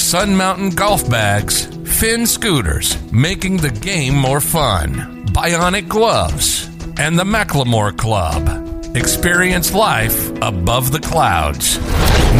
Sun 0.00 0.34
Mountain 0.34 0.70
Golf 0.70 1.08
Bags, 1.08 1.66
Finn 1.84 2.26
Scooters, 2.26 2.96
making 3.12 3.58
the 3.58 3.70
game 3.70 4.16
more 4.16 4.40
fun, 4.40 5.24
Bionic 5.26 5.86
Gloves, 5.86 6.66
and 6.98 7.16
the 7.16 7.22
McLemore 7.22 7.96
Club. 7.96 8.96
Experience 8.96 9.72
life 9.72 10.30
above 10.42 10.90
the 10.90 10.98
clouds. 10.98 11.78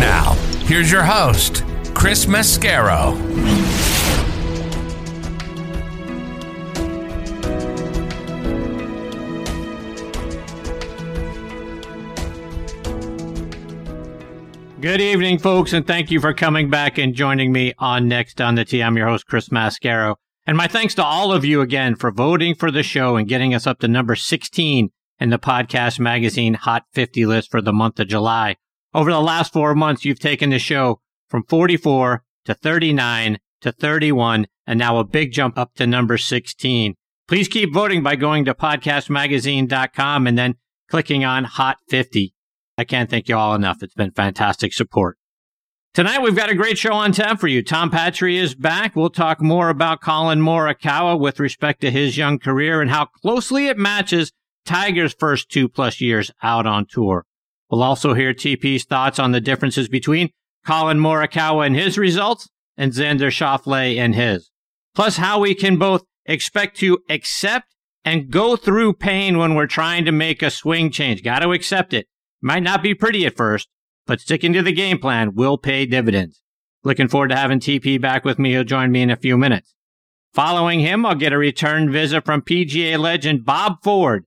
Now, 0.01 0.33
here's 0.65 0.91
your 0.91 1.05
host, 1.05 1.63
Chris 1.95 2.27
Mascaro. 2.27 3.15
Good 14.81 15.03
evening, 15.03 15.39
folks, 15.39 15.75
and 15.75 15.87
thank 15.87 16.11
you 16.11 16.21
for 16.21 16.33
coming 16.33 16.71
back 16.71 16.97
and 16.97 17.15
joining 17.15 17.53
me 17.53 17.75
on 17.79 18.09
Next 18.09 18.41
on 18.41 18.55
the 18.55 18.65
Tee. 18.65 18.83
I'm 18.83 18.97
your 18.97 19.09
host, 19.09 19.27
Chris 19.27 19.51
Mascaro. 19.51 20.17
And 20.47 20.57
my 20.57 20.69
thanks 20.69 20.95
to 20.95 21.05
all 21.05 21.35
of 21.35 21.45
you 21.45 21.61
again 21.61 21.97
for 21.97 22.11
voting 22.11 22.55
for 22.55 22.71
the 22.71 22.83
show 22.83 23.17
and 23.17 23.29
getting 23.29 23.53
us 23.53 23.67
up 23.67 23.81
to 23.81 23.89
number 23.89 24.17
16 24.17 24.91
in 25.19 25.29
the 25.29 25.39
podcast 25.39 26.01
magazine 26.01 26.55
Hot 26.55 26.85
50 26.95 27.27
list 27.27 27.51
for 27.51 27.61
the 27.61 27.75
month 27.75 28.01
of 28.01 28.09
July. 28.09 28.57
Over 28.95 29.13
the 29.13 29.21
last 29.21 29.53
four 29.53 29.75
months, 29.75 30.07
you've 30.07 30.19
taken 30.19 30.49
the 30.49 30.59
show 30.59 31.03
from 31.29 31.45
44 31.45 32.25
to 32.47 32.55
39 32.55 33.39
to 33.61 33.73
31, 33.73 34.47
and 34.67 34.79
now 34.79 34.97
a 34.97 35.05
big 35.05 35.33
jump 35.33 35.59
up 35.59 35.75
to 35.75 35.87
number 35.87 36.17
16. 36.17 36.95
Please 37.29 37.49
keep 37.49 37.75
voting 37.75 38.03
by 38.03 38.17
going 38.17 38.47
to 38.47 38.55
podcastmagazine.com 38.55 40.27
and 40.27 40.39
then 40.39 40.55
clicking 40.89 41.23
on 41.23 41.45
Hot 41.45 41.77
50. 41.91 42.33
I 42.81 42.85
can't 42.85 43.11
thank 43.11 43.29
you 43.29 43.37
all 43.37 43.55
enough. 43.55 43.83
It's 43.83 43.93
been 43.93 44.11
fantastic 44.11 44.73
support. 44.73 45.19
Tonight, 45.93 46.23
we've 46.23 46.35
got 46.35 46.49
a 46.49 46.55
great 46.55 46.79
show 46.79 46.95
on 46.95 47.13
tap 47.13 47.39
for 47.39 47.47
you. 47.47 47.63
Tom 47.63 47.91
Patri 47.91 48.39
is 48.39 48.55
back. 48.55 48.97
We'll 48.97 49.11
talk 49.11 49.43
more 49.43 49.69
about 49.69 50.01
Collin 50.01 50.41
Morikawa 50.41 51.21
with 51.21 51.41
respect 51.41 51.83
to 51.83 51.91
his 51.91 52.17
young 52.17 52.39
career 52.39 52.81
and 52.81 52.91
how 52.91 53.05
closely 53.05 53.67
it 53.67 53.77
matches 53.77 54.33
Tiger's 54.65 55.13
first 55.13 55.51
two 55.51 55.69
plus 55.69 56.01
years 56.01 56.31
out 56.43 56.67
on 56.67 56.87
tour. 56.87 57.27
We'll 57.69 57.83
also 57.83 58.15
hear 58.15 58.33
TP's 58.33 58.87
thoughts 58.87 59.19
on 59.19 59.33
the 59.33 59.43
differences 59.43 59.91
between 59.91 60.31
Collin 60.65 61.01
Morikawa 61.01 61.67
and 61.67 61.77
his 61.77 61.99
results 61.99 62.49
and 62.79 62.93
Xander 62.93 63.31
Schauffele 63.31 63.99
and 63.99 64.15
his. 64.15 64.51
Plus 64.95 65.19
how 65.19 65.41
we 65.41 65.55
can 65.55 65.77
both 65.77 66.05
expect 66.25 66.79
to 66.79 67.01
accept 67.11 67.75
and 68.07 68.31
go 68.31 68.57
through 68.57 68.95
pain 68.95 69.37
when 69.37 69.55
we're 69.55 69.67
trying 69.67 70.07
to 70.07 70.13
make 70.13 70.41
a 70.41 70.51
swing 70.51 70.91
change. 70.91 71.23
Got 71.23 71.41
to 71.41 71.53
accept 71.53 71.93
it. 71.93 72.07
Might 72.43 72.63
not 72.63 72.83
be 72.83 72.95
pretty 72.95 73.27
at 73.27 73.37
first, 73.37 73.69
but 74.07 74.21
sticking 74.21 74.53
to 74.55 74.63
the 74.63 74.73
game 74.73 74.99
plan 74.99 75.35
will 75.35 75.59
pay 75.59 75.87
dividends. 75.87 76.43
Looking 76.83 77.09
forward 77.09 77.29
to 77.29 77.37
having 77.37 77.61
TP 77.61 78.01
back 78.01 78.25
with 78.25 78.39
me. 78.39 78.53
He'll 78.53 78.65
join 78.65 78.91
me 78.91 79.03
in 79.03 79.11
a 79.11 79.17
few 79.17 79.37
minutes. 79.37 79.75
Following 80.33 80.81
him, 80.81 81.05
I'll 81.05 81.15
get 81.15 81.33
a 81.33 81.39
return 81.39 81.91
visit 81.91 82.25
from 82.25 82.43
PGA 82.43 82.99
legend 82.99 83.45
Bob 83.45 83.83
Ford. 83.83 84.25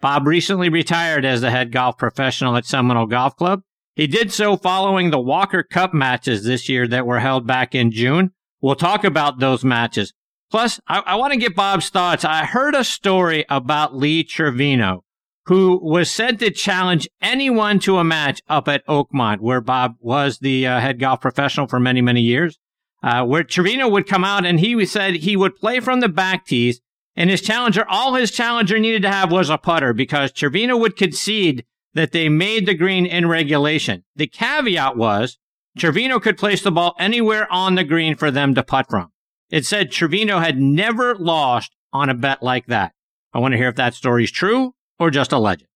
Bob 0.00 0.26
recently 0.26 0.68
retired 0.68 1.24
as 1.24 1.40
the 1.40 1.50
head 1.50 1.72
golf 1.72 1.96
professional 1.96 2.56
at 2.56 2.66
Seminole 2.66 3.06
Golf 3.06 3.34
Club. 3.36 3.62
He 3.96 4.06
did 4.06 4.30
so 4.30 4.58
following 4.58 5.10
the 5.10 5.18
Walker 5.18 5.62
Cup 5.62 5.94
matches 5.94 6.44
this 6.44 6.68
year 6.68 6.86
that 6.86 7.06
were 7.06 7.20
held 7.20 7.46
back 7.46 7.74
in 7.74 7.90
June. 7.90 8.32
We'll 8.60 8.74
talk 8.74 9.04
about 9.04 9.40
those 9.40 9.64
matches. 9.64 10.12
Plus, 10.50 10.78
I, 10.86 11.00
I 11.00 11.14
want 11.16 11.32
to 11.32 11.38
get 11.38 11.56
Bob's 11.56 11.88
thoughts. 11.88 12.24
I 12.24 12.44
heard 12.44 12.74
a 12.74 12.84
story 12.84 13.46
about 13.48 13.96
Lee 13.96 14.22
Trevino 14.22 15.02
who 15.46 15.78
was 15.82 16.10
said 16.10 16.38
to 16.40 16.50
challenge 16.50 17.08
anyone 17.20 17.78
to 17.78 17.98
a 17.98 18.04
match 18.04 18.42
up 18.48 18.66
at 18.68 18.86
Oakmont, 18.86 19.38
where 19.40 19.60
Bob 19.60 19.94
was 20.00 20.38
the 20.38 20.66
uh, 20.66 20.80
head 20.80 20.98
golf 20.98 21.20
professional 21.20 21.68
for 21.68 21.78
many, 21.78 22.00
many 22.00 22.20
years. 22.20 22.58
Uh, 23.02 23.24
where 23.24 23.44
Trevino 23.44 23.88
would 23.88 24.08
come 24.08 24.24
out 24.24 24.44
and 24.44 24.58
he 24.58 24.84
said 24.86 25.16
he 25.16 25.36
would 25.36 25.54
play 25.54 25.78
from 25.78 26.00
the 26.00 26.08
back 26.08 26.46
tees, 26.46 26.80
and 27.14 27.30
his 27.30 27.40
challenger, 27.40 27.84
all 27.88 28.14
his 28.14 28.32
challenger 28.32 28.78
needed 28.78 29.02
to 29.02 29.10
have 29.10 29.30
was 29.30 29.48
a 29.48 29.58
putter 29.58 29.92
because 29.92 30.32
Trevino 30.32 30.76
would 30.76 30.96
concede 30.96 31.64
that 31.94 32.12
they 32.12 32.28
made 32.28 32.66
the 32.66 32.74
green 32.74 33.06
in 33.06 33.28
regulation. 33.28 34.02
The 34.16 34.26
caveat 34.26 34.96
was 34.96 35.38
Trevino 35.78 36.18
could 36.18 36.38
place 36.38 36.62
the 36.62 36.72
ball 36.72 36.96
anywhere 36.98 37.50
on 37.52 37.74
the 37.74 37.84
green 37.84 38.16
for 38.16 38.30
them 38.30 38.54
to 38.54 38.64
putt 38.64 38.86
from. 38.90 39.12
It 39.50 39.64
said 39.64 39.92
Trevino 39.92 40.40
had 40.40 40.58
never 40.58 41.14
lost 41.14 41.76
on 41.92 42.08
a 42.08 42.14
bet 42.14 42.42
like 42.42 42.66
that. 42.66 42.92
I 43.32 43.38
want 43.38 43.52
to 43.52 43.58
hear 43.58 43.68
if 43.68 43.76
that 43.76 43.94
story's 43.94 44.32
true 44.32 44.74
or 44.98 45.10
just 45.10 45.32
a 45.32 45.38
legend. 45.38 45.68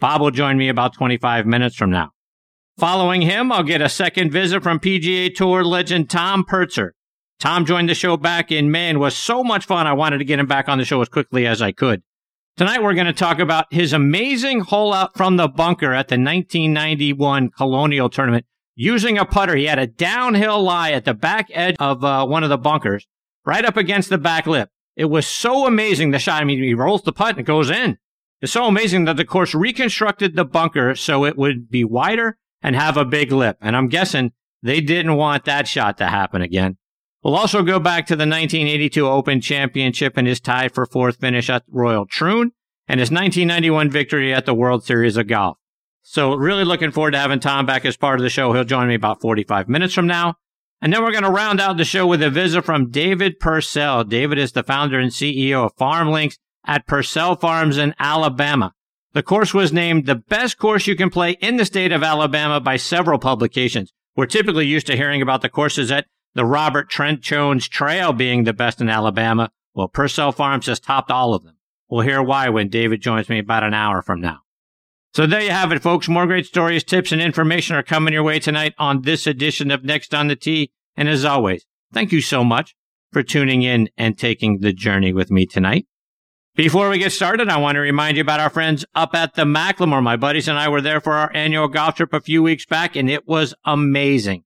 Bob 0.00 0.20
will 0.20 0.30
join 0.30 0.56
me 0.56 0.68
about 0.68 0.94
25 0.94 1.46
minutes 1.46 1.76
from 1.76 1.90
now. 1.90 2.10
Following 2.78 3.22
him, 3.22 3.52
I'll 3.52 3.62
get 3.62 3.82
a 3.82 3.88
second 3.88 4.32
visit 4.32 4.62
from 4.62 4.80
PGA 4.80 5.34
Tour 5.34 5.62
legend 5.62 6.10
Tom 6.10 6.44
Purtzer. 6.44 6.94
Tom 7.38 7.64
joined 7.66 7.88
the 7.88 7.94
show 7.94 8.16
back 8.16 8.50
in 8.50 8.70
May 8.70 8.88
and 8.88 9.00
was 9.00 9.16
so 9.16 9.44
much 9.44 9.66
fun. 9.66 9.86
I 9.86 9.92
wanted 9.92 10.18
to 10.18 10.24
get 10.24 10.38
him 10.38 10.46
back 10.46 10.68
on 10.68 10.78
the 10.78 10.84
show 10.84 11.00
as 11.00 11.08
quickly 11.08 11.46
as 11.46 11.60
I 11.60 11.72
could. 11.72 12.02
Tonight, 12.56 12.82
we're 12.82 12.94
going 12.94 13.06
to 13.06 13.12
talk 13.12 13.38
about 13.38 13.72
his 13.72 13.92
amazing 13.92 14.60
hole 14.60 14.92
out 14.92 15.16
from 15.16 15.36
the 15.36 15.48
bunker 15.48 15.92
at 15.92 16.08
the 16.08 16.14
1991 16.14 17.50
Colonial 17.50 18.10
Tournament 18.10 18.46
using 18.74 19.18
a 19.18 19.24
putter. 19.24 19.56
He 19.56 19.64
had 19.64 19.78
a 19.78 19.86
downhill 19.86 20.62
lie 20.62 20.92
at 20.92 21.04
the 21.04 21.14
back 21.14 21.48
edge 21.52 21.76
of 21.78 22.04
uh, 22.04 22.26
one 22.26 22.44
of 22.44 22.50
the 22.50 22.58
bunkers, 22.58 23.06
right 23.44 23.64
up 23.64 23.76
against 23.76 24.10
the 24.10 24.18
back 24.18 24.46
lip. 24.46 24.68
It 24.96 25.06
was 25.06 25.26
so 25.26 25.66
amazing, 25.66 26.10
the 26.10 26.18
shot. 26.18 26.42
I 26.42 26.44
mean, 26.44 26.62
he 26.62 26.74
rolls 26.74 27.02
the 27.02 27.12
putt 27.12 27.30
and 27.30 27.40
it 27.40 27.44
goes 27.44 27.70
in. 27.70 27.98
It's 28.42 28.52
so 28.52 28.66
amazing 28.66 29.04
that 29.04 29.16
the 29.16 29.24
course 29.24 29.54
reconstructed 29.54 30.34
the 30.34 30.44
bunker 30.44 30.96
so 30.96 31.24
it 31.24 31.38
would 31.38 31.70
be 31.70 31.84
wider 31.84 32.38
and 32.60 32.74
have 32.74 32.96
a 32.96 33.04
big 33.04 33.30
lip. 33.30 33.56
And 33.60 33.76
I'm 33.76 33.86
guessing 33.86 34.32
they 34.62 34.80
didn't 34.80 35.14
want 35.14 35.44
that 35.44 35.68
shot 35.68 35.96
to 35.98 36.06
happen 36.06 36.42
again. 36.42 36.76
We'll 37.22 37.36
also 37.36 37.62
go 37.62 37.78
back 37.78 38.06
to 38.06 38.16
the 38.16 38.26
1982 38.26 39.06
Open 39.06 39.40
Championship 39.40 40.16
and 40.16 40.26
his 40.26 40.40
tie 40.40 40.66
for 40.66 40.86
fourth 40.86 41.20
finish 41.20 41.48
at 41.48 41.62
Royal 41.70 42.04
Troon 42.04 42.50
and 42.88 42.98
his 42.98 43.12
1991 43.12 43.90
victory 43.90 44.34
at 44.34 44.44
the 44.44 44.54
World 44.54 44.84
Series 44.84 45.16
of 45.16 45.28
Golf. 45.28 45.56
So 46.02 46.34
really 46.34 46.64
looking 46.64 46.90
forward 46.90 47.12
to 47.12 47.18
having 47.18 47.38
Tom 47.38 47.64
back 47.64 47.84
as 47.84 47.96
part 47.96 48.18
of 48.18 48.24
the 48.24 48.28
show. 48.28 48.52
He'll 48.52 48.64
join 48.64 48.88
me 48.88 48.96
about 48.96 49.20
45 49.20 49.68
minutes 49.68 49.94
from 49.94 50.08
now. 50.08 50.34
And 50.80 50.92
then 50.92 51.04
we're 51.04 51.12
going 51.12 51.22
to 51.22 51.30
round 51.30 51.60
out 51.60 51.76
the 51.76 51.84
show 51.84 52.08
with 52.08 52.20
a 52.24 52.28
visit 52.28 52.64
from 52.64 52.90
David 52.90 53.38
Pursell. 53.38 54.08
David 54.08 54.36
is 54.36 54.50
the 54.50 54.64
founder 54.64 54.98
and 54.98 55.12
CEO 55.12 55.66
of 55.66 55.76
Farm 55.76 56.10
Links 56.10 56.38
at 56.66 56.86
Pursell 56.86 57.40
Farms 57.40 57.78
in 57.78 57.94
Alabama. 57.98 58.72
The 59.12 59.22
course 59.22 59.52
was 59.52 59.72
named 59.72 60.06
the 60.06 60.14
best 60.14 60.58
course 60.58 60.86
you 60.86 60.96
can 60.96 61.10
play 61.10 61.32
in 61.32 61.56
the 61.56 61.66
state 61.66 61.92
of 61.92 62.02
Alabama 62.02 62.60
by 62.60 62.76
several 62.76 63.18
publications. 63.18 63.92
We're 64.16 64.26
typically 64.26 64.66
used 64.66 64.86
to 64.86 64.96
hearing 64.96 65.20
about 65.20 65.42
the 65.42 65.48
courses 65.48 65.90
at 65.90 66.06
the 66.34 66.44
Robert 66.46 66.88
Trent 66.88 67.20
Jones 67.20 67.68
Trail 67.68 68.12
being 68.12 68.44
the 68.44 68.52
best 68.52 68.80
in 68.80 68.88
Alabama. 68.88 69.50
Well, 69.74 69.88
Pursell 69.88 70.34
Farms 70.34 70.66
has 70.66 70.80
topped 70.80 71.10
all 71.10 71.34
of 71.34 71.44
them. 71.44 71.56
We'll 71.90 72.06
hear 72.06 72.22
why 72.22 72.48
when 72.48 72.68
David 72.68 73.02
joins 73.02 73.28
me 73.28 73.38
about 73.38 73.64
an 73.64 73.74
hour 73.74 74.00
from 74.00 74.20
now. 74.20 74.38
So 75.14 75.26
there 75.26 75.42
you 75.42 75.50
have 75.50 75.72
it, 75.72 75.82
folks. 75.82 76.08
More 76.08 76.26
great 76.26 76.46
stories, 76.46 76.84
tips, 76.84 77.12
and 77.12 77.20
information 77.20 77.76
are 77.76 77.82
coming 77.82 78.14
your 78.14 78.22
way 78.22 78.38
tonight 78.38 78.72
on 78.78 79.02
this 79.02 79.26
edition 79.26 79.70
of 79.70 79.84
Next 79.84 80.14
on 80.14 80.28
the 80.28 80.36
Tee. 80.36 80.72
And 80.96 81.06
as 81.06 81.26
always, 81.26 81.66
thank 81.92 82.12
you 82.12 82.22
so 82.22 82.42
much 82.42 82.74
for 83.12 83.22
tuning 83.22 83.62
in 83.62 83.90
and 83.98 84.16
taking 84.16 84.60
the 84.60 84.72
journey 84.72 85.12
with 85.12 85.30
me 85.30 85.44
tonight. 85.44 85.86
Before 86.54 86.90
we 86.90 86.98
get 86.98 87.12
started, 87.12 87.48
I 87.48 87.56
want 87.56 87.76
to 87.76 87.80
remind 87.80 88.18
you 88.18 88.20
about 88.20 88.38
our 88.38 88.50
friends 88.50 88.84
up 88.94 89.14
at 89.14 89.36
the 89.36 89.44
McLemore. 89.44 90.02
My 90.02 90.16
buddies 90.16 90.48
and 90.48 90.58
I 90.58 90.68
were 90.68 90.82
there 90.82 91.00
for 91.00 91.14
our 91.14 91.30
annual 91.32 91.66
golf 91.66 91.94
trip 91.94 92.12
a 92.12 92.20
few 92.20 92.42
weeks 92.42 92.66
back, 92.66 92.94
and 92.94 93.08
it 93.08 93.26
was 93.26 93.54
amazing. 93.64 94.44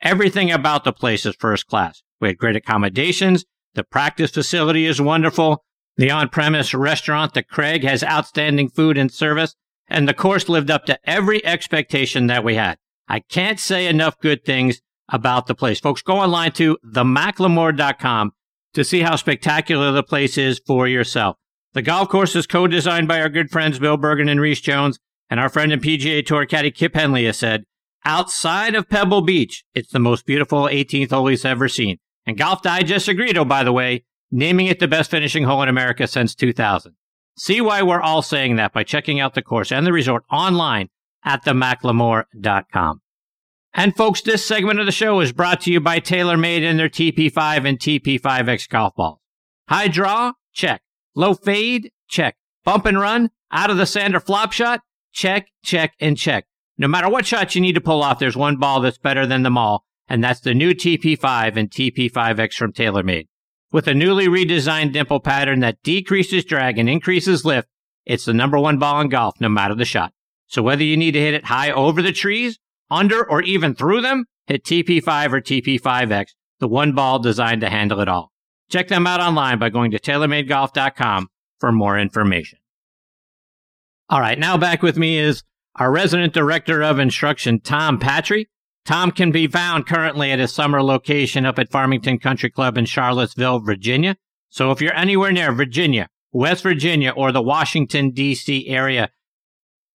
Everything 0.00 0.52
about 0.52 0.84
the 0.84 0.92
place 0.92 1.26
is 1.26 1.34
first 1.34 1.66
class. 1.66 2.00
We 2.20 2.28
had 2.28 2.38
great 2.38 2.54
accommodations. 2.54 3.44
The 3.74 3.82
practice 3.82 4.30
facility 4.30 4.86
is 4.86 5.00
wonderful. 5.00 5.64
The 5.96 6.12
on-premise 6.12 6.74
restaurant, 6.74 7.34
the 7.34 7.42
Craig, 7.42 7.82
has 7.82 8.04
outstanding 8.04 8.68
food 8.68 8.96
and 8.96 9.10
service. 9.10 9.56
And 9.88 10.08
the 10.08 10.14
course 10.14 10.48
lived 10.48 10.70
up 10.70 10.84
to 10.84 11.00
every 11.10 11.44
expectation 11.44 12.28
that 12.28 12.44
we 12.44 12.54
had. 12.54 12.78
I 13.08 13.18
can't 13.18 13.58
say 13.58 13.88
enough 13.88 14.20
good 14.20 14.44
things 14.44 14.80
about 15.08 15.48
the 15.48 15.56
place. 15.56 15.80
Folks, 15.80 16.02
go 16.02 16.18
online 16.18 16.52
to 16.52 16.78
themacklemore.com 16.86 18.30
to 18.74 18.84
see 18.84 19.00
how 19.00 19.16
spectacular 19.16 19.90
the 19.90 20.04
place 20.04 20.38
is 20.38 20.60
for 20.64 20.86
yourself. 20.86 21.36
The 21.74 21.82
golf 21.82 22.08
course 22.08 22.34
is 22.34 22.46
co-designed 22.46 23.08
by 23.08 23.20
our 23.20 23.28
good 23.28 23.50
friends 23.50 23.78
Bill 23.78 23.98
Bergin 23.98 24.30
and 24.30 24.40
Rees 24.40 24.60
Jones, 24.60 24.98
and 25.30 25.38
our 25.38 25.48
friend 25.48 25.72
and 25.72 25.82
PGA 25.82 26.24
Tour 26.24 26.46
caddy 26.46 26.70
Kip 26.70 26.94
Henley 26.94 27.26
has 27.26 27.38
said, 27.38 27.64
outside 28.04 28.74
of 28.74 28.88
Pebble 28.88 29.20
Beach, 29.20 29.64
it's 29.74 29.92
the 29.92 29.98
most 29.98 30.24
beautiful 30.24 30.62
18th 30.62 31.10
hole 31.10 31.26
he's 31.26 31.44
ever 31.44 31.68
seen. 31.68 31.98
And 32.26 32.38
Golf 32.38 32.62
Digest 32.62 33.08
agreed, 33.08 33.36
oh, 33.36 33.44
by 33.44 33.64
the 33.64 33.72
way, 33.72 34.04
naming 34.30 34.66
it 34.66 34.80
the 34.80 34.88
best 34.88 35.10
finishing 35.10 35.44
hole 35.44 35.62
in 35.62 35.68
America 35.68 36.06
since 36.06 36.34
2000. 36.34 36.94
See 37.36 37.60
why 37.60 37.82
we're 37.82 38.00
all 38.00 38.22
saying 38.22 38.56
that 38.56 38.72
by 38.72 38.82
checking 38.82 39.20
out 39.20 39.34
the 39.34 39.42
course 39.42 39.70
and 39.70 39.86
the 39.86 39.92
resort 39.92 40.24
online 40.30 40.88
at 41.24 41.44
themacklemore.com. 41.44 43.00
And 43.74 43.96
folks, 43.96 44.22
this 44.22 44.44
segment 44.44 44.80
of 44.80 44.86
the 44.86 44.92
show 44.92 45.20
is 45.20 45.32
brought 45.32 45.60
to 45.62 45.72
you 45.72 45.80
by 45.80 46.00
TaylorMade 46.00 46.62
and 46.62 46.78
their 46.78 46.88
TP5 46.88 47.68
and 47.68 47.78
TP5X 47.78 48.68
golf 48.68 48.94
balls. 48.96 49.20
High 49.68 49.88
draw? 49.88 50.32
Check. 50.52 50.82
Low 51.18 51.34
fade? 51.34 51.90
Check. 52.08 52.36
Bump 52.64 52.86
and 52.86 53.00
run? 53.00 53.30
Out 53.50 53.70
of 53.70 53.76
the 53.76 53.86
sand 53.86 54.14
or 54.14 54.20
flop 54.20 54.52
shot? 54.52 54.82
Check, 55.12 55.48
check, 55.64 55.94
and 55.98 56.16
check. 56.16 56.44
No 56.78 56.86
matter 56.86 57.08
what 57.08 57.26
shot 57.26 57.56
you 57.56 57.60
need 57.60 57.74
to 57.74 57.80
pull 57.80 58.04
off, 58.04 58.20
there's 58.20 58.36
one 58.36 58.56
ball 58.56 58.80
that's 58.80 58.98
better 58.98 59.26
than 59.26 59.42
them 59.42 59.58
all, 59.58 59.84
and 60.06 60.22
that's 60.22 60.38
the 60.38 60.54
new 60.54 60.74
TP5 60.74 61.56
and 61.56 61.72
TP5X 61.72 62.54
from 62.54 62.72
TaylorMade. 62.72 63.26
With 63.72 63.88
a 63.88 63.94
newly 63.94 64.28
redesigned 64.28 64.92
dimple 64.92 65.18
pattern 65.18 65.58
that 65.58 65.82
decreases 65.82 66.44
drag 66.44 66.78
and 66.78 66.88
increases 66.88 67.44
lift, 67.44 67.66
it's 68.06 68.26
the 68.26 68.32
number 68.32 68.60
one 68.60 68.78
ball 68.78 69.00
in 69.00 69.08
golf, 69.08 69.40
no 69.40 69.48
matter 69.48 69.74
the 69.74 69.84
shot. 69.84 70.12
So 70.46 70.62
whether 70.62 70.84
you 70.84 70.96
need 70.96 71.14
to 71.14 71.20
hit 71.20 71.34
it 71.34 71.46
high 71.46 71.72
over 71.72 72.00
the 72.00 72.12
trees, 72.12 72.60
under, 72.92 73.28
or 73.28 73.42
even 73.42 73.74
through 73.74 74.02
them, 74.02 74.26
hit 74.46 74.62
TP5 74.62 75.32
or 75.32 75.40
TP5X, 75.40 76.26
the 76.60 76.68
one 76.68 76.94
ball 76.94 77.18
designed 77.18 77.62
to 77.62 77.70
handle 77.70 77.98
it 77.98 78.08
all. 78.08 78.30
Check 78.70 78.88
them 78.88 79.06
out 79.06 79.20
online 79.20 79.58
by 79.58 79.70
going 79.70 79.90
to 79.92 79.98
TaylorMadeGolf.com 79.98 81.28
for 81.58 81.72
more 81.72 81.98
information. 81.98 82.58
All 84.10 84.20
right, 84.20 84.38
now 84.38 84.56
back 84.56 84.82
with 84.82 84.96
me 84.96 85.18
is 85.18 85.42
our 85.76 85.90
resident 85.90 86.32
director 86.32 86.82
of 86.82 86.98
instruction, 86.98 87.60
Tom 87.60 87.98
Patri. 87.98 88.48
Tom 88.84 89.10
can 89.10 89.30
be 89.30 89.46
found 89.46 89.86
currently 89.86 90.32
at 90.32 90.38
his 90.38 90.52
summer 90.52 90.82
location 90.82 91.44
up 91.44 91.58
at 91.58 91.70
Farmington 91.70 92.18
Country 92.18 92.50
Club 92.50 92.78
in 92.78 92.86
Charlottesville, 92.86 93.60
Virginia. 93.60 94.16
So 94.48 94.70
if 94.70 94.80
you're 94.80 94.94
anywhere 94.94 95.30
near 95.30 95.52
Virginia, 95.52 96.08
West 96.32 96.62
Virginia, 96.62 97.10
or 97.10 97.32
the 97.32 97.42
Washington, 97.42 98.10
D.C. 98.10 98.66
area, 98.66 99.10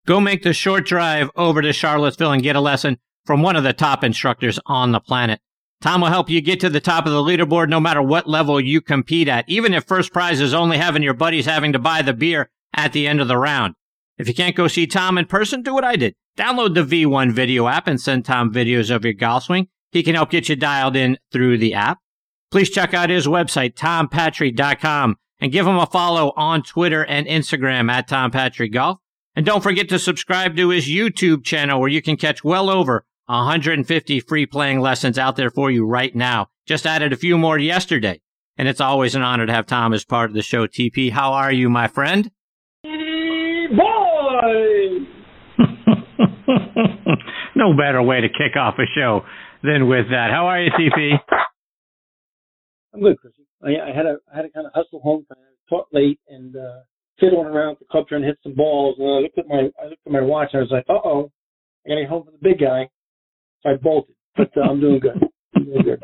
go 0.06 0.20
make 0.20 0.44
the 0.44 0.54
short 0.54 0.86
drive 0.86 1.30
over 1.36 1.62
to 1.62 1.74
Charlottesville 1.74 2.32
and 2.32 2.44
get 2.44 2.56
a 2.56 2.62
lesson 2.62 2.98
from 3.26 3.42
one 3.42 3.56
of 3.56 3.64
the 3.64 3.74
top 3.74 4.04
instructors 4.04 4.60
on 4.68 4.92
the 4.92 5.00
planet. 5.00 5.42
Tom 5.84 6.00
will 6.00 6.08
help 6.08 6.30
you 6.30 6.40
get 6.40 6.62
to 6.62 6.70
the 6.70 6.80
top 6.80 7.06
of 7.06 7.12
the 7.12 7.22
leaderboard 7.22 7.68
no 7.68 7.78
matter 7.78 8.02
what 8.02 8.26
level 8.26 8.58
you 8.58 8.80
compete 8.80 9.28
at, 9.28 9.44
even 9.50 9.74
if 9.74 9.84
first 9.84 10.14
prize 10.14 10.40
is 10.40 10.54
only 10.54 10.78
having 10.78 11.04
your 11.04 11.14
buddies 11.14 11.46
having 11.46 11.74
to 11.74 11.78
buy 11.78 12.02
the 12.02 12.14
beer 12.14 12.50
at 12.74 12.94
the 12.94 13.06
end 13.06 13.20
of 13.20 13.28
the 13.28 13.38
round. 13.38 13.76
If 14.18 14.30
you 14.30 14.34
can't 14.34 14.56
go 14.56 14.70
see 14.70 14.88
Tom 14.88 15.18
in 15.18 15.26
person, 15.26 15.62
do 15.62 15.74
what 15.74 15.84
I 15.84 15.98
did. 15.98 16.16
Download 16.38 16.74
the 16.74 16.86
V1 16.86 17.34
video 17.34 17.68
app 17.68 17.86
and 17.86 18.00
send 18.00 18.24
Tom 18.24 18.54
videos 18.54 18.96
of 18.96 19.04
your 19.04 19.12
golf 19.12 19.44
swing. 19.44 19.68
He 19.92 20.04
can 20.04 20.16
help 20.16 20.30
get 20.30 20.48
you 20.48 20.56
dialed 20.56 20.96
in 20.96 21.18
through 21.34 21.58
the 21.58 21.74
app. 21.74 21.98
Please 22.50 22.70
check 22.70 22.94
out 22.94 23.10
his 23.10 23.28
website, 23.28 23.74
tompatri.com, 23.74 25.18
and 25.42 25.52
give 25.52 25.68
him 25.68 25.76
a 25.76 25.86
follow 25.86 26.32
on 26.38 26.64
Twitter 26.64 27.04
and 27.04 27.28
Instagram 27.28 27.92
at 27.92 28.08
Tom 28.08 28.32
Golf. 28.72 29.00
And 29.36 29.46
don't 29.46 29.62
forget 29.62 29.90
to 29.90 30.00
subscribe 30.00 30.56
to 30.56 30.70
his 30.70 30.88
YouTube 30.88 31.44
channel 31.44 31.82
where 31.82 31.90
you 31.90 32.02
can 32.02 32.16
catch 32.16 32.42
well 32.42 32.70
over 32.70 33.04
150 33.26 34.20
free 34.22 34.46
playing 34.46 34.80
lessons 34.82 35.18
out 35.18 35.36
there 35.36 35.50
for 35.50 35.72
you 35.72 35.86
right 35.86 36.16
now. 36.16 36.48
Just 36.66 36.86
added 36.86 37.14
a 37.14 37.18
few 37.18 37.38
more 37.38 37.58
yesterday. 37.58 38.22
And 38.58 38.68
it's 38.68 38.82
always 38.82 39.16
an 39.16 39.22
honor 39.22 39.46
to 39.46 39.54
have 39.54 39.66
Tom 39.66 39.94
as 39.94 40.06
part 40.06 40.30
of 40.30 40.36
the 40.36 40.44
show. 40.44 40.68
TP, 40.68 41.12
how 41.12 41.34
are 41.34 41.52
you, 41.52 41.70
my 41.70 41.88
friend? 41.88 42.30
Boy! 42.84 42.90
no 47.56 47.74
better 47.76 48.02
way 48.04 48.22
to 48.22 48.28
kick 48.30 48.56
off 48.58 48.76
a 48.78 48.86
show 48.96 49.22
than 49.64 49.88
with 49.88 50.10
that. 50.12 50.30
How 50.32 50.48
are 50.48 50.62
you, 50.62 50.70
TP? 50.72 51.14
I'm 52.94 53.02
good, 53.02 53.18
Chrissy. 53.20 53.48
I, 53.64 53.90
I 53.90 53.96
had 53.96 54.06
a 54.06 54.18
I 54.32 54.36
had 54.36 54.42
to 54.44 54.50
kind 54.50 54.68
of 54.68 54.74
hustle 54.76 55.00
home. 55.00 55.26
I 55.32 55.36
taught 55.70 55.88
late 55.92 56.20
and 56.28 56.56
uh, 56.56 56.82
fiddling 57.20 57.48
around 57.48 57.74
at 57.74 57.80
the 57.80 57.86
club 57.90 58.08
trying 58.08 58.22
to 58.22 58.28
hit 58.28 58.38
some 58.44 58.54
balls. 58.54 58.98
And 59.00 59.08
I 59.08 59.20
looked 59.20 59.38
at 59.38 59.48
my 59.48 59.70
I 59.82 59.88
looked 59.88 60.06
at 60.06 60.12
my 60.12 60.22
watch 60.22 60.50
and 60.54 60.60
I 60.60 60.64
was 60.64 60.72
like, 60.72 60.86
uh 60.90 61.00
oh, 61.04 61.32
I 61.86 61.90
gotta 61.90 62.02
get 62.02 62.10
home 62.10 62.26
for 62.26 62.32
the 62.32 62.38
big 62.42 62.60
guy. 62.60 62.90
I 63.66 63.76
bolted, 63.76 64.16
but 64.36 64.52
uh, 64.58 64.62
I'm 64.62 64.80
doing 64.80 65.00
good. 65.00 65.22
I'm 65.56 65.66
doing 65.66 65.84
good. 65.84 66.02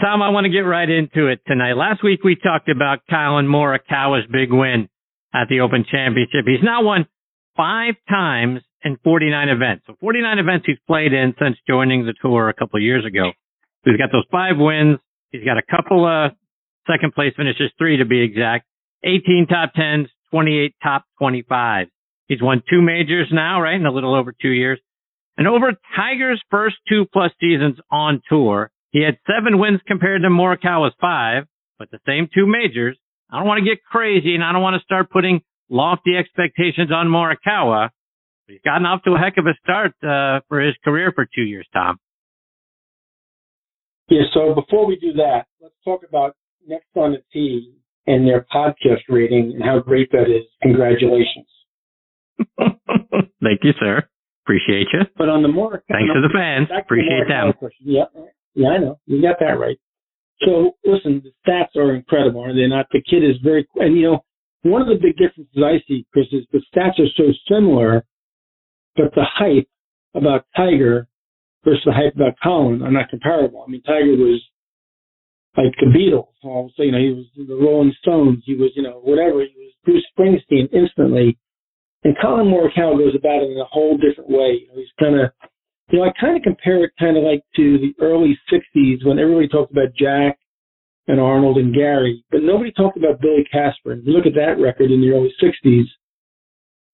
Tom, 0.00 0.22
I 0.22 0.30
want 0.30 0.44
to 0.44 0.50
get 0.50 0.60
right 0.60 0.88
into 0.88 1.28
it 1.28 1.40
tonight. 1.46 1.74
Last 1.74 2.02
week 2.02 2.24
we 2.24 2.36
talked 2.36 2.68
about 2.68 3.00
Collin 3.10 3.46
Morikawa's 3.46 4.26
big 4.30 4.50
win 4.52 4.88
at 5.34 5.48
the 5.48 5.60
Open 5.60 5.84
Championship. 5.90 6.44
He's 6.46 6.62
now 6.62 6.82
won 6.82 7.06
five 7.56 7.94
times 8.08 8.60
in 8.84 8.96
49 9.04 9.48
events. 9.48 9.84
So 9.86 9.94
49 10.00 10.38
events 10.38 10.66
he's 10.66 10.78
played 10.86 11.12
in 11.12 11.34
since 11.40 11.56
joining 11.68 12.04
the 12.06 12.14
tour 12.20 12.48
a 12.48 12.54
couple 12.54 12.78
of 12.78 12.82
years 12.82 13.04
ago. 13.04 13.32
He's 13.84 13.96
got 13.96 14.10
those 14.12 14.26
five 14.30 14.56
wins. 14.56 14.98
He's 15.30 15.44
got 15.44 15.58
a 15.58 15.62
couple 15.62 16.06
of 16.06 16.32
second 16.90 17.14
place 17.14 17.32
finishes, 17.36 17.70
three 17.78 17.98
to 17.98 18.04
be 18.04 18.22
exact, 18.22 18.66
18 19.04 19.46
top 19.48 19.72
10s, 19.74 20.06
28 20.30 20.74
top 20.82 21.04
25. 21.18 21.88
He's 22.28 22.42
won 22.42 22.62
two 22.68 22.80
majors 22.80 23.28
now, 23.32 23.60
right? 23.60 23.74
In 23.74 23.86
a 23.86 23.92
little 23.92 24.14
over 24.14 24.32
two 24.32 24.50
years. 24.50 24.80
And 25.36 25.48
over 25.48 25.72
Tiger's 25.96 26.42
first 26.50 26.76
two 26.88 27.06
plus 27.12 27.32
seasons 27.40 27.76
on 27.90 28.20
tour, 28.28 28.70
he 28.90 29.02
had 29.02 29.16
seven 29.26 29.58
wins 29.58 29.80
compared 29.86 30.22
to 30.22 30.28
Morikawa's 30.28 30.94
five, 31.00 31.44
but 31.78 31.90
the 31.90 31.98
same 32.06 32.28
two 32.32 32.46
majors. 32.46 32.98
I 33.30 33.38
don't 33.38 33.48
want 33.48 33.64
to 33.64 33.64
get 33.64 33.82
crazy 33.82 34.34
and 34.34 34.44
I 34.44 34.52
don't 34.52 34.62
want 34.62 34.78
to 34.78 34.84
start 34.84 35.10
putting 35.10 35.40
lofty 35.70 36.16
expectations 36.16 36.90
on 36.92 37.06
Morikawa. 37.06 37.88
He's 38.46 38.60
gotten 38.62 38.84
off 38.84 39.02
to 39.04 39.14
a 39.14 39.18
heck 39.18 39.38
of 39.38 39.46
a 39.46 39.54
start 39.62 39.92
uh, 40.02 40.40
for 40.48 40.60
his 40.60 40.74
career 40.84 41.12
for 41.14 41.26
two 41.34 41.42
years, 41.42 41.66
Tom. 41.72 41.98
Yeah, 44.10 44.22
so 44.34 44.54
before 44.54 44.86
we 44.86 44.96
do 44.96 45.14
that, 45.14 45.46
let's 45.62 45.74
talk 45.84 46.02
about 46.06 46.36
Next 46.66 46.88
on 46.94 47.12
the 47.12 47.22
Tee 47.32 47.72
and 48.06 48.28
their 48.28 48.46
podcast 48.54 49.00
rating 49.08 49.52
and 49.54 49.62
how 49.62 49.78
great 49.78 50.10
that 50.12 50.24
is. 50.24 50.44
Congratulations. 50.62 51.46
Thank 52.58 53.60
you, 53.62 53.72
sir. 53.80 54.02
Appreciate 54.44 54.88
you. 54.92 55.00
But 55.16 55.28
on 55.28 55.42
the 55.42 55.48
more 55.48 55.82
thanks 55.88 56.12
to 56.12 56.20
the 56.20 56.30
fans. 56.34 56.68
Appreciate 56.76 57.28
the 57.28 57.52
them. 57.60 57.70
Yeah, 57.80 58.04
yeah, 58.54 58.68
I 58.68 58.78
know. 58.78 58.98
You 59.06 59.22
got 59.22 59.36
that 59.40 59.58
right. 59.58 59.78
So 60.44 60.72
listen, 60.84 61.22
the 61.22 61.32
stats 61.46 61.76
are 61.80 61.94
incredible, 61.94 62.42
are 62.42 62.54
they 62.54 62.66
not? 62.66 62.86
The 62.90 63.00
kid 63.00 63.22
is 63.22 63.36
very, 63.44 63.66
and 63.76 63.96
you 63.96 64.10
know, 64.10 64.24
one 64.62 64.82
of 64.82 64.88
the 64.88 64.98
big 65.00 65.16
differences 65.16 65.56
I 65.56 65.82
see, 65.86 66.06
Chris, 66.12 66.26
is 66.32 66.44
the 66.52 66.62
stats 66.74 66.98
are 66.98 67.06
so 67.16 67.32
similar, 67.48 68.04
but 68.96 69.14
the 69.14 69.24
hype 69.24 69.68
about 70.14 70.46
Tiger 70.56 71.08
versus 71.64 71.82
the 71.86 71.92
hype 71.92 72.16
about 72.16 72.34
Collin 72.42 72.82
are 72.82 72.90
not 72.90 73.08
comparable. 73.10 73.64
I 73.66 73.70
mean, 73.70 73.82
Tiger 73.82 74.16
was 74.16 74.42
like 75.56 75.74
the 75.78 75.86
Beatles. 75.86 76.72
Say, 76.76 76.86
you 76.86 76.92
know, 76.92 76.98
he 76.98 77.12
was 77.12 77.26
the 77.36 77.54
Rolling 77.54 77.94
Stones. 78.00 78.42
He 78.44 78.54
was, 78.56 78.70
you 78.74 78.82
know, 78.82 79.00
whatever. 79.02 79.40
He 79.40 79.54
was 79.56 79.72
Bruce 79.84 80.06
Springsteen 80.18 80.68
instantly. 80.72 81.38
And 82.04 82.16
Collin 82.20 82.46
Morikawa 82.46 82.98
goes 82.98 83.14
about 83.14 83.42
it 83.42 83.50
in 83.50 83.58
a 83.58 83.64
whole 83.64 83.96
different 83.96 84.30
way. 84.30 84.66
He's 84.74 84.88
kind 84.98 85.20
of, 85.20 85.30
you 85.90 85.98
know, 85.98 86.04
I 86.04 86.12
kind 86.20 86.36
of 86.36 86.42
compare 86.42 86.84
it 86.84 86.92
kind 86.98 87.16
of 87.16 87.22
like 87.22 87.42
to 87.56 87.78
the 87.78 87.94
early 88.00 88.38
'60s 88.50 89.06
when 89.06 89.18
everybody 89.18 89.48
talked 89.48 89.70
about 89.70 89.94
Jack 89.96 90.38
and 91.08 91.20
Arnold 91.20 91.58
and 91.58 91.74
Gary, 91.74 92.24
but 92.30 92.42
nobody 92.42 92.72
talked 92.72 92.96
about 92.96 93.20
Billy 93.20 93.44
Casper. 93.50 93.92
If 93.92 94.06
you 94.06 94.12
look 94.12 94.26
at 94.26 94.34
that 94.34 94.62
record 94.62 94.90
in 94.90 95.00
the 95.00 95.10
early 95.10 95.32
60s, 95.42 95.84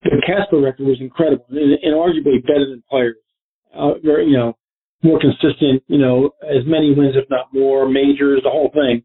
the 0.03 0.23
Casper 0.27 0.61
record 0.61 0.87
was 0.87 1.01
incredible 1.01 1.45
and, 1.51 1.73
and 1.83 1.95
arguably 1.95 2.43
better 2.43 2.67
than 2.69 2.83
players. 2.89 3.17
Uh, 3.77 3.95
you 4.03 4.37
know, 4.37 4.57
more 5.03 5.21
consistent, 5.21 5.83
you 5.87 5.99
know, 5.99 6.31
as 6.43 6.65
many 6.67 6.95
wins, 6.95 7.15
if 7.17 7.29
not 7.31 7.53
more, 7.53 7.89
majors, 7.89 8.41
the 8.43 8.51
whole 8.51 8.71
thing. 8.73 9.03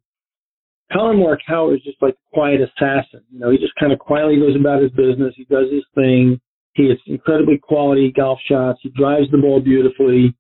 Collin 0.94 1.18
Morikawa 1.18 1.76
is 1.76 1.82
just 1.84 2.02
like 2.02 2.14
a 2.14 2.36
quiet 2.36 2.62
assassin. 2.62 3.22
You 3.32 3.40
know, 3.40 3.50
he 3.50 3.58
just 3.58 3.76
kind 3.80 3.92
of 3.92 4.00
quietly 4.00 4.38
goes 4.38 4.56
about 4.56 4.82
his 4.82 4.92
business. 4.92 5.34
He 5.36 5.46
does 5.46 5.72
his 5.72 5.84
thing. 5.96 6.40
He 6.74 6.88
hits 6.88 7.02
incredibly 7.08 7.58
quality 7.58 8.12
golf 8.16 8.40
shots. 8.48 8.80
He 8.84 8.90
drives 8.90 9.30
the 9.32 9.38
ball 9.38 9.60
beautifully. 9.60 10.36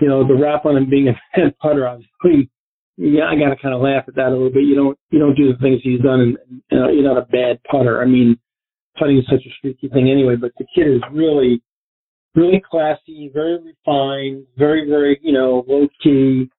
You 0.00 0.08
know, 0.08 0.26
the 0.26 0.34
rap 0.34 0.66
on 0.66 0.76
him 0.76 0.90
being 0.90 1.08
a 1.08 1.12
bad 1.36 1.56
putter, 1.58 1.88
obviously, 1.88 2.50
yeah, 2.96 3.24
I 3.28 3.36
got 3.36 3.50
to 3.50 3.60
kind 3.60 3.74
of 3.74 3.82
laugh 3.82 4.04
at 4.08 4.14
that 4.14 4.28
a 4.28 4.30
little 4.30 4.50
bit. 4.50 4.64
You 4.64 4.74
don't 4.74 4.98
you 5.10 5.18
don't 5.18 5.34
do 5.34 5.52
the 5.52 5.58
things 5.58 5.80
he's 5.82 6.00
done, 6.00 6.20
and 6.20 6.62
you 6.70 6.78
know, 6.78 6.88
you're 6.88 7.04
not 7.04 7.18
a 7.18 7.26
bad 7.26 7.60
putter. 7.70 8.00
I 8.00 8.06
mean, 8.06 8.38
putting 8.98 9.18
is 9.18 9.26
such 9.28 9.44
a 9.46 9.52
streaky 9.58 9.88
thing 9.88 10.10
anyway. 10.10 10.36
But 10.36 10.52
the 10.58 10.64
kid 10.74 10.88
is 10.88 11.02
really, 11.12 11.62
really 12.34 12.62
classy, 12.68 13.30
very 13.34 13.58
refined, 13.58 14.46
very 14.56 14.88
very 14.88 15.20
you 15.22 15.32
know 15.32 15.64
low 15.68 15.88
key. 16.02 16.50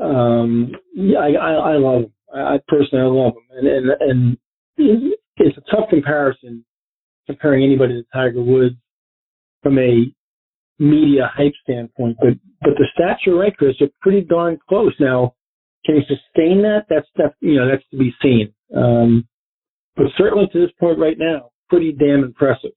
Um, 0.00 0.72
yeah, 0.94 1.18
I, 1.18 1.30
I 1.30 1.52
I 1.52 1.76
love 1.76 2.02
him. 2.02 2.12
I, 2.34 2.58
personally 2.68 3.04
I 3.04 3.08
love 3.08 3.34
him, 3.34 3.58
and 3.58 3.66
and 4.00 4.38
and 4.78 5.12
it's 5.36 5.56
a 5.56 5.76
tough 5.76 5.88
comparison 5.90 6.64
comparing 7.26 7.64
anybody 7.64 7.94
to 7.94 8.06
Tiger 8.12 8.42
Woods 8.42 8.76
from 9.62 9.78
a 9.78 10.06
media 10.78 11.30
hype 11.34 11.54
standpoint. 11.62 12.16
But 12.20 12.34
but 12.60 12.74
the 12.76 12.86
stats 12.98 13.26
are 13.30 13.36
right, 13.36 13.56
Chris. 13.56 13.76
They're 13.78 13.88
pretty 14.00 14.22
darn 14.22 14.58
close 14.68 14.94
now 15.00 15.34
can 15.84 15.96
he 15.96 16.02
sustain 16.02 16.62
that? 16.62 16.84
That's 16.88 17.06
that 17.16 17.34
you 17.40 17.56
know 17.56 17.68
that's 17.68 17.84
to 17.90 17.96
be 17.96 18.14
seen. 18.22 18.52
Um, 18.76 19.26
but 19.96 20.06
certainly 20.16 20.46
to 20.52 20.60
this 20.60 20.70
point 20.78 20.98
right 20.98 21.16
now, 21.18 21.50
pretty 21.70 21.92
damn 21.92 22.24
impressive. 22.24 22.72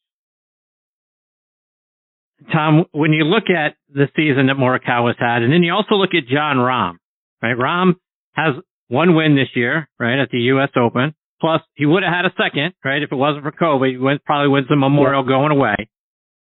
Tom, 2.51 2.85
when 2.91 3.11
you 3.11 3.23
look 3.23 3.49
at 3.49 3.75
the 3.93 4.07
season 4.15 4.47
that 4.47 4.55
Morikawa's 4.55 5.17
had, 5.19 5.43
and 5.43 5.53
then 5.53 5.61
you 5.61 5.73
also 5.73 5.95
look 5.95 6.11
at 6.15 6.27
Jon 6.27 6.57
Rahm, 6.57 6.95
right? 7.41 7.55
Rahm 7.55 7.95
has 8.33 8.55
one 8.91 9.15
win 9.15 9.35
this 9.35 9.47
year, 9.55 9.87
right, 9.97 10.19
at 10.19 10.29
the 10.31 10.51
U.S. 10.53 10.69
Open. 10.75 11.15
Plus, 11.39 11.61
he 11.75 11.85
would 11.85 12.03
have 12.03 12.13
had 12.13 12.25
a 12.25 12.33
second, 12.35 12.73
right, 12.83 13.01
if 13.01 13.11
it 13.11 13.15
wasn't 13.15 13.43
for 13.43 13.51
COVID. 13.53 13.91
He 13.91 13.97
wins, 13.97 14.19
probably 14.25 14.49
wins 14.49 14.67
the 14.69 14.75
Memorial 14.75 15.23
yeah. 15.23 15.29
going 15.29 15.51
away. 15.51 15.75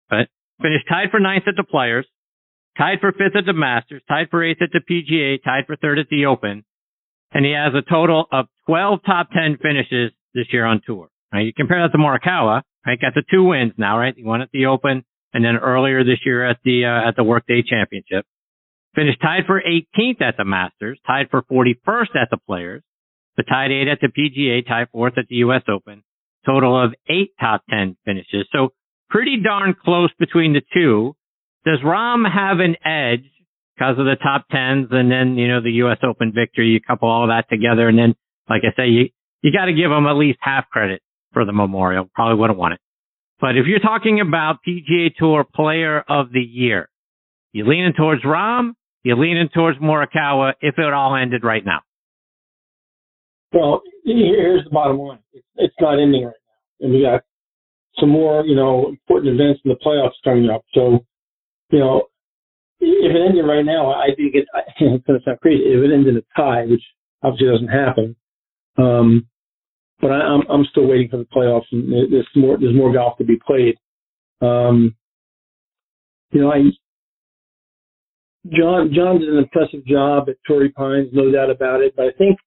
But 0.09 0.29
finished 0.63 0.87
tied 0.89 1.11
for 1.11 1.19
ninth 1.19 1.45
at 1.49 1.57
the 1.57 1.65
Players, 1.65 2.07
tied 2.79 3.01
for 3.01 3.11
fifth 3.11 3.37
at 3.37 3.45
the 3.45 3.53
Masters, 3.53 4.03
tied 4.09 4.31
for 4.31 4.43
eighth 4.43 4.63
at 4.63 4.71
the 4.73 4.81
PGA, 4.81 5.43
tied 5.43 5.67
for 5.67 5.75
third 5.77 5.99
at 5.99 6.09
the 6.09 6.27
Open. 6.27 6.65
And 7.33 7.45
he 7.45 7.53
has 7.53 7.75
a 7.75 7.83
total 7.83 8.27
of 8.31 8.47
12 8.67 9.01
top 9.05 9.29
10 9.33 9.59
finishes 9.61 10.13
this 10.33 10.47
year 10.53 10.65
on 10.65 10.81
tour. 10.87 11.09
Right? 11.33 11.45
You 11.45 11.53
compare 11.53 11.83
that 11.83 11.93
to 11.93 11.99
Morikawa, 11.99 12.63
right? 12.87 13.01
Got 13.01 13.15
the 13.15 13.25
two 13.29 13.45
wins 13.45 13.73
now, 13.77 13.99
right? 13.99 14.15
He 14.17 14.23
won 14.23 14.43
at 14.43 14.49
the 14.53 14.67
Open 14.67 15.05
and 15.35 15.45
then 15.45 15.57
earlier 15.57 16.05
this 16.05 16.21
year 16.25 16.49
at 16.49 16.59
the, 16.65 16.87
uh, 16.87 17.09
at 17.09 17.17
the 17.17 17.25
Workday 17.25 17.63
Championship. 17.69 18.25
Finished 18.99 19.21
tied 19.23 19.47
for 19.47 19.63
18th 19.63 20.21
at 20.21 20.37
the 20.37 20.45
Masters, 20.45 20.99
tied 21.07 21.31
for 21.31 21.43
41st 21.43 22.17
at 22.21 22.31
the 22.33 22.37
Players, 22.37 22.83
but 23.37 23.47
tied 23.49 23.71
eight 23.71 23.87
at 23.87 24.01
the 24.01 24.09
PGA, 24.09 24.67
tied 24.67 24.89
fourth 24.91 25.17
at 25.17 25.29
the 25.29 25.37
U.S. 25.37 25.63
Open. 25.69 26.03
Total 26.45 26.85
of 26.85 26.95
eight 27.09 27.31
top 27.39 27.63
10 27.71 27.97
finishes. 28.05 28.49
So 28.51 28.71
pretty 29.09 29.41
darn 29.41 29.77
close 29.85 30.11
between 30.19 30.53
the 30.53 30.63
two. 30.75 31.15
Does 31.65 31.79
Rahm 31.85 32.29
have 32.29 32.59
an 32.59 32.75
edge 32.85 33.31
because 33.77 34.01
of 34.01 34.05
the 34.05 34.17
top 34.21 34.47
tens 34.51 34.89
and 34.91 35.09
then, 35.09 35.39
you 35.39 35.47
know, 35.47 35.63
the 35.63 35.79
U.S. 35.87 35.99
Open 36.03 36.33
victory? 36.35 36.67
You 36.67 36.81
couple 36.81 37.09
all 37.09 37.29
that 37.29 37.49
together 37.49 37.87
and 37.87 37.97
then, 37.97 38.17
like 38.51 38.63
I 38.65 38.75
say, 38.77 38.89
you, 38.89 39.11
you 39.43 39.53
got 39.53 39.67
to 39.67 39.75
give 39.75 39.93
him 39.93 40.09
at 40.09 40.17
least 40.17 40.41
half 40.41 40.69
credit 40.71 41.03
for 41.33 41.45
the 41.45 41.53
Memorial. 41.53 42.11
Probably 42.17 42.37
wouldn't 42.37 42.59
want 42.59 42.75
it. 42.75 42.81
But 43.41 43.57
if 43.57 43.67
you're 43.69 43.79
talking 43.79 44.21
about 44.21 44.57
PGA 44.67 45.15
Tour 45.17 45.45
Player 45.45 46.01
of 46.01 46.33
the 46.33 46.41
Year, 46.41 46.89
you 47.53 47.65
leaning 47.65 47.93
towards 47.97 48.25
Rahm, 48.25 48.73
you 49.09 49.17
leaning 49.17 49.49
towards 49.55 49.79
Morikawa 49.79 50.53
if 50.61 50.75
it 50.77 50.93
all 50.93 51.17
ended 51.17 51.43
right 51.43 51.65
now. 51.65 51.81
Well, 53.55 53.81
here's 54.05 54.65
the 54.65 54.71
bottom 54.71 54.99
line: 54.99 55.21
it's, 55.33 55.47
it's 55.57 55.75
not 55.81 55.99
ending 55.99 56.27
right 56.27 56.35
now, 56.81 56.87
and 56.87 56.93
we 56.93 57.03
got 57.03 57.23
some 57.99 58.11
more, 58.11 58.45
you 58.45 58.55
know, 58.55 58.89
important 58.89 59.41
events 59.41 59.63
in 59.65 59.71
the 59.71 59.79
playoffs 59.85 60.23
coming 60.23 60.51
up. 60.51 60.63
So, 60.75 61.07
you 61.71 61.79
know, 61.79 62.03
if 62.81 63.17
it 63.17 63.23
ended 63.27 63.47
right 63.47 63.65
now, 63.65 63.91
I 63.91 64.09
think 64.15 64.35
it, 64.35 64.47
it's 64.81 65.07
going 65.07 65.19
to 65.19 65.25
sound 65.25 65.41
crazy. 65.41 65.63
If 65.63 65.83
it 65.83 65.93
ended 65.93 66.09
in 66.09 66.17
a 66.19 66.39
tie, 66.39 66.67
which 66.67 66.83
obviously 67.23 67.49
doesn't 67.49 67.69
happen, 67.69 68.15
um, 68.77 69.27
but 70.03 70.13
I, 70.13 70.21
am 70.21 70.43
I'm, 70.43 70.51
I'm 70.51 70.65
still 70.71 70.87
waiting 70.87 71.09
for 71.09 71.17
the 71.17 71.25
playoffs, 71.25 71.73
and 71.73 72.13
there's 72.13 72.29
more 72.37 72.59
there's 72.59 72.77
more 72.77 72.93
golf 72.93 73.17
to 73.19 73.25
be 73.25 73.39
played. 73.45 73.77
Um, 74.43 74.95
you 76.31 76.43
know, 76.43 76.53
I 76.53 76.59
Jon 78.47 78.93
John 78.95 79.21
did 79.21 79.29
an 79.29 79.39
impressive 79.39 79.85
job 79.85 80.29
at 80.29 80.37
Torrey 80.47 80.71
Pines, 80.71 81.09
no 81.13 81.31
doubt 81.31 81.51
about 81.51 81.81
it. 81.81 81.95
But 81.97 82.07
I 82.07 82.13
think 82.13 82.39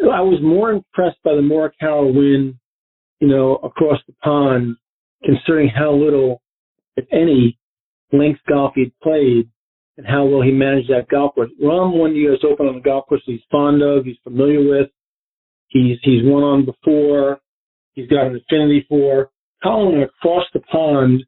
I 0.00 0.20
was 0.20 0.40
more 0.42 0.70
impressed 0.72 1.22
by 1.24 1.34
the 1.34 1.40
Morikawa 1.40 2.12
win, 2.12 2.58
you 3.20 3.28
know, 3.28 3.56
across 3.56 3.98
the 4.06 4.14
pond, 4.22 4.76
considering 5.24 5.68
how 5.68 5.92
little, 5.92 6.42
if 6.96 7.06
any, 7.12 7.58
links 8.12 8.40
golf 8.48 8.72
he'd 8.74 8.92
played 9.02 9.48
and 9.96 10.06
how 10.06 10.24
well 10.24 10.42
he 10.42 10.50
managed 10.50 10.90
that 10.90 11.08
golf 11.08 11.34
course. 11.34 11.50
Rahm 11.62 11.96
won 11.96 12.12
the 12.12 12.20
U.S. 12.20 12.40
Open 12.44 12.66
on 12.66 12.76
the 12.76 12.80
golf 12.80 13.06
course 13.06 13.22
he's 13.26 13.40
fond 13.50 13.82
of, 13.82 14.04
he's 14.04 14.16
familiar 14.24 14.60
with. 14.60 14.88
He's 15.68 15.98
he's 16.02 16.22
won 16.24 16.42
on 16.42 16.64
before. 16.64 17.40
He's 17.94 18.08
got 18.08 18.26
an 18.26 18.36
affinity 18.36 18.86
for. 18.88 19.30
Collin 19.62 19.98
went 19.98 20.10
across 20.10 20.44
the 20.52 20.60
pond 20.60 21.24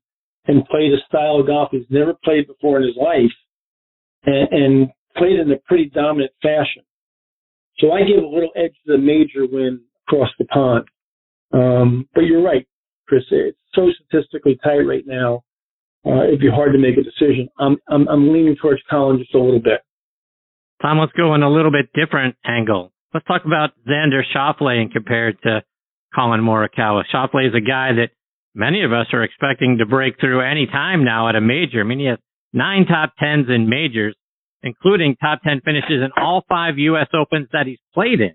and 0.49 0.65
played 0.67 0.93
a 0.93 0.99
style 1.09 1.41
of 1.41 1.47
golf 1.47 1.69
he's 1.73 1.83
never 1.91 2.15
played 2.25 2.47
before 2.47 2.79
in 2.79 2.87
his 2.87 2.97
life, 2.97 3.33
and, 4.25 4.49
and 4.53 4.89
played 5.17 5.39
in 5.39 5.51
a 5.51 5.59
pretty 5.67 5.91
dominant 5.95 6.33
fashion. 6.43 6.83
So 7.79 7.93
I 7.93 8.01
give 8.01 8.23
a 8.23 8.27
little 8.27 8.51
edge 8.57 8.73
to 8.87 8.93
the 8.93 8.99
major 8.99 9.47
win 9.51 9.81
across 10.07 10.31
the 10.39 10.47
pond. 10.47 10.85
Um, 11.53 12.09
but 12.15 12.23
you're 12.23 12.43
right, 12.43 12.67
Chris. 13.07 13.23
It's 13.31 13.59
so 13.75 13.89
statistically 14.07 14.59
tight 14.63 14.87
right 14.87 15.05
now. 15.07 15.43
Uh, 16.05 16.25
it'd 16.25 16.41
be 16.41 16.51
hard 16.51 16.73
to 16.73 16.79
make 16.79 16.97
a 16.97 17.03
decision. 17.03 17.49
I'm, 17.59 17.77
I'm, 17.89 18.09
I'm 18.09 18.33
leaning 18.33 18.57
towards 18.61 18.81
Collin 18.89 19.19
just 19.19 19.35
a 19.35 19.39
little 19.39 19.61
bit. 19.61 19.81
Tom, 20.81 20.99
let's 20.99 21.13
go 21.13 21.35
in 21.35 21.43
a 21.43 21.51
little 21.51 21.73
bit 21.73 21.91
different 21.95 22.37
angle. 22.45 22.93
Let's 23.13 23.27
talk 23.27 23.43
about 23.45 23.71
Xander 23.89 24.23
Schauffele 24.35 24.81
and 24.81 24.93
compared 24.93 25.41
to 25.43 25.63
Collin 26.15 26.41
Morikawa. 26.41 27.03
Schauffele 27.13 27.49
is 27.49 27.55
a 27.55 27.61
guy 27.61 27.91
that 27.95 28.11
many 28.57 28.83
of 28.83 28.93
us 28.93 29.07
are 29.13 29.23
expecting 29.23 29.79
to 29.79 29.87
break 29.87 30.19
through 30.19 30.41
any 30.41 30.67
time 30.67 31.05
now 31.05 31.29
at 31.29 31.37
a 31.37 31.41
major. 31.41 31.81
I 31.81 31.85
mean, 31.85 32.01
he 32.01 32.07
has 32.07 32.19
nine 32.53 32.87
top 32.87 33.13
tens 33.19 33.47
in 33.49 33.69
majors, 33.69 34.17
including 34.63 35.17
top 35.17 35.41
10 35.45 35.61
finishes 35.65 36.03
in 36.03 36.11
all 36.17 36.43
five 36.49 36.79
U.S. 36.79 37.09
Opens 37.15 37.49
that 37.53 37.67
he's 37.67 37.79
played 37.95 38.21
in. 38.21 38.35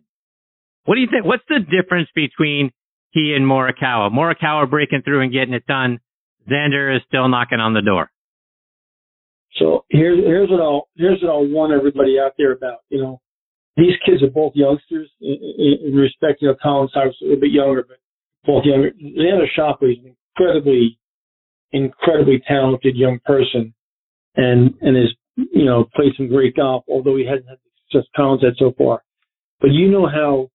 What 0.85 0.95
do 0.95 1.01
you 1.01 1.07
think? 1.11 1.25
What's 1.25 1.43
the 1.49 1.59
difference 1.59 2.09
between 2.15 2.71
he 3.09 3.33
and 3.35 3.45
Morikawa? 3.45 4.11
Morikawa 4.11 4.69
breaking 4.69 5.01
through 5.03 5.21
and 5.21 5.33
getting 5.33 5.53
it 5.53 5.65
done. 5.65 5.99
Xander 6.49 6.95
is 6.95 7.01
still 7.07 7.27
knocking 7.27 7.59
on 7.59 7.73
the 7.73 7.81
door. 7.81 8.09
So 9.59 9.85
here's 9.89 10.23
here's 10.23 10.49
what 10.49 10.61
I'll 10.61 10.87
here's 10.95 11.21
what 11.21 11.29
I'll 11.29 11.47
warn 11.47 11.71
everybody 11.71 12.17
out 12.19 12.33
there 12.37 12.53
about. 12.53 12.79
You 12.89 13.01
know, 13.01 13.21
these 13.75 13.93
kids 14.05 14.23
are 14.23 14.29
both 14.29 14.53
youngsters 14.55 15.09
in, 15.19 15.77
in, 15.85 15.95
respect. 15.95 16.41
You 16.41 16.49
know, 16.49 16.55
Collin 16.61 16.89
Cyrus 16.93 17.15
a 17.21 17.25
little 17.25 17.41
bit 17.41 17.51
younger, 17.51 17.83
but 17.83 17.97
both 18.45 18.65
younger. 18.65 18.91
Xander 18.91 19.45
Schauffele 19.57 19.91
is 19.91 19.97
an 20.03 20.15
incredibly, 20.35 20.97
incredibly 21.71 22.41
talented 22.47 22.95
young 22.95 23.19
person, 23.25 23.73
and 24.35 24.73
and 24.81 24.95
has 24.95 25.13
you 25.35 25.65
know 25.65 25.85
played 25.95 26.13
some 26.17 26.27
great 26.27 26.55
golf. 26.55 26.83
Although 26.89 27.17
he 27.17 27.25
hasn't 27.25 27.49
had 27.49 27.57
success 27.91 28.09
Collin's 28.15 28.43
had 28.43 28.53
so 28.57 28.73
far, 28.77 29.03
but 29.59 29.71
you 29.71 29.89
know 29.89 30.07
how, 30.07 30.49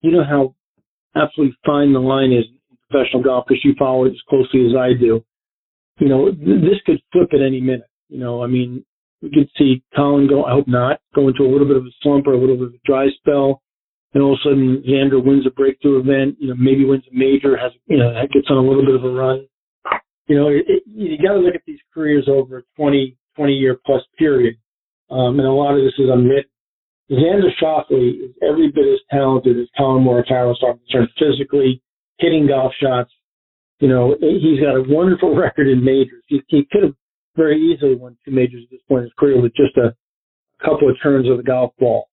you 0.00 0.12
know 0.12 0.24
how 0.24 0.54
absolutely 1.20 1.56
fine 1.64 1.92
the 1.92 1.98
line 1.98 2.32
is 2.32 2.44
in 2.48 2.78
professional 2.90 3.22
golf 3.22 3.44
because 3.48 3.64
you 3.64 3.74
follow 3.78 4.04
it 4.04 4.10
as 4.10 4.20
closely 4.28 4.66
as 4.66 4.76
I 4.76 4.98
do. 4.98 5.24
You 5.98 6.08
know, 6.08 6.30
this 6.30 6.80
could 6.86 7.00
flip 7.12 7.28
at 7.32 7.42
any 7.46 7.60
minute. 7.60 7.88
You 8.08 8.18
know, 8.18 8.42
I 8.42 8.46
mean, 8.46 8.84
we 9.22 9.30
could 9.30 9.48
see 9.56 9.82
Collin 9.94 10.28
go, 10.28 10.44
I 10.44 10.52
hope 10.52 10.66
not, 10.66 11.00
go 11.14 11.28
into 11.28 11.44
a 11.44 11.50
little 11.50 11.66
bit 11.66 11.76
of 11.76 11.84
a 11.84 11.90
slump 12.02 12.26
or 12.26 12.32
a 12.32 12.38
little 12.38 12.56
bit 12.56 12.68
of 12.68 12.74
a 12.74 12.78
dry 12.84 13.06
spell. 13.18 13.62
And 14.14 14.22
all 14.22 14.34
of 14.34 14.40
a 14.44 14.48
sudden, 14.48 14.84
Xander 14.86 15.24
wins 15.24 15.46
a 15.46 15.50
breakthrough 15.50 16.00
event, 16.00 16.36
you 16.38 16.48
know, 16.48 16.54
maybe 16.58 16.84
wins 16.84 17.04
a 17.10 17.14
major, 17.16 17.56
has, 17.56 17.72
you 17.86 17.96
know, 17.96 18.12
that 18.12 18.30
gets 18.30 18.48
on 18.50 18.58
a 18.58 18.68
little 18.68 18.84
bit 18.84 18.94
of 18.94 19.04
a 19.04 19.10
run. 19.10 19.46
You 20.28 20.36
know, 20.36 20.48
it, 20.48 20.64
it, 20.68 20.82
you 20.86 21.16
got 21.16 21.34
to 21.34 21.40
look 21.40 21.54
at 21.54 21.62
these 21.66 21.80
careers 21.92 22.28
over 22.28 22.58
a 22.58 22.62
20, 22.76 23.16
20 23.36 23.52
year 23.52 23.78
plus 23.84 24.02
period. 24.18 24.56
Um, 25.10 25.38
and 25.38 25.48
a 25.48 25.52
lot 25.52 25.76
of 25.76 25.84
this 25.84 25.94
is 25.98 26.10
unwritten. 26.12 26.50
Xander 27.10 27.50
Schauffele 27.60 28.24
is 28.24 28.30
every 28.42 28.70
bit 28.70 28.86
as 28.86 29.00
talented 29.10 29.58
as 29.58 29.66
Collin 29.76 30.04
Morikawa, 30.04 30.54
so 30.58 30.78
concerned 30.78 31.08
physically, 31.18 31.82
hitting 32.18 32.46
golf 32.46 32.72
shots. 32.80 33.10
You 33.80 33.88
know, 33.88 34.14
he's 34.20 34.60
got 34.60 34.76
a 34.76 34.84
wonderful 34.86 35.36
record 35.36 35.68
in 35.68 35.84
majors. 35.84 36.22
He, 36.28 36.42
he 36.48 36.66
could 36.70 36.84
have 36.84 36.94
very 37.36 37.60
easily 37.60 37.96
won 37.96 38.16
two 38.24 38.30
majors 38.30 38.62
at 38.64 38.70
this 38.70 38.80
point 38.88 39.00
in 39.00 39.04
his 39.04 39.12
career 39.18 39.40
with 39.40 39.54
just 39.54 39.76
a 39.76 39.94
couple 40.64 40.88
of 40.88 40.96
turns 41.02 41.28
of 41.28 41.36
the 41.38 41.42
golf 41.42 41.72
ball. 41.78 42.08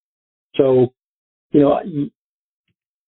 So, 0.56 0.94
you 1.52 1.62
know, 1.62 1.80
you, 1.84 2.10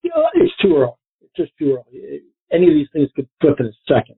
you 0.03 0.11
know 0.15 0.27
it's 0.33 0.53
too 0.61 0.75
early. 0.77 0.93
It's 1.21 1.33
just 1.35 1.51
too 1.59 1.77
early. 1.77 2.21
Any 2.51 2.67
of 2.67 2.73
these 2.73 2.87
things 2.93 3.09
could 3.15 3.27
flip 3.39 3.55
in 3.59 3.67
a 3.67 3.71
second. 3.87 4.15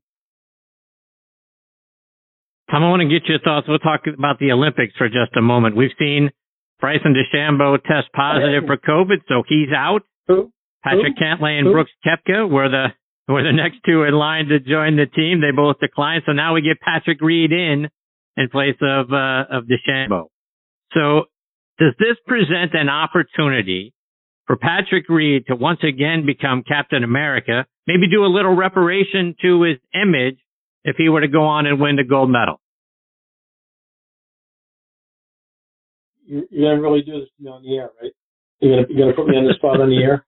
Tom, 2.71 2.83
I 2.83 2.89
want 2.89 3.01
to 3.01 3.07
get 3.07 3.27
your 3.27 3.39
thoughts. 3.39 3.67
We'll 3.67 3.79
talk 3.79 4.01
about 4.07 4.39
the 4.39 4.51
Olympics 4.51 4.93
for 4.97 5.07
just 5.07 5.35
a 5.37 5.41
moment. 5.41 5.75
We've 5.75 5.93
seen 5.99 6.31
Bryson 6.79 7.13
DeChambeau 7.13 7.77
test 7.83 8.11
positive 8.15 8.63
for 8.65 8.77
COVID, 8.77 9.21
so 9.27 9.43
he's 9.47 9.69
out. 9.75 10.01
Who? 10.27 10.51
Patrick? 10.83 11.15
Cantlay 11.17 11.59
and 11.59 11.67
Who? 11.67 11.73
Brooks 11.73 11.91
Koepka 12.05 12.49
were 12.49 12.69
the 12.69 12.87
were 13.31 13.43
the 13.43 13.53
next 13.53 13.77
two 13.85 14.03
in 14.03 14.13
line 14.13 14.47
to 14.47 14.59
join 14.59 14.95
the 14.95 15.05
team. 15.05 15.39
They 15.39 15.51
both 15.55 15.79
declined. 15.79 16.23
So 16.25 16.33
now 16.33 16.55
we 16.55 16.61
get 16.61 16.81
Patrick 16.81 17.21
Reed 17.21 17.51
in 17.51 17.89
in 18.35 18.49
place 18.49 18.75
of, 18.81 19.13
uh, 19.13 19.45
of 19.49 19.65
DeChambeau. 19.65 20.27
So 20.93 21.25
does 21.79 21.93
this 21.99 22.17
present 22.25 22.73
an 22.73 22.89
opportunity 22.89 23.93
for 24.45 24.57
Patrick 24.57 25.07
Reed 25.09 25.45
to 25.47 25.55
once 25.55 25.79
again 25.83 26.25
become 26.25 26.63
Captain 26.67 27.03
America, 27.03 27.65
maybe 27.87 28.09
do 28.09 28.25
a 28.25 28.27
little 28.27 28.55
reparation 28.55 29.35
to 29.41 29.63
his 29.63 29.77
image 29.93 30.37
if 30.83 30.95
he 30.97 31.09
were 31.09 31.21
to 31.21 31.27
go 31.27 31.43
on 31.43 31.65
and 31.65 31.79
win 31.79 31.95
the 31.95 32.03
gold 32.03 32.29
medal? 32.29 32.59
You're, 36.25 36.41
going 36.51 36.77
to 36.77 36.81
really 36.81 37.01
do 37.01 37.19
this 37.19 37.29
on 37.47 37.63
the 37.63 37.77
air, 37.77 37.89
right? 38.01 38.11
You're 38.59 38.75
going 38.75 38.87
to, 38.87 38.93
you're 38.93 39.07
to 39.11 39.13
put 39.13 39.27
me 39.27 39.35
on 39.35 39.45
the 39.45 39.53
spot 39.55 39.81
on 39.81 39.89
the 39.89 39.97
air? 39.97 40.25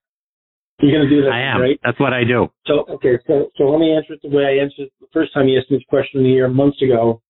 You're 0.80 0.92
going 0.92 1.08
to 1.08 1.14
do 1.14 1.22
that, 1.22 1.32
I 1.32 1.54
am. 1.54 1.60
right? 1.60 1.80
That's 1.82 1.98
what 1.98 2.12
I 2.12 2.24
do. 2.24 2.48
So, 2.66 2.84
okay, 2.96 3.18
so, 3.26 3.48
so 3.56 3.64
let 3.64 3.80
me 3.80 3.96
answer 3.96 4.12
it 4.12 4.20
the 4.22 4.28
way 4.28 4.44
I 4.44 4.62
answered 4.62 4.88
the 5.00 5.06
first 5.12 5.32
time 5.32 5.48
you 5.48 5.58
asked 5.58 5.70
me 5.70 5.78
this 5.78 5.84
question 5.88 6.20
in 6.20 6.24
the 6.24 6.36
air 6.36 6.48
months 6.48 6.82
ago. 6.82 7.22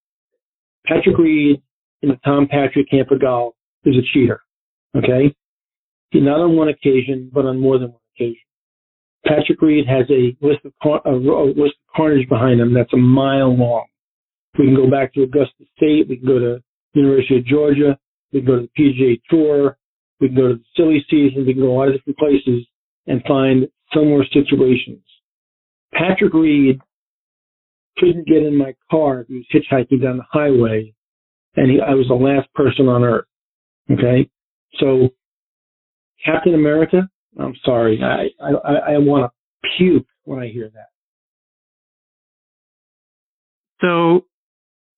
Patrick 0.84 1.16
Reed 1.16 1.62
in 2.02 2.08
the 2.08 2.18
Tom 2.24 2.48
Patri 2.48 2.84
camp 2.84 3.10
of 3.12 3.20
golf 3.20 3.54
is 3.84 3.94
a 3.94 4.02
cheater. 4.12 4.40
Okay? 4.96 5.34
Not 6.12 6.40
on 6.40 6.56
one 6.56 6.68
occasion, 6.68 7.30
but 7.32 7.44
on 7.44 7.60
more 7.60 7.78
than 7.78 7.88
one 7.88 8.00
occasion. 8.14 8.40
Patrick 9.26 9.60
Reed 9.60 9.86
has 9.86 10.06
a 10.10 10.36
list 10.40 10.60
of, 10.64 10.72
a 11.04 11.10
list 11.10 11.74
of 11.74 11.94
carnage 11.94 12.28
behind 12.28 12.60
him 12.60 12.72
that's 12.72 12.92
a 12.92 12.96
mile 12.96 13.54
long. 13.54 13.86
We 14.58 14.66
can 14.66 14.74
go 14.76 14.90
back 14.90 15.12
to 15.14 15.24
Augusta 15.24 15.64
State. 15.76 16.08
We 16.08 16.16
can 16.16 16.26
go 16.26 16.38
to 16.38 16.62
University 16.94 17.38
of 17.38 17.46
Georgia. 17.46 17.98
We 18.32 18.40
can 18.40 18.46
go 18.46 18.60
to 18.60 18.68
the 18.76 18.82
PGA 18.82 19.20
Tour. 19.28 19.76
We 20.20 20.28
can 20.28 20.36
go 20.36 20.48
to 20.48 20.54
the 20.54 20.64
silly 20.76 21.04
season. 21.10 21.44
We 21.46 21.52
can 21.52 21.62
go 21.62 21.72
a 21.72 21.76
lot 21.76 21.88
of 21.88 21.94
different 21.94 22.18
places 22.18 22.66
and 23.06 23.22
find 23.26 23.68
similar 23.92 24.24
situations. 24.32 25.02
Patrick 25.92 26.32
Reed 26.32 26.80
couldn't 27.98 28.26
get 28.26 28.42
in 28.42 28.56
my 28.56 28.74
car. 28.90 29.24
He 29.28 29.36
was 29.36 29.46
hitchhiking 29.52 30.02
down 30.02 30.18
the 30.18 30.24
highway, 30.30 30.94
and 31.56 31.70
he, 31.70 31.80
I 31.80 31.94
was 31.94 32.08
the 32.08 32.14
last 32.14 32.52
person 32.54 32.88
on 32.88 33.04
earth. 33.04 33.26
Okay, 33.90 34.28
so 34.78 35.10
Captain 36.24 36.54
America. 36.54 37.08
I'm 37.38 37.54
sorry. 37.64 38.00
I 38.02 38.28
I, 38.44 38.94
I 38.94 38.98
want 38.98 39.30
to 39.30 39.68
puke 39.76 40.06
when 40.24 40.40
I 40.40 40.48
hear 40.48 40.70
that. 40.72 40.88
So 43.80 44.24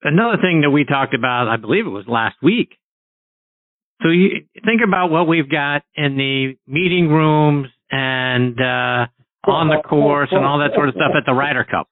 another 0.02 0.36
thing 0.40 0.60
that 0.62 0.70
we 0.70 0.84
talked 0.84 1.14
about, 1.14 1.48
I 1.48 1.56
believe 1.56 1.86
it 1.86 1.90
was 1.90 2.04
last 2.06 2.36
week. 2.42 2.70
So 4.02 4.10
you 4.10 4.46
think 4.64 4.80
about 4.86 5.10
what 5.10 5.26
we've 5.26 5.50
got 5.50 5.82
in 5.96 6.16
the 6.16 6.56
meeting 6.72 7.08
rooms 7.08 7.68
and 7.90 8.54
uh, 8.60 9.06
on 9.50 9.68
the 9.68 9.82
course 9.84 10.28
and 10.30 10.44
all 10.44 10.60
that 10.60 10.70
sort 10.74 10.88
of 10.88 10.94
stuff 10.94 11.12
at 11.16 11.24
the 11.26 11.32
Ryder 11.32 11.64
Cup. 11.64 11.88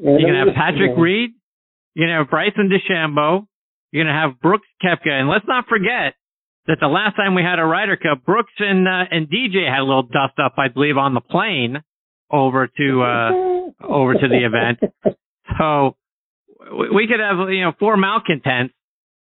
You're 0.00 0.20
gonna 0.20 0.46
have 0.46 0.54
Patrick 0.54 0.96
Reed. 0.96 1.30
You're 1.94 2.06
gonna 2.06 2.20
have 2.20 2.30
Bryson 2.30 2.70
DeChambeau. 2.70 3.46
You're 3.90 4.04
gonna 4.04 4.18
have 4.18 4.40
Brooks 4.40 4.66
Koepka, 4.82 5.10
and 5.10 5.28
let's 5.28 5.44
not 5.46 5.66
forget 5.68 6.14
that 6.66 6.78
the 6.80 6.88
last 6.88 7.16
time 7.16 7.34
we 7.34 7.42
had 7.42 7.58
a 7.58 7.64
Ryder 7.64 7.96
Cup, 7.96 8.24
Brooks 8.24 8.52
and 8.58 8.86
uh, 8.86 9.04
and 9.10 9.28
DJ 9.28 9.68
had 9.68 9.80
a 9.80 9.84
little 9.84 10.04
dust 10.04 10.38
up, 10.42 10.54
I 10.58 10.68
believe, 10.68 10.96
on 10.96 11.14
the 11.14 11.20
plane 11.20 11.82
over 12.30 12.66
to 12.66 13.02
uh, 13.02 13.86
over 13.86 14.14
to 14.14 14.28
the 14.28 14.46
event. 14.46 14.78
So 15.58 15.96
we 16.90 17.06
could 17.08 17.20
have 17.20 17.50
you 17.50 17.62
know 17.62 17.72
four 17.78 17.96
malcontents 17.96 18.74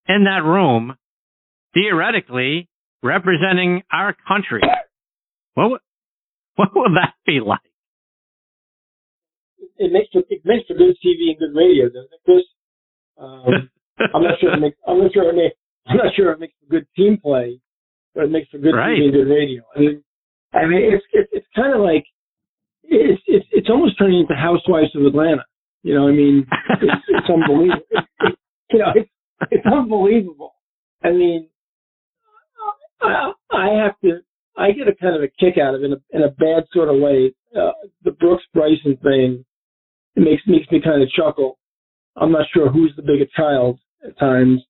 in 0.08 0.24
that 0.24 0.44
room, 0.44 0.96
theoretically 1.74 2.68
representing 3.02 3.82
our 3.92 4.16
country. 4.26 4.62
What 5.54 5.80
what 6.56 6.68
would 6.74 6.92
that 6.96 7.14
be 7.24 7.40
like? 7.40 7.60
It 9.78 9.92
makes 9.92 10.08
for, 10.12 10.22
it 10.28 10.42
makes 10.44 10.66
for 10.66 10.74
good 10.74 10.96
TV 11.04 11.30
and 11.30 11.38
good 11.38 11.56
radio, 11.58 11.86
doesn't 11.86 12.12
it, 12.12 12.20
Chris? 12.24 12.44
Um, 13.18 13.70
I'm 14.14 14.22
not 14.22 14.38
sure 14.40 14.54
it 14.54 14.60
makes 14.60 14.76
I'm 14.86 14.98
not 14.98 15.12
sure 15.12 15.30
it 15.30 15.36
makes 15.36 15.56
I'm 15.86 15.96
not 15.96 16.14
sure 16.14 16.32
it 16.32 16.40
makes 16.40 16.54
for 16.60 16.70
good 16.70 16.86
team 16.96 17.18
play, 17.20 17.60
but 18.14 18.24
it 18.24 18.30
makes 18.30 18.48
for 18.50 18.58
good 18.58 18.74
right. 18.74 18.98
TV 18.98 19.04
and 19.04 19.12
good 19.12 19.28
radio. 19.28 19.62
I 19.74 19.80
mean, 19.80 20.04
I 20.52 20.66
mean 20.66 20.92
it's 20.92 21.04
it's, 21.12 21.30
it's 21.32 21.46
kind 21.56 21.74
of 21.74 21.80
like 21.80 22.04
it's 22.84 23.22
it's 23.26 23.46
it's 23.50 23.70
almost 23.70 23.98
turning 23.98 24.20
into 24.20 24.34
Housewives 24.34 24.94
of 24.94 25.04
Atlanta. 25.04 25.44
You 25.82 25.94
know, 25.94 26.08
I 26.08 26.12
mean, 26.12 26.46
it's, 26.80 27.02
it's 27.08 27.28
unbelievable. 27.28 27.82
It, 27.90 28.38
you 28.70 28.78
know, 28.78 28.92
it's, 28.94 29.10
it's 29.50 29.66
unbelievable. 29.66 30.54
I 31.02 31.10
mean, 31.10 31.48
I, 33.00 33.32
I 33.50 33.68
have 33.82 33.98
to, 34.04 34.20
I 34.56 34.70
get 34.70 34.86
a 34.86 34.94
kind 34.94 35.16
of 35.16 35.22
a 35.22 35.28
kick 35.40 35.58
out 35.58 35.74
of 35.74 35.82
it 35.82 35.86
in 35.86 35.92
a, 35.92 35.96
in 36.12 36.22
a 36.22 36.30
bad 36.30 36.64
sort 36.72 36.88
of 36.88 37.00
way. 37.00 37.34
Uh, 37.56 37.72
the 38.04 38.12
Brooks 38.12 38.44
Bryson 38.54 38.96
thing 39.02 39.44
it 40.14 40.20
makes 40.20 40.42
makes 40.46 40.70
me 40.70 40.80
kind 40.82 41.02
of 41.02 41.10
chuckle. 41.10 41.58
I'm 42.16 42.32
not 42.32 42.46
sure 42.54 42.70
who's 42.70 42.92
the 42.96 43.02
bigger 43.02 43.26
child 43.36 43.78
at 44.06 44.18
times, 44.18 44.62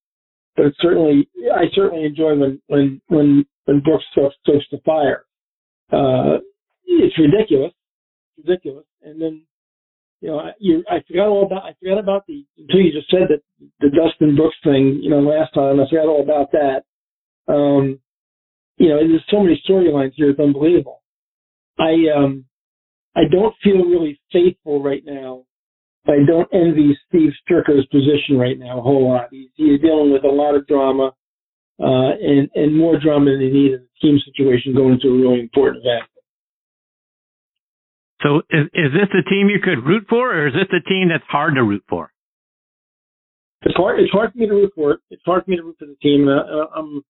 but 0.56 0.66
it 0.66 0.75
certainly 0.80 1.28
I 1.54 1.64
certainly 1.75 2.04
enjoy 2.04 2.37
when 2.37 2.61
when 2.66 3.00
when 3.09 3.47
when 3.64 3.80
Brooks 3.80 4.04
stokes, 4.12 4.35
stokes 4.42 4.64
the 4.71 4.78
fire. 4.85 5.25
Uh, 5.90 6.38
it's 6.85 7.18
ridiculous, 7.18 7.73
ridiculous, 8.38 8.87
and 9.02 9.21
then 9.21 9.42
you 10.23 10.28
know, 10.28 10.38
I, 10.38 10.52
you, 10.61 10.85
I 10.88 11.02
forgot 11.06 11.26
all 11.26 11.44
about, 11.44 11.64
I 11.64 11.75
forgot 11.80 11.99
about 11.99 12.26
the, 12.28 12.47
until 12.56 12.80
you 12.80 12.92
just 12.92 13.11
said 13.11 13.28
that 13.28 13.42
the 13.80 13.90
Dustin 13.90 14.37
Brooks 14.37 14.56
thing, 14.62 15.00
you 15.02 15.11
know, 15.11 15.18
last 15.18 15.52
time, 15.52 15.80
I 15.80 15.88
forgot 15.90 16.06
all 16.06 16.23
about 16.23 16.52
that. 16.52 16.85
Um, 17.52 17.99
you 18.76 18.88
know, 18.88 18.99
there's 18.99 19.25
so 19.28 19.40
many 19.40 19.61
storylines 19.68 20.12
here, 20.14 20.30
it's 20.30 20.38
unbelievable. 20.38 21.02
I, 21.76 21.95
um, 22.17 22.45
I 23.17 23.23
don't 23.30 23.54
feel 23.65 23.84
really 23.84 24.21
faithful 24.32 24.80
right 24.80 25.02
now. 25.04 25.43
I 26.06 26.25
don't 26.26 26.49
envy 26.52 26.99
Steve 27.08 27.30
Stricker's 27.43 27.86
position 27.86 28.36
right 28.36 28.58
now 28.58 28.78
a 28.78 28.82
whole 28.82 29.08
lot. 29.08 29.28
He's, 29.30 29.49
he's 29.54 29.80
dealing 29.80 30.12
with 30.12 30.25
a 30.25 30.28
lot 30.28 30.56
of 30.56 30.67
drama, 30.67 31.12
uh, 31.80 32.12
and, 32.21 32.50
and 32.54 32.76
more 32.76 32.99
drama 32.99 33.30
than 33.30 33.41
he 33.41 33.50
needs 33.50 33.75
in 33.75 33.86
a 33.86 34.00
team 34.00 34.19
situation 34.25 34.75
going 34.75 34.95
into 34.95 35.08
a 35.08 35.17
really 35.17 35.41
important 35.41 35.84
event. 35.84 36.08
So 38.23 38.38
is, 38.50 38.67
is 38.75 38.93
this 38.93 39.10
a 39.19 39.28
team 39.28 39.49
you 39.49 39.60
could 39.62 39.84
root 39.84 40.06
for, 40.08 40.34
or 40.34 40.49
is 40.49 40.54
this 40.54 40.71
a 40.71 40.88
team 40.88 41.08
that's 41.08 41.25
hard 41.28 41.54
to 41.54 41.62
root 41.62 41.84
for? 41.88 42.12
It's 43.62 43.76
hard. 43.76 44.00
It's 44.00 44.12
hard 44.12 44.32
for 44.32 44.38
me 44.38 44.47
to 44.47 44.54
root 44.54 44.73
for 44.75 44.93
it. 44.93 45.00
It's 45.10 45.23
hard 45.25 45.45
for 45.45 45.50
me 45.50 45.56
to 45.56 45.62
root 45.62 45.76
for 45.78 45.86
the 45.86 45.97
team. 46.02 46.28
Uh, 46.28 46.67
I'm, 46.75 47.02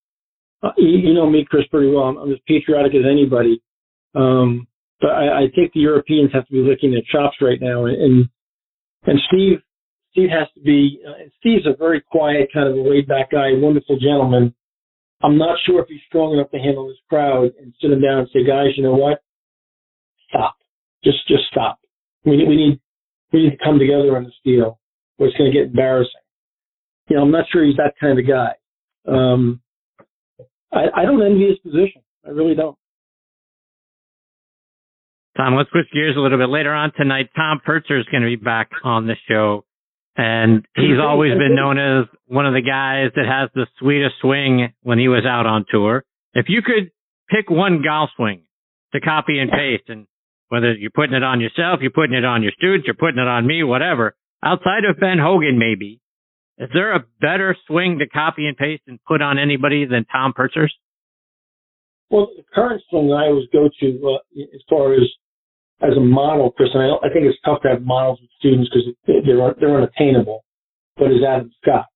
uh, 0.63 0.73
you, 0.77 1.15
know 1.15 1.29
me, 1.29 1.47
Chris, 1.49 1.65
pretty 1.71 1.91
well. 1.91 2.05
I'm, 2.05 2.17
I'm 2.19 2.33
as 2.33 2.39
patriotic 2.47 2.95
as 2.95 3.05
anybody. 3.11 3.63
Um, 4.15 4.67
but 5.01 5.11
I, 5.11 5.45
I 5.45 5.45
think 5.55 5.73
the 5.73 5.81
Europeans 5.81 6.31
have 6.35 6.47
to 6.47 6.53
be 6.53 6.59
licking 6.59 6.93
their 6.93 7.03
chops 7.11 7.37
right 7.41 7.61
now, 7.61 7.87
and 7.87 7.97
and 7.97 8.29
Steve, 9.29 9.59
Steve 10.13 10.29
has 10.31 10.49
to 10.55 10.61
be. 10.61 11.01
Uh, 11.07 11.23
and 11.23 11.33
Steve's 11.41 11.67
a 11.67 11.77
very 11.77 12.01
quiet, 12.01 12.49
kind 12.53 12.69
of 12.69 12.77
a 12.77 12.89
laid 12.89 13.09
back 13.09 13.31
guy, 13.31 13.51
wonderful 13.55 13.99
gentleman. 13.99 14.55
I'm 15.23 15.39
not 15.39 15.59
sure 15.65 15.81
if 15.81 15.89
he's 15.89 16.01
strong 16.09 16.35
enough 16.35 16.51
to 16.51 16.59
handle 16.59 16.89
this 16.89 16.99
crowd 17.09 17.53
and 17.61 17.73
sit 17.81 17.93
him 17.93 18.01
down 18.01 18.21
and 18.21 18.29
say, 18.33 18.45
guys, 18.45 18.77
you 18.77 18.83
know 18.83 18.95
what? 18.95 19.23
Stop 20.29 20.57
just 21.05 21.27
just 21.29 21.45
stop. 21.51 21.79
We 22.25 22.37
need 22.37 22.49
we 22.49 22.57
need 22.57 22.81
we 23.33 23.43
need 23.45 23.51
to 23.51 23.65
come 23.65 23.79
together 23.79 24.17
on 24.17 24.25
this 24.25 24.35
deal, 24.45 24.79
or 25.19 25.27
it's 25.27 25.37
going 25.37 25.51
to 25.51 25.57
get 25.57 25.69
embarrassing. 25.69 26.13
You 27.09 27.17
know, 27.17 27.23
I'm 27.23 27.31
not 27.31 27.47
sure 27.51 27.65
he's 27.65 27.77
that 27.77 27.95
kind 28.01 28.19
of 28.19 28.27
guy. 28.27 28.53
Um, 29.07 29.61
I, 30.73 30.85
I 30.95 31.05
don't 31.05 31.23
envy 31.23 31.49
his 31.49 31.59
position. 31.59 32.03
I 32.27 32.31
really 32.31 32.55
don't. 32.55 32.77
Tom, 35.37 35.55
let's 35.57 35.71
switch 35.71 35.87
gears 35.93 36.17
a 36.17 36.21
little 36.21 36.39
bit. 36.39 36.51
Later 36.51 36.73
on 36.73 36.93
tonight, 36.97 37.31
Tom 37.35 37.61
Purtzer 37.65 37.99
is 37.99 38.07
going 38.11 38.23
to 38.23 38.29
be 38.29 38.37
back 38.37 38.71
on 38.85 39.07
the 39.07 39.17
show. 39.29 39.65
And 40.15 40.67
he's 40.77 41.01
always 41.03 41.33
been 41.39 41.55
known 41.55 41.79
as 41.79 42.05
one 42.27 42.47
of 42.47 42.53
the 42.53 42.61
guys 42.61 43.13
that 43.17 43.25
has 43.25 43.49
the 43.55 43.67
sweetest 43.79 44.17
swing 44.21 44.75
when 44.83 44.99
he 44.99 45.09
was 45.09 45.25
out 45.27 45.47
on 45.47 45.65
tour. 45.71 46.05
If 46.35 46.47
you 46.49 46.61
could 46.61 46.91
pick 47.31 47.49
one 47.49 47.83
golf 47.83 48.11
swing 48.17 48.43
to 48.93 49.01
copy 49.01 49.39
and 49.39 49.51
paste 49.51 49.89
and 49.89 50.07
whether 50.49 50.75
you're 50.75 50.91
putting 50.91 51.15
it 51.15 51.23
on 51.23 51.41
yourself, 51.41 51.81
you're 51.81 51.91
putting 51.91 52.15
it 52.15 52.27
on 52.27 52.43
your 52.43 52.53
students, 52.53 52.87
you're 52.87 52.95
putting 52.95 53.19
it 53.19 53.27
on 53.27 53.47
me, 53.47 53.63
whatever. 53.63 54.15
Outside 54.45 54.85
of 54.85 55.01
Ben 55.01 55.17
Hogan, 55.19 55.59
maybe, 55.59 56.03
is 56.59 56.69
there 56.75 56.95
a 56.95 57.07
better 57.23 57.57
swing 57.67 58.01
to 58.01 58.07
copy 58.07 58.47
and 58.47 58.57
paste 58.57 58.83
and 58.87 58.99
put 59.09 59.23
on 59.23 59.39
anybody 59.39 59.87
than 59.87 60.05
Tom 60.05 60.35
Purtzer's? 60.35 60.75
Well, 62.11 62.29
the 62.37 62.45
current 62.55 62.83
swing 62.91 63.11
I 63.13 63.29
always 63.29 63.49
go 63.51 63.71
to 63.81 63.87
uh, 64.07 64.43
as 64.55 64.61
far 64.69 64.93
as 64.93 65.09
as 65.83 65.97
a 65.97 66.01
model, 66.01 66.53
Chris, 66.53 66.71
and 66.75 66.83
I, 66.83 67.07
I 67.07 67.13
think 67.13 67.27
it's 67.27 67.39
tough 67.45 67.63
to 67.63 67.69
have 67.69 67.83
models 67.83 68.21
with 68.21 68.31
students 68.39 68.71
because 68.71 68.95
they're 69.07 69.55
they're 69.61 69.77
unattainable. 69.77 70.45
But 70.97 71.11
is 71.11 71.25
Adam 71.27 71.51
Scott? 71.63 71.87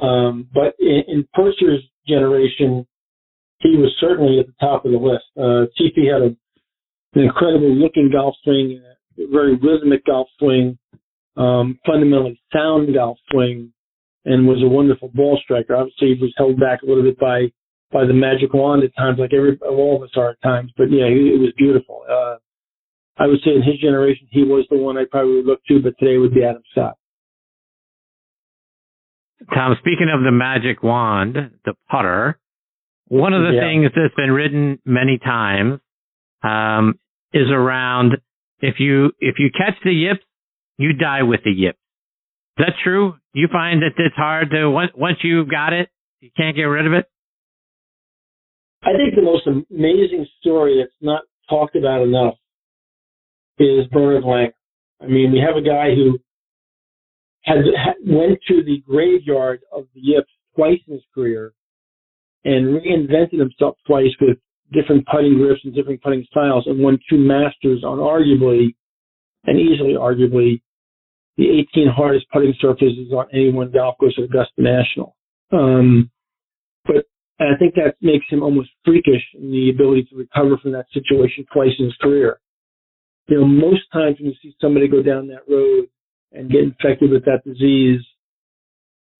Um, 0.00 0.48
but 0.52 0.74
in, 0.78 1.02
in 1.08 1.28
Purtzer's 1.34 1.82
generation, 2.06 2.86
he 3.58 3.76
was 3.76 3.94
certainly 4.00 4.40
at 4.40 4.46
the 4.46 4.54
top 4.60 4.84
of 4.84 4.92
the 4.92 4.98
list. 4.98 5.24
Uh, 5.36 5.66
TP 5.80 6.12
had 6.12 6.22
a 6.22 6.36
an 7.16 7.22
incredible 7.22 7.72
looking 7.72 8.10
golf 8.12 8.34
swing, 8.42 8.82
very 9.16 9.54
rhythmic 9.54 10.04
golf 10.04 10.28
swing, 10.38 10.76
um, 11.36 11.78
fundamentally 11.86 12.40
sound 12.52 12.92
golf 12.92 13.18
swing, 13.30 13.72
and 14.24 14.46
was 14.46 14.62
a 14.62 14.68
wonderful 14.68 15.10
ball 15.14 15.38
striker. 15.42 15.76
Obviously, 15.76 16.14
he 16.14 16.20
was 16.20 16.34
held 16.36 16.58
back 16.58 16.82
a 16.82 16.86
little 16.86 17.04
bit 17.04 17.18
by 17.18 17.52
by 17.92 18.04
the 18.04 18.12
magic 18.12 18.52
wand 18.52 18.82
at 18.82 18.94
times, 18.96 19.18
like 19.20 19.32
every 19.32 19.56
all 19.58 19.96
of 19.96 20.02
us 20.02 20.10
are 20.16 20.30
at 20.30 20.42
times. 20.42 20.72
But 20.76 20.90
yeah, 20.90 21.04
it 21.04 21.38
was 21.38 21.52
beautiful. 21.56 22.02
Uh, 22.10 22.36
I 23.16 23.26
would 23.26 23.40
say 23.44 23.52
in 23.54 23.62
his 23.62 23.78
generation, 23.80 24.26
he 24.30 24.42
was 24.42 24.66
the 24.70 24.76
one 24.76 24.98
I 24.98 25.04
probably 25.08 25.36
would 25.36 25.46
look 25.46 25.64
to, 25.68 25.80
but 25.80 25.94
today 25.98 26.18
would 26.18 26.34
be 26.34 26.44
Adam 26.44 26.62
Scott. 26.72 26.96
Tom, 29.52 29.76
speaking 29.78 30.08
of 30.12 30.24
the 30.24 30.32
magic 30.32 30.82
wand, 30.82 31.36
the 31.64 31.74
putter, 31.90 32.38
one 33.08 33.34
of 33.34 33.42
the 33.42 33.52
yeah. 33.54 33.60
things 33.60 33.90
that's 33.94 34.14
been 34.14 34.32
written 34.32 34.78
many 34.84 35.18
times 35.18 35.80
um, 36.42 36.98
is 37.32 37.50
around 37.50 38.16
if 38.60 38.76
you 38.78 39.12
if 39.20 39.36
you 39.38 39.50
catch 39.56 39.74
the 39.84 39.92
yips, 39.92 40.24
you 40.78 40.94
die 40.94 41.22
with 41.22 41.40
the 41.44 41.50
yips. 41.50 41.78
Is 42.58 42.66
that 42.66 42.74
true? 42.82 43.14
You 43.34 43.48
find 43.52 43.82
that 43.82 43.92
it's 43.98 44.16
hard 44.16 44.50
to 44.50 44.70
once 44.70 44.92
once 44.96 45.18
you've 45.22 45.50
got 45.50 45.72
it, 45.72 45.88
you 46.20 46.30
can't 46.36 46.56
get 46.56 46.62
rid 46.62 46.86
of 46.86 46.94
it. 46.94 47.06
I 48.82 48.92
think 48.96 49.14
the 49.14 49.22
most 49.22 49.46
amazing 49.46 50.26
story 50.40 50.78
that's 50.80 50.94
not 51.00 51.22
talked 51.48 51.76
about 51.76 52.02
enough 52.02 52.34
is 53.58 53.86
Bernhard 53.92 54.24
Langer. 54.24 54.52
I 55.02 55.06
mean, 55.06 55.32
we 55.32 55.40
have 55.40 55.56
a 55.56 55.66
guy 55.66 55.94
who 55.94 56.18
had 57.44 57.58
went 58.06 58.38
to 58.48 58.62
the 58.64 58.82
graveyard 58.88 59.60
of 59.72 59.86
the 59.94 60.00
yips 60.00 60.30
twice 60.56 60.78
in 60.86 60.94
his 60.94 61.02
career 61.14 61.52
and 62.44 62.80
reinvented 62.80 63.38
himself 63.38 63.76
twice 63.86 64.10
with 64.20 64.38
different 64.72 65.06
putting 65.06 65.38
grips 65.38 65.60
and 65.64 65.74
different 65.74 66.02
putting 66.02 66.24
styles 66.30 66.64
and 66.66 66.78
won 66.78 66.98
two 67.08 67.18
masters 67.18 67.84
on 67.84 67.98
arguably 67.98 68.74
and 69.44 69.58
easily 69.58 69.94
arguably 69.94 70.60
the 71.36 71.50
18 71.74 71.88
hardest 71.94 72.26
putting 72.32 72.54
surfaces 72.60 73.12
on 73.12 73.26
any 73.32 73.52
one 73.52 73.70
golf 73.70 73.98
course 73.98 74.14
at 74.16 74.24
Augusta 74.24 74.54
National. 74.58 75.16
Um, 75.52 76.10
but 76.84 77.06
I 77.40 77.56
think 77.58 77.74
that 77.74 77.96
makes 78.00 78.24
him 78.30 78.42
almost 78.42 78.70
freakish 78.84 79.22
in 79.34 79.50
the 79.50 79.70
ability 79.70 80.04
to 80.10 80.16
recover 80.16 80.56
from 80.58 80.72
that 80.72 80.86
situation 80.92 81.44
twice 81.52 81.72
in 81.78 81.86
his 81.86 81.96
career. 82.00 82.38
You 83.26 83.40
know, 83.40 83.46
most 83.46 83.82
times 83.92 84.16
when 84.18 84.30
you 84.30 84.34
see 84.42 84.54
somebody 84.60 84.88
go 84.88 85.02
down 85.02 85.28
that 85.28 85.48
road 85.48 85.86
and 86.32 86.50
get 86.50 86.62
infected 86.62 87.10
with 87.10 87.24
that 87.24 87.42
disease, 87.44 88.00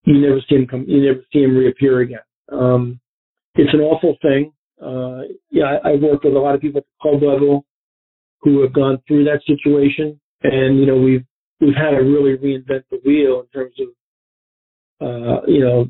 you 0.05 0.21
never 0.21 0.41
see 0.49 0.57
him 0.57 0.67
come, 0.67 0.85
you 0.87 1.03
never 1.03 1.25
see 1.33 1.43
him 1.43 1.57
reappear 1.57 2.01
again. 2.01 2.19
Um, 2.53 3.01
it's 3.55 3.73
an 3.73 3.81
awful 3.81 4.17
thing. 4.21 4.53
Uh, 4.83 5.23
yeah, 5.51 5.79
I, 5.85 5.91
I 5.91 5.95
work 5.95 6.25
with 6.25 6.35
a 6.35 6.39
lot 6.39 6.55
of 6.55 6.61
people 6.61 6.79
at 6.79 6.85
the 6.85 7.11
club 7.11 7.23
level 7.23 7.65
who 8.43 8.61
have 8.63 8.73
gone 8.73 8.99
through 9.09 9.25
that 9.25 9.41
situation, 9.47 10.21
and 10.43 10.79
you 10.79 10.87
know 10.87 10.97
we've 10.97 11.25
we've 11.61 11.75
had 11.75 11.91
to 11.91 11.99
really 11.99 12.37
reinvent 12.37 12.85
the 12.91 13.01
wheel 13.05 13.41
in 13.41 13.47
terms 13.55 13.75
of 13.81 15.07
uh, 15.07 15.41
you 15.47 15.61
know 15.61 15.89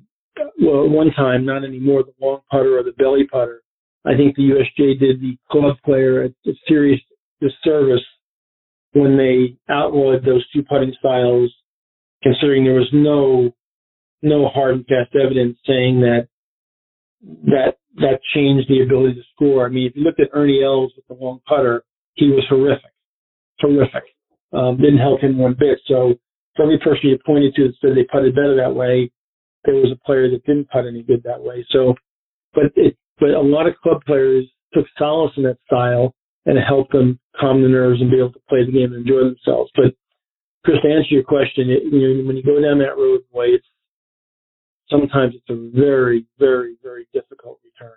well 0.60 0.88
one 0.88 1.10
time 1.12 1.44
not 1.44 1.64
anymore 1.64 2.04
the 2.04 2.12
long 2.24 2.40
putter 2.50 2.78
or 2.78 2.82
the 2.82 2.92
belly 2.92 3.26
putter. 3.30 3.62
I 4.04 4.14
think 4.16 4.36
the 4.36 4.42
USGA 4.42 5.00
did 5.00 5.20
the 5.20 5.36
club 5.50 5.76
player 5.84 6.24
a, 6.24 6.26
a 6.48 6.52
serious 6.68 7.00
disservice 7.40 8.04
when 8.92 9.16
they 9.16 9.56
outlawed 9.72 10.24
those 10.24 10.46
two 10.52 10.62
putting 10.62 10.94
styles, 10.98 11.52
considering 12.22 12.64
there 12.64 12.74
was 12.74 12.90
no 12.92 13.50
no 14.22 14.48
hard 14.48 14.76
and 14.76 14.86
fast 14.86 15.14
evidence 15.14 15.58
saying 15.66 16.00
that 16.00 16.28
that 17.44 17.76
that 17.96 18.20
changed 18.34 18.68
the 18.68 18.82
ability 18.82 19.14
to 19.14 19.22
score. 19.34 19.66
I 19.66 19.68
mean, 19.68 19.86
if 19.86 19.96
you 19.96 20.02
looked 20.02 20.20
at 20.20 20.30
Ernie 20.32 20.62
Els 20.64 20.92
with 20.96 21.06
the 21.06 21.22
long 21.22 21.40
putter, 21.46 21.84
he 22.14 22.28
was 22.28 22.44
horrific, 22.48 22.92
horrific. 23.60 24.04
Um, 24.52 24.76
didn't 24.76 24.98
help 24.98 25.20
him 25.20 25.36
one 25.36 25.56
bit. 25.58 25.78
So 25.86 26.14
for 26.56 26.62
every 26.62 26.78
person 26.78 27.10
you 27.10 27.18
pointed 27.24 27.54
to 27.56 27.66
that 27.66 27.74
said 27.80 27.90
they 27.96 28.04
putted 28.04 28.34
better 28.34 28.56
that 28.56 28.74
way, 28.74 29.10
there 29.64 29.74
was 29.74 29.92
a 29.92 30.06
player 30.06 30.30
that 30.30 30.44
didn't 30.44 30.68
putt 30.68 30.86
any 30.86 31.02
good 31.02 31.22
that 31.24 31.42
way. 31.42 31.66
So, 31.70 31.94
but 32.54 32.64
it, 32.76 32.96
but 33.18 33.30
a 33.30 33.40
lot 33.40 33.66
of 33.66 33.74
club 33.82 34.02
players 34.06 34.44
took 34.72 34.86
solace 34.96 35.32
in 35.36 35.42
that 35.44 35.58
style 35.66 36.14
and 36.46 36.58
help 36.58 36.90
them 36.90 37.18
calm 37.40 37.62
the 37.62 37.68
nerves 37.68 38.00
and 38.00 38.10
be 38.10 38.18
able 38.18 38.32
to 38.32 38.40
play 38.48 38.64
the 38.64 38.72
game 38.72 38.92
and 38.92 39.06
enjoy 39.06 39.24
themselves. 39.24 39.70
But 39.74 39.94
Chris, 40.64 40.76
to 40.82 40.88
answer 40.88 41.14
your 41.14 41.24
question, 41.24 41.70
it, 41.70 41.82
you 41.84 42.22
know, 42.22 42.26
when 42.26 42.36
you 42.36 42.42
go 42.42 42.60
down 42.60 42.78
that 42.78 42.96
road, 42.96 43.20
way 43.32 43.46
it's 43.46 43.66
sometimes 44.90 45.34
it's 45.34 45.50
a 45.50 45.70
very, 45.78 46.26
very, 46.38 46.76
very 46.82 47.06
difficult 47.12 47.58
return. 47.64 47.96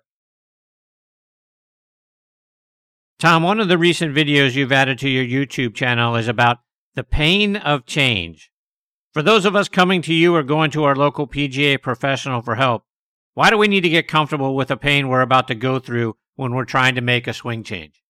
Tom, 3.19 3.43
one 3.43 3.59
of 3.59 3.67
the 3.67 3.77
recent 3.77 4.15
videos 4.15 4.53
you've 4.53 4.71
added 4.71 4.99
to 4.99 5.09
your 5.09 5.25
YouTube 5.25 5.73
channel 5.73 6.15
is 6.15 6.27
about 6.27 6.59
the 6.95 7.03
pain 7.03 7.55
of 7.55 7.85
change. 7.85 8.51
For 9.13 9.23
those 9.23 9.45
of 9.45 9.55
us 9.55 9.67
coming 9.67 10.01
to 10.03 10.13
you 10.13 10.35
or 10.35 10.43
going 10.43 10.69
to 10.71 10.83
our 10.83 10.95
local 10.95 11.25
PGA 11.27 11.81
professional 11.81 12.41
for 12.41 12.55
help, 12.55 12.83
why 13.33 13.49
do 13.49 13.57
we 13.57 13.67
need 13.67 13.81
to 13.81 13.89
get 13.89 14.07
comfortable 14.07 14.55
with 14.55 14.67
the 14.67 14.77
pain 14.77 15.07
we're 15.07 15.21
about 15.21 15.47
to 15.47 15.55
go 15.55 15.79
through 15.79 16.15
when 16.35 16.53
we're 16.53 16.65
trying 16.65 16.95
to 16.95 17.01
make 17.01 17.27
a 17.27 17.33
swing 17.33 17.63
change? 17.63 18.03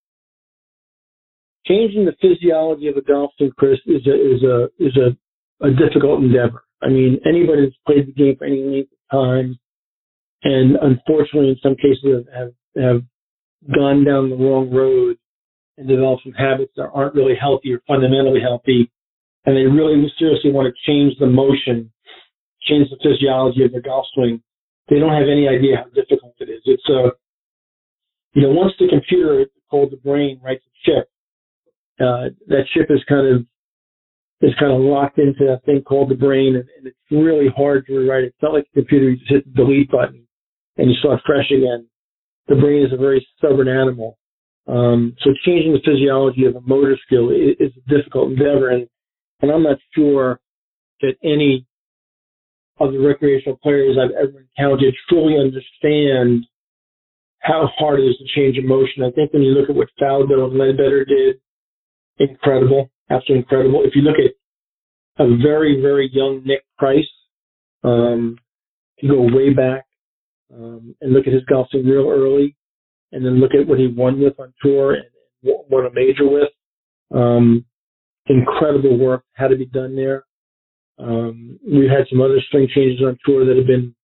Changing 1.68 2.06
the 2.06 2.16
physiology 2.22 2.88
of 2.88 2.98
a 2.98 3.02
golf 3.02 3.32
swing, 3.38 3.52
Chris, 3.58 3.80
is 3.86 4.06
a 4.08 4.16
is 4.16 4.44
a 4.44 4.66
is 4.80 4.98
a, 4.98 5.66
a 5.66 5.72
difficult 5.72 6.22
endeavor. 6.22 6.64
I 6.82 6.90
mean, 6.90 7.20
anybody 7.28 7.64
that's 7.66 7.76
played 7.86 8.08
the 8.08 8.14
game 8.14 8.36
for 8.38 8.46
any 8.46 8.64
length 8.64 8.92
of 8.94 9.20
time, 9.20 9.60
and 10.44 10.78
unfortunately, 10.78 11.50
in 11.50 11.58
some 11.62 11.76
cases, 11.76 12.26
have 12.34 12.54
have 12.82 13.02
gone 13.74 14.06
down 14.06 14.30
the 14.30 14.36
wrong 14.36 14.72
road 14.72 15.18
and 15.78 15.88
developed 15.88 16.24
some 16.24 16.34
habits 16.34 16.72
that 16.78 16.90
aren't 16.94 17.16
really 17.16 17.36
healthy 17.40 17.74
or 17.74 17.82
fundamentally 17.88 18.42
healthy, 18.42 18.90
and 19.46 19.56
they 19.56 19.66
really 19.66 20.02
seriously 20.18 20.52
want 20.52 20.74
to 20.74 20.92
change 20.92 21.18
the 21.20 21.28
motion, 21.28 21.92
change 22.62 22.90
the 22.90 22.98
physiology 23.04 23.66
of 23.66 23.72
their 23.72 23.82
golf 23.82 24.06
swing, 24.14 24.42
they 24.90 25.00
don't 25.00 25.14
have 25.14 25.28
any 25.30 25.48
idea 25.48 25.78
how 25.78 25.90
difficult 25.94 26.36
it 26.40 26.50
is. 26.50 26.62
It's 26.66 26.88
a, 26.90 27.12
you 28.34 28.44
know, 28.44 28.52
once 28.52 28.74
the 28.80 28.88
computer 28.88 29.46
called 29.70 29.92
the 29.92 29.98
brain 29.98 30.40
writes 30.44 30.64
a 30.66 30.74
chip, 30.86 31.10
uh, 32.00 32.30
that 32.48 32.66
chip 32.74 32.88
is 32.90 33.04
kind 33.08 33.28
of 33.28 33.46
is 34.42 34.54
kind 34.60 34.72
of 34.72 34.82
locked 34.82 35.18
into 35.18 35.46
that 35.46 35.66
thing 35.66 35.82
called 35.82 36.10
the 36.10 36.16
brain, 36.16 36.56
and, 36.56 36.70
and 36.78 36.88
it's 36.88 36.98
really 37.10 37.48
hard 37.56 37.86
to 37.88 37.98
rewrite. 37.98 38.24
It's 38.24 38.42
not 38.42 38.54
like 38.54 38.68
a 38.72 38.80
computer; 38.80 39.10
you 39.10 39.18
just 39.18 39.32
hit 39.32 39.46
the 39.46 39.64
delete 39.64 39.92
button 39.92 40.28
and 40.78 40.90
you 40.90 40.96
start 41.00 41.22
fresh 41.26 41.50
again. 41.50 41.88
The 42.48 42.56
brain 42.56 42.86
is 42.86 42.94
a 42.94 42.98
very 42.98 43.26
stubborn 43.38 43.68
animal, 43.68 44.18
um, 44.68 45.16
so 45.24 45.32
changing 45.46 45.74
the 45.74 45.80
physiology 45.86 46.46
of 46.46 46.56
a 46.56 46.62
motor 46.62 46.98
skill 47.06 47.30
is, 47.30 47.56
is 47.60 47.72
a 47.78 47.90
difficult 47.90 48.32
endeavor, 48.32 48.70
and 48.70 48.88
and 49.42 49.52
I'm 49.52 49.64
not 49.64 49.78
sure 49.96 50.40
that 51.02 51.14
any 51.24 51.66
of 52.80 52.92
the 52.92 53.00
recreational 53.00 53.58
players 53.64 53.98
I've 53.98 54.12
ever 54.12 54.46
encountered 54.58 54.94
truly 55.10 55.40
understand 55.40 56.46
how 57.40 57.70
hard 57.78 58.00
it 58.00 58.04
is 58.04 58.18
to 58.18 58.26
change 58.36 58.58
emotion. 58.58 59.04
I 59.04 59.12
think 59.12 59.32
when 59.32 59.42
you 59.42 59.52
look 59.52 59.70
at 59.70 59.76
what 59.76 59.90
Faldo 60.02 60.50
and 60.50 60.60
Leadbetter 60.60 61.08
did, 61.08 61.40
incredible 62.20 62.90
absolutely 63.10 63.44
incredible. 63.44 63.84
If 63.84 63.96
you 63.96 64.02
look 64.02 64.18
at 64.18 65.24
a 65.24 65.38
very, 65.38 65.82
very 65.82 66.10
young 66.12 66.42
Nick 66.46 66.64
Price, 66.78 67.08
um, 67.84 68.38
you 69.02 69.10
go 69.10 69.36
way 69.36 69.54
back 69.54 69.86
um, 70.54 70.96
and 71.02 71.14
look 71.14 71.28
at 71.28 71.34
his 71.34 71.44
golfing 71.46 71.86
real 71.86 72.10
early, 72.10 72.56
and 73.12 73.26
then 73.26 73.40
look 73.40 73.52
at 73.54 73.68
what 73.68 73.80
he 73.80 73.88
won 73.88 74.20
with 74.20 74.40
on 74.40 74.54
tour 74.62 74.94
and 74.94 75.06
won 75.44 75.86
a 75.86 75.94
major 75.94 76.28
with. 76.28 76.50
Um, 77.14 77.66
incredible 78.28 78.98
work 78.98 79.24
had 79.34 79.50
to 79.50 79.56
be 79.56 79.66
done 79.66 79.96
there. 79.96 80.26
Um, 81.00 81.60
we've 81.66 81.90
had 81.90 82.08
some 82.10 82.22
other 82.22 82.42
string 82.48 82.68
changes 82.74 83.06
on 83.06 83.18
tour 83.26 83.46
that 83.46 83.56
have 83.56 83.68
been, 83.68 83.96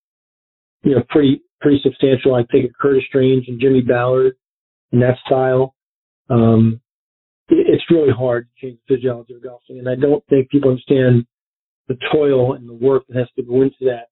you 0.83 0.95
know, 0.95 1.03
pretty 1.09 1.41
pretty 1.59 1.79
substantial. 1.83 2.35
I 2.35 2.43
think 2.51 2.65
of 2.65 2.71
Curtis 2.79 3.03
Strange 3.07 3.47
and 3.47 3.59
Jimmy 3.59 3.81
Ballard 3.81 4.35
in 4.91 4.99
that 4.99 5.17
style. 5.25 5.75
Um, 6.29 6.81
it's 7.49 7.83
really 7.89 8.13
hard 8.13 8.47
to 8.47 8.65
change 8.65 8.79
the 8.87 8.95
physiology 8.95 9.33
of 9.33 9.43
golfing, 9.43 9.79
and 9.79 9.89
I 9.89 9.95
don't 9.95 10.23
think 10.27 10.49
people 10.49 10.69
understand 10.69 11.25
the 11.87 11.97
toil 12.11 12.53
and 12.53 12.67
the 12.67 12.73
work 12.73 13.03
that 13.07 13.17
has 13.17 13.27
to 13.35 13.43
go 13.43 13.61
into 13.61 13.75
that 13.81 14.07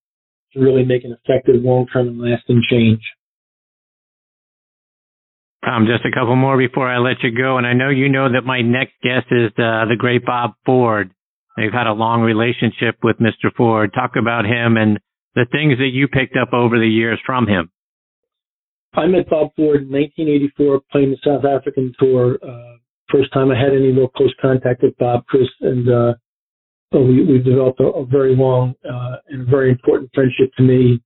to 0.54 0.60
really 0.60 0.84
make 0.84 1.06
an 1.06 1.16
effective, 1.24 1.56
long-term, 1.64 2.08
and 2.08 2.20
lasting 2.20 2.62
change. 2.70 3.02
Um, 5.64 5.86
just 5.86 6.06
a 6.06 6.12
couple 6.12 6.36
more 6.36 6.58
before 6.58 6.90
I 6.90 6.98
let 6.98 7.22
you 7.24 7.32
go, 7.32 7.58
and 7.58 7.68
I 7.68 7.74
know 7.74 7.90
you 7.90 8.10
know 8.10 8.32
that 8.34 8.44
my 8.44 8.62
next 8.62 8.94
guest 9.04 9.28
is 9.30 9.52
uh, 9.58 9.86
the 9.86 9.96
great 9.98 10.26
Bob 10.26 10.54
Ford. 10.66 11.12
They've 11.56 11.72
had 11.72 11.88
a 11.88 11.94
long 11.94 12.22
relationship 12.22 12.98
with 13.04 13.18
Mr. 13.18 13.54
Ford. 13.56 13.94
Talk 13.94 14.16
about 14.18 14.46
him 14.46 14.76
and 14.78 15.00
the 15.36 15.46
things 15.52 15.78
that 15.78 15.92
you 15.94 16.08
picked 16.08 16.36
up 16.36 16.54
over 16.54 16.80
the 16.80 16.88
years 16.88 17.20
from 17.26 17.48
him. 17.48 17.70
I 18.94 19.06
met 19.06 19.30
Bob 19.30 19.52
Ford 19.56 19.84
in 19.84 19.92
1984 19.92 20.82
playing 20.92 21.12
the 21.12 21.18
South 21.24 21.46
African 21.46 21.94
tour. 22.00 22.40
Uh, 22.44 22.78
first 23.12 23.32
time 23.34 23.52
I 23.52 23.60
had 23.60 23.74
any 23.74 23.92
real 23.92 24.08
close 24.08 24.34
contact 24.42 24.84
with 24.84 24.98
Bob 24.98 25.26
Chris, 25.28 25.48
and 25.62 25.90
uh, 25.90 26.14
we 26.92 27.24
we 27.26 27.40
developed 27.40 27.80
a, 27.80 27.86
a 27.86 28.06
very 28.06 28.36
long 28.36 28.74
uh, 28.86 29.18
and 29.30 29.48
very 29.48 29.70
important 29.70 30.12
friendship 30.14 30.52
to 30.58 30.64
me 30.64 31.02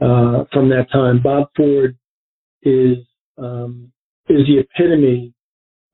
uh, 0.00 0.44
from 0.52 0.68
that 0.70 0.86
time. 0.92 1.22
Bob 1.22 1.48
Ford 1.56 1.96
is 2.62 2.98
um, 3.38 3.92
is 4.28 4.46
the 4.46 4.58
epitome 4.60 5.34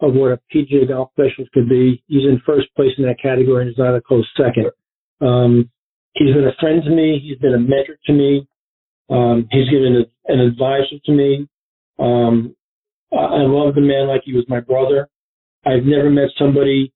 of 0.01 0.13
what 0.15 0.33
a 0.33 0.41
PGA 0.55 0.89
golf 0.89 1.11
specialist 1.13 1.53
could 1.53 1.69
be. 1.69 2.03
He's 2.07 2.25
in 2.25 2.41
first 2.47 2.67
place 2.77 2.93
in 2.99 3.05
that 3.05 3.21
category 3.21 3.63
and 3.63 3.71
is 3.71 3.79
not 3.79 3.97
a 3.97 4.01
close 4.01 4.29
second. 4.37 4.71
Um, 5.21 5.71
he's 6.15 6.35
been 6.35 6.47
a 6.47 6.61
friend 6.61 6.83
to 6.85 6.91
me. 6.91 7.19
He's 7.23 7.39
been 7.39 7.55
a 7.55 7.59
mentor 7.59 7.97
to 8.07 8.13
me. 8.13 8.47
Um, 9.09 9.49
he's 9.51 9.71
given 9.71 10.05
a, 10.05 10.33
an 10.33 10.41
advisor 10.41 10.99
to 11.05 11.13
me. 11.13 11.49
Um, 11.99 12.55
I 13.13 13.47
love 13.47 13.75
the 13.75 13.81
man 13.81 14.09
like 14.09 14.23
he 14.25 14.35
was 14.35 14.45
my 14.49 14.61
brother. 14.61 15.09
I've 15.67 15.85
never 15.85 16.11
met 16.11 16.29
somebody 16.39 16.93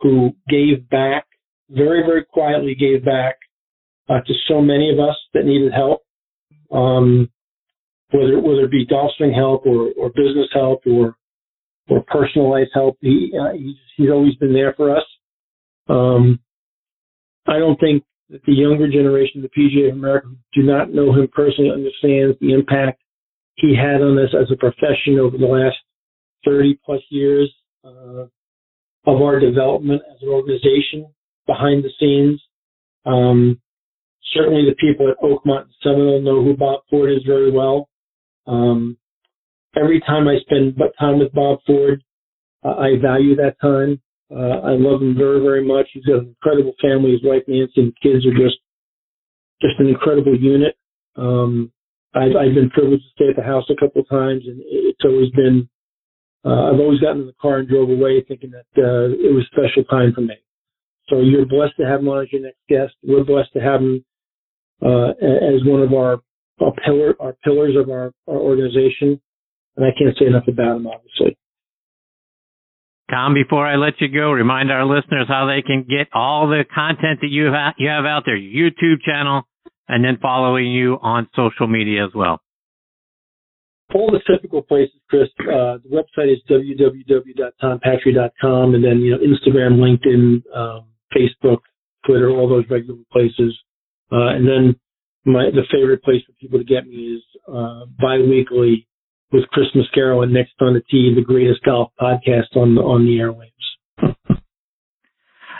who 0.00 0.34
gave 0.48 0.88
back, 0.88 1.26
very, 1.68 2.02
very 2.02 2.24
quietly 2.24 2.74
gave 2.74 3.04
back 3.04 3.36
uh, 4.08 4.20
to 4.26 4.34
so 4.48 4.60
many 4.60 4.90
of 4.90 4.98
us 4.98 5.16
that 5.34 5.44
needed 5.44 5.72
help. 5.72 6.02
Um, 6.72 7.30
whether 8.10 8.38
whether 8.38 8.64
it 8.64 8.70
be 8.70 8.86
golf 8.86 9.10
swing 9.16 9.32
help 9.32 9.66
or, 9.66 9.90
or 9.96 10.08
business 10.10 10.48
help 10.52 10.82
or 10.86 11.16
or 11.88 12.02
personal 12.06 12.50
life 12.50 12.68
help, 12.72 12.96
he, 13.00 13.32
uh, 13.38 13.52
he's, 13.52 13.76
he's 13.96 14.10
always 14.10 14.34
been 14.36 14.54
there 14.54 14.72
for 14.74 14.96
us. 14.96 15.04
Um, 15.88 16.40
I 17.46 17.58
don't 17.58 17.78
think 17.78 18.04
that 18.30 18.40
the 18.46 18.54
younger 18.54 18.88
generation 18.88 19.44
of 19.44 19.50
the 19.50 19.60
PGA 19.60 19.90
of 19.90 19.98
America 19.98 20.28
do 20.54 20.62
not 20.62 20.94
know 20.94 21.12
him 21.12 21.28
personally 21.30 21.70
understands 21.70 22.38
the 22.40 22.54
impact 22.54 23.02
he 23.56 23.76
had 23.76 24.00
on 24.00 24.18
us 24.18 24.34
as 24.34 24.50
a 24.50 24.56
profession 24.56 25.18
over 25.20 25.36
the 25.36 25.44
last 25.44 25.76
30 26.46 26.78
plus 26.84 27.02
years 27.10 27.52
uh, 27.84 28.26
of 29.06 29.22
our 29.22 29.38
development 29.38 30.02
as 30.10 30.22
an 30.22 30.28
organization 30.28 31.06
behind 31.46 31.84
the 31.84 31.90
scenes. 31.98 32.40
Um, 33.04 33.60
certainly 34.32 34.64
the 34.64 34.76
people 34.76 35.10
at 35.10 35.20
Oakmont 35.22 35.66
Seminole 35.82 36.22
know 36.22 36.42
who 36.42 36.56
Bob 36.56 36.80
Ford 36.90 37.12
is 37.12 37.22
very 37.26 37.50
well. 37.50 37.88
Um, 38.46 38.96
every 39.76 40.00
time 40.00 40.28
I 40.28 40.38
spend 40.40 40.80
time 40.98 41.18
with 41.18 41.32
Bob 41.32 41.58
Ford, 41.66 42.02
uh, 42.64 42.76
I 42.76 42.98
value 43.00 43.36
that 43.36 43.60
time. 43.60 44.00
Uh, 44.34 44.60
I 44.64 44.70
love 44.72 45.02
him 45.02 45.14
very, 45.16 45.40
very 45.40 45.64
much. 45.64 45.86
He's 45.92 46.04
got 46.04 46.20
an 46.20 46.28
incredible 46.28 46.74
family. 46.80 47.12
His 47.12 47.22
wife 47.22 47.42
Nancy 47.46 47.72
and 47.76 47.92
kids 48.02 48.26
are 48.26 48.32
just 48.32 48.56
just 49.60 49.78
an 49.78 49.86
incredible 49.86 50.36
unit. 50.36 50.76
Um, 51.16 51.70
I've, 52.14 52.36
I've 52.36 52.54
been 52.54 52.70
privileged 52.70 53.02
to 53.04 53.10
stay 53.14 53.30
at 53.30 53.36
the 53.36 53.42
house 53.42 53.64
a 53.70 53.76
couple 53.76 54.02
of 54.02 54.08
times, 54.08 54.44
and 54.46 54.60
it's 54.64 55.04
always 55.04 55.30
been. 55.30 55.68
Uh, 56.44 56.70
I've 56.70 56.80
always 56.80 57.00
gotten 57.00 57.22
in 57.22 57.26
the 57.26 57.34
car 57.40 57.58
and 57.58 57.68
drove 57.68 57.88
away 57.88 58.22
thinking 58.26 58.50
that 58.50 58.66
uh, 58.76 59.14
it 59.14 59.32
was 59.32 59.44
a 59.44 59.54
special 59.54 59.84
time 59.84 60.12
for 60.14 60.20
me. 60.20 60.34
So 61.08 61.20
you're 61.20 61.46
blessed 61.46 61.76
to 61.78 61.86
have 61.86 62.00
him 62.00 62.08
on 62.08 62.22
as 62.22 62.32
your 62.32 62.42
next 62.42 62.58
guest. 62.68 62.94
We're 63.02 63.24
blessed 63.24 63.52
to 63.54 63.60
have 63.60 63.80
him 63.80 64.04
uh, 64.82 65.10
as 65.20 65.64
one 65.64 65.82
of 65.82 65.92
our, 65.92 66.20
our 66.60 66.72
pillar 66.84 67.14
our 67.20 67.34
pillars 67.44 67.76
of 67.76 67.90
our, 67.90 68.12
our 68.28 68.36
organization. 68.36 69.20
And 69.76 69.84
I 69.84 69.90
can't 69.98 70.16
say 70.18 70.26
enough 70.26 70.48
about 70.48 70.76
him, 70.76 70.86
obviously. 70.86 71.36
Tom, 73.10 73.34
before 73.34 73.66
I 73.66 73.76
let 73.76 74.00
you 74.00 74.08
go, 74.08 74.30
remind 74.32 74.72
our 74.72 74.84
listeners 74.84 75.26
how 75.28 75.46
they 75.46 75.62
can 75.62 75.82
get 75.82 76.08
all 76.12 76.48
the 76.48 76.64
content 76.74 77.20
that 77.20 77.28
you 77.28 77.46
have, 77.46 77.74
you 77.78 77.88
have 77.88 78.04
out 78.04 78.22
there, 78.24 78.38
YouTube 78.38 79.02
channel, 79.04 79.42
and 79.88 80.02
then 80.02 80.18
following 80.20 80.72
you 80.72 80.98
on 81.02 81.28
social 81.36 81.66
media 81.66 82.04
as 82.06 82.12
well. 82.14 82.40
All 83.94 84.10
the 84.10 84.20
typical 84.30 84.60
places, 84.60 85.00
Chris. 85.08 85.30
Uh, 85.40 85.78
the 85.78 85.88
website 85.90 86.30
is 86.32 86.42
www.tompatri.com, 86.50 88.74
and 88.74 88.84
then 88.84 88.98
you 88.98 89.12
know 89.12 89.18
Instagram, 89.18 89.78
LinkedIn, 89.78 90.42
um, 90.54 90.88
Facebook, 91.16 91.60
Twitter, 92.04 92.28
all 92.28 92.46
those 92.48 92.68
regular 92.68 93.00
places. 93.12 93.56
Uh, 94.10 94.34
and 94.34 94.46
then 94.46 94.76
my 95.24 95.50
the 95.50 95.64
favorite 95.70 96.02
place 96.02 96.22
for 96.26 96.32
people 96.32 96.58
to 96.58 96.64
get 96.64 96.86
me 96.86 97.16
is 97.16 97.22
uh, 97.48 97.86
biweekly 98.00 98.86
with 99.32 99.46
Chris 99.48 99.66
Mascaro 99.74 100.22
and 100.22 100.32
Next 100.32 100.52
on 100.60 100.74
the 100.74 100.82
Tee, 100.90 101.12
the 101.14 101.22
greatest 101.22 101.62
golf 101.64 101.90
podcast 102.00 102.56
on 102.56 102.74
the, 102.76 102.80
on 102.80 103.04
the 103.04 103.18
airwaves. 103.18 103.50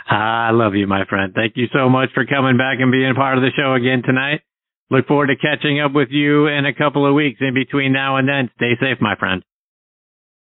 I 0.07 0.51
love 0.51 0.75
you, 0.75 0.87
my 0.87 1.03
friend. 1.09 1.33
Thank 1.35 1.57
you 1.57 1.65
so 1.73 1.89
much 1.89 2.09
for 2.13 2.25
coming 2.25 2.57
back 2.57 2.77
and 2.79 2.91
being 2.91 3.13
part 3.15 3.37
of 3.37 3.43
the 3.43 3.51
show 3.57 3.73
again 3.73 4.01
tonight. 4.05 4.41
Look 4.91 5.07
forward 5.07 5.27
to 5.27 5.35
catching 5.35 5.79
up 5.79 5.93
with 5.93 6.09
you 6.11 6.47
in 6.47 6.65
a 6.65 6.73
couple 6.73 7.07
of 7.07 7.15
weeks. 7.15 7.39
In 7.41 7.53
between 7.53 7.91
now 7.91 8.17
and 8.17 8.27
then, 8.27 8.49
stay 8.55 8.73
safe, 8.79 8.97
my 9.01 9.15
friend. 9.15 9.43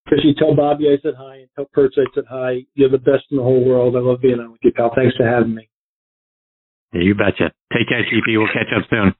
Chris, 0.07 0.21
you 0.23 0.33
tell 0.33 0.55
Bobby 0.55 0.87
I 0.87 0.97
said 1.03 1.13
hi 1.17 1.37
and 1.37 1.49
tell 1.55 1.65
Perch 1.73 1.93
I 1.97 2.05
said 2.15 2.23
hi. 2.29 2.65
You're 2.73 2.89
the 2.89 2.97
best 2.97 3.25
in 3.31 3.37
the 3.37 3.43
whole 3.43 3.63
world. 3.63 3.95
I 3.95 3.99
love 3.99 4.21
being 4.21 4.39
on 4.39 4.51
with 4.51 4.61
you, 4.63 4.71
pal. 4.71 4.91
Thanks 4.95 5.15
for 5.15 5.27
having 5.27 5.53
me. 5.53 5.69
Yeah, 6.93 7.01
you 7.01 7.15
betcha. 7.15 7.51
Take 7.71 7.87
care, 7.89 8.01
CP. 8.01 8.37
We'll 8.37 8.47
catch 8.47 8.73
up 8.75 8.89
soon. 8.89 9.13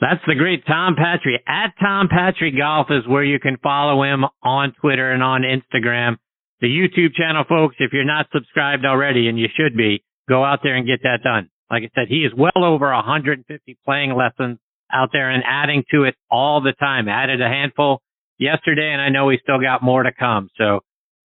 That's 0.00 0.20
the 0.26 0.34
great 0.34 0.66
Tom 0.66 0.96
Patri. 0.96 1.40
At 1.46 1.74
Tom 1.80 2.08
Patri 2.08 2.50
Golf 2.50 2.88
is 2.90 3.06
where 3.06 3.22
you 3.22 3.38
can 3.38 3.56
follow 3.62 4.02
him 4.02 4.24
on 4.42 4.74
Twitter 4.80 5.12
and 5.12 5.22
on 5.22 5.42
Instagram. 5.42 6.16
The 6.60 6.66
YouTube 6.66 7.14
channel, 7.14 7.44
folks, 7.48 7.76
if 7.78 7.92
you're 7.92 8.04
not 8.04 8.26
subscribed 8.32 8.84
already, 8.84 9.28
and 9.28 9.38
you 9.38 9.46
should 9.56 9.76
be, 9.76 10.04
go 10.28 10.44
out 10.44 10.58
there 10.62 10.74
and 10.74 10.86
get 10.86 11.02
that 11.04 11.22
done. 11.22 11.48
Like 11.72 11.84
I 11.84 11.90
said, 11.94 12.08
he 12.08 12.24
is 12.24 12.32
well 12.36 12.64
over 12.64 12.92
150 12.92 13.78
playing 13.84 14.14
lessons 14.14 14.58
out 14.92 15.08
there 15.12 15.30
and 15.30 15.42
adding 15.46 15.82
to 15.90 16.04
it 16.04 16.14
all 16.30 16.60
the 16.60 16.74
time. 16.78 17.08
Added 17.08 17.40
a 17.40 17.48
handful 17.48 18.02
yesterday, 18.38 18.92
and 18.92 19.00
I 19.00 19.08
know 19.08 19.26
we 19.26 19.40
still 19.42 19.60
got 19.60 19.82
more 19.82 20.02
to 20.02 20.12
come. 20.12 20.50
So 20.58 20.80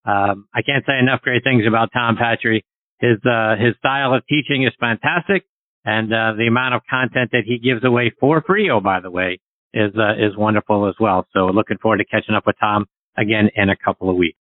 um, 0.05 0.47
I 0.55 0.61
can't 0.61 0.85
say 0.87 0.97
enough 0.97 1.21
great 1.21 1.43
things 1.43 1.65
about 1.67 1.89
Tom 1.93 2.15
Patri. 2.15 2.63
His 2.99 3.17
uh, 3.29 3.55
his 3.59 3.75
style 3.77 4.13
of 4.13 4.25
teaching 4.25 4.63
is 4.63 4.71
fantastic 4.79 5.43
and 5.87 6.11
uh, 6.13 6.33
the 6.37 6.47
amount 6.47 6.75
of 6.75 6.81
content 6.89 7.31
that 7.31 7.43
he 7.45 7.57
gives 7.57 7.83
away 7.85 8.11
for 8.19 8.43
free, 8.45 8.69
oh 8.69 8.81
by 8.81 8.99
the 8.99 9.09
way, 9.09 9.39
is 9.73 9.93
uh, 9.97 10.15
is 10.15 10.35
wonderful 10.37 10.89
as 10.89 10.95
well. 10.99 11.25
So 11.31 11.45
looking 11.45 11.77
forward 11.77 11.99
to 11.99 12.05
catching 12.05 12.35
up 12.35 12.45
with 12.45 12.57
Tom 12.59 12.85
again 13.17 13.49
in 13.55 13.69
a 13.69 13.75
couple 13.77 14.09
of 14.09 14.17
weeks. 14.17 14.37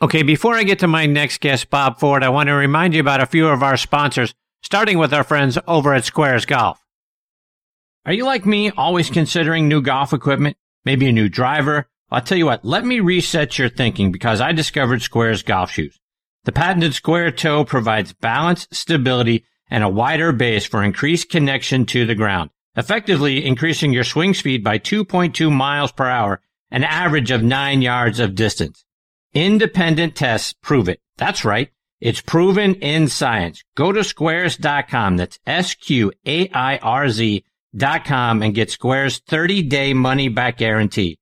Okay, 0.00 0.22
before 0.22 0.54
I 0.54 0.62
get 0.62 0.78
to 0.80 0.86
my 0.86 1.06
next 1.06 1.40
guest, 1.40 1.70
Bob 1.70 1.98
Ford, 1.98 2.22
I 2.22 2.28
want 2.28 2.48
to 2.48 2.52
remind 2.52 2.94
you 2.94 3.00
about 3.00 3.20
a 3.20 3.26
few 3.26 3.48
of 3.48 3.64
our 3.64 3.76
sponsors, 3.76 4.32
starting 4.64 4.96
with 4.96 5.12
our 5.12 5.22
friends 5.22 5.58
over 5.68 5.92
at 5.92 6.04
Squairz 6.04 6.46
Golf. 6.46 6.82
Are 8.06 8.14
you 8.14 8.24
like 8.24 8.46
me, 8.46 8.70
always 8.70 9.10
considering 9.10 9.68
new 9.68 9.82
golf 9.82 10.14
equipment, 10.14 10.56
maybe 10.86 11.06
a 11.06 11.12
new 11.12 11.28
driver? 11.28 11.86
I'll 12.10 12.22
tell 12.22 12.38
you 12.38 12.46
what, 12.46 12.64
let 12.64 12.82
me 12.84 13.00
reset 13.00 13.58
your 13.58 13.68
thinking 13.68 14.10
because 14.10 14.40
I 14.40 14.52
discovered 14.52 15.00
Squairz 15.00 15.44
golf 15.44 15.70
shoes. 15.70 16.00
The 16.44 16.52
patented 16.52 16.94
square 16.94 17.30
toe 17.30 17.66
provides 17.66 18.14
balance, 18.14 18.66
stability, 18.70 19.44
and 19.70 19.84
a 19.84 19.88
wider 19.88 20.32
base 20.32 20.64
for 20.64 20.82
increased 20.82 21.28
connection 21.28 21.84
to 21.86 22.06
the 22.06 22.14
ground, 22.14 22.48
effectively 22.74 23.44
increasing 23.44 23.92
your 23.92 24.04
swing 24.04 24.32
speed 24.32 24.64
by 24.64 24.78
2.2 24.78 25.52
miles 25.52 25.92
per 25.92 26.06
hour, 26.06 26.40
an 26.70 26.84
average 26.84 27.30
of 27.30 27.42
9 27.42 27.82
yards 27.82 28.18
of 28.18 28.34
distance. 28.34 28.82
Independent 29.34 30.16
tests 30.16 30.54
prove 30.62 30.88
it. 30.88 31.00
That's 31.18 31.44
right. 31.44 31.70
It's 32.04 32.20
proven 32.20 32.74
in 32.74 33.08
science. 33.08 33.64
Go 33.74 33.90
to 33.90 34.00
squairz.com. 34.00 35.16
That's 35.16 35.38
S-Q-A-I-R-Z 35.46 37.44
dot 37.74 38.04
com 38.04 38.42
and 38.42 38.54
get 38.54 38.68
Squairz 38.68 39.22
30 39.26 39.62
day 39.62 39.94
money 39.94 40.28
back 40.28 40.58
guarantee. 40.58 41.16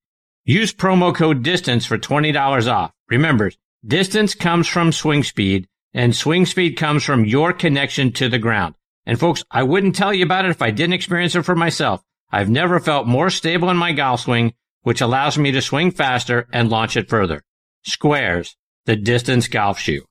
Use 0.44 0.72
promo 0.72 1.14
code 1.14 1.44
distance 1.44 1.86
for 1.86 1.98
$20 1.98 2.66
off. 2.66 2.90
Remember, 3.08 3.52
distance 3.86 4.34
comes 4.34 4.66
from 4.66 4.90
swing 4.90 5.22
speed 5.22 5.68
and 5.94 6.16
swing 6.16 6.46
speed 6.46 6.76
comes 6.76 7.04
from 7.04 7.26
your 7.26 7.52
connection 7.52 8.10
to 8.14 8.28
the 8.28 8.40
ground. 8.40 8.74
And 9.06 9.20
folks, 9.20 9.44
I 9.52 9.62
wouldn't 9.62 9.94
tell 9.94 10.12
you 10.12 10.24
about 10.24 10.46
it 10.46 10.50
if 10.50 10.62
I 10.62 10.72
didn't 10.72 10.94
experience 10.94 11.36
it 11.36 11.44
for 11.44 11.54
myself. 11.54 12.02
I've 12.32 12.50
never 12.50 12.80
felt 12.80 13.06
more 13.06 13.30
stable 13.30 13.70
in 13.70 13.76
my 13.76 13.92
golf 13.92 14.22
swing, 14.22 14.54
which 14.80 15.00
allows 15.00 15.38
me 15.38 15.52
to 15.52 15.62
swing 15.62 15.92
faster 15.92 16.48
and 16.52 16.70
launch 16.70 16.96
it 16.96 17.08
further. 17.08 17.44
Squairz, 17.86 18.56
the 18.86 18.96
distance 18.96 19.46
golf 19.46 19.78
shoe. 19.78 20.04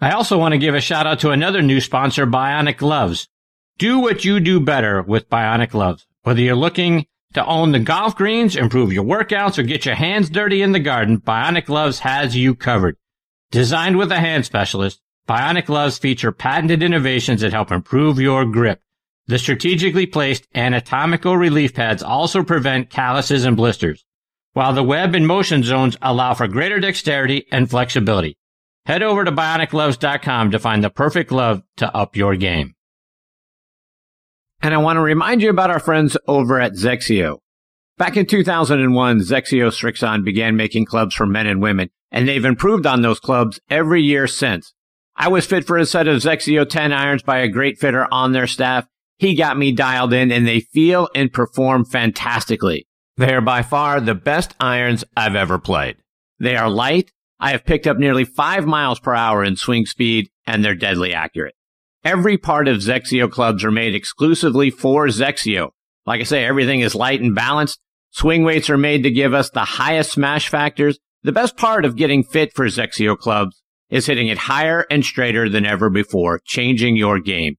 I 0.00 0.12
also 0.12 0.38
want 0.38 0.52
to 0.52 0.58
give 0.58 0.76
a 0.76 0.80
shout 0.80 1.08
out 1.08 1.18
to 1.20 1.30
another 1.30 1.60
new 1.60 1.80
sponsor, 1.80 2.24
Bionic 2.24 2.76
Gloves. 2.76 3.26
Do 3.78 3.98
what 3.98 4.24
you 4.24 4.38
do 4.38 4.60
better 4.60 5.02
with 5.02 5.28
Bionic 5.28 5.70
Gloves. 5.70 6.06
Whether 6.22 6.40
you're 6.40 6.54
looking 6.54 7.06
to 7.34 7.44
own 7.44 7.72
the 7.72 7.80
golf 7.80 8.14
greens, 8.14 8.54
improve 8.54 8.92
your 8.92 9.02
workouts, 9.02 9.58
or 9.58 9.64
get 9.64 9.84
your 9.84 9.96
hands 9.96 10.30
dirty 10.30 10.62
in 10.62 10.70
the 10.70 10.78
garden, 10.78 11.18
Bionic 11.18 11.64
Gloves 11.64 11.98
has 11.98 12.36
you 12.36 12.54
covered. 12.54 12.96
Designed 13.50 13.98
with 13.98 14.12
a 14.12 14.20
hand 14.20 14.46
specialist, 14.46 15.00
Bionic 15.28 15.66
gloves 15.66 15.98
feature 15.98 16.30
patented 16.30 16.80
innovations 16.80 17.40
that 17.40 17.52
help 17.52 17.72
improve 17.72 18.20
your 18.20 18.44
grip. 18.44 18.80
The 19.26 19.38
strategically 19.38 20.06
placed 20.06 20.46
anatomical 20.54 21.36
relief 21.36 21.74
pads 21.74 22.04
also 22.04 22.44
prevent 22.44 22.88
calluses 22.88 23.44
and 23.44 23.56
blisters, 23.56 24.04
while 24.52 24.72
the 24.72 24.84
web 24.84 25.16
and 25.16 25.26
motion 25.26 25.64
zones 25.64 25.96
allow 26.00 26.34
for 26.34 26.46
greater 26.46 26.78
dexterity 26.78 27.48
and 27.50 27.68
flexibility. 27.68 28.38
Head 28.88 29.02
over 29.02 29.22
to 29.22 29.30
bionicgloves.com 29.30 30.50
to 30.50 30.58
find 30.58 30.82
the 30.82 30.88
perfect 30.88 31.28
glove 31.28 31.62
to 31.76 31.94
up 31.94 32.16
your 32.16 32.36
game. 32.36 32.74
And 34.62 34.72
I 34.72 34.78
want 34.78 34.96
to 34.96 35.02
remind 35.02 35.42
you 35.42 35.50
about 35.50 35.70
our 35.70 35.78
friends 35.78 36.16
over 36.26 36.58
at 36.58 36.72
XXIO. 36.72 37.36
Back 37.98 38.16
in 38.16 38.24
2001, 38.24 39.20
XXIO 39.20 39.68
Strixon 39.68 40.24
began 40.24 40.56
making 40.56 40.86
clubs 40.86 41.14
for 41.14 41.26
men 41.26 41.46
and 41.46 41.60
women 41.60 41.90
and 42.10 42.26
they've 42.26 42.46
improved 42.46 42.86
on 42.86 43.02
those 43.02 43.20
clubs 43.20 43.60
every 43.68 44.02
year 44.02 44.26
since. 44.26 44.72
I 45.14 45.28
was 45.28 45.44
fit 45.44 45.66
for 45.66 45.76
a 45.76 45.84
set 45.84 46.08
of 46.08 46.22
XXIO 46.22 46.66
10 46.66 46.90
irons 46.90 47.22
by 47.22 47.40
a 47.40 47.48
great 47.48 47.78
fitter 47.78 48.08
on 48.10 48.32
their 48.32 48.46
staff. 48.46 48.86
He 49.18 49.34
got 49.34 49.58
me 49.58 49.70
dialed 49.70 50.14
in 50.14 50.32
and 50.32 50.48
they 50.48 50.60
feel 50.60 51.10
and 51.14 51.30
perform 51.30 51.84
fantastically. 51.84 52.86
They 53.18 53.34
are 53.34 53.42
by 53.42 53.60
far 53.60 54.00
the 54.00 54.14
best 54.14 54.54
irons 54.58 55.04
I've 55.14 55.36
ever 55.36 55.58
played. 55.58 55.96
They 56.38 56.56
are 56.56 56.70
light. 56.70 57.12
I 57.40 57.52
have 57.52 57.64
picked 57.64 57.86
up 57.86 57.98
nearly 57.98 58.24
five 58.24 58.66
miles 58.66 58.98
per 58.98 59.14
hour 59.14 59.44
in 59.44 59.56
swing 59.56 59.86
speed 59.86 60.28
and 60.46 60.64
they're 60.64 60.74
deadly 60.74 61.12
accurate. 61.12 61.54
Every 62.04 62.38
part 62.38 62.68
of 62.68 62.78
XXIO 62.78 63.30
clubs 63.30 63.64
are 63.64 63.70
made 63.70 63.94
exclusively 63.94 64.70
for 64.70 65.06
XXIO. 65.06 65.70
Like 66.06 66.20
I 66.20 66.24
say, 66.24 66.44
everything 66.44 66.80
is 66.80 66.94
light 66.94 67.20
and 67.20 67.34
balanced. 67.34 67.80
Swing 68.10 68.44
weights 68.44 68.70
are 68.70 68.78
made 68.78 69.02
to 69.02 69.10
give 69.10 69.34
us 69.34 69.50
the 69.50 69.64
highest 69.64 70.12
smash 70.12 70.48
factors 70.48 70.98
the 71.24 71.32
best 71.32 71.56
part 71.56 71.84
of 71.84 71.96
getting 71.96 72.22
fit 72.22 72.54
for 72.54 72.66
XXIO 72.66 73.18
clubs 73.18 73.60
is 73.90 74.06
hitting 74.06 74.28
it 74.28 74.38
higher 74.38 74.86
and 74.88 75.04
straighter 75.04 75.48
than 75.48 75.66
ever 75.66 75.90
before, 75.90 76.40
changing 76.44 76.96
your 76.96 77.18
game. 77.18 77.56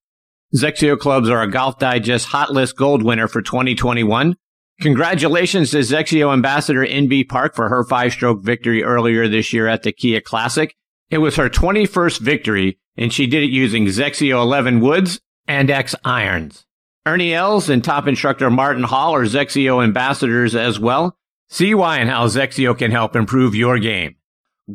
Zexio 0.56 0.98
clubs 0.98 1.30
are 1.30 1.42
a 1.42 1.52
Golf 1.52 1.78
Digest 1.78 2.28
Hot 2.28 2.52
List 2.52 2.78
Gold 2.78 3.04
winner 3.04 3.28
for 3.28 3.42
2021. 3.42 4.36
Congratulations 4.82 5.72
to 5.72 5.80
XXIO 5.80 6.32
ambassador 6.32 6.86
Inbee 6.86 7.28
Park 7.28 7.54
for 7.54 7.68
her 7.68 7.84
five-stroke 7.84 8.42
victory 8.42 8.82
earlier 8.82 9.28
this 9.28 9.52
year 9.52 9.68
at 9.68 9.84
the 9.84 9.92
Kia 9.92 10.22
Classic. 10.22 10.74
It 11.10 11.18
was 11.18 11.36
her 11.36 11.50
21st 11.50 12.22
victory, 12.22 12.80
and 12.96 13.12
she 13.12 13.28
did 13.28 13.44
it 13.44 13.50
using 13.50 13.88
XXIO 13.88 14.42
11 14.42 14.80
woods 14.80 15.20
and 15.48 15.70
X 15.70 15.96
irons. 16.06 16.66
Ernie 17.06 17.34
Els 17.34 17.70
and 17.70 17.84
top 17.84 18.08
instructor 18.08 18.50
Martin 18.50 18.84
Hall 18.84 19.14
are 19.16 19.26
XXIO 19.26 19.84
ambassadors 19.84 20.56
as 20.56 20.80
well. 20.80 21.18
See 21.50 21.74
why 21.74 21.98
and 21.98 22.10
how 22.10 22.28
XXIO 22.28 22.78
can 22.78 22.92
help 22.92 23.18
improve 23.18 23.56
your 23.56 23.80
game. 23.80 24.16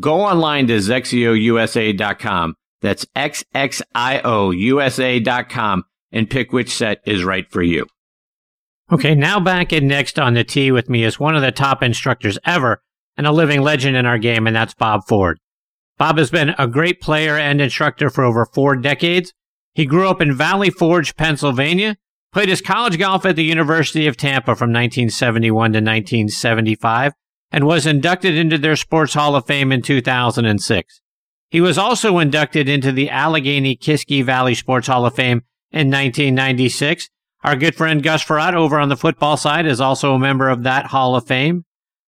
Go 0.01 0.21
online 0.21 0.67
to 0.67 0.79
XXIOUSA.com. 0.79 2.57
That's 2.83 3.07
XXIOUSA.com 3.17 5.85
and 6.13 6.31
pick 6.31 6.53
which 6.53 6.71
set 6.71 7.01
is 7.07 7.25
right 7.25 7.51
for 7.51 7.63
you. 7.63 7.87
Okay, 8.93 9.15
now 9.15 9.41
back 9.41 9.73
in 9.73 9.87
next 9.87 10.19
on 10.19 10.35
the 10.35 10.45
tee 10.45 10.71
with 10.71 10.91
me 10.91 11.05
is 11.05 11.19
one 11.19 11.35
of 11.35 11.43
the 11.43 11.53
top 11.53 11.83
instructors 11.83 12.39
ever 12.45 12.83
and 13.17 13.27
a 13.27 13.33
living 13.33 13.63
legend 13.63 13.97
in 13.97 14.05
our 14.05 14.19
game, 14.19 14.47
and 14.47 14.55
that's 14.55 14.75
Bob 14.75 15.03
Ford. 15.09 15.39
Bob 15.97 16.19
has 16.19 16.31
been 16.31 16.55
a 16.59 16.67
great 16.67 17.01
player 17.01 17.39
and 17.39 17.61
instructor 17.61 18.11
for 18.11 18.25
over 18.25 18.45
four 18.45 18.77
decades. 18.77 19.33
He 19.75 19.87
grew 19.87 20.09
up 20.09 20.21
in 20.21 20.35
Valley 20.35 20.71
Forge, 20.71 21.17
Pennsylvania, 21.17 21.97
played 22.33 22.49
his 22.49 22.61
college 22.61 22.99
golf 22.99 23.25
at 23.25 23.37
the 23.37 23.45
University 23.45 24.07
of 24.07 24.17
Tampa 24.17 24.57
from 24.57 24.71
1971 24.71 25.73
to 25.73 25.79
1975, 25.79 27.13
and 27.53 27.65
was 27.65 27.87
inducted 27.87 28.37
into 28.37 28.59
their 28.59 28.77
Sports 28.77 29.15
Hall 29.15 29.37
of 29.37 29.47
Fame 29.47 29.73
in 29.73 29.81
2006. 29.81 31.01
He 31.51 31.61
was 31.61 31.79
also 31.79 32.19
inducted 32.19 32.69
into 32.69 32.91
the 32.91 33.09
Allegheny 33.09 33.77
Kiski 33.77 34.25
Valley 34.25 34.55
Sports 34.55 34.89
Hall 34.89 35.07
of 35.07 35.15
Fame 35.15 35.43
in 35.71 35.89
1996. 35.91 37.09
Our 37.45 37.57
good 37.57 37.75
friend 37.75 38.03
Gus 38.03 38.25
Frerotte 38.25 38.55
over 38.55 38.79
on 38.79 38.89
the 38.89 38.97
football 38.97 39.37
side 39.37 39.67
is 39.67 39.79
also 39.79 40.15
a 40.15 40.19
member 40.19 40.49
of 40.49 40.63
that 40.63 40.87
Hall 40.87 41.15
of 41.15 41.27
Fame. 41.27 41.67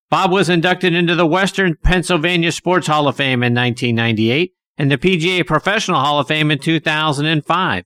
Bob 0.09 0.31
was 0.31 0.49
inducted 0.49 0.95
into 0.95 1.13
the 1.13 1.27
Western 1.27 1.75
Pennsylvania 1.83 2.51
Sports 2.51 2.87
Hall 2.87 3.07
of 3.07 3.17
Fame 3.17 3.43
in 3.43 3.53
1998 3.53 4.53
and 4.79 4.89
the 4.89 4.97
PGA 4.97 5.45
Professional 5.45 5.99
Hall 5.99 6.19
of 6.19 6.27
Fame 6.27 6.49
in 6.49 6.57
2005. 6.57 7.83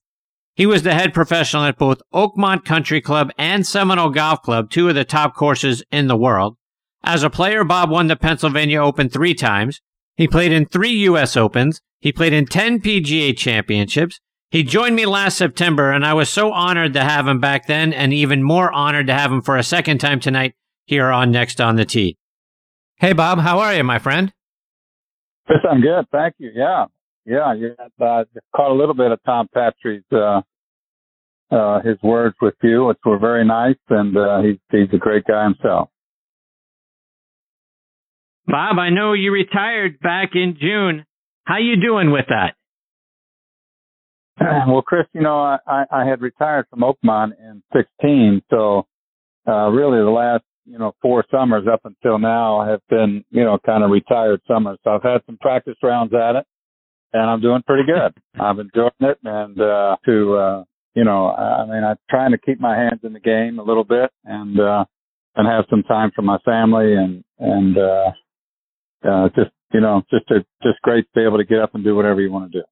He 0.55 0.65
was 0.65 0.83
the 0.83 0.93
head 0.93 1.13
professional 1.13 1.63
at 1.63 1.77
both 1.77 2.01
Oakmont 2.13 2.63
Country 2.63 3.01
Club 3.01 3.31
and 3.37 3.67
Seminole 3.67 4.11
Golf 4.11 4.41
Club, 4.43 4.69
two 4.69 4.87
of 4.87 4.95
the 4.95 5.03
top 5.03 5.35
courses 5.35 5.83
in 5.91 6.07
the 6.07 6.17
world. 6.17 6.55
As 7.03 7.21
a 7.21 7.29
player, 7.29 7.65
Bob 7.65 7.89
won 7.89 8.07
the 8.07 8.15
Pennsylvania 8.15 8.81
Open 8.81 9.09
three 9.09 9.33
times. 9.33 9.81
He 10.15 10.27
played 10.27 10.53
in 10.53 10.67
three 10.67 10.91
U.S. 10.91 11.35
Opens. 11.35 11.81
He 11.99 12.13
played 12.13 12.31
in 12.31 12.45
10 12.45 12.79
PGA 12.79 13.35
championships. 13.35 14.21
He 14.51 14.63
joined 14.63 14.97
me 14.97 15.05
last 15.05 15.37
September, 15.37 15.91
and 15.91 16.05
I 16.05 16.13
was 16.13 16.29
so 16.29 16.51
honored 16.51 16.91
to 16.93 16.99
have 16.99 17.25
him 17.25 17.39
back 17.39 17.67
then, 17.67 17.93
and 17.93 18.13
even 18.13 18.43
more 18.43 18.69
honored 18.69 19.07
to 19.07 19.13
have 19.13 19.31
him 19.31 19.41
for 19.41 19.55
a 19.55 19.63
second 19.63 19.99
time 19.99 20.19
tonight 20.19 20.55
here 20.85 21.07
on 21.07 21.31
Next 21.31 21.61
on 21.61 21.77
the 21.77 21.85
Tee. 21.85 22.17
Hey, 22.97 23.13
Bob, 23.13 23.39
how 23.39 23.59
are 23.59 23.73
you, 23.73 23.85
my 23.85 23.97
friend? 23.97 24.33
Yes, 25.49 25.59
I'm 25.69 25.79
good. 25.79 26.05
Thank 26.11 26.35
you. 26.37 26.51
Yeah. 26.53 26.85
Yeah. 27.25 27.53
You 27.53 27.75
uh, 27.79 28.25
caught 28.53 28.71
a 28.71 28.73
little 28.73 28.93
bit 28.93 29.11
of 29.11 29.19
Tom 29.25 29.47
Patri's, 29.53 30.03
uh, 30.11 30.41
uh, 31.49 31.79
his 31.81 31.97
words 32.03 32.35
with 32.41 32.55
you, 32.61 32.83
which 32.85 32.99
were 33.05 33.19
very 33.19 33.45
nice, 33.45 33.79
and 33.89 34.17
uh, 34.17 34.41
he's, 34.41 34.57
he's 34.69 34.93
a 34.93 34.97
great 34.97 35.23
guy 35.23 35.45
himself. 35.45 35.89
Bob, 38.47 38.77
I 38.79 38.89
know 38.89 39.13
you 39.13 39.31
retired 39.31 39.97
back 40.01 40.31
in 40.33 40.57
June. 40.59 41.05
How 41.45 41.57
you 41.57 41.81
doing 41.81 42.11
with 42.11 42.25
that? 42.27 42.55
Well, 44.67 44.81
Chris, 44.81 45.05
you 45.13 45.21
know, 45.21 45.39
I, 45.39 45.83
I 45.91 46.05
had 46.05 46.21
retired 46.21 46.65
from 46.69 46.81
Oakmont 46.81 47.31
in 47.39 47.61
16, 47.75 48.41
so 48.49 48.87
uh, 49.47 49.67
really 49.69 49.99
the 49.99 50.09
last 50.09 50.43
you 50.65 50.77
know, 50.77 50.93
four 51.01 51.25
summers 51.31 51.67
up 51.71 51.81
until 51.85 52.19
now 52.19 52.65
have 52.65 52.81
been, 52.89 53.23
you 53.29 53.43
know, 53.43 53.57
kind 53.65 53.83
of 53.83 53.89
retired 53.89 54.41
summers. 54.47 54.77
So 54.83 54.91
I've 54.91 55.03
had 55.03 55.21
some 55.25 55.37
practice 55.37 55.75
rounds 55.83 56.13
at 56.13 56.35
it 56.35 56.45
and 57.13 57.23
I'm 57.29 57.41
doing 57.41 57.63
pretty 57.65 57.83
good. 57.83 58.13
I've 58.41 58.59
enjoyed 58.59 58.91
it 58.99 59.17
and, 59.23 59.59
uh, 59.59 59.97
to, 60.05 60.35
uh, 60.35 60.63
you 60.95 61.03
know, 61.03 61.29
I 61.29 61.65
mean, 61.65 61.83
I'm 61.83 61.97
trying 62.09 62.31
to 62.31 62.37
keep 62.37 62.59
my 62.59 62.75
hands 62.75 62.99
in 63.03 63.13
the 63.13 63.19
game 63.19 63.59
a 63.59 63.63
little 63.63 63.83
bit 63.83 64.11
and, 64.25 64.59
uh, 64.59 64.85
and 65.35 65.47
have 65.47 65.65
some 65.69 65.83
time 65.83 66.11
for 66.15 66.21
my 66.21 66.37
family 66.39 66.93
and, 66.95 67.23
and, 67.39 67.77
uh, 67.77 68.11
uh, 69.07 69.29
just, 69.29 69.51
you 69.73 69.79
know, 69.79 70.03
just 70.11 70.29
a, 70.31 70.45
just 70.61 70.81
great 70.83 71.05
to 71.05 71.19
be 71.19 71.25
able 71.25 71.37
to 71.37 71.45
get 71.45 71.59
up 71.59 71.73
and 71.73 71.83
do 71.83 71.95
whatever 71.95 72.21
you 72.21 72.31
want 72.31 72.51
to 72.51 72.59
do. 72.59 72.65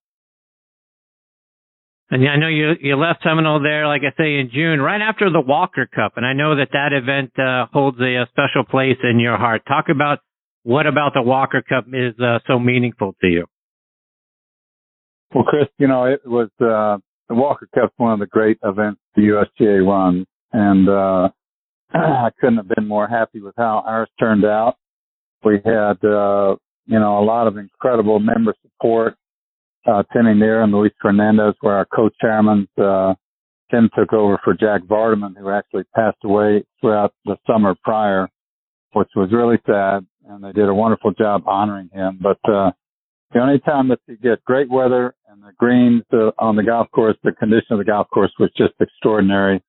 And 2.12 2.28
I 2.28 2.38
know 2.38 2.48
you 2.48 2.72
you 2.82 2.96
left 2.96 3.22
Seminole 3.24 3.62
there, 3.62 3.88
like 3.88 4.02
I 4.02 4.12
say, 4.18 4.40
in 4.40 4.50
June, 4.52 4.82
right 4.82 5.02
after 5.02 5.30
the 5.30 5.42
Walker 5.42 5.86
Cup, 5.86 6.14
and 6.16 6.26
I 6.26 6.34
know 6.34 6.56
that 6.56 6.70
that 6.74 6.92
event 6.92 7.32
uh, 7.38 7.68
holds 7.72 8.00
a, 8.00 8.24
a, 8.24 8.28
special 8.32 8.64
place 8.64 8.98
in 9.04 9.20
your 9.20 9.38
heart. 9.38 9.62
Talk 9.68 9.90
about 9.90 10.20
what 10.64 10.88
about 10.88 11.14
the 11.14 11.22
Walker 11.22 11.62
Cup 11.62 11.86
is 11.94 12.20
uh, 12.20 12.40
so 12.48 12.58
meaningful 12.58 13.16
to 13.22 13.28
you. 13.28 13.46
Well, 15.36 15.44
Chris, 15.44 15.68
you 15.78 15.88
know 15.88 16.06
it 16.06 16.22
was 16.26 16.50
uh, 16.60 16.98
the 17.28 17.36
Walker 17.36 17.70
Cup, 17.76 17.94
one 17.98 18.14
of 18.14 18.20
the 18.20 18.26
great 18.26 18.58
events 18.64 19.00
the 19.16 19.46
USGA 19.62 19.86
runs, 19.86 20.26
and 20.52 20.90
uh, 20.90 21.30
I 21.94 22.32
couldn't 22.40 22.58
have 22.58 22.70
been 22.70 22.88
more 22.88 23.08
happy 23.08 23.40
with 23.40 23.54
how 23.56 23.84
ours 23.86 24.10
turned 24.20 24.46
out. 24.46 24.78
We 25.46 25.62
had 25.64 26.04
uh, 26.04 26.56
you 26.88 27.00
know 27.00 27.20
a 27.20 27.24
lot 27.24 27.46
of 27.46 27.58
incredible 27.58 28.20
member 28.20 28.56
support 28.64 29.16
uh, 29.90 30.04
Tim 30.14 30.40
Nair 30.40 30.62
and 30.62 30.72
Luis 30.72 30.92
Fernandez 31.02 31.56
were 31.62 31.74
our 31.74 31.86
co-chairmen. 31.86 32.68
Uh, 32.78 33.16
Tim 33.72 33.90
took 33.98 34.14
over 34.14 34.40
for 34.44 34.54
Jack 34.54 34.84
Vardaman, 34.84 35.38
who 35.38 35.50
actually 35.50 35.84
passed 35.96 36.18
away 36.24 36.64
throughout 36.82 37.14
the 37.26 37.38
summer 37.48 37.76
prior, 37.84 38.28
which 38.94 39.10
was 39.16 39.30
really 39.32 39.58
sad. 39.66 40.06
And 40.28 40.44
they 40.44 40.52
did 40.52 40.70
a 40.70 40.74
wonderful 40.74 41.12
job 41.12 41.44
honoring 41.48 41.90
him. 41.94 42.20
But, 42.22 42.40
uh, 42.52 42.72
the 43.32 43.40
only 43.40 43.60
time 43.60 43.90
that 43.90 44.00
you 44.08 44.18
get 44.18 44.44
great 44.44 44.70
weather 44.72 45.14
and 45.28 45.42
the 45.44 45.52
greens 45.58 46.04
uh, 46.12 46.32
on 46.40 46.56
the 46.56 46.64
golf 46.64 46.88
course, 46.92 47.16
the 47.24 47.32
condition 47.32 47.74
of 47.74 47.78
the 47.78 47.86
golf 47.86 48.08
course 48.12 48.32
was 48.40 48.50
just 48.58 48.74
extraordinary. 48.80 49.62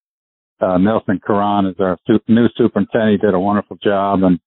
Uh, 0.61 0.78
Nelson 0.78 1.20
Caron 1.26 1.66
is 1.66 1.76
our 1.78 1.98
new 2.28 2.48
superintendent. 2.56 3.20
He 3.20 3.26
did 3.26 3.35
a 3.35 3.40
wonderful 3.40 3.76
job 3.83 4.22
and, 4.22 4.38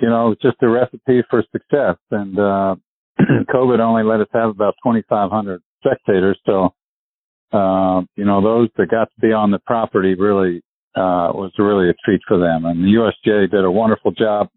you 0.00 0.08
know, 0.08 0.34
just 0.40 0.56
a 0.62 0.68
recipe 0.68 1.22
for 1.28 1.44
success. 1.52 1.96
And, 2.10 2.38
uh, 2.38 2.76
COVID 3.54 3.80
only 3.80 4.02
let 4.02 4.20
us 4.20 4.28
have 4.32 4.50
about 4.50 4.74
2,500 4.84 5.62
spectators. 5.84 6.38
So, 6.46 6.74
uh, 7.52 8.02
you 8.16 8.24
know, 8.24 8.42
those 8.42 8.68
that 8.76 8.90
got 8.90 9.10
to 9.14 9.20
be 9.20 9.32
on 9.32 9.50
the 9.50 9.58
property 9.60 10.14
really, 10.14 10.62
uh, 10.94 11.32
was 11.34 11.52
really 11.58 11.88
a 11.88 11.94
treat 12.04 12.20
for 12.26 12.38
them. 12.38 12.64
And 12.64 12.84
the 12.84 12.98
USGA 12.98 13.50
did 13.50 13.64
a 13.64 13.70
wonderful 13.70 14.12
job, 14.12 14.48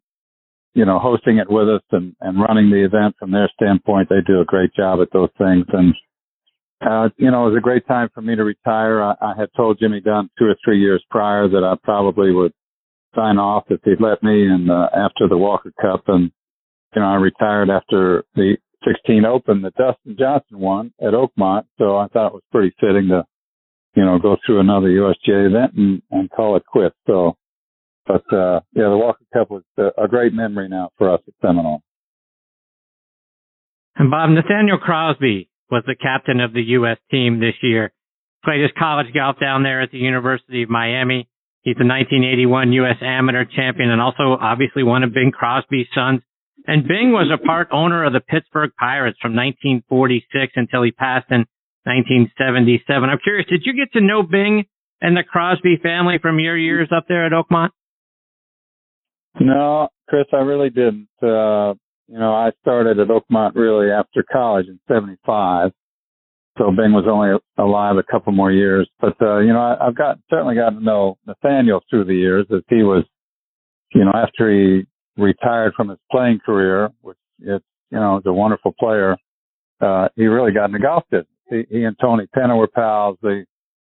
you 0.73 0.85
know, 0.85 0.99
hosting 0.99 1.37
it 1.37 1.49
with 1.49 1.69
us 1.69 1.81
and, 1.91 2.15
and 2.21 2.39
running 2.39 2.69
the 2.69 2.83
event 2.83 3.15
from 3.19 3.31
their 3.31 3.49
standpoint. 3.53 4.09
They 4.09 4.21
do 4.25 4.41
a 4.41 4.45
great 4.45 4.73
job 4.73 4.99
at 5.01 5.09
those 5.13 5.29
things. 5.37 5.65
And, 5.71 5.93
uh, 6.81 7.09
you 7.17 7.31
know, 7.31 7.47
it 7.47 7.51
was 7.51 7.57
a 7.57 7.61
great 7.61 7.87
time 7.87 8.09
for 8.13 8.21
me 8.21 8.35
to 8.35 8.43
retire. 8.43 9.01
I, 9.01 9.15
I 9.21 9.33
had 9.37 9.49
told 9.55 9.79
Jimmy 9.79 10.01
Dunn 10.01 10.29
two 10.37 10.45
or 10.45 10.55
three 10.63 10.79
years 10.79 11.03
prior 11.09 11.47
that 11.47 11.63
I 11.63 11.75
probably 11.83 12.31
would 12.31 12.53
sign 13.15 13.37
off 13.37 13.63
if 13.69 13.79
he'd 13.85 14.01
let 14.01 14.21
me 14.23 14.47
and, 14.47 14.69
uh, 14.69 14.89
after 14.93 15.27
the 15.29 15.37
Walker 15.37 15.71
Cup 15.81 16.03
and, 16.07 16.31
you 16.95 17.01
know, 17.01 17.07
I 17.07 17.15
retired 17.15 17.69
after 17.69 18.23
the 18.35 18.57
16 18.87 19.25
Open 19.25 19.61
that 19.63 19.75
Dustin 19.75 20.15
Johnson 20.17 20.59
won 20.59 20.93
at 21.01 21.13
Oakmont. 21.13 21.65
So 21.77 21.97
I 21.97 22.07
thought 22.07 22.27
it 22.27 22.33
was 22.33 22.43
pretty 22.51 22.73
fitting 22.79 23.09
to, 23.09 23.23
you 23.95 24.05
know, 24.05 24.19
go 24.19 24.37
through 24.45 24.59
another 24.59 24.87
USGA 24.87 25.47
event 25.47 25.73
and, 25.75 26.01
and 26.11 26.29
call 26.31 26.55
it 26.55 26.65
quits. 26.65 26.95
So, 27.07 27.35
but, 28.07 28.23
uh, 28.31 28.61
yeah, 28.73 28.89
the 28.89 28.97
Walker 28.97 29.25
Cup 29.33 29.49
was 29.49 29.63
a 29.77 30.07
great 30.07 30.33
memory 30.33 30.69
now 30.69 30.91
for 30.97 31.11
us 31.11 31.21
at 31.27 31.33
Seminole. 31.41 31.81
And 33.95 34.11
Bob, 34.11 34.29
Nathaniel 34.29 34.77
Crosby 34.77 35.49
was 35.71 35.83
the 35.87 35.95
captain 35.95 36.39
of 36.39 36.53
the 36.53 36.61
U.S. 36.61 36.97
team 37.09 37.39
this 37.39 37.55
year. 37.63 37.91
Played 38.43 38.61
his 38.61 38.71
college 38.77 39.07
golf 39.13 39.37
down 39.39 39.63
there 39.63 39.81
at 39.81 39.91
the 39.91 39.97
University 39.97 40.63
of 40.63 40.69
Miami. 40.69 41.27
He's 41.63 41.77
the 41.77 41.87
1981 41.87 42.73
U.S. 42.73 42.97
Amateur 43.01 43.45
champion 43.45 43.89
and 43.89 43.99
also 43.99 44.37
obviously 44.39 44.83
one 44.83 45.01
of 45.01 45.13
Bing 45.13 45.31
Crosby's 45.31 45.87
sons. 45.95 46.21
And 46.67 46.87
Bing 46.87 47.11
was 47.11 47.31
a 47.31 47.43
part 47.43 47.69
owner 47.71 48.03
of 48.03 48.13
the 48.13 48.21
Pittsburgh 48.21 48.71
Pirates 48.77 49.17
from 49.21 49.35
1946 49.35 50.53
until 50.55 50.81
he 50.83 50.91
passed 50.91 51.27
in 51.29 51.45
1977. 51.83 53.09
I'm 53.09 53.19
curious, 53.23 53.47
did 53.47 53.61
you 53.65 53.75
get 53.75 53.93
to 53.93 54.01
know 54.01 54.23
Bing 54.23 54.65
and 55.01 55.15
the 55.15 55.23
Crosby 55.23 55.77
family 55.81 56.17
from 56.21 56.39
your 56.39 56.57
years 56.57 56.89
up 56.95 57.05
there 57.07 57.25
at 57.25 57.31
Oakmont? 57.31 57.69
No, 59.39 59.89
Chris, 60.07 60.25
I 60.33 60.37
really 60.37 60.69
didn't. 60.69 61.09
Uh, 61.21 61.75
you 62.07 62.19
know, 62.19 62.33
I 62.33 62.51
started 62.61 62.99
at 62.99 63.09
Oakmont 63.09 63.55
really 63.55 63.91
after 63.91 64.23
college 64.31 64.67
in 64.67 64.79
75. 64.87 65.71
So 66.57 66.71
Bing 66.71 66.93
was 66.93 67.05
only 67.07 67.37
alive 67.57 67.97
a 67.97 68.11
couple 68.11 68.31
more 68.31 68.51
years, 68.51 68.89
but, 69.01 69.21
uh, 69.21 69.39
you 69.39 69.51
know, 69.51 69.59
I, 69.59 69.87
I've 69.87 69.95
got, 69.95 70.17
certainly 70.29 70.55
got 70.55 70.69
to 70.69 70.83
know 70.83 71.17
Nathaniel 71.27 71.81
through 71.89 72.05
the 72.05 72.15
years 72.15 72.47
as 72.49 72.61
he 72.69 72.81
was, 72.81 73.03
you 73.93 74.05
know, 74.05 74.13
after 74.15 74.49
he 74.49 74.85
retired 75.17 75.73
from 75.75 75.89
his 75.89 75.99
playing 76.11 76.39
career, 76.45 76.89
which 77.01 77.17
it's, 77.39 77.65
you 77.91 77.99
know, 77.99 78.17
is 78.17 78.25
a 78.25 78.33
wonderful 78.33 78.73
player. 78.79 79.17
Uh, 79.81 80.07
he 80.15 80.25
really 80.25 80.51
got 80.51 80.65
in 80.65 80.71
the 80.71 80.79
golf 80.79 81.03
business. 81.09 81.27
He, 81.49 81.63
he 81.69 81.83
and 81.83 81.95
Tony 81.99 82.25
Penna 82.33 82.55
were 82.55 82.67
pals. 82.67 83.17
They 83.21 83.45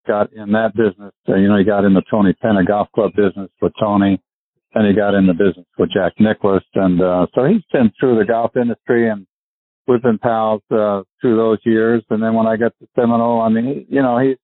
got 0.07 0.33
in 0.33 0.53
that 0.53 0.75
business. 0.75 1.13
Uh, 1.29 1.37
you 1.37 1.49
know, 1.49 1.57
he 1.57 1.65
got 1.65 1.85
in 1.85 1.95
the 1.95 2.03
Tony 2.11 2.33
Penna 2.33 2.65
golf 2.65 2.89
club 2.95 3.13
business 3.15 3.51
with 3.61 3.73
Tony. 3.79 4.21
and 4.75 4.87
he 4.87 4.95
got 4.95 5.15
in 5.15 5.27
the 5.27 5.33
business 5.33 5.67
with 5.79 5.91
Jack 5.93 6.15
Nicklaus. 6.19 6.63
And, 6.75 7.01
uh, 7.01 7.27
so 7.35 7.45
he's 7.45 7.63
been 7.73 7.91
through 7.99 8.19
the 8.19 8.25
golf 8.25 8.57
industry 8.57 9.09
and 9.09 9.27
we've 9.87 10.03
been 10.03 10.19
pals, 10.19 10.63
uh, 10.71 11.03
through 11.21 11.37
those 11.37 11.59
years. 11.65 12.03
And 12.11 12.23
then 12.23 12.35
when 12.35 12.47
I 12.47 12.57
got 12.57 12.73
to 12.79 12.89
Seminole, 12.95 13.41
I 13.41 13.49
mean, 13.49 13.65
he, 13.67 13.97
you 13.97 14.03
know, 14.03 14.19
he's, 14.19 14.37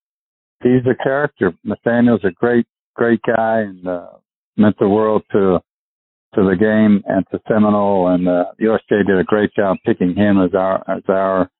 he's 0.63 0.87
a 0.91 1.03
character. 1.03 1.53
Nathaniel's 1.65 2.25
a 2.25 2.31
great, 2.31 2.67
great 2.95 3.21
guy 3.27 3.61
and, 3.61 3.87
uh, 3.87 4.09
meant 4.57 4.77
the 4.79 4.89
world 4.89 5.23
to, 5.33 5.61
to 6.35 6.43
the 6.43 6.57
game 6.57 7.03
and 7.07 7.25
to 7.31 7.41
Seminole, 7.49 8.09
and 8.09 8.29
uh, 8.29 8.45
USGA 8.61 9.07
did 9.07 9.19
a 9.19 9.25
great 9.25 9.51
job 9.55 9.77
picking 9.85 10.15
him 10.15 10.41
as 10.43 10.55
our 10.55 10.83
as 10.89 11.03
our 11.09 11.51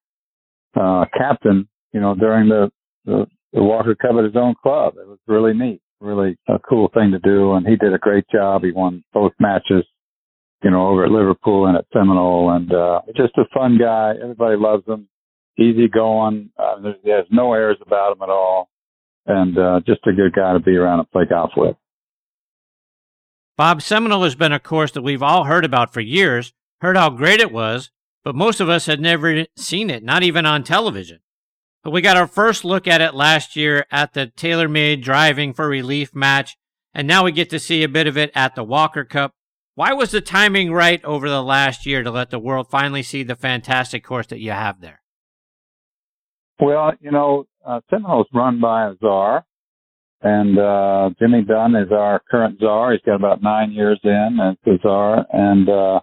uh, 0.77 1.05
captain. 1.17 1.69
You 1.93 2.01
know, 2.01 2.15
during 2.15 2.49
the, 2.49 2.71
the 3.05 3.27
the 3.53 3.63
Walker 3.63 3.95
Cup 3.95 4.17
at 4.19 4.25
his 4.25 4.37
own 4.37 4.55
club, 4.63 4.95
it 4.97 5.07
was 5.07 5.19
really 5.27 5.55
neat, 5.55 5.81
really 6.01 6.37
a 6.49 6.59
cool 6.59 6.91
thing 6.93 7.13
to 7.13 7.19
do, 7.21 7.53
and 7.53 7.67
he 7.67 7.77
did 7.77 7.95
a 7.95 7.99
great 7.99 8.25
job. 8.33 8.65
He 8.65 8.73
won 8.73 9.05
both 9.13 9.33
matches, 9.39 9.85
you 10.63 10.71
know, 10.71 10.89
over 10.89 11.05
at 11.05 11.11
Liverpool 11.11 11.67
and 11.67 11.77
at 11.77 11.87
Seminole, 11.93 12.51
and 12.51 12.73
uh, 12.73 13.01
just 13.17 13.39
a 13.39 13.45
fun 13.55 13.79
guy. 13.79 14.15
Everybody 14.21 14.57
loves 14.57 14.87
him. 14.87 15.09
Easy 15.57 15.87
going. 15.87 16.51
Uh, 16.59 16.81
there's, 16.83 16.97
there's 17.05 17.27
no 17.31 17.53
airs 17.53 17.79
about 17.87 18.17
him 18.17 18.23
at 18.23 18.29
all, 18.29 18.69
and 19.27 19.57
uh, 19.57 19.81
just 19.87 20.01
a 20.07 20.13
good 20.13 20.33
guy 20.35 20.53
to 20.53 20.61
be 20.61 20.77
around 20.77 20.99
and 20.99 21.11
play 21.11 21.25
golf 21.29 21.53
with. 21.57 21.77
Bob, 23.57 23.83
Seminole 23.83 24.25
has 24.25 24.35
been 24.35 24.53
a 24.53 24.59
course 24.59 24.91
that 24.93 25.03
we've 25.03 25.23
all 25.23 25.45
heard 25.45 25.65
about 25.65 25.93
for 25.93 26.01
years, 26.01 26.53
heard 26.81 26.97
how 26.97 27.11
great 27.11 27.39
it 27.39 27.53
was, 27.53 27.91
but 28.25 28.35
most 28.35 28.61
of 28.61 28.69
us 28.69 28.87
had 28.87 29.01
never 29.01 29.47
seen 29.57 29.91
it, 29.91 30.03
not 30.03 30.25
even 30.25 30.45
on 30.45 30.65
television. 30.65 31.21
But 31.85 31.93
we 31.93 32.01
got 32.01 32.17
our 32.17 32.27
first 32.27 32.65
look 32.65 32.89
at 32.89 33.01
it 33.01 33.15
last 33.15 33.55
year 33.55 33.87
at 33.93 34.13
the 34.13 34.27
TaylorMade 34.27 35.03
Driving 35.03 35.53
for 35.53 35.69
Relief 35.69 36.15
match, 36.15 36.57
and 36.93 37.07
now 37.07 37.25
we 37.25 37.31
get 37.31 37.49
to 37.51 37.61
see 37.61 37.85
a 37.85 37.89
bit 37.89 38.09
of 38.09 38.17
it 38.17 38.33
at 38.35 38.57
the 38.57 38.65
Walker 38.65 39.05
Cup. 39.05 39.33
Why 39.77 39.93
was 39.93 40.11
the 40.11 40.21
timing 40.21 40.73
right 40.73 41.05
over 41.05 41.29
the 41.29 41.43
last 41.43 41.87
year 41.87 42.03
to 42.03 42.11
let 42.11 42.31
the 42.31 42.39
world 42.41 42.69
finally 42.71 43.03
see 43.03 43.23
the 43.23 43.37
fantastic 43.37 44.03
course 44.03 44.27
that 44.29 44.41
you 44.41 44.51
have 44.51 44.81
there? 44.81 45.01
Well, 46.61 46.93
you 47.01 47.13
know, 47.13 47.47
uh, 47.65 47.81
Seminole's 47.91 48.29
run 48.33 48.61
by 48.61 48.89
a 48.89 48.95
czar, 49.01 49.45
and 50.25 50.59
uh, 50.59 51.11
Jimmy 51.21 51.43
Dunn 51.45 51.77
is 51.77 51.93
our 51.93 52.21
current 52.29 52.59
czar. 52.59 52.93
He's 52.93 53.03
got 53.07 53.15
about 53.15 53.43
nine 53.43 53.71
years 53.71 54.01
in 54.03 54.39
as 54.43 54.57
the 54.65 54.79
czar, 54.83 55.25
and 55.33 55.69
uh, 55.69 56.01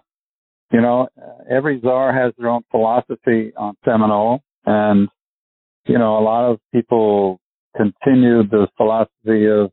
you 0.72 0.80
know, 0.80 1.08
every 1.50 1.80
czar 1.82 2.14
has 2.14 2.32
their 2.38 2.48
own 2.48 2.62
philosophy 2.70 3.52
on 3.56 3.76
Seminole, 3.84 4.40
and 4.64 5.08
you 5.86 5.98
know, 5.98 6.18
a 6.18 6.24
lot 6.24 6.50
of 6.50 6.58
people 6.72 7.40
continued 7.76 8.50
the 8.50 8.68
philosophy 8.76 9.46
of 9.46 9.70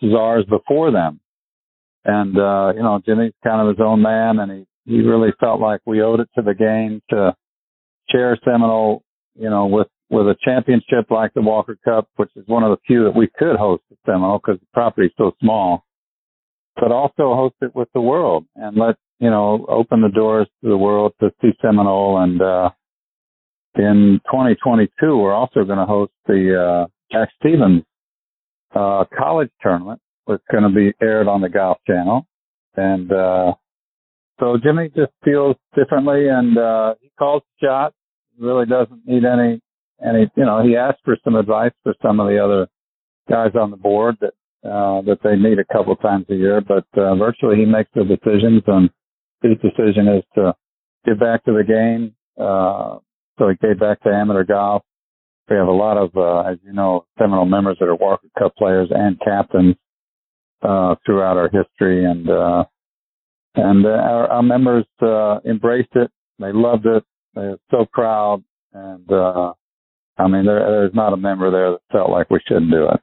czars 0.00 0.44
before 0.48 0.90
them. 0.90 1.20
And, 2.04 2.36
uh, 2.36 2.72
you 2.74 2.82
know, 2.82 3.00
Jimmy's 3.04 3.32
kind 3.44 3.60
of 3.60 3.76
his 3.76 3.84
own 3.84 4.02
man 4.02 4.38
and 4.40 4.50
he, 4.50 4.66
he 4.84 5.00
really 5.02 5.30
felt 5.38 5.60
like 5.60 5.80
we 5.86 6.02
owed 6.02 6.20
it 6.20 6.28
to 6.34 6.42
the 6.42 6.54
game 6.54 7.00
to 7.10 7.34
share 8.10 8.36
Seminole, 8.44 9.02
you 9.34 9.48
know, 9.48 9.66
with, 9.66 9.86
with 10.12 10.28
a 10.28 10.36
championship 10.44 11.10
like 11.10 11.32
the 11.32 11.40
Walker 11.40 11.76
Cup, 11.82 12.06
which 12.16 12.28
is 12.36 12.44
one 12.46 12.62
of 12.62 12.70
the 12.70 12.76
few 12.86 13.02
that 13.04 13.16
we 13.16 13.28
could 13.38 13.56
host 13.56 13.82
at 13.90 13.96
Seminole 14.04 14.38
because 14.38 14.60
the 14.60 14.66
property 14.74 15.06
is 15.06 15.12
so 15.16 15.32
small, 15.40 15.86
but 16.76 16.92
also 16.92 17.34
host 17.34 17.54
it 17.62 17.74
with 17.74 17.88
the 17.94 18.00
world 18.00 18.44
and 18.54 18.76
let, 18.76 18.96
you 19.20 19.30
know, 19.30 19.64
open 19.68 20.02
the 20.02 20.10
doors 20.10 20.46
to 20.62 20.68
the 20.68 20.76
world 20.76 21.14
to 21.20 21.30
see 21.40 21.52
Seminole 21.62 22.18
and, 22.18 22.42
uh, 22.42 22.70
in 23.74 24.20
2022, 24.26 25.16
we're 25.16 25.32
also 25.32 25.64
going 25.64 25.78
to 25.78 25.86
host 25.86 26.12
the 26.26 26.84
uh, 26.84 26.86
Jack 27.10 27.30
Stephens 27.40 27.82
uh, 28.74 29.04
college 29.16 29.48
tournament. 29.62 29.98
It's 30.28 30.44
going 30.50 30.64
to 30.64 30.68
be 30.68 30.92
aired 31.02 31.26
on 31.26 31.40
the 31.40 31.48
Golf 31.48 31.78
Channel, 31.86 32.26
and 32.76 33.10
uh, 33.10 33.54
so 34.38 34.58
Jimmy 34.62 34.90
just 34.94 35.12
feels 35.24 35.56
differently, 35.74 36.28
and 36.28 36.58
uh, 36.58 36.94
he 37.00 37.10
calls 37.18 37.42
shots. 37.62 37.94
Really 38.38 38.66
doesn't 38.66 39.06
need 39.06 39.24
any 39.24 39.62
any. 40.04 40.30
You 40.36 40.44
know, 40.44 40.62
he 40.62 40.76
asked 40.76 41.00
for 41.04 41.16
some 41.24 41.36
advice 41.36 41.72
for 41.82 41.94
some 42.02 42.20
of 42.20 42.28
the 42.28 42.42
other 42.42 42.68
guys 43.28 43.52
on 43.54 43.70
the 43.70 43.76
board 43.76 44.16
that 44.20 44.34
uh, 44.64 45.02
that 45.02 45.18
they 45.24 45.36
meet 45.36 45.58
a 45.58 45.72
couple 45.72 45.94
times 45.96 46.26
a 46.30 46.34
year, 46.34 46.60
but 46.60 46.86
uh, 46.96 47.14
virtually 47.16 47.56
he 47.56 47.64
makes 47.64 47.90
the 47.94 48.04
decisions, 48.04 48.62
and 48.66 48.90
his 49.42 49.58
decision 49.58 50.08
is 50.08 50.24
to 50.34 50.54
get 51.04 51.18
back 51.18 51.44
to 51.44 51.52
the 51.52 51.64
game. 51.64 52.14
Uh, 52.40 52.98
so 53.38 53.48
he 53.48 53.56
gave 53.66 53.80
back 53.80 54.00
to 54.02 54.08
amateur 54.08 54.44
golf. 54.44 54.82
We 55.50 55.56
have 55.56 55.66
a 55.66 55.72
lot 55.72 55.96
of, 55.96 56.16
uh, 56.16 56.48
as 56.48 56.58
you 56.64 56.72
know, 56.72 57.06
Seminole 57.18 57.46
members 57.46 57.76
that 57.80 57.86
are 57.86 57.96
Walker 57.96 58.28
Cup 58.38 58.54
players 58.56 58.88
and 58.90 59.20
captains 59.20 59.74
uh, 60.62 60.94
throughout 61.04 61.36
our 61.36 61.50
history, 61.50 62.04
and 62.04 62.30
uh, 62.30 62.64
and 63.56 63.84
uh, 63.84 63.88
our, 63.88 64.28
our 64.28 64.42
members 64.42 64.86
uh, 65.02 65.40
embraced 65.44 65.94
it. 65.94 66.10
They 66.38 66.52
loved 66.52 66.86
it. 66.86 67.02
They're 67.34 67.58
so 67.70 67.86
proud, 67.92 68.44
and 68.72 69.10
uh, 69.10 69.52
I 70.18 70.28
mean, 70.28 70.44
there, 70.44 70.60
there's 70.60 70.94
not 70.94 71.12
a 71.12 71.16
member 71.16 71.50
there 71.50 71.72
that 71.72 71.80
felt 71.90 72.10
like 72.10 72.30
we 72.30 72.40
shouldn't 72.46 72.70
do 72.70 72.88
it. 72.88 73.00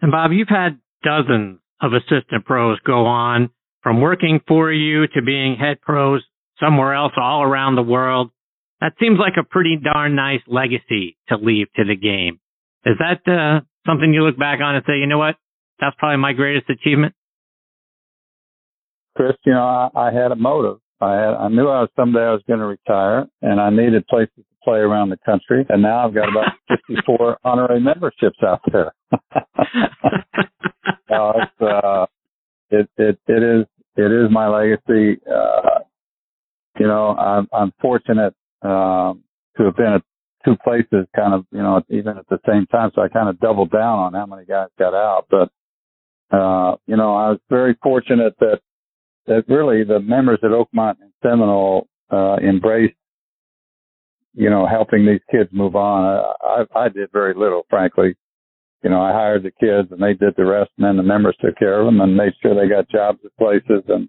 And 0.00 0.12
Bob, 0.12 0.32
you've 0.32 0.48
had 0.48 0.78
dozens 1.02 1.60
of 1.80 1.92
assistant 1.92 2.44
pros 2.44 2.78
go 2.84 3.06
on 3.06 3.50
from 3.82 4.00
working 4.00 4.40
for 4.46 4.72
you 4.72 5.06
to 5.08 5.22
being 5.22 5.56
head 5.56 5.80
pros 5.80 6.22
somewhere 6.60 6.94
else 6.94 7.12
all 7.16 7.42
around 7.42 7.76
the 7.76 7.82
world. 7.82 8.30
That 8.80 8.92
seems 9.00 9.18
like 9.18 9.34
a 9.38 9.44
pretty 9.44 9.76
darn 9.76 10.14
nice 10.14 10.40
legacy 10.46 11.16
to 11.28 11.36
leave 11.36 11.66
to 11.76 11.84
the 11.84 11.96
game. 11.96 12.40
Is 12.84 12.94
that 12.98 13.30
uh, 13.30 13.60
something 13.86 14.12
you 14.12 14.22
look 14.22 14.38
back 14.38 14.60
on 14.60 14.76
and 14.76 14.84
say, 14.86 14.98
you 14.98 15.06
know 15.06 15.18
what, 15.18 15.36
that's 15.80 15.96
probably 15.98 16.18
my 16.18 16.32
greatest 16.32 16.70
achievement? 16.70 17.14
Chris, 19.16 19.32
you 19.44 19.52
know, 19.52 19.64
I, 19.64 19.90
I 19.96 20.12
had 20.12 20.30
a 20.30 20.36
motive. 20.36 20.78
I 21.00 21.14
had, 21.14 21.34
I 21.34 21.48
knew 21.48 21.68
I 21.68 21.80
was 21.80 21.90
someday 21.96 22.20
I 22.20 22.32
was 22.32 22.42
going 22.46 22.60
to 22.60 22.66
retire, 22.66 23.26
and 23.42 23.60
I 23.60 23.70
needed 23.70 24.06
places 24.06 24.32
to 24.36 24.47
play 24.62 24.78
around 24.78 25.10
the 25.10 25.18
country. 25.24 25.66
And 25.68 25.82
now 25.82 26.06
I've 26.06 26.14
got 26.14 26.28
about 26.28 26.52
54 26.88 27.38
honorary 27.44 27.80
memberships 27.80 28.38
out 28.46 28.60
there. 28.72 28.92
no, 31.10 31.34
it's, 31.36 31.60
uh, 31.60 32.06
it 32.70 32.88
it 32.96 33.18
it 33.26 33.42
is 33.42 33.66
it 33.96 34.12
is 34.12 34.30
my 34.30 34.48
legacy. 34.48 35.20
Uh, 35.26 35.80
you 36.78 36.86
know, 36.86 37.16
I'm, 37.16 37.48
I'm 37.52 37.72
fortunate 37.80 38.34
um, 38.62 39.24
to 39.56 39.64
have 39.64 39.76
been 39.76 39.94
at 39.94 40.02
two 40.44 40.56
places, 40.62 41.06
kind 41.16 41.34
of, 41.34 41.44
you 41.50 41.58
know, 41.58 41.82
even 41.88 42.16
at 42.16 42.28
the 42.28 42.38
same 42.48 42.66
time. 42.66 42.92
So 42.94 43.02
I 43.02 43.08
kind 43.08 43.28
of 43.28 43.40
doubled 43.40 43.72
down 43.72 43.98
on 43.98 44.14
how 44.14 44.26
many 44.26 44.44
guys 44.44 44.68
got 44.78 44.94
out. 44.94 45.26
But 45.30 45.50
uh, 46.30 46.76
you 46.86 46.96
know, 46.96 47.16
I 47.16 47.30
was 47.30 47.38
very 47.48 47.76
fortunate 47.82 48.34
that 48.40 48.60
that 49.26 49.44
really 49.48 49.84
the 49.84 50.00
members 50.00 50.38
at 50.42 50.50
Oakmont 50.50 50.96
and 51.00 51.12
Seminole 51.22 51.86
uh, 52.10 52.36
embraced, 52.36 52.96
you 54.34 54.50
know, 54.50 54.66
helping 54.66 55.06
these 55.06 55.20
kids 55.30 55.50
move 55.52 55.76
on. 55.76 56.24
I, 56.42 56.64
I, 56.78 56.88
did 56.88 57.10
very 57.12 57.34
little, 57.34 57.66
frankly. 57.68 58.14
You 58.82 58.90
know, 58.90 59.00
I 59.00 59.12
hired 59.12 59.42
the 59.42 59.50
kids 59.50 59.90
and 59.90 60.00
they 60.00 60.14
did 60.14 60.34
the 60.36 60.46
rest, 60.46 60.70
and 60.78 60.86
then 60.86 60.96
the 60.96 61.02
members 61.02 61.36
took 61.40 61.56
care 61.58 61.80
of 61.80 61.86
them 61.86 62.00
and 62.00 62.16
made 62.16 62.32
sure 62.40 62.54
they 62.54 62.68
got 62.68 62.88
jobs 62.88 63.18
at 63.24 63.36
places. 63.36 63.82
And 63.88 64.08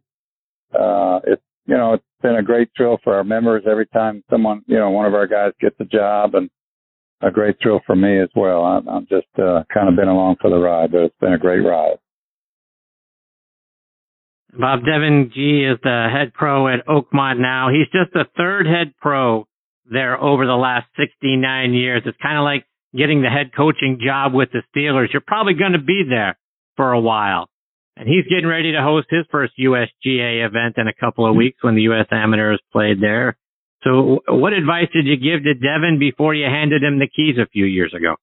uh, 0.74 1.20
it's 1.26 1.42
you 1.70 1.78
know, 1.78 1.94
it's 1.94 2.04
been 2.24 2.36
a 2.36 2.44
great 2.44 2.70
thrill 2.76 2.98
for 3.04 3.14
our 3.16 3.24
members 3.24 3.64
every 3.70 3.86
time 3.88 4.24
someone, 4.30 4.64
you 4.66 4.78
know, 4.78 4.90
one 4.90 5.06
of 5.06 5.14
our 5.14 5.28
guys 5.28 5.52
gets 5.62 5.76
a 5.80 5.86
job 5.86 6.34
and 6.34 6.50
a 7.22 7.30
great 7.30 7.58
thrill 7.62 7.80
for 7.86 7.96
me 7.96 8.20
as 8.20 8.30
well. 8.36 8.64
I'm, 8.64 8.90
I'm 8.90 9.08
just 9.08 9.28
uh, 9.38 9.64
kind 9.72 9.88
of 9.88 9.96
been 9.96 10.08
along 10.08 10.38
for 10.42 10.50
the 10.50 10.58
ride, 10.58 10.92
but 10.92 11.02
it's 11.02 11.16
been 11.22 11.34
a 11.34 11.38
great 11.38 11.60
ride. 11.60 11.98
Bob 14.58 14.80
Devin 14.84 15.32
Gee 15.34 15.64
is 15.64 15.78
the 15.84 16.08
head 16.12 16.34
pro 16.34 16.68
at 16.68 16.88
Oakmont 16.88 17.38
now. 17.38 17.70
He's 17.70 17.88
just 17.92 18.14
the 18.14 18.26
third 18.36 18.66
head 18.66 18.96
pro 19.00 19.46
there 19.92 20.22
over 20.22 20.46
the 20.46 20.54
last 20.54 20.88
69 20.98 21.74
years. 21.74 22.04
It's 22.06 22.18
kind 22.22 22.38
of 22.38 22.44
like 22.44 22.66
getting 22.96 23.22
the 23.22 23.30
head 23.30 23.52
coaching 23.56 24.00
job 24.04 24.34
with 24.34 24.50
the 24.52 24.64
Steelers. 24.76 25.14
You're 25.14 25.22
probably 25.26 25.54
going 25.54 25.74
to 25.74 25.82
be 25.82 26.04
there 26.10 26.38
for 26.76 26.92
a 26.92 27.00
while 27.00 27.50
and 28.00 28.08
he's 28.08 28.24
getting 28.30 28.48
ready 28.48 28.72
to 28.72 28.82
host 28.82 29.08
his 29.10 29.26
first 29.30 29.54
USGA 29.60 30.48
event 30.48 30.76
in 30.78 30.88
a 30.88 30.94
couple 30.94 31.30
of 31.30 31.36
weeks 31.36 31.62
when 31.62 31.76
the 31.76 31.82
U.S. 31.84 32.08
Amateurs 32.12 32.62
played 32.72 33.02
there. 33.02 33.38
So, 33.84 34.20
what 34.30 34.54
advice 34.54 34.88
did 34.94 35.06
you 35.06 35.18
give 35.18 35.44
to 35.44 35.54
Devin 35.54 36.00
before 36.00 36.34
you 36.34 36.46
handed 36.46 36.82
him 36.82 37.00
the 37.00 37.10
keys 37.14 37.36
a 37.38 37.48
few 37.48 37.66
years 37.66 37.94
ago? 37.94 38.16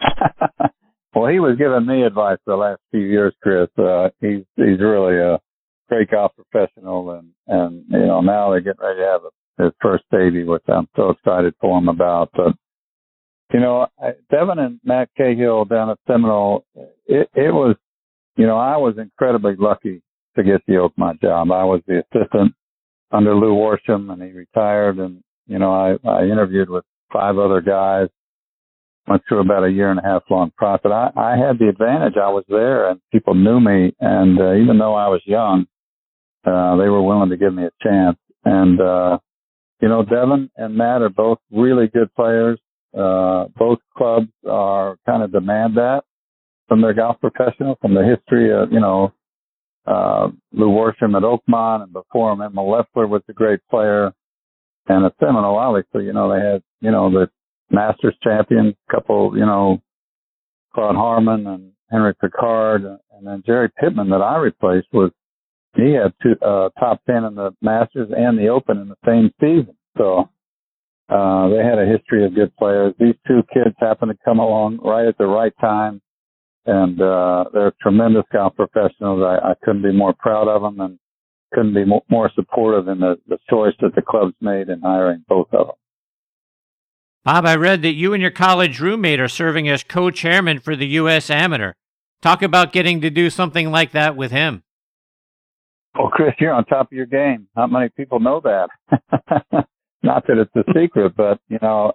well, 1.14 1.30
he 1.30 1.38
was 1.38 1.56
giving 1.58 1.86
me 1.86 2.02
advice 2.02 2.38
the 2.46 2.56
last 2.56 2.80
few 2.90 3.00
years, 3.00 3.34
Chris. 3.42 3.68
Uh, 3.78 4.08
he's 4.20 4.44
he's 4.56 4.80
really 4.80 5.18
a 5.18 5.38
great 5.88 6.10
golf 6.10 6.32
professional, 6.34 7.10
and 7.10 7.28
and 7.46 7.84
you 7.90 8.06
know 8.06 8.22
now 8.22 8.50
they're 8.50 8.60
getting 8.60 8.82
ready 8.82 9.00
to 9.00 9.06
have 9.06 9.22
a, 9.24 9.30
his 9.58 9.72
first 9.80 10.04
baby, 10.10 10.44
which 10.44 10.64
I'm 10.68 10.88
so 10.96 11.10
excited 11.10 11.54
for 11.60 11.78
him 11.78 11.88
about. 11.88 12.30
But 12.34 12.54
you 13.52 13.60
know, 13.60 13.86
Devin 14.30 14.58
and 14.58 14.80
Matt 14.84 15.08
Cahill 15.16 15.64
down 15.64 15.90
at 15.90 15.98
Seminole, 16.06 16.64
it, 17.06 17.30
it 17.34 17.54
was 17.54 17.76
you 18.36 18.46
know, 18.46 18.58
I 18.58 18.76
was 18.76 18.96
incredibly 18.98 19.56
lucky 19.58 20.02
to 20.36 20.42
get 20.42 20.60
the 20.66 20.74
Oakmont 20.74 21.20
job. 21.20 21.50
I 21.50 21.64
was 21.64 21.80
the 21.86 22.02
assistant 22.04 22.52
under 23.10 23.34
Lew 23.34 23.54
Worsham 23.54 24.12
and 24.12 24.22
he 24.22 24.30
retired 24.30 24.98
and, 24.98 25.22
you 25.46 25.58
know, 25.58 25.72
I, 25.72 26.08
I 26.08 26.24
interviewed 26.24 26.68
with 26.68 26.84
five 27.12 27.38
other 27.38 27.62
guys, 27.62 28.08
went 29.06 29.22
through 29.26 29.40
about 29.40 29.64
a 29.64 29.70
year 29.70 29.90
and 29.90 29.98
a 29.98 30.02
half 30.02 30.22
long 30.28 30.52
process. 30.56 30.90
I, 30.92 31.10
I 31.16 31.36
had 31.36 31.58
the 31.58 31.68
advantage. 31.68 32.14
I 32.22 32.28
was 32.28 32.44
there 32.48 32.90
and 32.90 33.00
people 33.10 33.34
knew 33.34 33.60
me. 33.60 33.94
And, 34.00 34.38
uh, 34.38 34.54
even 34.54 34.78
though 34.78 34.94
I 34.94 35.08
was 35.08 35.22
young, 35.24 35.66
uh, 36.44 36.76
they 36.76 36.88
were 36.88 37.02
willing 37.02 37.30
to 37.30 37.36
give 37.36 37.54
me 37.54 37.64
a 37.64 37.70
chance. 37.82 38.18
And, 38.44 38.80
uh, 38.80 39.18
you 39.80 39.88
know, 39.88 40.02
Devin 40.02 40.50
and 40.56 40.76
Matt 40.76 41.02
are 41.02 41.10
both 41.10 41.38
really 41.50 41.88
good 41.88 42.14
players. 42.14 42.58
Uh, 42.96 43.46
both 43.56 43.78
clubs 43.96 44.28
are 44.48 44.96
kind 45.06 45.22
of 45.22 45.32
demand 45.32 45.76
that 45.76 46.02
from 46.68 46.80
their 46.80 46.94
golf 46.94 47.16
professional, 47.20 47.76
from 47.80 47.94
the 47.94 48.04
history 48.04 48.52
of, 48.52 48.72
you 48.72 48.80
know, 48.80 49.12
uh, 49.86 50.28
Lew 50.52 50.68
Worsham 50.68 51.16
at 51.16 51.22
Oakmont 51.22 51.84
and 51.84 51.92
before 51.92 52.32
him, 52.32 52.40
Emil 52.40 52.70
Loeffler 52.70 53.06
was 53.06 53.22
a 53.28 53.32
great 53.32 53.60
player. 53.70 54.12
And 54.88 55.04
at 55.04 55.14
Seminole, 55.20 55.56
obviously, 55.56 56.04
you 56.04 56.12
know, 56.12 56.32
they 56.32 56.44
had, 56.44 56.62
you 56.80 56.90
know, 56.90 57.10
the 57.10 57.28
Masters 57.70 58.16
champion, 58.22 58.74
couple, 58.90 59.36
you 59.36 59.44
know, 59.44 59.80
Claude 60.74 60.96
Harmon 60.96 61.46
and, 61.46 61.72
Henry 61.90 62.14
Picard, 62.20 62.82
and 62.84 63.26
then 63.26 63.42
Jerry 63.46 63.68
Pittman 63.80 64.10
that 64.10 64.22
I 64.22 64.38
replaced 64.38 64.88
was 64.92 65.12
he 65.76 65.92
had 65.92 66.12
two 66.22 66.34
uh, 66.44 66.70
top 66.78 67.00
ten 67.06 67.24
in 67.24 67.34
the 67.34 67.52
Masters 67.60 68.10
and 68.16 68.38
the 68.38 68.48
Open 68.48 68.78
in 68.78 68.88
the 68.88 68.96
same 69.06 69.30
season. 69.40 69.76
So 69.96 70.28
uh, 71.08 71.48
they 71.48 71.62
had 71.62 71.78
a 71.78 71.86
history 71.86 72.24
of 72.24 72.34
good 72.34 72.54
players. 72.56 72.94
These 72.98 73.14
two 73.26 73.42
kids 73.52 73.76
happened 73.78 74.12
to 74.12 74.18
come 74.24 74.38
along 74.38 74.80
right 74.82 75.06
at 75.06 75.18
the 75.18 75.26
right 75.26 75.52
time, 75.60 76.00
and 76.66 77.00
uh, 77.00 77.44
they're 77.52 77.72
tremendous 77.80 78.24
golf 78.32 78.56
professionals. 78.56 79.22
I, 79.22 79.50
I 79.50 79.54
couldn't 79.62 79.82
be 79.82 79.92
more 79.92 80.14
proud 80.18 80.48
of 80.48 80.62
them, 80.62 80.80
and 80.80 80.98
couldn't 81.52 81.74
be 81.74 81.84
more, 81.84 82.02
more 82.10 82.30
supportive 82.34 82.88
in 82.88 83.00
the, 83.00 83.16
the 83.28 83.38
choice 83.48 83.74
that 83.80 83.94
the 83.94 84.02
club's 84.02 84.34
made 84.40 84.68
in 84.68 84.80
hiring 84.80 85.24
both 85.28 85.48
of 85.52 85.68
them. 85.68 85.76
Bob, 87.24 87.44
I 87.44 87.56
read 87.56 87.82
that 87.82 87.94
you 87.94 88.12
and 88.12 88.22
your 88.22 88.30
college 88.30 88.80
roommate 88.80 89.18
are 89.18 89.28
serving 89.28 89.68
as 89.68 89.82
co-chairman 89.82 90.60
for 90.60 90.76
the 90.76 90.86
U.S. 90.88 91.28
Amateur. 91.28 91.72
Talk 92.22 92.42
about 92.42 92.72
getting 92.72 93.00
to 93.00 93.10
do 93.10 93.30
something 93.30 93.70
like 93.70 93.92
that 93.92 94.16
with 94.16 94.30
him. 94.30 94.62
Well, 95.98 96.10
Chris, 96.10 96.34
you're 96.38 96.52
on 96.52 96.64
top 96.66 96.86
of 96.86 96.92
your 96.92 97.06
game. 97.06 97.48
Not 97.56 97.72
many 97.72 97.88
people 97.88 98.20
know 98.20 98.40
that. 98.40 98.68
Not 100.02 100.26
that 100.26 100.38
it's 100.38 100.56
a 100.56 100.72
secret, 100.78 101.14
but 101.16 101.40
you 101.48 101.58
know, 101.62 101.92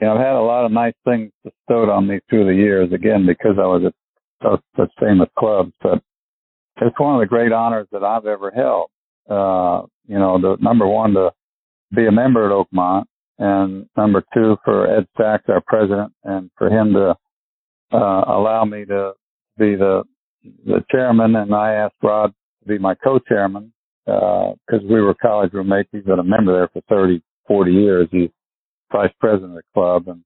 you 0.00 0.06
know, 0.06 0.14
I've 0.14 0.20
had 0.20 0.34
a 0.34 0.40
lot 0.40 0.64
of 0.64 0.72
nice 0.72 0.94
things 1.04 1.30
bestowed 1.44 1.88
on 1.88 2.06
me 2.06 2.20
through 2.28 2.46
the 2.46 2.54
years. 2.54 2.92
Again, 2.92 3.26
because 3.26 3.56
I 3.58 3.66
was 3.66 3.82
at 3.84 4.60
such 4.76 4.90
famous 5.00 5.28
clubs, 5.38 5.72
but 5.82 6.02
it's 6.80 6.98
one 6.98 7.14
of 7.14 7.20
the 7.20 7.26
great 7.26 7.52
honors 7.52 7.88
that 7.92 8.04
I've 8.04 8.26
ever 8.26 8.50
held. 8.50 8.90
Uh, 9.28 9.86
you 10.06 10.18
know, 10.18 10.40
the 10.40 10.56
number 10.60 10.86
one 10.86 11.12
to 11.14 11.30
be 11.94 12.06
a 12.06 12.12
member 12.12 12.46
at 12.46 12.52
Oakmont, 12.52 13.04
and 13.38 13.86
number 13.96 14.22
two 14.32 14.56
for 14.64 14.86
Ed 14.86 15.06
Sachs, 15.16 15.44
our 15.48 15.62
president, 15.66 16.12
and 16.24 16.50
for 16.56 16.68
him 16.70 16.92
to 16.94 17.14
uh, 17.92 18.24
allow 18.26 18.64
me 18.64 18.84
to 18.86 19.12
be 19.58 19.74
the 19.74 20.04
the 20.64 20.84
chairman. 20.90 21.36
And 21.36 21.54
I 21.54 21.74
asked 21.74 21.96
Rod 22.02 22.32
be 22.68 22.78
my 22.78 22.94
co-chairman 22.94 23.72
because 24.04 24.82
uh, 24.84 24.88
we 24.88 25.00
were 25.00 25.14
college 25.14 25.52
roommates. 25.52 25.88
He's 25.92 26.04
been 26.04 26.18
a 26.18 26.24
member 26.24 26.52
there 26.52 26.68
for 26.68 26.82
30, 26.88 27.22
40 27.46 27.72
years. 27.72 28.08
He's 28.10 28.30
vice 28.90 29.12
president 29.20 29.50
of 29.52 29.56
the 29.56 29.62
club 29.74 30.08
and 30.08 30.22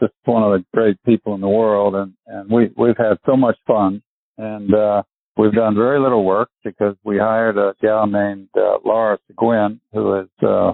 just 0.00 0.12
one 0.24 0.42
of 0.42 0.52
the 0.52 0.64
great 0.72 0.96
people 1.04 1.34
in 1.34 1.40
the 1.40 1.48
world. 1.48 1.94
And 1.94 2.14
and 2.26 2.50
we 2.50 2.70
we've 2.76 2.96
had 2.96 3.18
so 3.26 3.36
much 3.36 3.56
fun. 3.66 4.02
And 4.38 4.72
uh, 4.72 5.02
We've 5.38 5.52
done 5.52 5.76
very 5.76 6.00
little 6.00 6.24
work 6.24 6.50
because 6.64 6.96
we 7.04 7.16
hired 7.16 7.58
a 7.58 7.72
gal 7.80 8.08
named 8.08 8.48
uh, 8.56 8.78
Laura 8.84 9.18
Seguin, 9.28 9.80
who 9.92 10.18
is 10.18 10.28
uh, 10.42 10.72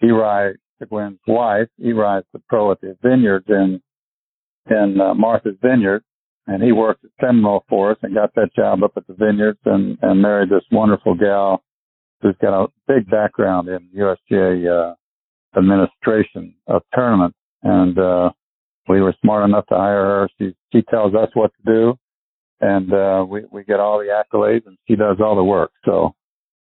Eri 0.00 0.54
Seguin's 0.78 1.18
wife. 1.26 1.66
Eri 1.84 2.22
the 2.32 2.38
pro 2.48 2.70
at 2.70 2.80
the 2.80 2.96
Vineyards 3.02 3.46
in 3.48 3.82
in 4.70 5.00
uh, 5.00 5.14
Martha's 5.14 5.56
Vineyard, 5.60 6.04
and 6.46 6.62
he 6.62 6.72
worked 6.72 7.04
at 7.04 7.10
Seminole 7.20 7.64
for 7.68 7.92
us 7.92 7.98
and 8.02 8.14
got 8.14 8.34
that 8.34 8.54
job 8.54 8.82
up 8.82 8.92
at 8.96 9.06
the 9.06 9.14
Vineyards 9.14 9.60
and 9.64 9.98
and 10.02 10.22
married 10.22 10.50
this 10.50 10.64
wonderful 10.70 11.14
gal 11.14 11.62
who's 12.20 12.36
got 12.40 12.64
a 12.64 12.68
big 12.88 13.08
background 13.10 13.68
in 13.68 13.88
USGA 13.96 14.92
uh, 14.92 15.58
administration 15.58 16.54
of 16.66 16.82
tournaments, 16.94 17.38
and 17.62 17.98
uh, 17.98 18.30
we 18.88 19.00
were 19.00 19.14
smart 19.22 19.44
enough 19.44 19.66
to 19.66 19.74
hire 19.74 20.04
her. 20.04 20.28
She 20.38 20.54
she 20.72 20.82
tells 20.82 21.14
us 21.14 21.28
what 21.34 21.52
to 21.56 21.72
do 21.72 21.98
and 22.60 22.92
uh, 22.92 23.24
we 23.28 23.42
we 23.50 23.64
get 23.64 23.80
all 23.80 23.98
the 23.98 24.06
accolades, 24.06 24.66
and 24.66 24.78
she 24.88 24.96
does 24.96 25.18
all 25.20 25.36
the 25.36 25.44
work. 25.44 25.72
So 25.84 26.14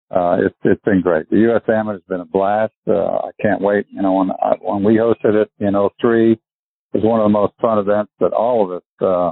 uh, 0.10 0.38
it's 0.46 0.56
it's 0.64 0.84
been 0.84 1.02
great. 1.02 1.30
The 1.30 1.40
U.S. 1.40 1.64
Amateur 1.68 1.94
has 1.94 2.04
been 2.08 2.22
a 2.22 2.26
blast. 2.26 2.74
Uh, 2.88 3.18
I 3.18 3.32
can't 3.42 3.62
wait. 3.62 3.88
You 3.90 4.02
know, 4.02 4.14
when 4.14 4.32
I, 4.32 4.54
when 4.62 4.84
we 4.84 4.96
hosted 4.96 5.34
it 5.36 5.52
in 5.60 5.74
'03, 5.74 6.34
it 6.34 6.40
was 6.94 7.04
one 7.04 7.20
of 7.20 7.26
the 7.26 7.30
most 7.30 7.54
fun 7.62 7.78
events 7.78 8.12
that 8.20 8.34
all 8.34 8.66
of 8.66 8.72
us, 8.78 8.84
uh, 9.02 9.32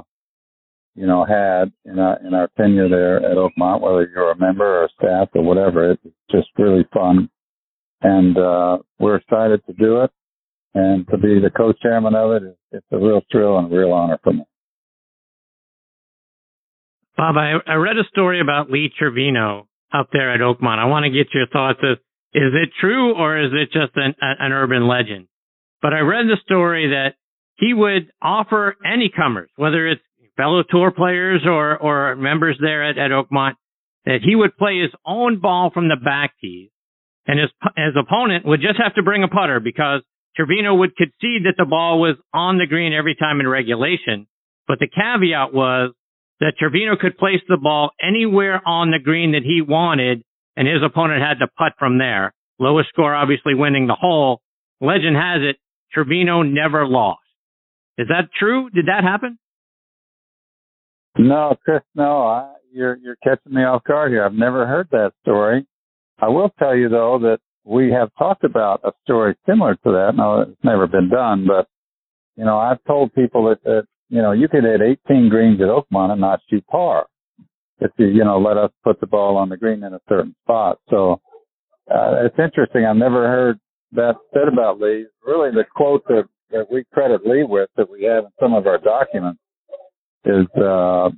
you 0.94 1.06
know, 1.06 1.24
had 1.24 1.72
in 1.84 1.98
our 1.98 2.18
in 2.26 2.34
our 2.34 2.48
tenure 2.56 2.88
there 2.88 3.16
at 3.18 3.36
Oakmont. 3.36 3.80
Whether 3.80 4.10
you're 4.12 4.32
a 4.32 4.38
member 4.38 4.84
or 4.84 4.90
staff 4.98 5.28
or 5.34 5.42
whatever, 5.42 5.92
it's 5.92 6.02
just 6.30 6.48
really 6.58 6.86
fun, 6.92 7.30
and 8.02 8.36
uh, 8.36 8.78
we're 8.98 9.16
excited 9.16 9.64
to 9.66 9.72
do 9.74 10.02
it. 10.02 10.10
And 10.72 11.06
to 11.08 11.18
be 11.18 11.40
the 11.40 11.50
co-chairman 11.50 12.14
of 12.14 12.30
it, 12.30 12.56
it's 12.70 12.86
a 12.92 12.98
real 12.98 13.22
thrill 13.30 13.58
and 13.58 13.72
a 13.72 13.76
real 13.76 13.92
honor 13.92 14.18
for 14.22 14.32
me. 14.32 14.44
Bob, 17.16 17.36
I, 17.36 17.54
I 17.66 17.74
read 17.74 17.98
a 17.98 18.08
story 18.08 18.40
about 18.40 18.70
Lee 18.70 18.90
Trevino 18.96 19.66
up 19.92 20.10
there 20.12 20.32
at 20.32 20.40
Oakmont. 20.40 20.78
I 20.78 20.86
want 20.86 21.04
to 21.04 21.10
get 21.10 21.34
your 21.34 21.48
thoughts. 21.48 21.80
Of, 21.82 21.98
is 22.32 22.54
it 22.54 22.70
true 22.80 23.14
or 23.14 23.38
is 23.38 23.50
it 23.52 23.72
just 23.72 23.96
an, 23.96 24.14
an 24.20 24.52
urban 24.52 24.86
legend? 24.86 25.26
But 25.82 25.92
I 25.92 26.00
read 26.00 26.26
the 26.26 26.38
story 26.44 26.90
that 26.90 27.14
he 27.56 27.74
would 27.74 28.12
offer 28.22 28.76
any 28.84 29.10
comers, 29.14 29.50
whether 29.56 29.88
it's 29.88 30.02
fellow 30.40 30.62
tour 30.68 30.90
players 30.90 31.42
or, 31.44 31.76
or 31.76 32.16
members 32.16 32.56
there 32.60 32.88
at, 32.88 32.96
at 32.96 33.10
Oakmont, 33.10 33.54
that 34.06 34.20
he 34.24 34.34
would 34.34 34.56
play 34.56 34.80
his 34.80 34.92
own 35.06 35.40
ball 35.40 35.70
from 35.72 35.88
the 35.88 35.96
back 36.02 36.32
tees 36.40 36.70
and 37.26 37.38
his, 37.38 37.50
his 37.76 37.94
opponent 37.98 38.46
would 38.46 38.60
just 38.60 38.80
have 38.82 38.94
to 38.94 39.02
bring 39.02 39.22
a 39.22 39.28
putter 39.28 39.60
because 39.60 40.02
Trevino 40.36 40.74
would 40.74 40.96
concede 40.96 41.44
that 41.44 41.54
the 41.56 41.64
ball 41.64 42.00
was 42.00 42.16
on 42.32 42.58
the 42.58 42.66
green 42.66 42.92
every 42.92 43.14
time 43.14 43.40
in 43.40 43.48
regulation. 43.48 44.26
But 44.66 44.78
the 44.78 44.88
caveat 44.88 45.52
was 45.52 45.92
that 46.40 46.54
Trevino 46.58 46.96
could 46.96 47.18
place 47.18 47.40
the 47.48 47.56
ball 47.56 47.90
anywhere 48.02 48.60
on 48.66 48.90
the 48.90 48.98
green 48.98 49.32
that 49.32 49.42
he 49.42 49.60
wanted, 49.60 50.22
and 50.56 50.66
his 50.66 50.82
opponent 50.84 51.22
had 51.22 51.38
to 51.38 51.48
putt 51.58 51.74
from 51.78 51.98
there. 51.98 52.32
Lowest 52.58 52.88
score 52.88 53.14
obviously 53.14 53.54
winning 53.54 53.86
the 53.86 53.94
hole. 53.94 54.40
Legend 54.80 55.16
has 55.16 55.42
it, 55.42 55.56
Trevino 55.92 56.42
never 56.42 56.86
lost. 56.86 57.20
Is 57.98 58.08
that 58.08 58.30
true? 58.38 58.70
Did 58.70 58.86
that 58.86 59.04
happen? 59.04 59.38
No, 61.18 61.56
Chris, 61.64 61.82
no. 61.94 62.22
I, 62.26 62.54
you're 62.72 62.96
you're 62.98 63.16
catching 63.16 63.52
me 63.52 63.62
off 63.62 63.84
guard 63.84 64.12
here. 64.12 64.24
I've 64.24 64.32
never 64.32 64.66
heard 64.66 64.88
that 64.92 65.12
story. 65.22 65.66
I 66.20 66.28
will 66.28 66.50
tell 66.58 66.76
you 66.76 66.88
though 66.88 67.18
that 67.20 67.38
we 67.64 67.90
have 67.90 68.10
talked 68.18 68.44
about 68.44 68.80
a 68.84 68.92
story 69.04 69.36
similar 69.48 69.74
to 69.74 69.90
that. 69.90 70.12
No, 70.16 70.42
it's 70.42 70.64
never 70.64 70.86
been 70.86 71.08
done, 71.08 71.46
but 71.46 71.66
you 72.36 72.44
know, 72.44 72.58
I've 72.58 72.82
told 72.84 73.12
people 73.14 73.48
that, 73.48 73.62
that 73.64 73.86
you 74.08 74.22
know, 74.22 74.32
you 74.32 74.48
could 74.48 74.64
hit 74.64 74.80
18 75.08 75.28
greens 75.28 75.60
at 75.60 75.68
Oakmont 75.68 76.12
and 76.12 76.20
not 76.20 76.40
shoot 76.48 76.66
par 76.66 77.06
if 77.80 77.90
you, 77.96 78.06
you 78.06 78.24
know, 78.24 78.38
let 78.38 78.56
us 78.56 78.70
put 78.84 79.00
the 79.00 79.06
ball 79.06 79.36
on 79.36 79.48
the 79.48 79.56
green 79.56 79.82
in 79.82 79.94
a 79.94 80.00
certain 80.08 80.34
spot. 80.44 80.78
So, 80.90 81.20
uh, 81.90 82.24
it's 82.24 82.38
interesting. 82.38 82.84
I've 82.84 82.96
never 82.96 83.26
heard 83.26 83.58
that 83.92 84.16
said 84.32 84.48
about 84.52 84.80
Lee. 84.80 85.06
Really, 85.26 85.50
the 85.50 85.64
quote 85.74 86.04
that, 86.08 86.24
that 86.50 86.70
we 86.70 86.84
credit 86.92 87.26
Lee 87.26 87.42
with 87.42 87.70
that 87.76 87.90
we 87.90 88.04
have 88.04 88.24
in 88.24 88.30
some 88.40 88.54
of 88.54 88.66
our 88.66 88.78
documents 88.78 89.40
is, 90.24 90.46
uh, 90.56 91.10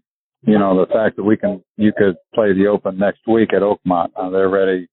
you 0.43 0.59
know, 0.59 0.79
the 0.79 0.87
fact 0.93 1.17
that 1.17 1.25
we 1.25 1.37
can, 1.37 1.63
you 1.77 1.93
could 1.97 2.17
play 2.35 2.53
the 2.53 2.67
Open 2.67 2.99
next 2.99 3.21
week 3.27 3.53
at 3.53 3.63
Oakmont. 3.63 4.11
Uh, 4.17 4.31
they're 4.31 4.49
ready, 4.49 4.89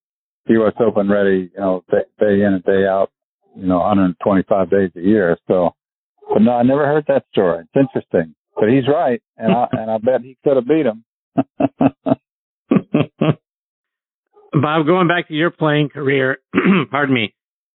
U.S. 0.48 0.74
Open 0.80 1.10
ready, 1.10 1.52
you 1.54 1.60
know, 1.60 1.84
day, 1.90 2.04
day 2.20 2.42
in 2.42 2.54
and 2.54 2.64
day 2.64 2.86
out, 2.88 3.12
you 3.56 3.66
know, 3.66 3.80
125 3.80 4.70
days 4.70 4.92
a 4.96 5.02
year. 5.02 5.38
So, 5.48 5.72
but 6.32 6.42
no, 6.42 6.52
I 6.52 6.64
never 6.64 6.86
heard 6.86 7.06
that 7.08 7.26
story. 7.32 7.64
It's 7.64 7.76
interesting, 7.76 8.36
but 8.56 8.70
he's 8.70 8.88
right, 8.88 9.22
and 9.38 9.52
I 9.52 9.68
and 9.72 9.92
I 9.92 9.98
bet 9.98 10.22
he 10.22 10.38
could 10.44 10.58
have 10.58 10.68
beat 10.68 10.86
him. 10.86 11.04
Bob, 14.52 14.86
going 14.86 15.08
back 15.08 15.28
to 15.28 15.34
your 15.34 15.52
playing 15.52 15.90
career, 15.90 16.38
pardon 16.92 17.16
me, 17.16 17.34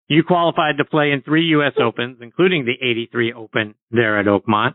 you 0.08 0.22
qualified 0.22 0.78
to 0.78 0.84
play 0.84 1.12
in 1.12 1.22
three 1.22 1.46
U.S. 1.48 1.72
Opens, 1.82 2.18
including 2.20 2.64
the 2.64 2.74
'83 2.86 3.32
Open 3.32 3.74
there 3.90 4.18
at 4.18 4.26
Oakmont. 4.26 4.74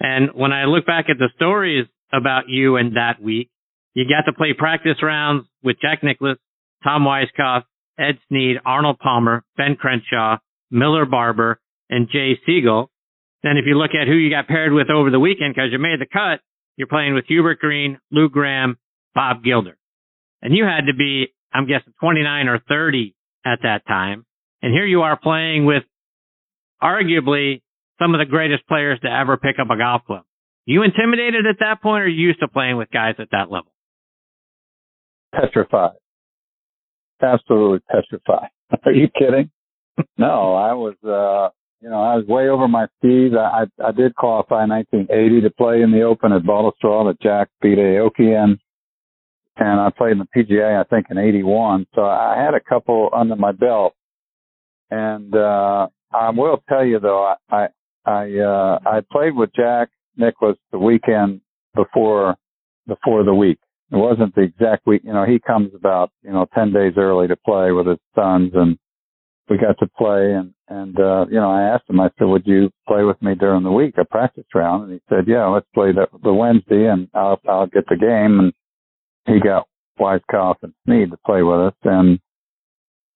And 0.00 0.30
when 0.34 0.52
I 0.52 0.64
look 0.64 0.86
back 0.86 1.06
at 1.08 1.18
the 1.18 1.30
stories 1.36 1.86
about 2.12 2.48
you 2.48 2.76
and 2.76 2.96
that 2.96 3.20
week, 3.20 3.50
you 3.94 4.04
got 4.04 4.30
to 4.30 4.36
play 4.36 4.52
practice 4.56 5.02
rounds 5.02 5.46
with 5.62 5.76
Jack 5.80 6.02
Nicklaus, 6.02 6.38
Tom 6.84 7.02
Weiskopf, 7.02 7.64
Ed 7.98 8.18
Sneed, 8.28 8.58
Arnold 8.64 8.98
Palmer, 9.00 9.44
Ben 9.56 9.76
Crenshaw, 9.76 10.38
Miller 10.70 11.04
Barber, 11.04 11.60
and 11.90 12.08
Jay 12.08 12.38
Sigel. 12.46 12.90
Then 13.42 13.56
if 13.56 13.64
you 13.66 13.76
look 13.76 13.90
at 14.00 14.06
who 14.06 14.14
you 14.14 14.30
got 14.30 14.46
paired 14.46 14.72
with 14.72 14.90
over 14.90 15.10
the 15.10 15.18
weekend, 15.18 15.54
because 15.54 15.70
you 15.72 15.78
made 15.78 16.00
the 16.00 16.06
cut, 16.06 16.40
you're 16.76 16.86
playing 16.86 17.14
with 17.14 17.24
Hubert 17.26 17.58
Green, 17.58 17.98
Lou 18.10 18.28
Graham, 18.28 18.78
Bob 19.14 19.42
Gilder. 19.42 19.76
And 20.42 20.54
you 20.54 20.64
had 20.64 20.86
to 20.86 20.94
be, 20.94 21.34
I'm 21.52 21.66
guessing 21.66 21.92
29 22.00 22.48
or 22.48 22.60
30 22.68 23.14
at 23.44 23.60
that 23.62 23.86
time. 23.86 24.24
And 24.62 24.72
here 24.72 24.86
you 24.86 25.02
are 25.02 25.18
playing 25.18 25.66
with 25.66 25.82
arguably 26.82 27.62
some 28.00 28.14
of 28.14 28.18
the 28.18 28.26
greatest 28.26 28.66
players 28.66 28.98
to 29.00 29.08
ever 29.10 29.36
pick 29.36 29.56
up 29.60 29.70
a 29.70 29.76
golf 29.76 30.02
club. 30.06 30.24
You 30.66 30.82
intimidated 30.82 31.46
at 31.46 31.56
that 31.60 31.80
point 31.82 32.04
or 32.04 32.08
you 32.08 32.26
used 32.26 32.40
to 32.40 32.48
playing 32.48 32.76
with 32.76 32.90
guys 32.90 33.14
at 33.18 33.30
that 33.32 33.50
level? 33.50 33.72
Petrified. 35.34 35.96
Absolutely 37.22 37.80
petrified. 37.90 38.50
Are 38.84 38.92
you 38.92 39.08
kidding? 39.18 39.50
no, 40.18 40.54
I 40.54 40.74
was, 40.74 40.94
uh, 41.04 41.50
you 41.80 41.90
know, 41.90 42.02
I 42.02 42.16
was 42.16 42.26
way 42.26 42.48
over 42.48 42.68
my 42.68 42.86
skis. 42.98 43.32
I, 43.34 43.64
I, 43.64 43.88
I 43.88 43.92
did 43.92 44.14
qualify 44.14 44.64
in 44.64 44.70
1980 44.70 45.40
to 45.42 45.50
play 45.50 45.82
in 45.82 45.90
the 45.90 46.02
Open 46.02 46.32
at 46.32 46.42
Baltusrol 46.42 47.10
that 47.10 47.20
Jack 47.22 47.48
beat 47.60 47.78
Aoki 47.78 48.20
in. 48.20 48.58
And 49.56 49.80
I 49.80 49.90
played 49.96 50.12
in 50.12 50.18
the 50.18 50.28
PGA, 50.36 50.78
I 50.80 50.84
think, 50.84 51.06
in 51.10 51.18
81. 51.18 51.86
So 51.94 52.02
I 52.02 52.36
had 52.36 52.54
a 52.54 52.60
couple 52.60 53.10
under 53.12 53.34
my 53.34 53.52
belt. 53.52 53.94
And, 54.90 55.34
uh, 55.34 55.88
I 56.12 56.30
will 56.30 56.62
tell 56.68 56.84
you 56.84 57.00
though, 57.00 57.34
I, 57.50 57.68
I, 58.08 58.38
uh, 58.38 58.78
I 58.86 59.00
played 59.12 59.34
with 59.34 59.50
Jack 59.54 59.90
Nick, 60.16 60.40
was 60.40 60.56
the 60.72 60.78
weekend 60.78 61.40
before 61.74 62.36
before 62.86 63.22
the 63.22 63.34
week. 63.34 63.58
It 63.92 63.96
wasn't 63.96 64.34
the 64.34 64.42
exact 64.42 64.86
week. 64.86 65.02
You 65.04 65.12
know, 65.12 65.24
he 65.24 65.38
comes 65.38 65.72
about 65.74 66.10
you 66.22 66.32
know 66.32 66.46
ten 66.54 66.72
days 66.72 66.94
early 66.96 67.28
to 67.28 67.36
play 67.36 67.70
with 67.70 67.86
his 67.86 67.98
sons, 68.14 68.52
and 68.54 68.78
we 69.48 69.58
got 69.58 69.78
to 69.78 69.86
play. 69.86 70.32
And 70.32 70.54
and 70.68 70.98
uh, 70.98 71.26
you 71.28 71.36
know, 71.36 71.50
I 71.50 71.62
asked 71.74 71.88
him. 71.88 72.00
I 72.00 72.10
said, 72.18 72.24
"Would 72.24 72.46
you 72.46 72.70
play 72.86 73.04
with 73.04 73.20
me 73.22 73.34
during 73.34 73.62
the 73.62 73.70
week, 73.70 73.94
a 73.98 74.04
practice 74.04 74.46
round?" 74.54 74.84
And 74.84 74.92
he 74.92 75.00
said, 75.08 75.28
"Yeah, 75.28 75.46
let's 75.46 75.68
play 75.74 75.92
the 75.92 76.06
the 76.22 76.32
Wednesday, 76.32 76.86
and 76.86 77.08
I'll 77.14 77.40
I'll 77.48 77.66
get 77.66 77.84
the 77.88 77.96
game." 77.96 78.40
And 78.40 78.52
he 79.26 79.40
got 79.40 79.68
Weiskopf 80.00 80.56
and 80.62 80.72
Sneed 80.84 81.10
to 81.10 81.18
play 81.26 81.42
with 81.42 81.60
us. 81.60 81.74
And 81.84 82.18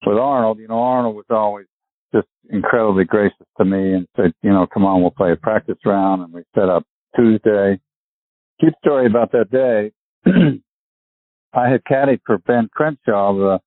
with 0.07 0.18
Arnold, 0.18 0.59
you 0.59 0.68
know, 0.68 0.80
Arnold 0.80 1.16
was 1.16 1.26
always 1.30 1.66
just 2.14 2.28
incredibly 2.50 3.04
gracious 3.04 3.46
to 3.58 3.64
me 3.64 3.94
and 3.94 4.06
said, 4.16 4.32
you 4.42 4.50
know, 4.50 4.66
come 4.72 4.84
on, 4.84 5.00
we'll 5.00 5.10
play 5.10 5.32
a 5.32 5.36
practice 5.36 5.78
round. 5.84 6.22
And 6.22 6.32
we 6.32 6.42
set 6.54 6.68
up 6.68 6.84
Tuesday. 7.16 7.80
Cute 8.60 8.74
story 8.84 9.06
about 9.06 9.32
that 9.32 9.50
day. 9.50 9.92
I 11.54 11.68
had 11.68 11.84
caddied 11.84 12.20
for 12.24 12.38
Ben 12.38 12.68
Crenshaw 12.72 13.34
the 13.34 13.58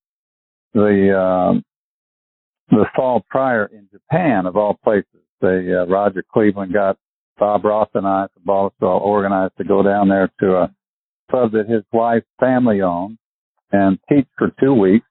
the 0.74 1.12
uh, 1.12 1.60
the 2.70 2.86
fall 2.96 3.24
prior 3.30 3.66
in 3.66 3.88
Japan 3.91 4.46
of 4.46 4.56
all 4.58 4.80
places. 4.84 5.06
They 5.41 5.72
uh, 5.74 5.86
Roger 5.86 6.24
Cleveland 6.34 6.74
got 6.74 6.98
Bob 7.38 7.66
Ross 7.66 7.89
and 7.93 8.08
I 8.08 8.28
from 8.34 8.43
Ballswell 8.43 9.02
organized 9.02 9.54
to 9.58 9.64
go 9.64 9.84
down 9.84 10.10
there 10.10 10.32
to 10.39 10.56
a 10.56 10.76
club 11.30 11.52
that 11.52 11.70
his 11.70 11.84
wife's 11.91 12.26
family 12.39 12.82
owned 12.82 13.18
and 13.72 14.00
teach 14.10 14.28
for 14.38 14.52
two 14.60 14.74
weeks. 14.74 15.06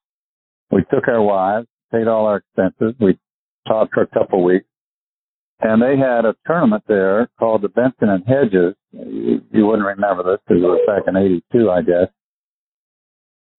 We 0.71 0.83
took 0.91 1.07
our 1.07 1.23
wives, 1.23 1.67
paid 1.93 2.09
all 2.09 2.27
our 2.27 2.39
expenses. 2.39 2.95
We 3.01 3.19
taught 3.67 3.91
for 3.93 4.03
a 4.03 4.07
couple 4.07 4.41
of 4.41 4.45
weeks. 4.45 4.67
And 5.61 5.81
they 5.81 5.97
had 5.97 6.25
a 6.25 6.35
tournament 6.47 6.85
there 6.89 7.29
called 7.39 7.63
the 7.63 7.69
Benson 7.69 8.09
and 8.09 8.25
Hedges. 8.27 8.75
You, 8.93 9.41
you 9.51 9.67
wouldn't 9.67 9.87
remember 9.87 10.23
this 10.23 10.41
because 10.47 10.63
it 10.63 10.67
was 10.67 10.81
back 10.87 11.05
in 11.07 11.17
82, 11.17 11.71
I 11.71 11.83
guess. 11.83 12.09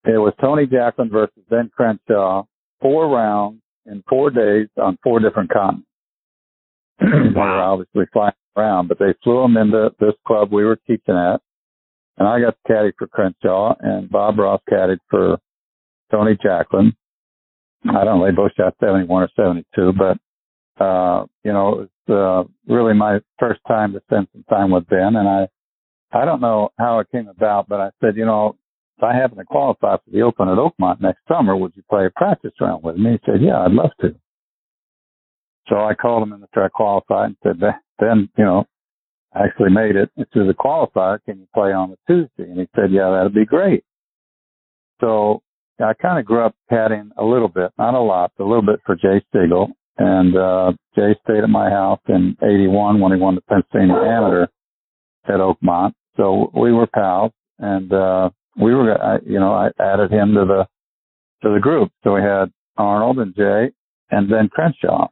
It 0.06 0.20
was 0.20 0.34
Tony 0.40 0.68
Jacklin 0.68 1.10
versus 1.10 1.42
Ben 1.50 1.72
Crenshaw, 1.76 2.44
four 2.80 3.10
rounds 3.10 3.62
in 3.86 4.04
four 4.08 4.30
days 4.30 4.68
on 4.78 5.00
four 5.04 5.20
different 5.20 5.52
continents. 5.52 5.88
wow. 7.02 7.74
obviously 7.74 8.06
flying 8.14 8.34
around, 8.56 8.88
but 8.88 9.00
they 9.00 9.14
flew 9.24 9.42
them 9.42 9.58
into 9.58 9.90
this 10.00 10.14
club 10.28 10.52
we 10.52 10.64
were 10.64 10.80
teaching 10.88 11.16
at. 11.16 11.42
And 12.18 12.28
I 12.28 12.40
got 12.40 12.56
caddy 12.68 12.92
for 12.98 13.08
Crenshaw 13.08 13.76
and 13.80 14.10
Bob 14.10 14.40
Ross 14.40 14.62
caddied 14.70 15.00
for 15.10 15.38
Tony 16.12 16.38
Jacklin. 16.42 16.96
I 17.90 18.04
don't 18.04 18.20
know, 18.20 18.26
they 18.26 18.32
both 18.32 18.52
shot 18.56 18.76
71 18.80 19.24
or 19.24 19.30
72, 19.36 19.94
but, 19.94 20.84
uh, 20.84 21.26
you 21.44 21.54
know, 21.54 21.82
it 21.82 21.90
was, 22.08 22.48
uh, 22.48 22.72
really 22.72 22.94
my 22.94 23.20
first 23.40 23.62
time 23.68 23.94
to 23.94 24.02
spend 24.02 24.28
some 24.34 24.44
time 24.50 24.72
with 24.72 24.88
Ben. 24.88 25.16
And 25.16 25.28
I, 25.28 25.48
I 26.12 26.26
don't 26.26 26.42
know 26.42 26.70
how 26.80 27.00
it 27.00 27.08
came 27.12 27.28
about, 27.28 27.68
but 27.68 27.80
I 27.80 27.90
said, 28.02 28.16
you 28.16 28.26
know, 28.26 28.56
if 28.98 29.04
I 29.04 29.14
happen 29.14 29.38
to 29.38 29.44
qualify 29.44 29.98
for 29.98 30.12
the 30.12 30.22
Open 30.22 30.48
at 30.48 30.58
Oakmont 30.58 31.02
next 31.02 31.20
summer, 31.28 31.56
would 31.56 31.74
you 31.76 31.84
play 31.90 32.06
a 32.06 32.10
practice 32.10 32.54
round 32.62 32.84
with 32.84 32.96
me? 32.96 33.12
He 33.12 33.32
said, 33.32 33.42
yeah, 33.42 33.60
I'd 33.60 33.72
love 33.72 33.92
to. 34.02 34.16
So 35.68 35.78
I 35.78 35.96
called 35.96 36.24
him 36.24 36.34
in 36.34 36.42
the 36.42 36.48
track 36.54 36.74
qualified 36.74 37.28
and 37.28 37.38
said, 37.44 37.60
Ben, 38.00 38.30
you 38.38 38.46
know, 38.46 38.66
actually 39.36 39.72
made 39.72 39.96
it 39.96 40.10
to 40.18 40.46
the 40.46 40.54
qualifier. 40.54 41.20
Can 41.26 41.40
you 41.40 41.48
play 41.54 41.74
on 41.74 41.92
the 41.92 41.98
Tuesday? 42.08 42.50
And 42.50 42.60
he 42.60 42.68
said, 42.76 42.92
yeah, 42.92 43.10
that'd 43.10 43.34
be 43.34 43.46
great. 43.46 43.84
So 45.02 45.42
I 45.80 45.94
kind 45.94 46.20
of 46.20 46.26
grew 46.26 46.46
up 46.46 46.56
caddying 46.72 47.10
a 47.18 47.24
little 47.24 47.50
bit, 47.50 47.72
not 47.78 47.94
a 47.94 48.00
lot, 48.00 48.32
a 48.40 48.44
little 48.44 48.62
bit 48.62 48.80
for 48.86 48.96
Jay 48.96 49.24
Sigel. 49.34 49.72
And, 49.98 50.36
uh, 50.38 50.74
Jay 50.96 51.16
stayed 51.24 51.44
at 51.44 51.50
my 51.50 51.70
house 51.70 52.00
in 52.08 52.36
81 52.42 53.00
when 53.00 53.14
he 53.14 53.18
won 53.18 53.36
the 53.36 53.42
Pennsylvania 53.42 53.96
Amateur 53.96 54.48
at 55.28 55.40
Oakmont. 55.40 55.94
So 56.18 56.52
we 56.54 56.72
were 56.72 56.88
pals 56.88 57.32
and, 57.60 57.92
uh, 57.92 58.30
we 58.58 58.74
were, 58.74 59.02
I, 59.02 59.20
you 59.26 59.40
know, 59.40 59.54
I 59.54 59.70
added 59.80 60.12
him 60.12 60.34
to 60.36 60.46
the, 60.46 60.68
to 61.44 61.54
the 61.54 61.60
group. 61.60 61.92
So 62.04 62.16
we 62.16 62.22
had 62.22 62.52
Arnold 62.78 63.20
and 63.20 63.36
Jay 63.36 63.72
and 64.12 64.32
then 64.32 64.50
Crenshaw. 64.50 65.08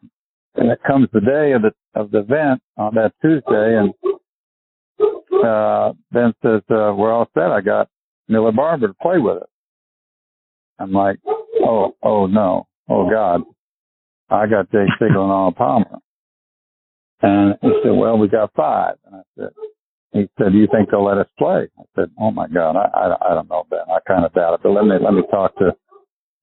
And 0.56 0.70
it 0.70 0.80
comes 0.86 1.08
the 1.12 1.22
day 1.22 1.54
of 1.54 1.62
the, 1.64 1.72
of 1.96 2.12
the 2.12 2.20
event 2.20 2.62
on 2.78 2.96
that 2.96 3.14
Tuesday 3.22 3.78
and, 3.78 3.94
uh, 5.44 5.94
Ben 6.12 6.34
says, 6.42 6.62
uh, 6.70 6.94
we're 6.96 7.12
all 7.12 7.28
set. 7.34 7.52
I 7.52 7.60
got 7.60 7.90
Miller 8.30 8.52
Barber 8.52 8.88
to 8.88 8.94
play 9.02 9.18
with 9.18 9.44
us. 9.44 9.50
I'm 10.80 10.92
like, 10.92 11.18
oh, 11.64 11.96
oh 12.04 12.26
no, 12.28 12.68
oh 12.90 13.10
God, 13.10 13.42
I 14.30 14.48
got 14.48 14.72
Jay 14.72 14.86
Sigel 15.00 15.24
and 15.24 15.32
Arnold 15.32 15.56
Palmer. 15.56 16.00
And 17.22 17.56
he 17.62 17.70
said, 17.84 17.92
well, 17.94 18.18
we 18.18 18.28
got 18.28 18.52
five. 18.56 18.96
And 19.06 19.16
I 19.16 19.22
said, 19.38 19.50
he 20.12 20.30
said, 20.38 20.52
do 20.52 20.58
you 20.58 20.68
think 20.72 20.90
they'll 20.92 21.06
let 21.06 21.18
us 21.18 21.28
play? 21.38 21.68
I 21.80 21.84
said, 21.96 22.12
oh 22.20 22.32
my 22.32 22.48
God, 22.48 22.76
I, 22.76 22.90
I, 22.94 23.32
I 23.32 23.34
don't 23.34 23.50
know, 23.50 23.66
Ben. 23.70 23.80
I 23.90 24.00
kind 24.08 24.26
of 24.26 24.34
doubt 24.34 24.56
it, 24.56 24.60
but 24.64 24.72
let 24.72 24.86
me, 24.86 24.96
let 25.02 25.14
me 25.14 25.24
talk 25.32 25.56
to 25.58 25.76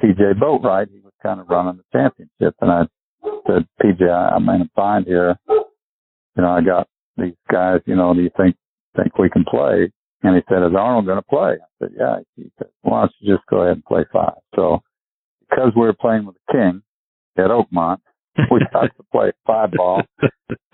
PJ 0.03 0.39
Boatwright. 0.41 0.91
He 0.91 1.01
was 1.01 1.13
kind 1.23 1.41
of 1.41 1.49
running 1.49 1.77
the 1.77 1.85
championship. 1.93 2.55
And 2.61 2.71
I 2.71 2.83
said, 3.47 3.67
PJ, 3.83 4.09
I, 4.09 4.35
I'm 4.35 4.49
in 4.49 4.63
a 4.63 4.71
bind 4.75 5.07
here. 5.07 5.37
You 5.49 6.43
know, 6.43 6.51
I 6.51 6.63
got 6.63 6.89
these 7.17 7.35
guys, 7.53 7.81
you 7.87 7.97
know, 7.97 8.15
do 8.15 8.23
you 8.23 8.31
think, 8.37 8.57
think 8.97 9.19
we 9.19 9.29
can 9.29 9.45
play? 9.45 9.93
And 10.23 10.37
he 10.37 10.43
said, 10.49 10.63
is 10.63 10.75
Arnold 10.77 11.07
going 11.07 11.19
to 11.19 11.23
play? 11.23 11.57
I 11.61 11.69
said, 11.79 11.91
yeah. 11.99 12.17
He 12.37 12.51
said, 12.59 12.69
why 12.83 13.03
don't 13.03 13.13
you 13.21 13.37
just 13.37 13.47
go 13.49 13.63
ahead 13.63 13.77
and 13.77 13.85
play 13.85 14.05
five? 14.13 14.35
So 14.55 14.81
because 15.49 15.73
we 15.75 15.83
were 15.83 15.95
playing 15.95 16.27
with 16.27 16.37
the 16.47 16.53
King 16.53 16.83
at 17.39 17.51
Oakmont, 17.51 17.99
we 18.51 18.61
got 18.73 18.83
to 18.97 19.03
play 19.13 19.33
five 19.47 19.71
ball. 19.73 20.03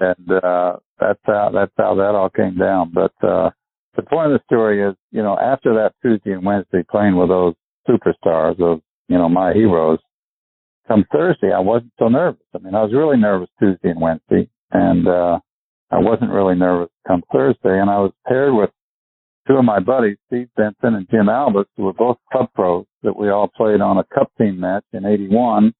And, 0.01 0.31
uh, 0.31 0.77
that's 0.99 1.21
how, 1.25 1.51
that's 1.53 1.73
how 1.77 1.95
that 1.97 2.15
all 2.15 2.31
came 2.31 2.57
down. 2.59 2.93
But, 2.93 3.13
uh, 3.27 3.51
the 3.97 4.03
point 4.03 4.33
of 4.33 4.39
the 4.39 4.45
story 4.45 4.83
is, 4.83 4.95
you 5.11 5.23
know, 5.23 5.39
after 5.39 5.75
that 5.75 5.95
Tuesday 6.03 6.33
and 6.33 6.45
Wednesday 6.45 6.83
playing 6.91 7.17
with 7.17 7.29
those 7.29 7.55
superstars 7.89 8.61
of, 8.61 8.81
you 9.09 9.17
know, 9.17 9.29
my 9.29 9.53
heroes, 9.53 9.99
come 10.89 11.05
Thursday, 11.13 11.53
I 11.53 11.61
wasn't 11.61 11.93
so 11.99 12.09
nervous. 12.09 12.43
I 12.55 12.59
mean, 12.59 12.75
I 12.75 12.83
was 12.83 12.93
really 12.93 13.17
nervous 13.17 13.49
Tuesday 13.59 13.91
and 13.91 14.01
Wednesday 14.01 14.49
and, 14.73 15.07
uh, 15.07 15.39
I 15.91 15.99
wasn't 15.99 16.33
really 16.33 16.57
nervous 16.57 16.91
come 17.07 17.23
Thursday 17.33 17.79
and 17.79 17.89
I 17.89 18.01
was 18.01 18.13
paired 18.27 18.53
with 18.53 18.71
two 19.47 19.55
of 19.55 19.65
my 19.65 19.81
buddies, 19.81 20.17
Steve 20.27 20.49
Benson 20.57 20.95
and 20.95 21.09
Jim 21.11 21.29
Albus, 21.29 21.67
who 21.77 21.85
were 21.85 21.93
both 21.93 22.19
club 22.33 22.49
pros 22.55 22.87
that 23.03 23.17
we 23.17 23.31
all 23.31 23.49
played 23.49 23.81
on 23.81 23.99
a 23.99 24.05
cup 24.15 24.31
team 24.39 24.61
match 24.61 24.85
in 24.93 25.05
81 25.05 25.73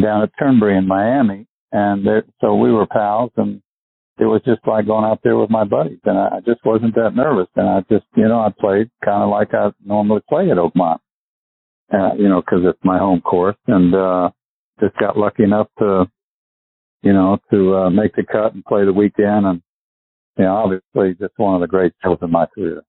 down 0.00 0.22
at 0.22 0.30
Turnberry 0.38 0.76
in 0.76 0.86
Miami. 0.86 1.46
And 1.72 2.06
so 2.40 2.56
we 2.56 2.72
were 2.72 2.86
pals 2.86 3.30
and 3.36 3.62
it 4.18 4.24
was 4.24 4.42
just 4.44 4.60
like 4.66 4.86
going 4.86 5.04
out 5.04 5.20
there 5.22 5.36
with 5.36 5.50
my 5.50 5.64
buddies 5.64 6.00
and 6.04 6.18
I 6.18 6.40
just 6.44 6.64
wasn't 6.64 6.94
that 6.96 7.14
nervous. 7.14 7.48
And 7.56 7.68
I 7.68 7.80
just, 7.90 8.06
you 8.16 8.28
know, 8.28 8.40
I 8.40 8.50
played 8.58 8.90
kind 9.04 9.22
of 9.22 9.30
like 9.30 9.54
I 9.54 9.70
normally 9.84 10.22
play 10.28 10.50
at 10.50 10.56
Oakmont, 10.56 10.98
uh, 11.92 12.14
you 12.18 12.28
know, 12.28 12.42
cause 12.42 12.60
it's 12.64 12.78
my 12.84 12.98
home 12.98 13.20
course 13.20 13.56
and, 13.66 13.94
uh, 13.94 14.30
just 14.80 14.96
got 14.98 15.16
lucky 15.16 15.44
enough 15.44 15.68
to, 15.78 16.06
you 17.02 17.12
know, 17.12 17.38
to, 17.50 17.76
uh, 17.76 17.90
make 17.90 18.14
the 18.16 18.24
cut 18.24 18.54
and 18.54 18.64
play 18.64 18.84
the 18.84 18.92
weekend 18.92 19.46
and, 19.46 19.62
you 20.36 20.44
know, 20.44 20.56
obviously 20.56 21.14
just 21.18 21.34
one 21.36 21.54
of 21.54 21.60
the 21.60 21.66
great 21.66 21.92
shows 22.02 22.18
in 22.22 22.30
my 22.30 22.46
career. 22.46 22.82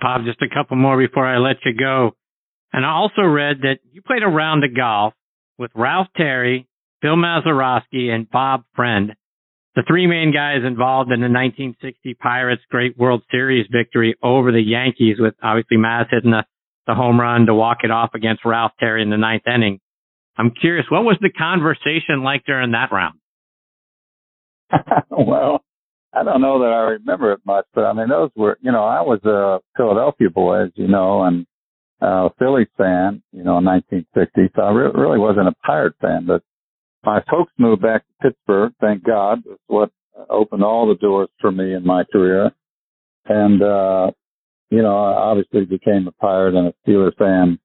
Bob, 0.00 0.22
just 0.24 0.42
a 0.42 0.54
couple 0.54 0.76
more 0.76 0.96
before 0.96 1.26
I 1.26 1.38
let 1.38 1.56
you 1.64 1.72
go. 1.76 2.12
And 2.72 2.84
I 2.84 2.90
also 2.90 3.22
read 3.22 3.62
that 3.62 3.78
you 3.92 4.02
played 4.02 4.22
a 4.22 4.28
round 4.28 4.64
of 4.64 4.76
golf 4.76 5.14
with 5.58 5.70
Ralph 5.74 6.08
Terry, 6.16 6.68
Bill 7.02 7.16
Mazeroski, 7.16 8.10
and 8.10 8.30
Bob 8.30 8.64
Friend, 8.76 9.14
the 9.74 9.82
three 9.86 10.06
main 10.06 10.32
guys 10.32 10.66
involved 10.66 11.10
in 11.12 11.20
the 11.20 11.30
1960 11.30 12.14
Pirates 12.14 12.62
Great 12.70 12.98
World 12.98 13.22
Series 13.30 13.66
victory 13.70 14.16
over 14.22 14.52
the 14.52 14.60
Yankees 14.60 15.16
with 15.18 15.34
obviously 15.42 15.76
Maz 15.76 16.06
hitting 16.10 16.32
the, 16.32 16.44
the 16.86 16.94
home 16.94 17.20
run 17.20 17.46
to 17.46 17.54
walk 17.54 17.78
it 17.84 17.90
off 17.90 18.10
against 18.14 18.44
Ralph 18.44 18.72
Terry 18.78 19.02
in 19.02 19.10
the 19.10 19.16
ninth 19.16 19.46
inning. 19.46 19.80
I'm 20.36 20.52
curious, 20.52 20.86
what 20.88 21.04
was 21.04 21.16
the 21.20 21.30
conversation 21.30 22.22
like 22.22 22.44
during 22.44 22.72
that 22.72 22.92
round? 22.92 23.17
well, 25.10 25.64
I 26.12 26.22
don't 26.24 26.40
know 26.40 26.60
that 26.60 26.72
I 26.72 26.92
remember 26.92 27.32
it 27.32 27.40
much, 27.44 27.66
but 27.74 27.84
I 27.84 27.92
mean, 27.92 28.08
those 28.08 28.30
were, 28.36 28.58
you 28.60 28.72
know, 28.72 28.84
I 28.84 29.02
was 29.02 29.20
a 29.24 29.60
Philadelphia 29.76 30.30
boy, 30.30 30.64
as 30.64 30.70
you 30.74 30.88
know, 30.88 31.24
and 31.24 31.46
uh, 32.00 32.28
Phillies 32.38 32.68
fan, 32.76 33.22
you 33.32 33.44
know, 33.44 33.58
in 33.58 33.64
1960. 33.64 34.52
So 34.54 34.62
I 34.62 34.70
re- 34.70 34.90
really 34.94 35.18
wasn't 35.18 35.48
a 35.48 35.54
Pirate 35.64 35.94
fan, 36.00 36.26
but 36.26 36.42
my 37.04 37.20
folks 37.30 37.52
moved 37.58 37.82
back 37.82 38.04
to 38.06 38.30
Pittsburgh. 38.30 38.72
Thank 38.80 39.04
God. 39.04 39.40
It's 39.46 39.60
what 39.66 39.90
opened 40.30 40.64
all 40.64 40.88
the 40.88 40.94
doors 40.96 41.28
for 41.40 41.52
me 41.52 41.74
in 41.74 41.84
my 41.84 42.04
career. 42.10 42.50
And, 43.26 43.62
uh, 43.62 44.10
you 44.70 44.82
know, 44.82 44.96
I 44.96 45.12
obviously 45.14 45.64
became 45.64 46.06
a 46.08 46.12
Pirate 46.12 46.54
and 46.54 46.68
a 46.68 46.74
Steelers 46.86 47.16
fan 47.16 47.58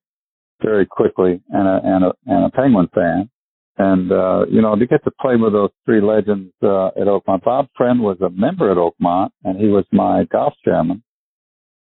very 0.62 0.86
quickly 0.86 1.42
and 1.50 1.68
a, 1.68 1.80
and 1.82 2.04
a, 2.04 2.12
and 2.26 2.44
a 2.46 2.50
Penguin 2.50 2.88
fan. 2.94 3.30
And, 3.76 4.12
uh, 4.12 4.46
you 4.48 4.62
know, 4.62 4.76
to 4.76 4.86
get 4.86 5.02
to 5.04 5.10
play 5.20 5.34
with 5.36 5.52
those 5.52 5.70
three 5.84 6.00
legends, 6.00 6.52
uh, 6.62 6.88
at 6.88 7.08
Oakmont, 7.08 7.42
Bob 7.42 7.66
Friend 7.76 8.00
was 8.00 8.18
a 8.20 8.30
member 8.30 8.70
at 8.70 8.76
Oakmont 8.76 9.30
and 9.42 9.58
he 9.58 9.66
was 9.66 9.84
my 9.92 10.24
golf 10.30 10.54
chairman 10.64 11.02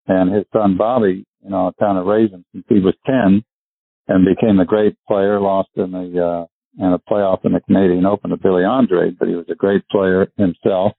and 0.08 0.34
his 0.34 0.44
son 0.52 0.76
Bobby, 0.76 1.24
you 1.44 1.50
know, 1.50 1.72
kind 1.78 1.98
of 1.98 2.06
raised 2.06 2.32
him 2.32 2.44
since 2.52 2.64
he 2.68 2.80
was 2.80 2.94
10 3.06 3.44
and 4.08 4.26
became 4.26 4.58
a 4.60 4.64
great 4.64 4.96
player, 5.06 5.40
lost 5.40 5.70
in 5.76 5.92
the, 5.92 6.24
uh, 6.24 6.46
and 6.78 6.94
a 6.94 6.98
playoff 7.10 7.44
in 7.44 7.52
the 7.52 7.60
Canadian 7.60 8.04
Open 8.04 8.30
to 8.30 8.36
Billy 8.36 8.64
Andrade, 8.64 9.18
but 9.18 9.28
he 9.28 9.34
was 9.34 9.46
a 9.50 9.54
great 9.54 9.86
player 9.88 10.30
himself. 10.36 10.92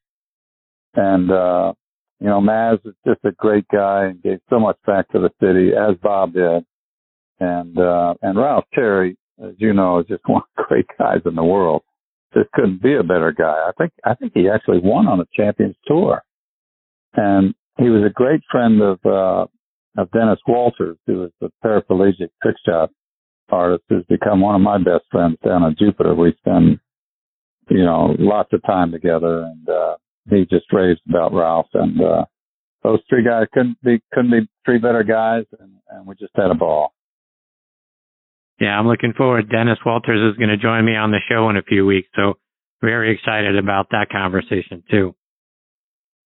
And, 0.95 1.31
uh, 1.31 1.73
you 2.19 2.27
know, 2.27 2.41
Maz 2.41 2.79
is 2.85 2.95
just 3.05 3.19
a 3.25 3.31
great 3.31 3.67
guy 3.67 4.05
and 4.05 4.21
gave 4.21 4.39
so 4.49 4.59
much 4.59 4.77
back 4.87 5.07
to 5.09 5.19
the 5.19 5.29
city 5.39 5.71
as 5.77 5.95
Bob 6.01 6.33
did. 6.33 6.65
And, 7.39 7.77
uh, 7.77 8.15
and 8.21 8.37
Ralph 8.37 8.65
Terry, 8.73 9.15
as 9.43 9.53
you 9.57 9.73
know, 9.73 9.99
is 9.99 10.07
just 10.07 10.23
one 10.27 10.41
of 10.41 10.47
the 10.57 10.63
great 10.63 10.85
guys 10.97 11.21
in 11.25 11.35
the 11.35 11.43
world. 11.43 11.83
Just 12.33 12.51
couldn't 12.51 12.81
be 12.81 12.95
a 12.95 13.03
better 13.03 13.31
guy. 13.31 13.67
I 13.67 13.71
think, 13.77 13.93
I 14.05 14.13
think 14.13 14.33
he 14.35 14.49
actually 14.49 14.79
won 14.83 15.07
on 15.07 15.19
a 15.19 15.25
Champions 15.35 15.75
Tour. 15.85 16.23
And 17.15 17.55
he 17.77 17.89
was 17.89 18.03
a 18.05 18.13
great 18.13 18.41
friend 18.51 18.81
of, 18.81 18.99
uh, 19.05 19.45
of 19.99 20.11
Dennis 20.11 20.39
Walters, 20.47 20.97
who 21.07 21.19
was 21.19 21.31
the 21.39 21.49
paraplegic 21.63 22.29
trick 22.41 22.55
shot 22.65 22.91
artist 23.49 23.83
who's 23.87 24.05
become 24.09 24.41
one 24.41 24.55
of 24.55 24.61
my 24.61 24.77
best 24.77 25.05
friends 25.09 25.37
down 25.43 25.63
at 25.63 25.77
Jupiter. 25.77 26.13
We 26.13 26.35
spend, 26.39 26.79
you 27.69 27.83
know, 27.83 28.15
lots 28.19 28.51
of 28.51 28.61
time 28.63 28.91
together 28.91 29.43
and, 29.43 29.69
uh, 29.69 29.95
he 30.29 30.45
just 30.49 30.71
raves 30.73 30.99
about 31.09 31.33
Ralph 31.33 31.69
and, 31.73 32.01
uh, 32.01 32.25
those 32.83 32.99
three 33.09 33.23
guys 33.23 33.47
couldn't 33.53 33.81
be, 33.81 34.01
couldn't 34.13 34.31
be 34.31 34.49
three 34.65 34.79
better 34.79 35.03
guys 35.03 35.45
and, 35.59 35.71
and 35.89 36.05
we 36.05 36.15
just 36.15 36.33
had 36.35 36.51
a 36.51 36.55
ball. 36.55 36.93
Yeah, 38.59 38.77
I'm 38.77 38.87
looking 38.87 39.13
forward. 39.13 39.49
Dennis 39.49 39.77
Walters 39.85 40.33
is 40.33 40.37
going 40.37 40.49
to 40.49 40.57
join 40.57 40.83
me 40.83 40.95
on 40.95 41.11
the 41.11 41.19
show 41.29 41.49
in 41.49 41.57
a 41.57 41.61
few 41.61 41.85
weeks. 41.85 42.07
So 42.15 42.33
very 42.81 43.13
excited 43.13 43.57
about 43.57 43.87
that 43.91 44.07
conversation 44.11 44.83
too. 44.89 45.15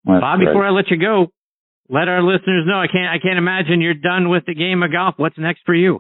That's 0.05 0.21
Bob, 0.21 0.39
great. 0.39 0.47
before 0.47 0.65
I 0.65 0.69
let 0.71 0.89
you 0.89 0.97
go, 0.97 1.27
let 1.89 2.07
our 2.07 2.23
listeners 2.23 2.65
know 2.65 2.79
I 2.79 2.87
can't 2.87 3.09
I 3.09 3.19
can't 3.19 3.37
imagine 3.37 3.81
you're 3.81 3.93
done 3.93 4.29
with 4.29 4.43
the 4.47 4.55
game 4.55 4.81
of 4.81 4.91
golf. 4.91 5.15
What's 5.17 5.37
next 5.37 5.61
for 5.65 5.75
you? 5.75 5.99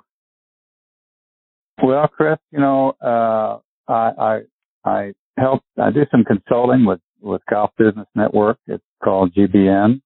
Well, 1.83 2.07
Chris, 2.07 2.37
you 2.51 2.59
know, 2.59 2.93
uh, 3.01 3.57
I, 3.91 4.11
I, 4.17 4.39
I 4.85 5.13
help, 5.37 5.63
I 5.81 5.89
do 5.89 6.05
some 6.11 6.23
consulting 6.23 6.85
with, 6.85 6.99
with 7.19 7.41
Golf 7.49 7.71
Business 7.77 8.07
Network. 8.15 8.57
It's 8.67 8.83
called 9.03 9.33
GBN 9.33 10.01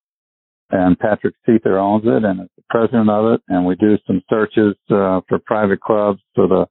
and 0.71 0.97
Patrick 0.97 1.35
Seether 1.47 1.79
owns 1.79 2.03
it 2.05 2.23
and 2.23 2.39
the 2.39 2.54
president 2.69 3.09
of 3.09 3.33
it. 3.33 3.41
And 3.47 3.65
we 3.65 3.75
do 3.75 3.97
some 4.07 4.21
searches, 4.29 4.75
uh, 4.89 5.21
for 5.27 5.39
private 5.45 5.81
clubs 5.81 6.21
for 6.33 6.47
the 6.47 6.65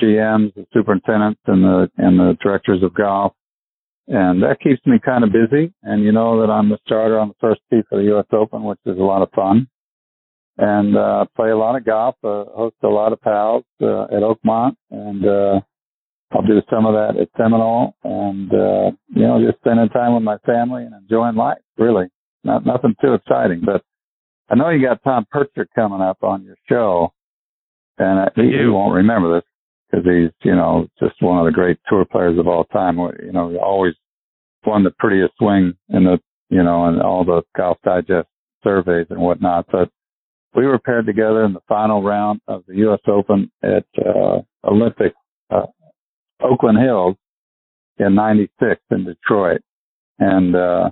GMs, 0.00 0.54
the 0.54 0.66
superintendents 0.72 1.40
and 1.46 1.62
the, 1.62 1.90
and 1.98 2.18
the 2.18 2.36
directors 2.42 2.82
of 2.82 2.94
golf. 2.94 3.32
And 4.08 4.42
that 4.42 4.60
keeps 4.60 4.84
me 4.86 4.98
kind 5.04 5.24
of 5.24 5.30
busy. 5.32 5.72
And 5.82 6.02
you 6.02 6.12
know 6.12 6.40
that 6.40 6.50
I'm 6.50 6.68
the 6.68 6.78
starter 6.84 7.18
on 7.18 7.28
the 7.28 7.34
first 7.40 7.60
tee 7.70 7.82
for 7.88 7.98
the 7.98 8.04
U.S. 8.06 8.26
Open, 8.32 8.64
which 8.64 8.80
is 8.84 8.98
a 8.98 9.02
lot 9.02 9.22
of 9.22 9.30
fun 9.34 9.68
and 10.58 10.96
uh 10.96 11.24
play 11.36 11.50
a 11.50 11.56
lot 11.56 11.76
of 11.76 11.84
golf, 11.84 12.16
uh, 12.24 12.44
host 12.54 12.76
a 12.82 12.88
lot 12.88 13.12
of 13.12 13.20
pals 13.20 13.64
uh, 13.82 14.04
at 14.04 14.22
Oakmont, 14.22 14.76
and 14.90 15.24
uh 15.26 15.60
I'll 16.32 16.42
do 16.42 16.62
some 16.70 16.86
of 16.86 16.94
that 16.94 17.20
at 17.20 17.28
Seminole, 17.36 17.94
and 18.04 18.52
uh 18.52 18.90
you 19.08 19.26
know 19.26 19.44
just 19.44 19.58
spending 19.60 19.88
time 19.88 20.14
with 20.14 20.22
my 20.22 20.38
family 20.38 20.84
and 20.84 20.94
enjoying 20.94 21.36
life. 21.36 21.58
Really, 21.78 22.06
not 22.44 22.66
nothing 22.66 22.94
too 23.02 23.14
exciting, 23.14 23.62
but 23.64 23.82
I 24.48 24.54
know 24.54 24.68
you 24.70 24.86
got 24.86 25.02
Tom 25.02 25.26
Purtzer 25.30 25.66
coming 25.74 26.00
up 26.00 26.18
on 26.22 26.44
your 26.44 26.56
show, 26.68 27.12
and 27.98 28.20
uh, 28.20 28.30
he, 28.34 28.42
he 28.58 28.66
won't 28.66 28.94
remember 28.94 29.34
this 29.34 29.48
because 29.90 30.04
he's 30.04 30.30
you 30.44 30.54
know 30.54 30.88
just 30.98 31.20
one 31.20 31.38
of 31.38 31.46
the 31.46 31.52
great 31.52 31.78
tour 31.88 32.04
players 32.04 32.38
of 32.38 32.48
all 32.48 32.64
time. 32.64 32.98
You 32.98 33.32
know, 33.32 33.50
he 33.50 33.56
always 33.56 33.94
won 34.66 34.84
the 34.84 34.92
prettiest 34.98 35.34
swing 35.38 35.74
in 35.88 36.04
the 36.04 36.18
you 36.50 36.62
know 36.62 36.88
in 36.88 37.00
all 37.00 37.24
the 37.24 37.42
Golf 37.56 37.78
Digest 37.84 38.28
surveys 38.64 39.06
and 39.10 39.20
whatnot, 39.20 39.66
but 39.70 39.90
we 40.54 40.66
were 40.66 40.78
paired 40.78 41.06
together 41.06 41.44
in 41.44 41.52
the 41.52 41.62
final 41.68 42.02
round 42.02 42.40
of 42.46 42.64
the 42.68 42.76
U.S. 42.76 43.00
Open 43.06 43.50
at 43.62 43.86
uh, 43.98 44.40
Olympic 44.64 45.14
uh, 45.50 45.66
Oakland 46.42 46.78
Hills 46.78 47.16
in 47.98 48.14
'96 48.14 48.80
in 48.90 49.04
Detroit, 49.04 49.62
and 50.18 50.54
uh, 50.54 50.90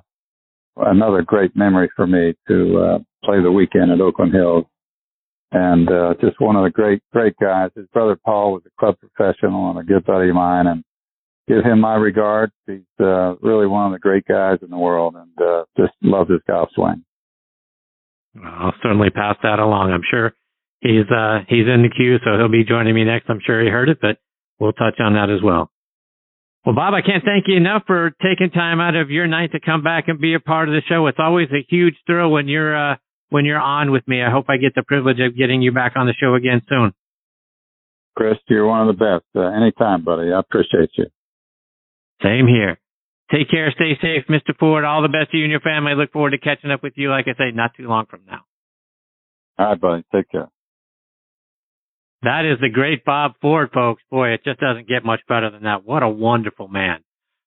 another 0.76 1.22
great 1.22 1.54
memory 1.56 1.90
for 1.94 2.06
me 2.06 2.34
to 2.48 2.78
uh, 2.78 2.98
play 3.24 3.42
the 3.42 3.52
weekend 3.52 3.90
at 3.90 4.00
Oakland 4.00 4.32
Hills. 4.32 4.64
And 5.52 5.90
uh, 5.90 6.14
just 6.20 6.40
one 6.40 6.56
of 6.56 6.64
the 6.64 6.70
great, 6.70 7.02
great 7.12 7.34
guys. 7.40 7.70
His 7.74 7.86
brother 7.92 8.16
Paul 8.24 8.52
was 8.52 8.62
a 8.66 8.70
club 8.78 8.96
professional 9.00 9.70
and 9.70 9.80
a 9.80 9.82
good 9.82 10.04
buddy 10.04 10.28
of 10.28 10.36
mine, 10.36 10.68
and 10.68 10.84
give 11.48 11.64
him 11.64 11.80
my 11.80 11.96
regards. 11.96 12.52
He's 12.66 12.80
uh, 13.00 13.34
really 13.40 13.66
one 13.66 13.86
of 13.86 13.92
the 13.92 13.98
great 13.98 14.24
guys 14.26 14.58
in 14.62 14.70
the 14.70 14.78
world, 14.78 15.16
and 15.16 15.46
uh, 15.46 15.64
just 15.76 15.92
love 16.02 16.28
his 16.28 16.40
golf 16.46 16.68
swing. 16.74 17.04
I'll 18.44 18.74
certainly 18.80 19.10
pass 19.10 19.36
that 19.42 19.58
along. 19.58 19.90
I'm 19.92 20.06
sure 20.08 20.32
he's 20.80 21.10
uh 21.10 21.40
he's 21.48 21.66
in 21.66 21.82
the 21.82 21.90
queue, 21.94 22.18
so 22.24 22.36
he'll 22.38 22.48
be 22.48 22.64
joining 22.64 22.94
me 22.94 23.04
next. 23.04 23.28
I'm 23.28 23.40
sure 23.44 23.62
he 23.62 23.68
heard 23.68 23.88
it, 23.88 23.98
but 24.00 24.18
we'll 24.58 24.72
touch 24.72 25.00
on 25.00 25.14
that 25.14 25.30
as 25.30 25.42
well. 25.42 25.70
Well, 26.64 26.74
Bob, 26.74 26.92
I 26.92 27.00
can't 27.00 27.24
thank 27.24 27.44
you 27.48 27.56
enough 27.56 27.84
for 27.86 28.10
taking 28.22 28.50
time 28.50 28.80
out 28.80 28.94
of 28.94 29.10
your 29.10 29.26
night 29.26 29.52
to 29.52 29.60
come 29.60 29.82
back 29.82 30.08
and 30.08 30.20
be 30.20 30.34
a 30.34 30.40
part 30.40 30.68
of 30.68 30.74
the 30.74 30.82
show. 30.86 31.06
It's 31.06 31.18
always 31.18 31.48
a 31.50 31.64
huge 31.68 31.94
thrill 32.06 32.30
when 32.30 32.48
you're 32.48 32.76
uh 32.76 32.96
when 33.30 33.44
you're 33.44 33.60
on 33.60 33.90
with 33.90 34.06
me. 34.06 34.22
I 34.22 34.30
hope 34.30 34.46
I 34.48 34.58
get 34.58 34.74
the 34.74 34.82
privilege 34.82 35.20
of 35.20 35.36
getting 35.36 35.62
you 35.62 35.72
back 35.72 35.92
on 35.96 36.06
the 36.06 36.12
show 36.12 36.34
again 36.34 36.60
soon. 36.68 36.92
Chris, 38.16 38.36
you're 38.48 38.66
one 38.66 38.86
of 38.86 38.98
the 38.98 38.98
best. 38.98 39.24
Uh, 39.34 39.48
anytime, 39.48 40.04
buddy. 40.04 40.32
I 40.32 40.40
appreciate 40.40 40.90
you. 40.98 41.06
Same 42.22 42.46
here. 42.46 42.78
Take 43.32 43.48
care. 43.48 43.72
Stay 43.74 43.96
safe, 44.02 44.24
Mr. 44.28 44.54
Ford. 44.58 44.84
All 44.84 45.00
the 45.00 45.08
best 45.08 45.30
to 45.30 45.38
you 45.38 45.44
and 45.44 45.50
your 45.50 45.60
family. 45.60 45.92
I 45.92 45.94
look 45.94 46.12
forward 46.12 46.32
to 46.32 46.38
catching 46.38 46.70
up 46.70 46.82
with 46.82 46.94
you, 46.96 47.08
like 47.08 47.26
I 47.28 47.38
say, 47.38 47.52
not 47.54 47.70
too 47.76 47.86
long 47.88 48.06
from 48.06 48.20
now. 48.26 48.40
All 49.58 49.66
right, 49.66 49.80
buddy. 49.80 50.04
Take 50.12 50.30
care. 50.30 50.48
That 52.22 52.44
is 52.44 52.60
the 52.60 52.68
great 52.68 53.04
Bob 53.04 53.32
Ford, 53.40 53.70
folks. 53.72 54.02
Boy, 54.10 54.30
it 54.30 54.44
just 54.44 54.60
doesn't 54.60 54.88
get 54.88 55.04
much 55.04 55.20
better 55.28 55.50
than 55.50 55.62
that. 55.62 55.84
What 55.84 56.02
a 56.02 56.08
wonderful 56.08 56.68
man. 56.68 57.00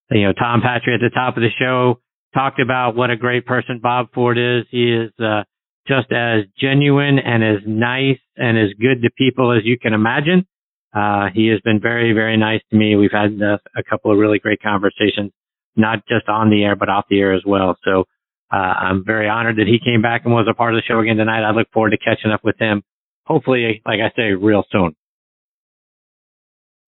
You 0.10 0.28
know, 0.28 0.34
Tom 0.34 0.62
Patri 0.62 0.96
at 0.96 1.00
the 1.00 1.14
top 1.14 1.38
of 1.38 1.44
the 1.44 1.50
show 1.60 2.00
talked 2.34 2.60
about 2.60 2.96
what 2.96 3.12
a 3.12 3.16
great 3.16 3.46
person 3.46 3.80
Bob 3.82 4.08
Ford 4.14 4.38
is. 4.38 4.66
He 4.72 4.92
is 4.92 5.12
uh, 5.20 5.44
just 5.88 6.12
as 6.12 6.46
genuine 6.60 7.20
and 7.20 7.44
as 7.44 7.62
nice 7.68 8.20
and 8.36 8.58
as 8.58 8.70
good 8.80 9.04
to 9.04 9.10
people 9.16 9.52
as 9.52 9.64
you 9.64 9.78
can 9.78 9.94
imagine. 9.94 10.48
Uh, 10.94 11.28
he 11.34 11.48
has 11.48 11.60
been 11.62 11.80
very, 11.80 12.14
very 12.14 12.38
nice 12.38 12.62
to 12.70 12.78
me. 12.78 12.96
We've 12.96 13.12
had 13.12 13.40
uh, 13.42 13.58
a 13.76 13.84
couple 13.84 14.12
of 14.12 14.18
really 14.18 14.40
great 14.40 14.62
conversations, 14.62 15.32
not 15.76 16.00
just 16.08 16.28
on 16.28 16.50
the 16.50 16.64
air, 16.64 16.76
but 16.76 16.90
off 16.90 17.06
the 17.10 17.20
air 17.20 17.34
as 17.34 17.42
well. 17.46 17.78
So, 17.84 18.06
uh, 18.52 18.56
I'm 18.56 19.04
very 19.04 19.28
honored 19.28 19.56
that 19.58 19.66
he 19.66 19.80
came 19.84 20.04
back 20.04 20.22
and 20.26 20.34
was 20.34 20.48
a 20.48 20.54
part 20.54 20.76
of 20.76 20.78
the 20.78 20.84
show 20.88 21.00
again 21.00 21.18
tonight. 21.18 21.44
I 21.44 21.52
look 21.52 21.68
forward 21.74 21.90
to 21.90 21.98
catching 21.98 22.30
up 22.30 22.44
with 22.44 22.56
him. 22.60 22.84
Hopefully, 23.26 23.82
like 23.86 24.00
I 24.00 24.12
say, 24.16 24.32
real 24.32 24.64
soon. 24.72 24.96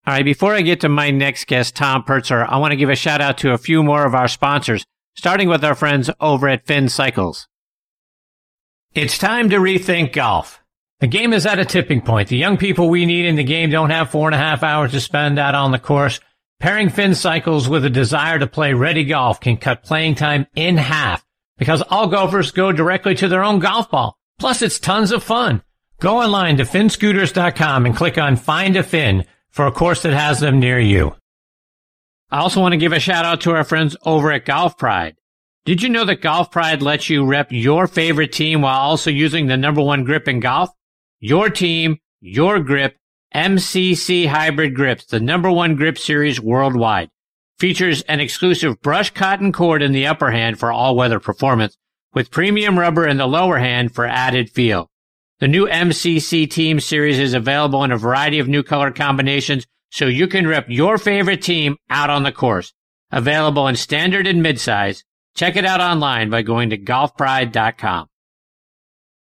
All 0.08 0.14
right. 0.14 0.26
Before 0.26 0.54
I 0.54 0.62
get 0.62 0.82
to 0.82 0.90
my 0.90 1.10
next 1.10 1.48
guest, 1.48 1.76
Tom 1.76 2.04
Purtzer, 2.04 2.46
I 2.48 2.58
want 2.58 2.72
to 2.72 2.78
give 2.78 2.90
a 2.90 2.96
shout 2.96 3.22
out 3.22 3.38
to 3.40 3.54
a 3.54 3.58
few 3.58 3.82
more 3.82 4.06
of 4.06 4.14
our 4.14 4.28
sponsors, 4.28 4.86
starting 5.16 5.50
with 5.50 5.64
our 5.64 5.76
friends 5.76 6.10
over 6.20 6.48
at 6.48 6.68
Finn 6.68 6.90
Cycles. 6.90 7.48
It's 8.94 9.18
time 9.18 9.50
to 9.50 9.58
rethink 9.58 10.14
golf. 10.14 10.62
The 11.00 11.08
game 11.08 11.34
is 11.34 11.46
at 11.46 11.60
a 11.60 11.66
tipping 11.66 12.02
point. 12.02 12.30
The 12.30 12.38
young 12.38 12.56
people 12.56 12.88
we 12.88 13.06
need 13.06 13.26
in 13.26 13.36
the 13.36 13.44
game 13.44 13.70
don't 13.70 13.90
have 13.90 14.10
four 14.10 14.28
and 14.28 14.36
a 14.36 14.38
half 14.38 14.64
hours 14.64 14.92
to 14.92 15.02
spend 15.02 15.38
out 15.38 15.56
on 15.56 15.72
the 15.72 15.80
course. 15.80 16.20
Pairing 16.62 16.90
Finn 16.90 17.16
Cycles 17.16 17.68
with 17.68 17.84
a 17.84 17.90
desire 17.90 18.40
to 18.40 18.48
play 18.48 18.74
ready 18.74 19.04
golf 19.04 19.42
can 19.42 19.58
cut 19.58 19.84
playing 19.84 20.16
time 20.16 20.48
in 20.56 20.78
half 20.78 21.26
because 21.58 21.82
all 21.90 22.08
golfers 22.08 22.52
go 22.52 22.72
directly 22.72 23.16
to 23.16 23.28
their 23.28 23.44
own 23.44 23.60
golf 23.60 23.90
ball. 23.92 24.18
Plus, 24.40 24.62
it's 24.62 24.80
tons 24.80 25.12
of 25.12 25.24
fun. 25.24 25.62
Go 26.00 26.22
online 26.22 26.58
to 26.58 26.64
finscooters.com 26.64 27.86
and 27.86 27.96
click 27.96 28.18
on 28.18 28.36
Find 28.36 28.76
a 28.76 28.84
Fin 28.84 29.26
for 29.50 29.66
a 29.66 29.72
course 29.72 30.02
that 30.02 30.14
has 30.14 30.42
them 30.42 30.60
near 30.60 30.78
you. 30.78 31.16
I 32.30 32.40
also 32.40 32.60
want 32.60 32.74
to 32.74 32.78
give 32.78 32.92
a 32.92 33.00
shout 33.00 33.24
out 33.24 33.42
to 33.42 33.52
our 33.52 33.64
friends 33.64 33.96
over 34.06 34.32
at 34.32 34.46
Golf 34.46 34.78
Pride. 34.78 35.16
Did 35.64 35.82
you 35.82 35.90
know 35.90 36.04
that 36.06 36.22
Golf 36.22 36.52
Pride 36.52 36.82
lets 36.82 37.10
you 37.10 37.26
rep 37.26 37.48
your 37.52 37.88
favorite 37.88 38.34
team 38.34 38.62
while 38.62 38.78
also 38.78 39.10
using 39.10 39.48
the 39.48 39.56
number 39.56 39.82
one 39.82 40.04
grip 40.04 40.28
in 40.28 40.42
golf? 40.42 40.70
Your 41.22 41.50
team, 41.50 41.98
your 42.20 42.60
grip, 42.60 42.98
MCC 43.34 44.28
Hybrid 44.28 44.76
Grips, 44.76 45.06
the 45.06 45.20
number 45.20 45.50
one 45.50 45.76
grip 45.76 45.98
series 45.98 46.42
worldwide. 46.42 47.10
Features 47.58 48.02
an 48.04 48.20
exclusive 48.20 48.82
brush 48.82 49.12
cotton 49.12 49.54
cord 49.54 49.82
in 49.82 49.94
the 49.94 50.08
upper 50.08 50.32
hand 50.32 50.60
for 50.60 50.72
all 50.74 50.96
weather 50.96 51.22
performance, 51.22 51.78
with 52.14 52.32
premium 52.32 52.78
rubber 52.78 53.08
in 53.08 53.18
the 53.18 53.28
lower 53.28 53.60
hand 53.60 53.96
for 53.96 54.06
added 54.06 54.50
feel. 54.50 54.92
The 55.46 55.50
new 55.50 55.68
MCC 55.68 56.50
Team 56.50 56.80
Series 56.80 57.20
is 57.20 57.36
available 57.36 57.84
in 57.84 57.92
a 57.92 57.98
variety 57.98 58.40
of 58.40 58.48
new 58.48 58.64
color 58.64 58.90
combinations, 58.90 59.64
so 59.92 60.08
you 60.08 60.28
can 60.28 60.48
rep 60.48 60.66
your 60.70 60.98
favorite 60.98 61.44
team 61.44 61.78
out 61.88 62.10
on 62.10 62.24
the 62.24 62.32
course. 62.32 62.74
Available 63.12 63.68
in 63.68 63.76
standard 63.76 64.26
and 64.26 64.44
midsize. 64.44 65.04
Check 65.36 65.56
it 65.56 65.64
out 65.64 65.82
online 65.82 66.32
by 66.32 66.42
going 66.42 66.72
to 66.72 66.80
golfpride.com. 66.80 68.08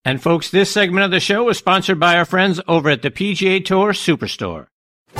And 0.06 0.22
folks, 0.22 0.48
this 0.48 0.70
segment 0.70 1.04
of 1.04 1.10
the 1.10 1.20
show 1.20 1.50
is 1.50 1.58
sponsored 1.58 2.00
by 2.00 2.16
our 2.16 2.24
friends 2.24 2.62
over 2.66 2.88
at 2.88 3.02
the 3.02 3.10
PGA 3.10 3.62
Tour 3.62 3.92
Superstore. 3.92 4.68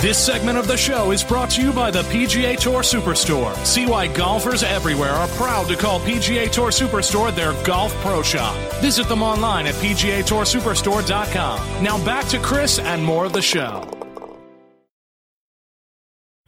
This 0.00 0.18
segment 0.18 0.58
of 0.58 0.68
the 0.68 0.76
show 0.76 1.10
is 1.10 1.24
brought 1.24 1.48
to 1.52 1.62
you 1.62 1.72
by 1.72 1.90
the 1.90 2.02
PGA 2.02 2.58
Tour 2.58 2.82
Superstore. 2.82 3.56
See 3.64 3.86
why 3.86 4.08
golfers 4.08 4.62
everywhere 4.62 5.12
are 5.12 5.26
proud 5.28 5.68
to 5.68 5.76
call 5.76 6.00
PGA 6.00 6.50
Tour 6.50 6.68
Superstore 6.68 7.34
their 7.34 7.54
golf 7.64 7.94
pro 8.02 8.22
shop. 8.22 8.54
Visit 8.82 9.08
them 9.08 9.22
online 9.22 9.66
at 9.66 9.72
PGATourSuperstore.com. 9.76 11.82
Now 11.82 12.04
back 12.04 12.26
to 12.26 12.38
Chris 12.40 12.78
and 12.78 13.02
more 13.02 13.24
of 13.24 13.32
the 13.32 13.40
show. 13.40 13.88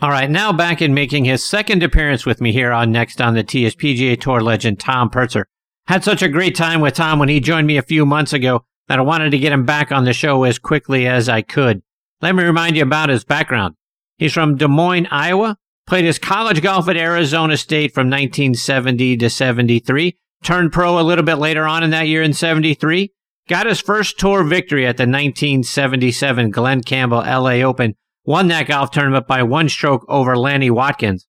All 0.03 0.11
right, 0.11 0.31
now 0.31 0.53
back 0.53 0.83
in 0.83 0.93
making 0.93 1.25
his 1.25 1.43
second 1.43 1.83
appearance 1.83 2.27
with 2.27 2.43
me 2.43 2.53
here 2.53 2.71
on 2.71 2.93
Next 2.93 3.19
on 3.19 3.33
the 3.33 3.43
Tee 3.43 3.65
is 3.65 3.75
PGA 3.75 4.21
Tour 4.21 4.43
legend 4.43 4.79
Tom 4.79 5.09
Purtzer. 5.09 5.47
Had 5.87 6.05
such 6.05 6.21
a 6.21 6.29
great 6.29 6.55
time 6.55 6.83
with 6.83 6.93
Tom 6.93 7.19
when 7.19 7.31
he 7.31 7.41
joined 7.41 7.67
me 7.67 7.79
a 7.79 7.83
few 7.83 8.05
months 8.05 8.35
ago 8.35 8.67
that 8.89 8.99
I 8.99 9.03
wanted 9.03 9.31
to 9.31 9.39
get 9.39 9.53
him 9.53 9.65
back 9.65 9.91
on 9.91 10.05
the 10.05 10.13
show 10.13 10.45
as 10.45 10.59
quickly 10.59 11.07
as 11.07 11.31
I 11.31 11.41
could. 11.41 11.83
Let 12.21 12.35
me 12.35 12.43
remind 12.43 12.77
you 12.77 12.83
about 12.83 13.11
his 13.11 13.25
background. 13.25 13.75
He's 14.17 14.33
from 14.33 14.57
Des 14.57 14.67
Moines, 14.67 15.07
Iowa, 15.11 15.57
played 15.87 16.05
his 16.05 16.19
college 16.19 16.63
golf 16.63 16.89
at 16.89 16.97
Arizona 16.97 17.57
State 17.57 17.95
from 17.95 18.09
1970 18.09 19.17
to 19.19 19.31
73, 19.31 20.17
turned 20.43 20.73
pro 20.73 20.99
a 20.99 21.03
little 21.03 21.25
bit 21.25 21.37
later 21.37 21.65
on 21.65 21.85
in 21.85 21.91
that 21.91 22.09
year 22.09 22.23
in 22.23 22.33
73, 22.33 23.13
got 23.49 23.67
his 23.67 23.81
first 23.81 24.19
tour 24.19 24.43
victory 24.43 24.85
at 24.87 24.97
the 24.97 25.03
1977 25.03 26.51
Glen 26.51 26.83
Campbell 26.83 27.19
LA 27.19 27.63
Open 27.63 27.95
won 28.29 28.49
that 28.49 28.67
golf 28.67 28.91
tournament 28.91 29.27
by 29.27 29.43
one 29.43 29.71
stroke 29.71 30.05
over 30.07 30.37
Lanny 30.37 30.69
Wadkins. 30.69 31.25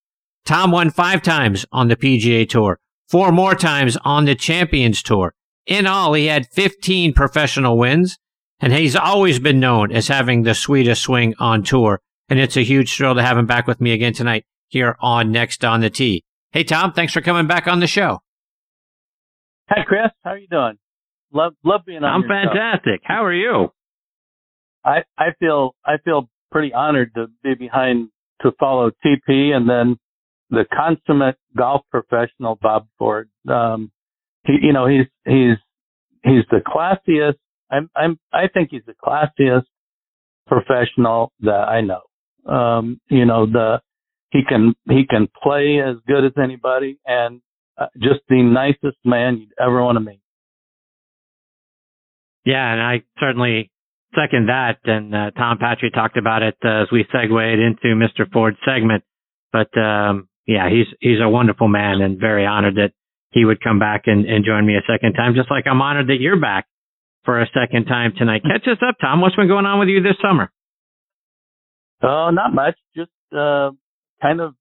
Tom 0.45 0.71
won 0.71 0.89
five 0.89 1.21
times 1.21 1.65
on 1.71 1.87
the 1.87 1.95
PGA 1.95 2.47
Tour, 2.47 2.77
four 3.07 3.31
more 3.31 3.55
times 3.55 3.97
on 4.03 4.25
the 4.25 4.35
Champions 4.35 5.01
Tour. 5.01 5.33
In 5.65 5.87
all, 5.87 6.13
he 6.13 6.25
had 6.25 6.47
15 6.47 7.13
professional 7.13 7.77
wins, 7.77 8.17
and 8.59 8.73
he's 8.73 8.95
always 8.95 9.39
been 9.39 9.59
known 9.59 9.91
as 9.91 10.07
having 10.07 10.43
the 10.43 10.53
sweetest 10.53 11.01
swing 11.01 11.33
on 11.39 11.63
tour. 11.63 12.01
And 12.29 12.39
it's 12.39 12.57
a 12.57 12.63
huge 12.63 12.95
thrill 12.95 13.15
to 13.15 13.23
have 13.23 13.37
him 13.37 13.47
back 13.47 13.65
with 13.67 13.81
me 13.81 13.91
again 13.91 14.13
tonight 14.13 14.45
here 14.67 14.95
on 14.99 15.31
Next 15.31 15.65
on 15.65 15.81
the 15.81 15.89
Tee. 15.89 16.23
Hey, 16.51 16.63
Tom, 16.63 16.93
thanks 16.93 17.13
for 17.13 17.21
coming 17.21 17.47
back 17.47 17.67
on 17.67 17.79
the 17.79 17.87
show. 17.87 18.21
Hi, 19.69 19.83
Chris. 19.85 20.11
How 20.23 20.31
are 20.31 20.37
you 20.37 20.47
doing? 20.47 20.77
Love 21.31 21.53
love 21.63 21.81
being 21.85 22.03
on. 22.03 22.23
I'm 22.23 22.27
fantastic. 22.27 23.01
Show. 23.01 23.13
How 23.13 23.23
are 23.23 23.33
you? 23.33 23.71
I 24.83 25.03
I 25.17 25.27
feel 25.39 25.75
I 25.85 25.97
feel 26.03 26.27
pretty 26.51 26.73
honored 26.73 27.13
to 27.15 27.27
be 27.43 27.53
behind 27.53 28.09
to 28.41 28.51
follow 28.59 28.89
TP 29.05 29.51
and 29.53 29.69
then 29.69 29.97
the 30.49 30.65
consummate 30.73 31.37
golf 31.55 31.81
professional 31.91 32.57
Bob 32.59 32.87
Ford. 32.97 33.29
Um, 33.47 33.91
he, 34.45 34.53
you 34.61 34.73
know, 34.73 34.87
he's 34.87 35.05
he's 35.25 35.57
he's 36.23 36.43
the 36.49 36.61
classiest. 36.65 37.35
I'm 37.71 37.89
I'm 37.95 38.19
I 38.33 38.47
think 38.47 38.69
he's 38.71 38.81
the 38.85 38.93
classiest 38.93 39.65
professional 40.47 41.31
that 41.41 41.51
I 41.51 41.81
know. 41.81 42.01
Um, 42.51 42.99
you 43.09 43.25
know, 43.25 43.45
the 43.45 43.81
he 44.31 44.41
can 44.47 44.73
he 44.89 45.05
can 45.09 45.27
play 45.41 45.79
as 45.79 45.97
good 46.07 46.25
as 46.25 46.31
anybody 46.41 46.99
and 47.05 47.41
uh, 47.77 47.87
just 47.97 48.21
the 48.27 48.41
nicest 48.41 48.97
man 49.05 49.37
you'd 49.37 49.53
ever 49.59 49.83
want 49.83 49.95
to 49.95 50.01
meet. 50.01 50.21
Yeah, 52.45 52.71
and 52.71 52.81
I 52.81 53.03
certainly 53.19 53.71
second 54.15 54.49
that. 54.49 54.77
And 54.85 55.13
uh, 55.13 55.31
Tom 55.31 55.57
Patri 55.59 55.91
talked 55.91 56.17
about 56.17 56.41
it 56.41 56.57
uh, 56.63 56.83
as 56.83 56.87
we 56.91 57.05
segued 57.11 57.59
into 57.59 57.95
Mr. 57.95 58.29
Ford's 58.31 58.57
segment. 58.65 59.03
But 59.51 59.75
um, 59.77 60.27
yeah, 60.47 60.69
he's 60.69 60.87
he's 60.99 61.21
a 61.21 61.29
wonderful 61.29 61.67
man 61.67 62.01
and 62.01 62.19
very 62.19 62.45
honored 62.45 62.75
that 62.75 62.91
he 63.31 63.45
would 63.45 63.61
come 63.61 63.77
back 63.77 64.03
and, 64.05 64.25
and 64.25 64.43
join 64.43 64.65
me 64.65 64.75
a 64.75 64.91
second 64.91 65.13
time. 65.13 65.35
Just 65.35 65.51
like 65.51 65.65
I'm 65.67 65.81
honored 65.81 66.07
that 66.07 66.19
you're 66.19 66.39
back 66.39 66.65
for 67.29 67.39
a 67.39 67.47
second 67.53 67.85
time 67.85 68.11
tonight. 68.17 68.41
Catch 68.41 68.67
us 68.67 68.79
up, 68.81 68.95
Tom. 68.99 69.21
What's 69.21 69.35
been 69.35 69.47
going 69.47 69.67
on 69.67 69.77
with 69.77 69.87
you 69.87 70.01
this 70.01 70.15
summer? 70.19 70.51
Oh, 72.01 72.31
not 72.31 72.55
much. 72.55 72.75
Just 72.95 73.11
uh, 73.31 73.69
kind 74.19 74.41
of. 74.41 74.55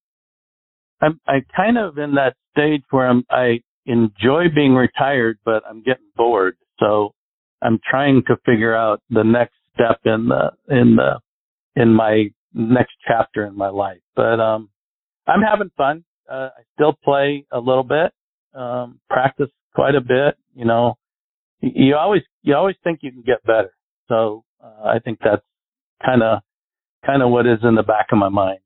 I'm 1.00 1.18
I 1.26 1.38
kind 1.56 1.78
of 1.78 1.96
in 1.96 2.16
that 2.16 2.34
stage 2.50 2.82
where 2.90 3.08
I'm 3.08 3.24
I 3.30 3.60
enjoy 3.86 4.48
being 4.54 4.74
retired, 4.74 5.38
but 5.46 5.62
I'm 5.66 5.82
getting 5.82 6.08
bored. 6.14 6.58
So 6.78 7.14
I'm 7.62 7.80
trying 7.88 8.22
to 8.26 8.36
figure 8.44 8.76
out 8.76 9.00
the 9.08 9.22
next 9.22 9.54
step 9.72 10.00
in 10.04 10.28
the 10.28 10.50
in 10.68 10.96
the 10.96 11.20
in 11.74 11.94
my 11.94 12.26
next 12.52 12.92
chapter 13.06 13.46
in 13.46 13.56
my 13.56 13.68
life. 13.68 14.02
But 14.14 14.40
um 14.40 14.68
I'm 15.26 15.40
having 15.40 15.70
fun. 15.74 16.04
Uh, 16.30 16.50
I 16.54 16.62
still 16.74 16.92
play 17.02 17.46
a 17.50 17.60
little 17.60 17.82
bit, 17.82 18.12
um, 18.52 19.00
practice 19.08 19.48
quite 19.74 19.94
a 19.94 20.02
bit. 20.02 20.36
You 20.54 20.66
know, 20.66 20.98
you 21.61 21.96
always 21.96 22.22
you 22.42 22.54
always 22.54 22.76
think 22.84 23.00
you 23.02 23.12
can 23.12 23.22
get 23.22 23.44
better. 23.44 23.72
So 24.09 24.44
uh, 24.62 24.84
I 24.84 24.98
think 25.00 25.18
that's 25.22 25.42
kind 26.04 26.22
of 26.22 26.40
kind 27.04 27.22
of 27.22 27.30
what 27.30 27.46
is 27.46 27.59
in 27.62 27.74
the 27.74 27.82
back 27.82 28.06
of 28.12 28.18
my 28.18 28.28
mind. 28.28 28.59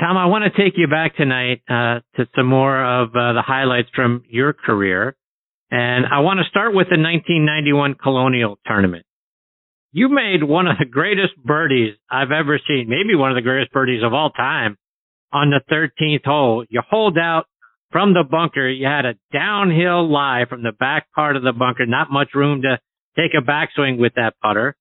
Tom, 0.00 0.16
I 0.16 0.26
want 0.26 0.44
to 0.44 0.62
take 0.62 0.78
you 0.78 0.88
back 0.88 1.16
tonight 1.16 1.60
uh, 1.68 2.00
to 2.16 2.26
some 2.34 2.46
more 2.46 2.82
of 2.82 3.10
uh, 3.10 3.34
the 3.34 3.42
highlights 3.46 3.90
from 3.94 4.24
your 4.28 4.54
career. 4.54 5.14
And 5.70 6.06
I 6.10 6.20
want 6.20 6.40
to 6.40 6.48
start 6.48 6.74
with 6.74 6.86
the 6.86 6.98
1991 6.98 7.94
Colonial 8.02 8.58
Tournament. 8.66 9.04
You 9.92 10.08
made 10.08 10.42
one 10.42 10.66
of 10.66 10.78
the 10.78 10.86
greatest 10.86 11.36
birdies 11.44 11.96
I've 12.10 12.32
ever 12.32 12.58
seen, 12.66 12.86
maybe 12.88 13.14
one 13.14 13.30
of 13.30 13.34
the 13.34 13.42
greatest 13.42 13.72
birdies 13.72 14.02
of 14.02 14.14
all 14.14 14.30
time 14.30 14.78
on 15.32 15.50
the 15.50 15.60
13th 15.70 16.24
hole. 16.24 16.64
You 16.68 16.80
hold 16.88 17.18
out 17.18 17.46
from 17.90 18.14
the 18.14 18.24
bunker. 18.28 18.68
You 18.68 18.86
had 18.86 19.04
a 19.04 19.14
downhill 19.32 20.10
lie 20.10 20.44
from 20.48 20.62
the 20.62 20.72
back 20.72 21.12
part 21.12 21.36
of 21.36 21.42
the 21.42 21.52
bunker, 21.52 21.86
not 21.86 22.10
much 22.10 22.34
room 22.34 22.62
to 22.62 22.78
take 23.16 23.32
a 23.36 23.44
backswing 23.44 23.98
with 23.98 24.14
that 24.14 24.34
putter. 24.42 24.76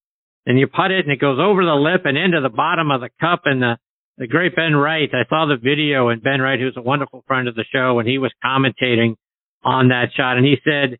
And 0.46 0.60
you 0.60 0.68
put 0.68 0.92
it 0.92 1.06
and 1.06 1.12
it 1.12 1.20
goes 1.20 1.40
over 1.40 1.64
the 1.64 1.76
lip 1.76 2.02
and 2.06 2.18
into 2.18 2.42
the 2.42 2.50
bottom 2.50 2.92
of 2.92 3.02
the 3.02 3.10
cup 3.20 3.42
and 3.46 3.62
the, 3.62 3.78
the 4.18 4.28
great 4.28 4.56
Ben 4.56 4.76
Wright. 4.76 5.10
I 5.14 5.28
saw 5.30 5.46
the 5.46 5.58
video 5.58 6.10
and 6.10 6.24
Ben 6.24 6.42
Wright, 6.42 6.60
who's 6.60 6.78
a 6.78 6.82
wonderful 6.82 7.24
friend 7.28 7.48
of 7.48 7.56
the 7.56 7.66
show, 7.72 8.00
and 8.00 8.08
he 8.08 8.18
was 8.18 8.32
commentating 8.44 9.16
on 9.64 9.90
that 9.90 10.10
shot. 10.16 10.38
And 10.38 10.46
he 10.46 10.56
said 10.64 10.98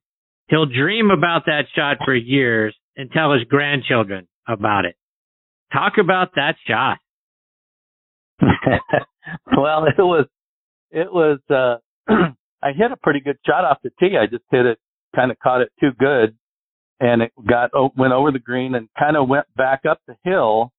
he'll 0.50 0.66
dream 0.66 1.10
about 1.12 1.46
that 1.46 1.64
shot 1.76 1.98
for 2.04 2.14
years 2.16 2.76
and 2.96 3.12
tell 3.12 3.34
his 3.34 3.44
grandchildren 3.46 4.28
about 4.48 4.86
it. 4.86 4.96
Talk 5.72 5.94
about 6.00 6.36
that 6.36 6.56
shot. 6.68 6.98
well, 8.42 9.86
it 9.86 9.98
was, 9.98 10.26
it 10.92 11.12
was, 11.12 11.40
uh, 11.50 11.78
I 12.64 12.72
hit 12.74 12.92
a 12.92 12.98
pretty 12.98 13.20
good 13.22 13.38
shot 13.46 13.66
off 13.66 13.78
the 13.84 13.92
tee. 14.00 14.18
I 14.20 14.26
just 14.26 14.44
hit 14.52 14.66
it, 14.66 14.80
kind 15.16 15.32
of 15.32 15.40
caught 15.40 15.62
it 15.62 15.72
too 15.80 15.92
good 15.98 16.36
and 17.00 17.22
it 17.22 17.32
got, 17.48 17.72
went 17.98 18.14
over 18.14 18.32
the 18.32 18.40
green 18.40 18.76
and 18.76 18.90
kind 18.98 19.16
of 19.16 19.30
went 19.30 19.46
back 19.56 19.82
up 19.90 20.02
the 20.08 20.16
hill 20.24 20.72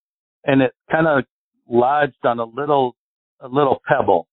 and 0.45 0.63
it 0.63 0.73
kind 0.91 1.07
of 1.07 1.25
lodged 1.69 2.25
on 2.25 2.39
a 2.39 2.45
little, 2.45 2.97
a 3.41 3.49
little 3.49 3.81
pebble 3.89 4.27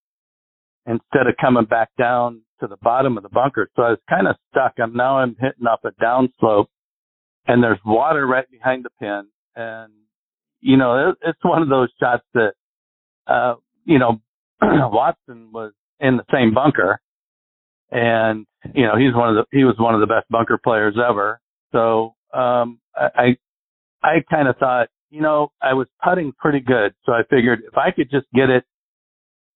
instead 0.85 1.27
of 1.27 1.35
coming 1.39 1.65
back 1.65 1.89
down 1.97 2.41
to 2.59 2.67
the 2.67 2.77
bottom 2.81 3.17
of 3.17 3.23
the 3.23 3.29
bunker. 3.29 3.69
So 3.75 3.83
I 3.83 3.89
was 3.91 3.99
kind 4.09 4.27
of 4.27 4.35
stuck. 4.51 4.73
I'm 4.81 4.95
now 4.95 5.19
I'm 5.19 5.35
hitting 5.39 5.67
up 5.71 5.81
a 5.85 5.91
downslope 6.03 6.67
and 7.47 7.63
there's 7.63 7.79
water 7.85 8.25
right 8.25 8.49
behind 8.49 8.85
the 8.85 8.89
pin. 8.99 9.27
And, 9.55 9.93
you 10.59 10.77
know, 10.77 11.09
it, 11.09 11.17
it's 11.21 11.43
one 11.43 11.61
of 11.61 11.69
those 11.69 11.89
shots 11.99 12.23
that, 12.33 12.53
uh, 13.27 13.55
you 13.85 13.99
know, 13.99 14.19
Watson 14.61 15.49
was 15.53 15.73
in 15.99 16.17
the 16.17 16.23
same 16.31 16.53
bunker 16.53 16.99
and, 17.91 18.45
you 18.73 18.83
know, 18.83 18.97
he's 18.97 19.13
one 19.13 19.29
of 19.29 19.35
the, 19.35 19.57
he 19.57 19.63
was 19.63 19.75
one 19.77 19.93
of 19.93 20.01
the 20.01 20.07
best 20.07 20.27
bunker 20.29 20.57
players 20.61 20.95
ever. 20.97 21.39
So, 21.71 22.15
um, 22.33 22.79
I, 22.95 23.37
I 24.03 24.23
kind 24.29 24.47
of 24.47 24.57
thought, 24.57 24.89
you 25.09 25.21
know, 25.21 25.51
I 25.61 25.73
was 25.73 25.87
putting 26.03 26.33
pretty 26.33 26.59
good. 26.59 26.93
So 27.05 27.13
I 27.13 27.21
figured 27.29 27.61
if 27.65 27.77
I 27.77 27.91
could 27.91 28.11
just 28.11 28.27
get 28.33 28.49
it 28.49 28.65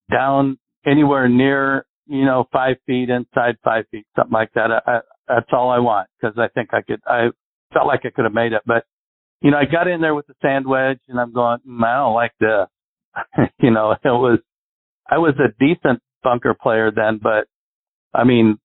down 0.09 0.57
anywhere 0.85 1.27
near 1.27 1.85
you 2.11 2.25
know, 2.25 2.45
five 2.51 2.75
feet 2.85 3.09
inside 3.09 3.55
five 3.63 3.85
feet, 3.89 4.05
something 4.17 4.33
like 4.33 4.51
that. 4.53 4.69
I, 4.69 4.81
I, 4.85 4.99
that's 5.29 5.49
all 5.53 5.69
I 5.69 5.79
want 5.79 6.09
because 6.19 6.37
I 6.37 6.49
think 6.49 6.73
I 6.73 6.81
could, 6.81 6.99
I 7.07 7.29
felt 7.73 7.87
like 7.87 8.01
I 8.03 8.09
could 8.09 8.25
have 8.25 8.33
made 8.33 8.51
it, 8.51 8.61
but 8.65 8.83
you 9.41 9.49
know, 9.49 9.57
I 9.57 9.63
got 9.65 9.87
in 9.87 10.01
there 10.01 10.13
with 10.13 10.27
the 10.27 10.35
sand 10.41 10.67
wedge 10.67 10.99
and 11.07 11.19
I'm 11.19 11.31
going, 11.31 11.59
mm, 11.67 11.83
I 11.83 11.95
don't 11.95 12.13
like 12.13 12.33
this. 12.39 13.47
you 13.59 13.71
know, 13.71 13.91
it 13.91 13.99
was, 14.03 14.39
I 15.09 15.19
was 15.19 15.35
a 15.39 15.53
decent 15.57 16.01
bunker 16.23 16.53
player 16.53 16.91
then, 16.91 17.19
but 17.21 17.47
I 18.13 18.23
mean, 18.23 18.57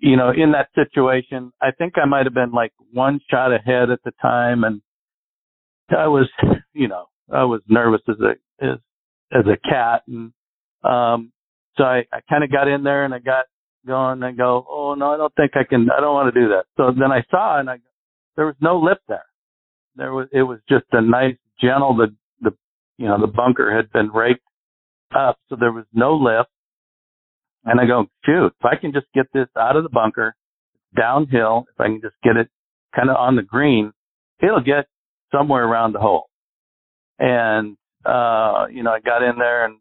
you 0.00 0.16
know, 0.16 0.30
in 0.30 0.52
that 0.52 0.68
situation, 0.74 1.52
I 1.60 1.70
think 1.72 1.94
I 1.96 2.06
might 2.06 2.26
have 2.26 2.34
been 2.34 2.52
like 2.52 2.72
one 2.92 3.20
shot 3.30 3.52
ahead 3.52 3.90
at 3.90 4.02
the 4.04 4.12
time 4.22 4.64
and 4.64 4.80
I 5.90 6.08
was, 6.08 6.28
you 6.72 6.88
know, 6.88 7.06
I 7.32 7.44
was 7.44 7.60
nervous 7.68 8.00
as 8.08 8.16
a, 8.20 8.64
as, 8.64 8.78
as 9.32 9.44
a 9.46 9.68
cat 9.68 10.02
and, 10.08 10.32
um, 10.82 11.32
so 11.76 11.84
I, 11.84 12.04
I 12.12 12.20
kind 12.28 12.42
of 12.42 12.50
got 12.50 12.68
in 12.68 12.82
there 12.82 13.04
and 13.04 13.14
I 13.14 13.18
got 13.18 13.44
going 13.86 14.22
and 14.22 14.36
go, 14.36 14.66
oh 14.68 14.94
no, 14.94 15.12
I 15.12 15.16
don't 15.16 15.34
think 15.34 15.52
I 15.54 15.64
can, 15.64 15.88
I 15.90 16.00
don't 16.00 16.14
want 16.14 16.34
to 16.34 16.40
do 16.40 16.48
that. 16.48 16.64
So 16.76 16.92
then 16.98 17.12
I 17.12 17.22
saw 17.30 17.60
and 17.60 17.70
I, 17.70 17.78
there 18.36 18.46
was 18.46 18.56
no 18.60 18.78
lip 18.78 18.98
there. 19.08 19.24
There 19.96 20.12
was, 20.12 20.28
it 20.32 20.42
was 20.42 20.60
just 20.68 20.86
a 20.92 21.00
nice, 21.00 21.36
gentle, 21.60 21.94
the, 21.96 22.14
the, 22.40 22.56
you 22.96 23.06
know, 23.06 23.20
the 23.20 23.26
bunker 23.26 23.74
had 23.74 23.92
been 23.92 24.10
raked 24.10 24.42
up. 25.14 25.38
So 25.48 25.56
there 25.58 25.72
was 25.72 25.84
no 25.92 26.14
lip. 26.14 26.46
And 27.64 27.80
I 27.80 27.86
go, 27.86 28.06
shoot, 28.24 28.46
if 28.46 28.64
I 28.64 28.76
can 28.76 28.92
just 28.92 29.06
get 29.14 29.26
this 29.34 29.48
out 29.58 29.76
of 29.76 29.82
the 29.82 29.90
bunker 29.90 30.34
downhill, 30.96 31.66
if 31.72 31.80
I 31.80 31.86
can 31.86 32.00
just 32.00 32.16
get 32.22 32.36
it 32.36 32.48
kind 32.94 33.10
of 33.10 33.16
on 33.16 33.36
the 33.36 33.42
green, 33.42 33.92
it'll 34.42 34.62
get 34.62 34.86
somewhere 35.32 35.64
around 35.64 35.92
the 35.92 36.00
hole. 36.00 36.28
And, 37.18 37.76
uh, 38.04 38.66
you 38.72 38.82
know, 38.82 38.92
I 38.92 39.00
got 39.00 39.22
in 39.22 39.38
there 39.38 39.66
and, 39.66 39.78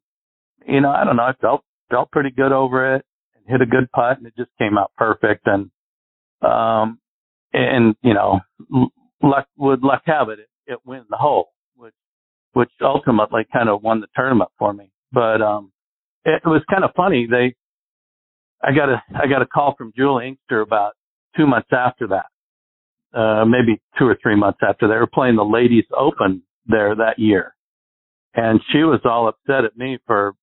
you 0.68 0.82
know, 0.82 0.92
I 0.92 1.06
don't 1.06 1.16
know, 1.16 1.24
I 1.24 1.34
felt 1.40 1.64
felt 1.90 2.12
pretty 2.12 2.30
good 2.30 2.52
over 2.52 2.96
it 2.96 3.06
and 3.36 3.46
hit 3.48 3.62
a 3.62 3.66
good 3.66 3.90
putt 3.92 4.18
and 4.18 4.28
it 4.28 4.34
just 4.38 4.52
came 4.60 4.78
out 4.78 4.92
perfect. 4.98 5.48
And, 5.48 5.72
um, 6.42 7.00
and, 7.54 7.96
you 8.04 8.14
know, 8.14 8.40
luck 9.24 9.48
would 9.58 9.84
luck 9.84 10.02
have 10.06 10.30
it, 10.30 10.40
it, 10.40 10.50
it 10.68 10.80
went 10.86 11.02
in 11.04 11.08
the 11.10 11.18
hole, 11.18 11.54
which 11.76 11.94
which 12.54 12.70
ultimately 12.82 13.48
kind 13.52 13.70
of 13.70 13.82
won 13.82 14.02
the 14.02 14.08
tournament 14.16 14.52
for 14.60 14.74
me. 14.74 14.92
But 15.12 15.42
um, 15.42 15.72
it 16.26 16.42
was 16.46 16.62
kind 16.70 16.84
of 16.84 16.92
funny. 16.96 17.28
They, 17.30 17.56
I 18.64 18.74
got 18.74 18.90
a 18.90 19.02
I 19.16 19.28
got 19.28 19.42
a 19.42 19.46
call 19.46 19.76
from 19.78 19.94
Juli 19.96 20.28
Inkster 20.28 20.62
about 20.62 20.94
two 21.38 21.48
months 21.48 21.70
after 21.72 22.08
that, 22.08 23.18
uh, 23.18 23.46
maybe 23.46 23.82
two 23.98 24.06
or 24.06 24.18
three 24.22 24.36
months 24.36 24.60
after 24.68 24.88
they 24.88 24.96
were 24.96 25.08
playing 25.08 25.36
the 25.36 25.46
Ladies 25.46 25.86
Open 25.98 26.44
there 26.68 26.96
that 26.96 27.20
year, 27.20 27.56
and 28.36 28.60
she 28.72 28.80
was 28.80 29.00
all 29.06 29.28
upset 29.28 29.66
at 29.66 29.78
me 29.78 29.98
for. 30.06 30.34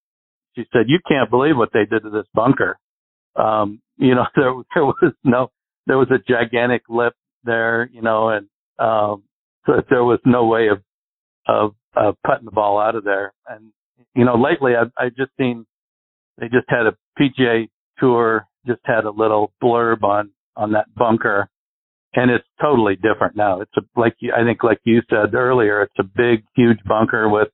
She 0.55 0.65
said, 0.73 0.89
"You 0.89 0.99
can't 1.07 1.29
believe 1.29 1.57
what 1.57 1.71
they 1.75 1.85
did 1.85 2.03
to 2.03 2.11
this 2.11 2.27
bunker." 2.33 2.79
Um, 3.37 3.81
you 3.99 4.15
know, 4.15 4.25
there 4.37 4.53
there 4.75 4.85
was 4.85 5.13
no 5.25 5.51
there 5.87 5.99
was 5.99 6.09
a 6.11 6.19
gigantic 6.19 6.83
lip 6.89 7.15
there, 7.45 7.89
you 7.93 8.03
know, 8.03 8.31
and 8.31 8.47
um, 8.79 9.25
so 9.67 9.83
there 9.91 10.05
was 10.05 10.21
no 10.25 10.47
way 10.47 10.69
of 10.69 10.83
of 11.47 11.75
uh, 11.97 12.13
putting 12.27 12.45
the 12.45 12.51
ball 12.51 12.79
out 12.79 12.95
of 12.95 13.05
there. 13.05 13.33
And 13.49 13.73
you 14.15 14.25
know, 14.25 14.37
lately 14.37 14.75
I've 14.75 14.93
I 14.99 15.09
just 15.09 15.31
seen 15.39 15.67
they 16.39 16.49
just 16.49 16.69
had 16.69 16.87
a 16.87 16.97
PGA 17.19 17.69
Tour 17.99 18.47
just 18.67 18.81
had 18.85 19.05
a 19.05 19.11
little 19.11 19.53
blurb 19.63 20.03
on 20.03 20.31
on 20.57 20.73
that 20.73 20.93
bunker, 20.95 21.49
and 22.15 22.31
it's 22.31 22.47
totally 22.61 22.97
different 22.97 23.37
now. 23.37 23.61
It's 23.61 23.77
a 23.77 23.83
like 23.99 24.17
I 24.35 24.45
think 24.45 24.63
like 24.63 24.81
you 24.85 25.03
said 25.09 25.35
earlier, 25.35 25.83
it's 25.83 25.99
a 25.99 26.05
big, 26.05 26.45
huge 26.55 26.79
bunker 26.87 27.29
with 27.29 27.49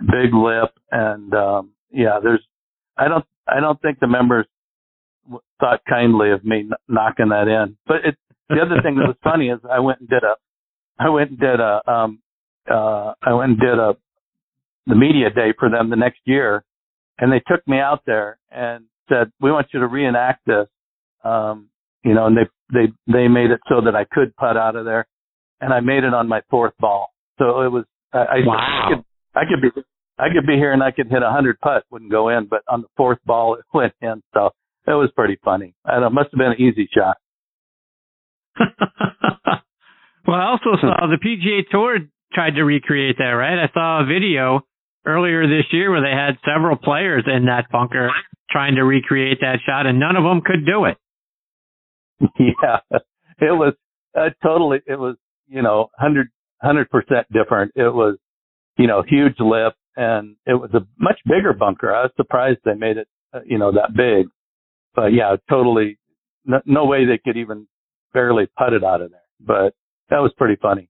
big 0.00 0.34
lip, 0.34 0.72
and 0.90 1.32
um, 1.34 1.70
yeah, 1.90 2.18
there's 2.22 2.42
I 2.96 3.08
don't 3.08 3.24
I 3.46 3.60
don't 3.60 3.80
think 3.80 4.00
the 4.00 4.06
members 4.06 4.46
thought 5.60 5.80
kindly 5.88 6.30
of 6.30 6.44
me 6.44 6.68
knocking 6.88 7.30
that 7.30 7.48
in. 7.48 7.76
But 7.86 7.96
it, 8.04 8.16
the 8.48 8.60
other 8.60 8.80
thing 8.82 8.96
that 8.96 9.08
was 9.08 9.16
funny 9.22 9.48
is 9.48 9.58
I 9.70 9.80
went 9.80 10.00
and 10.00 10.08
did 10.08 10.22
a 10.22 10.36
I 10.98 11.08
went 11.08 11.30
and 11.30 11.38
did 11.38 11.60
a 11.60 11.90
um 11.90 12.20
uh 12.70 13.12
I 13.22 13.32
went 13.34 13.52
and 13.52 13.60
did 13.60 13.78
a 13.78 13.96
the 14.86 14.94
media 14.94 15.30
day 15.30 15.52
for 15.58 15.68
them 15.68 15.90
the 15.90 15.96
next 15.96 16.20
year 16.24 16.64
and 17.18 17.32
they 17.32 17.40
took 17.46 17.66
me 17.66 17.78
out 17.78 18.02
there 18.06 18.38
and 18.50 18.84
said, 19.08 19.30
We 19.40 19.50
want 19.52 19.68
you 19.72 19.80
to 19.80 19.86
reenact 19.86 20.46
this 20.46 20.66
um 21.24 21.68
you 22.06 22.14
know, 22.14 22.26
and 22.26 22.36
they 22.36 22.48
they 22.72 23.12
they 23.12 23.28
made 23.28 23.50
it 23.50 23.60
so 23.68 23.80
that 23.84 23.96
I 23.96 24.04
could 24.04 24.34
putt 24.36 24.56
out 24.56 24.76
of 24.76 24.84
there 24.84 25.06
and 25.60 25.72
I 25.72 25.80
made 25.80 26.04
it 26.04 26.14
on 26.14 26.28
my 26.28 26.40
fourth 26.48 26.74
ball. 26.78 27.08
So 27.38 27.62
it 27.62 27.72
was 27.72 27.84
I, 28.12 28.18
I, 28.18 28.36
wow. 28.44 28.56
I 28.56 28.88
could 28.88 29.04
I 29.34 29.40
could 29.44 29.60
be 29.60 29.82
I 30.18 30.28
could 30.32 30.46
be 30.46 30.54
here 30.54 30.72
and 30.72 30.82
I 30.82 30.92
could 30.92 31.08
hit 31.10 31.22
a 31.22 31.30
hundred 31.30 31.58
putt, 31.60 31.84
wouldn't 31.90 32.12
go 32.12 32.28
in, 32.28 32.46
but 32.46 32.62
on 32.68 32.82
the 32.82 32.88
fourth 32.96 33.18
ball 33.26 33.54
it 33.58 33.64
went 33.74 33.92
in. 34.00 34.22
So 34.34 34.50
it 34.86 34.92
was 34.92 35.10
pretty 35.16 35.38
funny. 35.44 35.74
I 35.84 35.92
don't 35.92 36.00
know, 36.02 36.06
it 36.06 36.12
must 36.12 36.28
have 36.30 36.38
been 36.38 36.52
an 36.52 36.60
easy 36.60 36.88
shot. 36.94 37.16
well, 40.26 40.36
I 40.36 40.44
also 40.46 40.80
saw 40.80 41.06
the 41.08 41.18
PGA 41.22 41.68
Tour 41.70 41.98
tried 42.32 42.54
to 42.54 42.62
recreate 42.62 43.18
that, 43.18 43.24
right? 43.24 43.58
I 43.58 43.68
saw 43.74 44.02
a 44.02 44.06
video 44.06 44.60
earlier 45.04 45.46
this 45.46 45.66
year 45.72 45.90
where 45.90 46.00
they 46.00 46.16
had 46.16 46.38
several 46.46 46.76
players 46.76 47.24
in 47.26 47.46
that 47.46 47.66
bunker 47.70 48.10
trying 48.56 48.76
to 48.76 48.84
recreate 48.84 49.40
that 49.42 49.58
shot, 49.66 49.86
and 49.86 50.00
none 50.00 50.16
of 50.16 50.24
them 50.24 50.40
could 50.40 50.64
do 50.64 50.86
it. 50.86 50.96
Yeah, 52.38 52.78
it 53.38 53.52
was 53.52 53.74
uh, 54.18 54.30
totally. 54.42 54.78
It 54.86 54.98
was 54.98 55.16
you 55.46 55.60
know 55.60 55.90
hundred 55.98 56.28
hundred 56.62 56.88
percent 56.88 57.26
different. 57.30 57.72
It 57.76 57.92
was 57.92 58.16
you 58.78 58.86
know 58.86 59.02
huge 59.06 59.34
lip, 59.38 59.74
and 59.96 60.36
it 60.46 60.54
was 60.54 60.70
a 60.72 60.80
much 60.98 61.18
bigger 61.26 61.52
bunker. 61.52 61.94
I 61.94 62.04
was 62.04 62.12
surprised 62.16 62.60
they 62.64 62.72
made 62.72 62.96
it 62.96 63.08
uh, 63.34 63.40
you 63.44 63.58
know 63.58 63.72
that 63.72 63.94
big, 63.94 64.28
but 64.94 65.12
yeah, 65.12 65.36
totally. 65.50 65.98
No, 66.46 66.62
no 66.64 66.86
way 66.86 67.04
they 67.04 67.18
could 67.22 67.36
even 67.36 67.66
barely 68.14 68.48
put 68.56 68.72
it 68.72 68.82
out 68.82 69.02
of 69.02 69.10
there. 69.10 69.20
But 69.38 69.74
that 70.08 70.20
was 70.22 70.32
pretty 70.38 70.56
funny. 70.62 70.88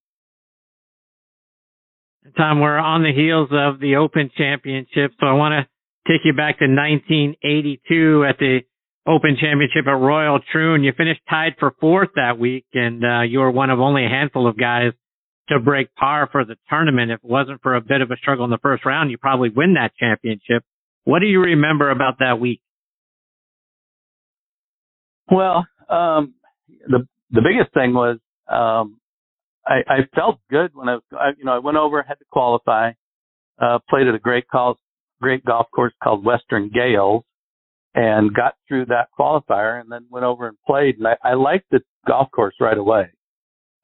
Tom, 2.37 2.61
we're 2.61 2.79
on 2.79 3.03
the 3.03 3.13
heels 3.13 3.49
of 3.51 3.81
the 3.81 3.97
Open 3.97 4.31
Championship, 4.37 5.13
so 5.19 5.27
I 5.27 5.33
want 5.33 5.53
to 5.55 5.76
take 6.07 6.23
you 6.25 6.33
back 6.33 6.59
to 6.59 6.67
1982 6.67 8.27
at 8.29 8.39
the 8.39 8.61
Open 9.07 9.37
Championship 9.41 9.87
at 9.87 9.93
Royal 9.93 10.41
Troon. 10.53 10.83
You 10.83 10.93
finished 10.97 11.21
tied 11.29 11.55
for 11.59 11.75
fourth 11.81 12.11
that 12.17 12.39
week, 12.39 12.67
and 12.75 13.05
uh, 13.05 13.21
you 13.23 13.39
were 13.39 13.51
one 13.51 13.71
of 13.71 13.81
only 13.81 14.05
a 14.05 14.09
handful 14.09 14.49
of 14.49 14.59
guys 14.59 14.93
to 15.49 15.61
break 15.61 15.95
par 15.95 16.29
for 16.31 16.45
the 16.45 16.57
tournament. 16.69 17.13
If 17.13 17.21
it 17.23 17.31
wasn't 17.31 17.63
for 17.63 17.77
a 17.77 17.81
bit 17.81 18.01
of 18.01 18.11
a 18.11 18.17
struggle 18.17 18.45
in 18.45 18.51
the 18.51 18.59
first 18.59 18.85
round, 18.85 19.11
you 19.11 19.19
probably 19.19 19.51
win 19.51 19.75
that 19.75 19.93
championship. 19.99 20.65
What 21.05 21.21
do 21.21 21.27
you 21.27 21.41
remember 21.41 21.91
about 21.91 22.19
that 22.19 22.41
week? 22.41 22.61
Well, 25.31 25.67
um, 25.89 26.35
the 26.89 27.07
the 27.31 27.43
biggest 27.43 27.73
thing 27.75 27.95
was 27.95 28.19
um, 28.49 29.01
I, 29.67 29.83
I 29.89 29.97
felt 30.15 30.39
good 30.51 30.71
when 30.75 30.89
I, 30.89 30.99
I, 31.13 31.31
you 31.37 31.45
know, 31.45 31.53
I 31.53 31.59
went 31.59 31.77
over, 31.77 32.03
had 32.03 32.19
to 32.19 32.25
qualify, 32.31 32.93
uh, 33.61 33.79
played 33.91 34.07
at 34.07 34.15
a 34.15 34.19
great 34.19 34.49
call, 34.49 34.79
great 35.21 35.45
golf 35.45 35.67
course 35.75 35.93
called 36.03 36.25
Western 36.25 36.71
Gailes, 36.71 37.25
and 37.95 38.35
got 38.35 38.55
through 38.69 38.87
that 38.87 39.09
qualifier, 39.19 39.81
and 39.81 39.91
then 39.91 40.07
went 40.11 40.25
over 40.25 40.49
and 40.49 40.57
played. 40.67 40.97
And 40.99 41.07
I, 41.09 41.17
I 41.23 41.35
liked 41.35 41.67
the 41.71 41.81
golf 42.07 42.31
course 42.31 42.55
right 42.61 42.77
away. 42.77 43.11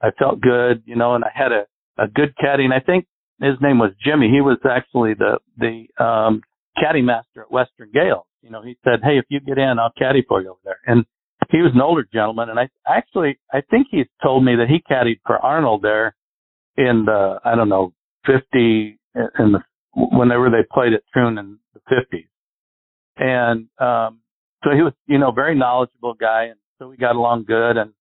I 0.03 0.11
felt 0.19 0.41
good, 0.41 0.83
you 0.85 0.97
know, 0.97 1.15
and 1.15 1.25
I 1.25 1.31
had 1.35 1.53
a 1.53 1.65
a 1.99 2.09
good 2.09 2.35
caddy, 2.37 2.65
and 2.65 2.73
I 2.75 2.81
think 2.81 3.07
his 3.41 3.57
name 3.61 3.79
was 3.79 3.93
Jimmy. 4.05 4.29
He 4.31 4.41
was 4.41 4.59
actually 4.69 5.15
the 5.15 5.39
the 5.59 6.03
um, 6.03 6.43
caddy 6.81 7.03
master 7.03 7.43
at 7.43 7.53
Western 7.53 7.91
Gailes. 7.93 8.27
You 8.43 8.51
know, 8.51 8.63
he 8.63 8.77
said, 8.85 9.01
"Hey, 9.03 9.19
if 9.19 9.25
you 9.29 9.41
get 9.41 9.59
in, 9.59 9.79
I'll 9.79 9.93
caddy 9.99 10.25
for 10.27 10.41
you 10.43 10.51
over 10.51 10.61
there." 10.65 10.79
And 10.87 11.05
he 11.51 11.59
was 11.59 11.73
an 11.75 11.81
older 11.81 12.07
gentleman, 12.13 12.49
and 12.51 12.59
I 12.59 12.69
actually 12.87 13.39
I 13.53 13.61
think 13.71 13.89
he's 13.91 14.07
told 14.23 14.45
me 14.45 14.57
that 14.57 14.69
he 14.69 14.83
caddied 14.91 15.21
for 15.27 15.39
Arnold 15.39 15.83
there 15.83 16.15
in 16.77 17.05
the 17.05 17.39
I 17.45 17.55
don't 17.55 17.69
know 17.69 17.93
fifty 18.25 18.99
in 19.15 19.53
the 19.53 19.63
whenever 19.95 20.51
they 20.51 20.67
played 20.73 20.93
at 20.93 21.03
Troon 21.13 21.39
in 21.39 21.59
the 21.75 21.81
fifties, 21.89 22.29
and 23.17 23.69
um, 23.79 24.21
so 24.65 24.71
he 24.71 24.83
was 24.83 24.93
you 25.07 25.19
know 25.19 25.31
very 25.31 25.57
knowledgeable 25.57 26.15
guy, 26.15 26.45
and 26.45 26.59
so 26.79 26.89
we 26.89 26.97
got 26.97 27.17
along 27.17 27.45
good, 27.45 27.77
and 27.77 27.93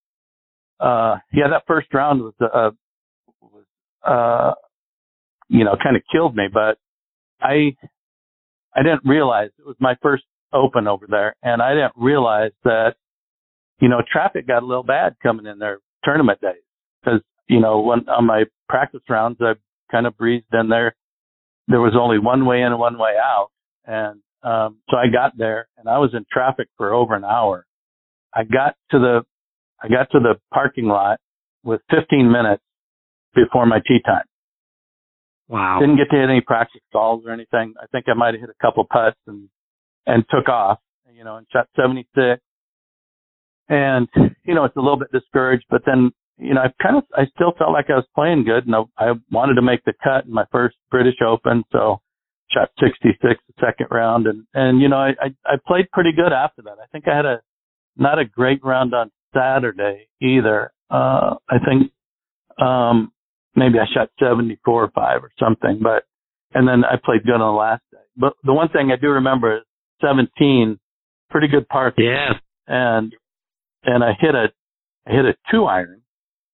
uh, 0.80 1.18
yeah, 1.34 1.48
that 1.50 1.64
first 1.68 1.94
round 1.94 2.22
was 2.22 2.34
uh, 2.42 2.72
was 3.42 3.66
uh, 4.06 4.54
you 5.48 5.64
know 5.64 5.76
kind 5.82 5.96
of 5.96 6.04
killed 6.12 6.36
me, 6.36 6.46
but 6.52 6.78
I 7.42 7.76
I 8.76 8.84
didn't 8.84 9.06
realize 9.06 9.50
it 9.60 9.66
was 9.66 9.78
my 9.80 9.96
first 10.02 10.24
open 10.54 10.88
over 10.88 11.06
there, 11.10 11.36
and 11.44 11.62
I 11.62 11.74
didn't 11.74 11.94
realize 11.96 12.52
that 12.64 12.96
you 13.82 13.90
know, 13.90 14.02
traffic 14.10 14.48
got 14.48 14.64
a 14.64 14.66
little 14.66 14.84
bad 14.84 15.16
coming 15.22 15.48
in 15.48 15.60
there 15.60 15.80
tournament 16.04 16.40
days. 16.40 16.62
Because, 17.04 17.22
you 17.50 17.60
know, 17.60 17.82
when 17.82 18.08
on 18.08 18.26
my 18.26 18.46
practice 18.70 19.02
rounds, 19.10 19.38
I 19.42 19.54
kind 19.92 20.06
of 20.06 20.16
breezed 20.16 20.46
in 20.54 20.70
there. 20.70 20.96
There 21.72 21.82
was 21.82 21.94
only 22.00 22.20
one 22.20 22.46
way 22.46 22.62
in 22.62 22.68
and 22.68 22.80
one 22.80 22.98
way 22.98 23.16
out. 23.22 23.50
And, 23.86 24.22
um, 24.44 24.78
so 24.90 24.98
I 24.98 25.08
got 25.08 25.38
there 25.38 25.68
and 25.78 25.88
I 25.88 25.98
was 26.00 26.12
in 26.14 26.26
traffic 26.32 26.68
for 26.78 26.94
over 26.94 27.16
an 27.16 27.24
hour. 27.24 27.66
I 28.34 28.44
got 28.44 28.76
to 28.92 29.00
the, 29.00 29.22
I 29.82 29.88
got 29.88 30.12
to 30.12 30.20
the 30.20 30.36
parking 30.54 30.86
lot 30.86 31.20
with 31.64 31.82
15 31.90 32.32
minutes 32.32 32.64
before 33.34 33.66
my 33.66 33.80
tee 33.88 34.00
time. 34.06 34.26
Wow. 35.48 35.80
Didn't 35.80 35.98
get 35.98 36.10
to 36.12 36.18
hit 36.18 36.30
any 36.30 36.42
practice 36.42 36.82
balls 36.94 37.24
or 37.26 37.32
anything. 37.32 37.74
I 37.82 37.86
think 37.92 38.06
I 38.08 38.14
might 38.14 38.34
have 38.34 38.42
hit 38.42 38.50
a 38.50 38.62
couple 38.62 38.86
putts 38.86 39.20
and, 39.28 39.50
and 40.06 40.24
took 40.30 40.48
off, 40.48 40.80
you 41.14 41.24
know, 41.24 41.38
and 41.38 41.48
shot 41.52 41.68
76 41.76 42.42
and 43.72 44.10
you 44.44 44.54
know 44.54 44.66
it's 44.66 44.76
a 44.76 44.80
little 44.80 45.00
bit 45.00 45.12
discouraged. 45.12 45.66
But 45.70 45.82
then 45.86 46.12
you 46.42 46.54
know 46.54 46.62
I 46.62 46.84
kind 46.84 46.98
of 46.98 47.04
I 47.16 47.26
still 47.36 47.54
felt 47.58 47.72
like 47.72 47.90
I 47.90 47.96
was 47.96 48.06
playing 48.16 48.44
good, 48.46 48.66
and 48.66 48.76
I, 48.76 48.82
I 48.98 49.14
wanted 49.32 49.56
to 49.56 49.62
make 49.62 49.84
the 49.86 49.94
cut 50.04 50.26
in 50.26 50.34
my 50.34 50.46
first 50.52 50.76
British 50.90 51.22
Open, 51.26 51.64
so 51.72 52.02
shot 52.52 52.70
66 52.80 53.18
the 53.22 53.38
second 53.60 53.88
round, 53.92 54.28
and 54.28 54.46
and 54.54 54.82
you 54.82 54.90
know 54.90 54.98
I, 54.98 55.10
I 55.22 55.36
I 55.46 55.56
played 55.66 55.92
pretty 55.92 56.12
good 56.12 56.34
after 56.34 56.62
that. 56.64 56.78
I 56.82 56.88
think 56.92 57.08
I 57.08 57.16
had 57.16 57.26
a 57.26 57.42
not 57.96 58.20
a 58.20 58.26
great 58.26 58.64
round 58.64 58.94
on 58.94 59.12
Saturday 59.34 60.08
either. 60.22 60.72
Uh, 60.90 61.36
I 61.50 61.58
think 61.66 61.92
um, 62.62 63.12
maybe 63.56 63.80
I 63.80 63.86
shot 63.94 64.10
74 64.20 64.84
or 64.84 64.92
five 64.92 65.24
or 65.24 65.32
something, 65.40 65.80
but 65.82 66.04
and 66.54 66.68
then 66.68 66.84
I 66.84 66.96
played 67.04 67.24
good 67.24 67.36
on 67.36 67.40
the 67.40 67.60
last 67.60 67.84
day. 67.92 67.98
But 68.18 68.34
the 68.44 68.54
one 68.54 68.70
thing 68.70 68.92
I 68.92 69.00
do 69.00 69.10
remember 69.10 69.58
is 69.58 69.64
17, 70.02 70.80
pretty 71.30 71.48
good 71.48 71.68
par. 71.70 71.94
Yeah. 71.98 72.34
And 72.68 73.14
and 73.84 74.04
I 74.04 74.12
hit 74.20 74.36
a 74.36 74.48
I 75.08 75.12
hit 75.12 75.26
a 75.26 75.34
two 75.52 75.66
iron, 75.66 76.01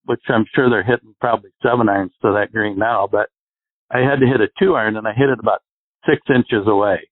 which 0.08 0.22
I'm 0.30 0.45
sure 0.55 0.70
they're 0.70 0.84
hitting 0.84 1.16
probably 1.20 1.51
seven 1.64 1.89
irons 1.89 2.14
to 2.22 2.34
that 2.34 2.51
green 2.51 2.78
now, 2.78 3.08
but 3.12 3.30
I 3.91 3.99
had 3.99 4.20
to 4.20 4.28
hit 4.28 4.41
a 4.41 4.49
two 4.60 4.76
iron 4.76 4.97
and 4.97 5.08
I 5.08 5.14
hit 5.14 5.30
it 5.30 5.39
about 5.39 5.62
six 6.10 6.22
inches 6.34 6.68
away. 6.68 7.10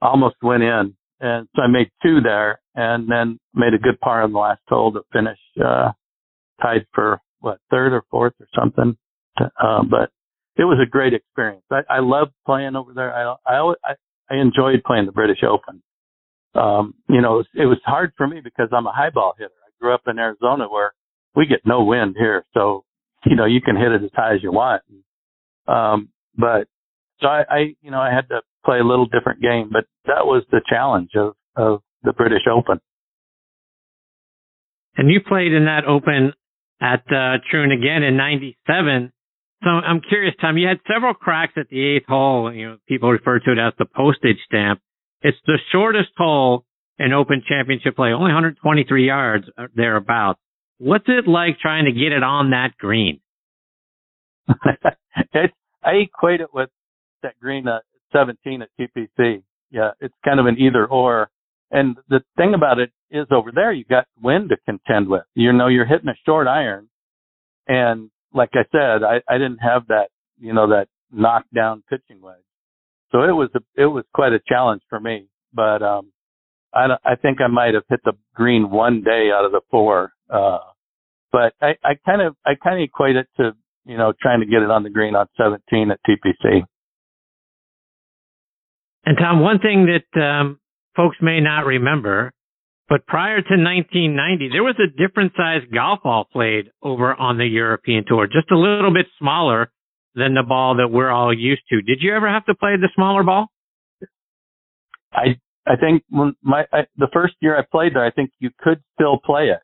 Almost 0.00 0.36
went 0.42 0.62
in. 0.62 0.94
And 1.20 1.48
so 1.54 1.62
I 1.62 1.66
made 1.66 1.90
two 2.02 2.20
there 2.22 2.60
and 2.74 3.10
then 3.10 3.38
made 3.54 3.74
a 3.74 3.78
good 3.78 4.00
par 4.00 4.22
on 4.22 4.32
the 4.32 4.38
last 4.38 4.62
hole 4.68 4.92
to 4.92 5.02
finish, 5.12 5.38
uh, 5.62 5.92
tied 6.62 6.86
for 6.94 7.20
what, 7.40 7.58
third 7.70 7.92
or 7.92 8.04
fourth 8.10 8.32
or 8.40 8.46
something. 8.58 8.96
Uh, 9.38 9.82
but 9.82 10.10
it 10.56 10.64
was 10.64 10.78
a 10.82 10.88
great 10.88 11.12
experience. 11.12 11.64
I, 11.70 11.80
I 11.90 11.98
loved 12.00 12.32
playing 12.46 12.76
over 12.76 12.94
there. 12.94 13.14
I, 13.14 13.34
I, 13.46 13.74
I, 13.84 13.94
I 14.30 14.36
enjoyed 14.36 14.82
playing 14.84 15.06
the 15.06 15.12
British 15.12 15.42
Open 15.42 15.82
um, 16.54 16.94
you 17.08 17.20
know, 17.20 17.34
it 17.34 17.36
was, 17.36 17.46
it 17.54 17.66
was 17.66 17.78
hard 17.84 18.12
for 18.16 18.26
me 18.26 18.40
because 18.42 18.68
I'm 18.72 18.86
a 18.86 18.92
high 18.92 19.10
ball 19.10 19.34
hitter. 19.38 19.50
I 19.64 19.70
grew 19.80 19.94
up 19.94 20.02
in 20.06 20.18
Arizona 20.18 20.68
where 20.68 20.92
we 21.34 21.46
get 21.46 21.60
no 21.64 21.84
wind 21.84 22.16
here. 22.18 22.44
So, 22.54 22.84
you 23.24 23.36
know, 23.36 23.44
you 23.44 23.60
can 23.60 23.76
hit 23.76 23.92
it 23.92 24.02
as 24.02 24.10
high 24.14 24.34
as 24.34 24.42
you 24.42 24.52
want. 24.52 24.82
Um, 25.66 26.08
but 26.36 26.66
so 27.20 27.28
I, 27.28 27.44
I, 27.48 27.58
you 27.82 27.90
know, 27.90 28.00
I 28.00 28.12
had 28.12 28.28
to 28.28 28.40
play 28.64 28.78
a 28.78 28.84
little 28.84 29.06
different 29.06 29.40
game, 29.40 29.70
but 29.72 29.84
that 30.06 30.26
was 30.26 30.44
the 30.50 30.60
challenge 30.68 31.10
of, 31.16 31.34
of 31.56 31.80
the 32.02 32.12
British 32.12 32.42
Open. 32.50 32.80
And 34.96 35.10
you 35.10 35.20
played 35.26 35.52
in 35.52 35.66
that 35.66 35.84
Open 35.86 36.32
at 36.80 37.04
uh, 37.10 37.38
Troon 37.50 37.72
again 37.72 38.02
in 38.02 38.16
'97. 38.16 39.12
So 39.62 39.68
I'm 39.68 40.00
curious, 40.00 40.34
Tom. 40.40 40.56
You 40.56 40.68
had 40.68 40.78
several 40.92 41.14
cracks 41.14 41.52
at 41.56 41.68
the 41.68 41.80
eighth 41.80 42.06
hole. 42.06 42.52
You 42.52 42.68
know, 42.70 42.76
people 42.88 43.10
refer 43.10 43.38
to 43.38 43.52
it 43.52 43.58
as 43.58 43.74
the 43.78 43.84
postage 43.84 44.38
stamp. 44.46 44.80
It's 45.22 45.38
the 45.46 45.58
shortest 45.70 46.10
hole 46.16 46.64
in 46.98 47.12
Open 47.12 47.42
Championship 47.46 47.96
play, 47.96 48.08
only 48.08 48.32
123 48.32 49.06
yards 49.06 49.46
uh, 49.56 49.66
thereabouts. 49.74 50.40
What's 50.80 51.04
it 51.08 51.28
like 51.28 51.58
trying 51.58 51.84
to 51.84 51.92
get 51.92 52.12
it 52.12 52.22
on 52.22 52.50
that 52.50 52.70
green? 52.78 53.20
it's, 55.34 55.52
I 55.84 55.90
equate 55.90 56.40
it 56.40 56.54
with 56.54 56.70
that 57.22 57.38
green 57.38 57.68
at 57.68 57.82
17 58.14 58.62
at 58.62 58.70
TPC. 58.80 59.42
Yeah, 59.70 59.90
it's 60.00 60.14
kind 60.24 60.40
of 60.40 60.46
an 60.46 60.56
either 60.58 60.86
or. 60.86 61.28
And 61.70 61.98
the 62.08 62.20
thing 62.38 62.54
about 62.54 62.78
it 62.78 62.92
is 63.10 63.26
over 63.30 63.52
there, 63.54 63.72
you 63.72 63.84
got 63.84 64.06
wind 64.22 64.48
to 64.48 64.56
contend 64.64 65.08
with. 65.08 65.24
You 65.34 65.52
know, 65.52 65.68
you're 65.68 65.84
hitting 65.84 66.08
a 66.08 66.16
short 66.24 66.46
iron. 66.46 66.88
And 67.68 68.10
like 68.32 68.50
I 68.54 68.64
said, 68.72 69.02
I, 69.04 69.20
I 69.28 69.34
didn't 69.36 69.58
have 69.58 69.86
that, 69.88 70.08
you 70.38 70.54
know, 70.54 70.66
that 70.68 70.88
knockdown 71.12 71.82
pitching 71.90 72.22
wedge. 72.22 72.36
So 73.12 73.20
it 73.24 73.32
was, 73.32 73.50
a, 73.54 73.60
it 73.76 73.86
was 73.86 74.04
quite 74.14 74.32
a 74.32 74.40
challenge 74.48 74.80
for 74.88 74.98
me, 74.98 75.26
but, 75.52 75.82
um, 75.82 76.10
I, 76.72 76.86
I 77.04 77.16
think 77.16 77.40
I 77.40 77.48
might 77.48 77.74
have 77.74 77.84
hit 77.88 78.00
the 78.04 78.12
green 78.34 78.70
one 78.70 79.02
day 79.02 79.30
out 79.34 79.44
of 79.44 79.52
the 79.52 79.60
four. 79.70 80.12
Uh, 80.28 80.58
but 81.32 81.54
I, 81.60 81.74
I 81.84 81.94
kind 82.06 82.22
of, 82.22 82.36
I 82.44 82.52
kind 82.62 82.80
of 82.80 82.84
equate 82.84 83.16
it 83.16 83.26
to, 83.36 83.52
you 83.84 83.96
know, 83.96 84.12
trying 84.20 84.40
to 84.40 84.46
get 84.46 84.62
it 84.62 84.70
on 84.70 84.82
the 84.82 84.90
green 84.90 85.14
on 85.14 85.26
17 85.36 85.90
at 85.90 86.00
TPC. 86.08 86.62
And 89.04 89.16
Tom, 89.18 89.40
one 89.40 89.58
thing 89.58 89.86
that 89.86 90.20
um, 90.20 90.60
folks 90.94 91.16
may 91.20 91.40
not 91.40 91.66
remember, 91.66 92.32
but 92.88 93.06
prior 93.06 93.36
to 93.36 93.54
1990, 93.54 94.50
there 94.52 94.62
was 94.62 94.76
a 94.78 94.90
different 94.90 95.32
size 95.36 95.62
golf 95.72 96.00
ball 96.02 96.26
played 96.30 96.70
over 96.82 97.14
on 97.14 97.38
the 97.38 97.46
European 97.46 98.04
tour, 98.06 98.26
just 98.26 98.50
a 98.50 98.58
little 98.58 98.92
bit 98.92 99.06
smaller 99.18 99.70
than 100.14 100.34
the 100.34 100.42
ball 100.42 100.76
that 100.76 100.88
we're 100.88 101.10
all 101.10 101.32
used 101.32 101.62
to. 101.70 101.80
Did 101.82 101.98
you 102.00 102.14
ever 102.14 102.28
have 102.28 102.44
to 102.46 102.54
play 102.54 102.76
the 102.76 102.88
smaller 102.94 103.22
ball? 103.22 103.46
I 105.12 105.38
I 105.66 105.76
think 105.76 106.02
when 106.08 106.34
my 106.42 106.64
I, 106.72 106.86
the 106.96 107.08
first 107.12 107.34
year 107.40 107.58
I 107.58 107.62
played 107.70 107.94
there, 107.94 108.04
I 108.04 108.10
think 108.10 108.30
you 108.38 108.50
could 108.58 108.82
still 108.94 109.18
play 109.24 109.48
it, 109.48 109.60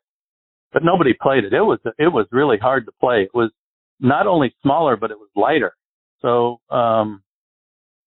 but 0.71 0.83
nobody 0.83 1.13
played 1.19 1.43
it. 1.43 1.53
It 1.53 1.61
was 1.61 1.79
it 1.97 2.07
was 2.07 2.27
really 2.31 2.57
hard 2.57 2.85
to 2.85 2.91
play. 2.99 3.23
It 3.23 3.33
was 3.33 3.51
not 3.99 4.27
only 4.27 4.53
smaller, 4.61 4.95
but 4.95 5.11
it 5.11 5.17
was 5.17 5.29
lighter. 5.35 5.73
So 6.21 6.59
um, 6.69 7.23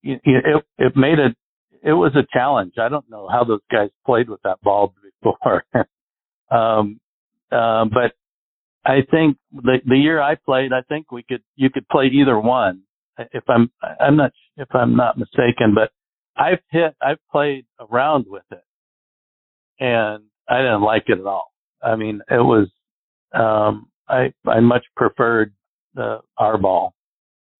it 0.03 0.21
it 0.77 0.95
made 0.95 1.19
it 1.19 1.35
it 1.83 1.93
was 1.93 2.15
a 2.15 2.25
challenge. 2.31 2.73
I 2.79 2.89
don't 2.89 3.09
know 3.09 3.27
how 3.29 3.43
those 3.43 3.61
guys 3.71 3.89
played 4.05 4.29
with 4.29 4.41
that 4.43 4.61
ball 4.61 4.93
before. 5.23 5.65
um, 6.51 6.99
uh, 7.51 7.85
but 7.85 8.13
I 8.85 9.01
think 9.09 9.37
the 9.51 9.77
the 9.85 9.97
year 9.97 10.21
I 10.21 10.35
played, 10.35 10.71
I 10.73 10.81
think 10.87 11.11
we 11.11 11.23
could 11.23 11.43
you 11.55 11.69
could 11.69 11.87
play 11.89 12.07
either 12.07 12.39
one. 12.39 12.81
If 13.33 13.43
I'm 13.49 13.71
I'm 13.99 14.15
not 14.15 14.31
if 14.57 14.73
I'm 14.73 14.95
not 14.95 15.17
mistaken, 15.17 15.75
but 15.75 15.91
I've 16.41 16.59
hit 16.71 16.95
I've 17.01 17.19
played 17.31 17.65
around 17.79 18.25
with 18.27 18.43
it, 18.51 18.63
and 19.79 20.23
I 20.49 20.57
didn't 20.59 20.81
like 20.81 21.05
it 21.07 21.19
at 21.19 21.25
all. 21.25 21.51
I 21.83 21.95
mean, 21.95 22.21
it 22.31 22.43
was 22.43 22.67
um, 23.33 23.89
I 24.09 24.33
I 24.47 24.59
much 24.61 24.85
preferred 24.95 25.53
the 25.95 26.21
R 26.37 26.57
ball, 26.57 26.95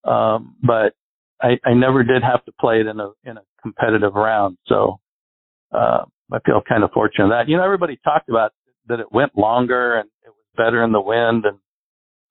um, 0.06 0.56
but 0.64 0.94
I, 1.42 1.60
I 1.66 1.74
never 1.74 2.04
did 2.04 2.24
have 2.24 2.44
to 2.46 2.52
play 2.60 2.82
it 2.82 2.88
in 2.88 3.00
a 3.00 3.12
in 3.24 3.38
a 3.38 3.44
competitive 3.62 4.16
round. 4.16 4.58
So 4.68 5.00
uh, 5.74 6.06
I 6.32 6.40
feel 6.46 6.62
kind 6.68 6.84
of 6.84 6.92
fortunate 6.92 7.30
that 7.30 7.50
you 7.50 7.58
know 7.58 7.64
everybody 7.64 8.00
talked 8.04 8.30
about 8.30 8.54
that 8.88 9.00
it 9.00 9.12
went 9.12 9.38
longer 9.38 9.98
and 10.00 10.10
it 10.26 10.30
was 10.30 10.46
better 10.58 10.84
in 10.84 10.92
the 10.92 11.02
wind, 11.02 11.46
and 11.46 11.60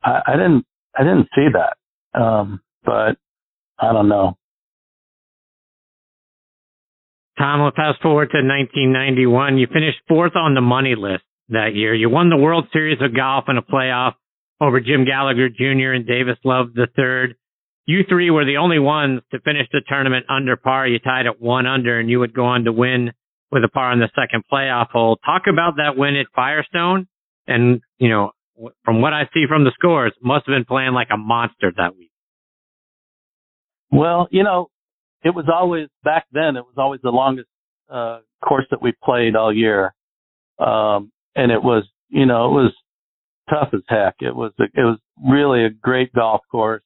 I, 0.04 0.22
I 0.26 0.32
didn't 0.36 0.66
I 0.98 1.04
didn't 1.04 1.28
see 1.34 1.48
that. 1.54 2.20
Um, 2.20 2.60
but 2.84 3.16
I 3.78 3.92
don't 3.92 4.08
know. 4.08 4.36
Tom, 7.40 7.62
we'll 7.62 7.72
fast 7.72 8.02
forward 8.02 8.30
to 8.30 8.38
1991. 8.38 9.56
You 9.56 9.66
finished 9.72 9.98
fourth 10.06 10.36
on 10.36 10.54
the 10.54 10.60
money 10.60 10.94
list 10.94 11.24
that 11.48 11.74
year. 11.74 11.94
You 11.94 12.10
won 12.10 12.28
the 12.28 12.36
World 12.36 12.66
Series 12.72 13.00
of 13.00 13.16
Golf 13.16 13.44
in 13.48 13.56
a 13.56 13.62
playoff 13.62 14.12
over 14.60 14.78
Jim 14.78 15.06
Gallagher 15.06 15.48
Jr. 15.48 15.96
and 15.96 16.06
Davis 16.06 16.36
Love 16.44 16.68
III 16.76 17.34
you 17.90 18.04
three 18.08 18.30
were 18.30 18.44
the 18.44 18.58
only 18.58 18.78
ones 18.78 19.20
to 19.32 19.40
finish 19.40 19.66
the 19.72 19.82
tournament 19.88 20.26
under 20.28 20.56
par. 20.56 20.86
You 20.86 21.00
tied 21.00 21.26
at 21.26 21.40
one 21.40 21.66
under 21.66 21.98
and 21.98 22.08
you 22.08 22.20
would 22.20 22.32
go 22.32 22.44
on 22.44 22.64
to 22.64 22.72
win 22.72 23.10
with 23.50 23.64
a 23.64 23.68
par 23.68 23.90
on 23.90 23.98
the 23.98 24.08
second 24.14 24.44
playoff 24.50 24.90
hole. 24.90 25.18
Talk 25.24 25.42
about 25.52 25.74
that 25.76 25.96
win 25.96 26.14
at 26.14 26.26
Firestone. 26.34 27.08
And, 27.48 27.80
you 27.98 28.08
know, 28.08 28.30
from 28.84 29.00
what 29.00 29.12
I 29.12 29.24
see 29.34 29.46
from 29.48 29.64
the 29.64 29.72
scores, 29.74 30.12
must 30.22 30.46
have 30.46 30.54
been 30.54 30.64
playing 30.64 30.92
like 30.92 31.08
a 31.12 31.16
monster 31.16 31.72
that 31.76 31.96
week. 31.96 32.12
Well, 33.90 34.28
you 34.30 34.44
know, 34.44 34.70
it 35.22 35.34
was 35.34 35.46
always 35.52 35.88
back 36.04 36.26
then, 36.32 36.56
it 36.56 36.64
was 36.64 36.74
always 36.76 37.00
the 37.02 37.10
longest, 37.10 37.48
uh, 37.90 38.20
course 38.46 38.64
that 38.70 38.82
we 38.82 38.92
played 39.04 39.36
all 39.36 39.54
year. 39.54 39.94
Um, 40.58 41.12
and 41.34 41.52
it 41.52 41.62
was, 41.62 41.84
you 42.08 42.26
know, 42.26 42.46
it 42.46 42.62
was 42.62 42.72
tough 43.48 43.68
as 43.74 43.80
heck. 43.88 44.16
It 44.20 44.34
was, 44.34 44.52
a, 44.58 44.64
it 44.64 44.84
was 44.84 44.98
really 45.28 45.64
a 45.64 45.70
great 45.70 46.12
golf 46.12 46.40
course. 46.50 46.82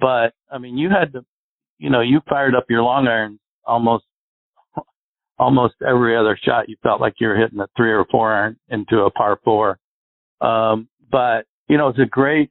But 0.00 0.32
I 0.50 0.58
mean, 0.58 0.78
you 0.78 0.88
had 0.88 1.12
to, 1.12 1.24
you 1.78 1.90
know, 1.90 2.00
you 2.00 2.20
fired 2.28 2.54
up 2.54 2.66
your 2.68 2.82
long 2.82 3.06
irons 3.06 3.40
almost, 3.64 4.04
almost 5.38 5.74
every 5.86 6.16
other 6.16 6.38
shot. 6.42 6.68
You 6.68 6.76
felt 6.82 7.00
like 7.00 7.14
you 7.18 7.28
were 7.28 7.36
hitting 7.36 7.60
a 7.60 7.66
three 7.76 7.92
or 7.92 8.06
four 8.10 8.32
iron 8.32 8.56
into 8.68 9.00
a 9.00 9.10
par 9.10 9.38
four. 9.44 9.78
Um, 10.40 10.88
but 11.10 11.44
you 11.68 11.76
know, 11.76 11.88
it's 11.88 11.98
a 11.98 12.06
great, 12.06 12.50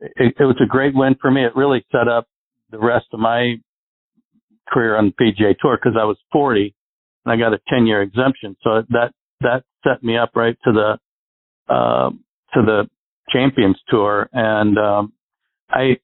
it, 0.00 0.34
it 0.38 0.44
was 0.44 0.60
a 0.62 0.66
great 0.66 0.94
win 0.94 1.16
for 1.20 1.30
me. 1.30 1.44
It 1.44 1.56
really 1.56 1.84
set 1.90 2.08
up 2.08 2.26
the 2.70 2.78
rest 2.78 3.06
of 3.12 3.20
my 3.20 3.56
career 4.68 4.96
on 4.96 5.12
the 5.16 5.24
PGA 5.24 5.54
Tour 5.58 5.78
because 5.82 5.96
I 6.00 6.04
was 6.04 6.16
40 6.32 6.74
and 7.24 7.32
I 7.32 7.36
got 7.36 7.54
a 7.54 7.60
10 7.68 7.86
year 7.86 8.02
exemption. 8.02 8.56
So 8.62 8.82
that 8.90 9.12
that 9.40 9.64
set 9.84 10.02
me 10.02 10.16
up 10.16 10.30
right 10.34 10.56
to 10.64 10.72
the 10.72 11.74
um, 11.74 12.24
to 12.54 12.62
the 12.62 12.88
Champions 13.30 13.78
Tour, 13.88 14.28
and 14.32 14.78
um, 14.78 15.12
I 15.70 15.98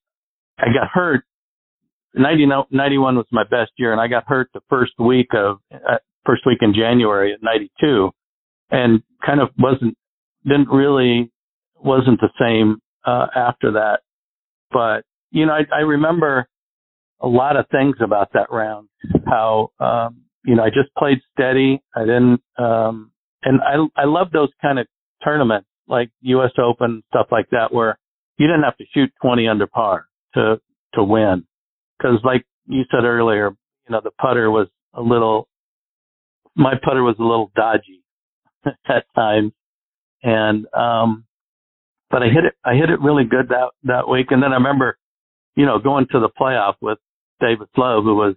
I 0.58 0.66
got 0.66 0.88
hurt. 0.92 1.24
90, 2.14 2.46
91 2.70 3.16
was 3.16 3.26
my 3.30 3.44
best 3.44 3.70
year, 3.76 3.92
and 3.92 4.00
I 4.00 4.08
got 4.08 4.24
hurt 4.26 4.48
the 4.54 4.62
first 4.70 4.92
week 4.98 5.28
of 5.34 5.58
uh, 5.72 5.98
first 6.24 6.42
week 6.46 6.58
in 6.62 6.74
January 6.74 7.32
at 7.32 7.42
92, 7.42 8.10
and 8.70 9.02
kind 9.24 9.40
of 9.40 9.50
wasn't 9.58 9.96
didn't 10.44 10.68
really 10.68 11.30
wasn't 11.76 12.20
the 12.20 12.30
same 12.40 12.80
uh, 13.04 13.26
after 13.36 13.72
that. 13.72 14.00
But 14.72 15.04
you 15.30 15.46
know, 15.46 15.52
I, 15.52 15.64
I 15.72 15.80
remember 15.80 16.48
a 17.20 17.26
lot 17.26 17.56
of 17.56 17.66
things 17.70 17.96
about 18.00 18.32
that 18.34 18.50
round. 18.50 18.88
How 19.26 19.70
um, 19.80 20.22
you 20.44 20.54
know, 20.54 20.62
I 20.62 20.68
just 20.68 20.94
played 20.96 21.18
steady. 21.32 21.82
I 21.94 22.00
didn't, 22.00 22.40
um, 22.58 23.10
and 23.42 23.60
I 23.60 24.02
I 24.02 24.04
love 24.06 24.28
those 24.32 24.50
kind 24.62 24.78
of 24.78 24.86
tournaments 25.24 25.68
like 25.88 26.10
U.S. 26.22 26.52
Open 26.58 27.02
stuff 27.08 27.26
like 27.30 27.50
that 27.50 27.72
where 27.72 27.98
you 28.38 28.46
didn't 28.46 28.62
have 28.62 28.76
to 28.76 28.84
shoot 28.94 29.10
20 29.22 29.48
under 29.48 29.66
par 29.66 30.06
to 30.34 30.60
to 30.94 31.02
win. 31.02 31.44
Because 31.98 32.20
like 32.24 32.44
you 32.66 32.82
said 32.90 33.04
earlier, 33.04 33.50
you 33.50 33.92
know 33.92 34.00
the 34.02 34.10
putter 34.10 34.50
was 34.50 34.68
a 34.94 35.02
little, 35.02 35.48
my 36.54 36.74
putter 36.82 37.02
was 37.02 37.16
a 37.18 37.22
little 37.22 37.50
dodgy 37.54 38.02
at 38.88 39.04
times, 39.14 39.52
and 40.22 40.66
um, 40.74 41.24
but 42.10 42.22
I 42.22 42.26
hit 42.26 42.44
it 42.44 42.54
I 42.64 42.74
hit 42.74 42.90
it 42.90 43.00
really 43.00 43.24
good 43.24 43.48
that 43.48 43.70
that 43.84 44.08
week. 44.08 44.28
And 44.30 44.42
then 44.42 44.52
I 44.52 44.56
remember, 44.56 44.98
you 45.56 45.66
know, 45.66 45.78
going 45.78 46.06
to 46.12 46.20
the 46.20 46.30
playoff 46.40 46.74
with 46.80 46.98
David 47.40 47.68
Love, 47.76 48.04
who 48.04 48.14
was 48.14 48.34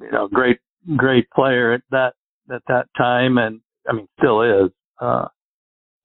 you 0.00 0.10
know 0.10 0.28
great 0.28 0.58
great 0.96 1.30
player 1.30 1.72
at 1.72 1.82
that 1.90 2.14
at 2.52 2.62
that 2.68 2.86
time, 2.96 3.38
and 3.38 3.60
I 3.88 3.92
mean 3.92 4.08
still 4.18 4.42
is. 4.42 4.70
Uh, 5.00 5.28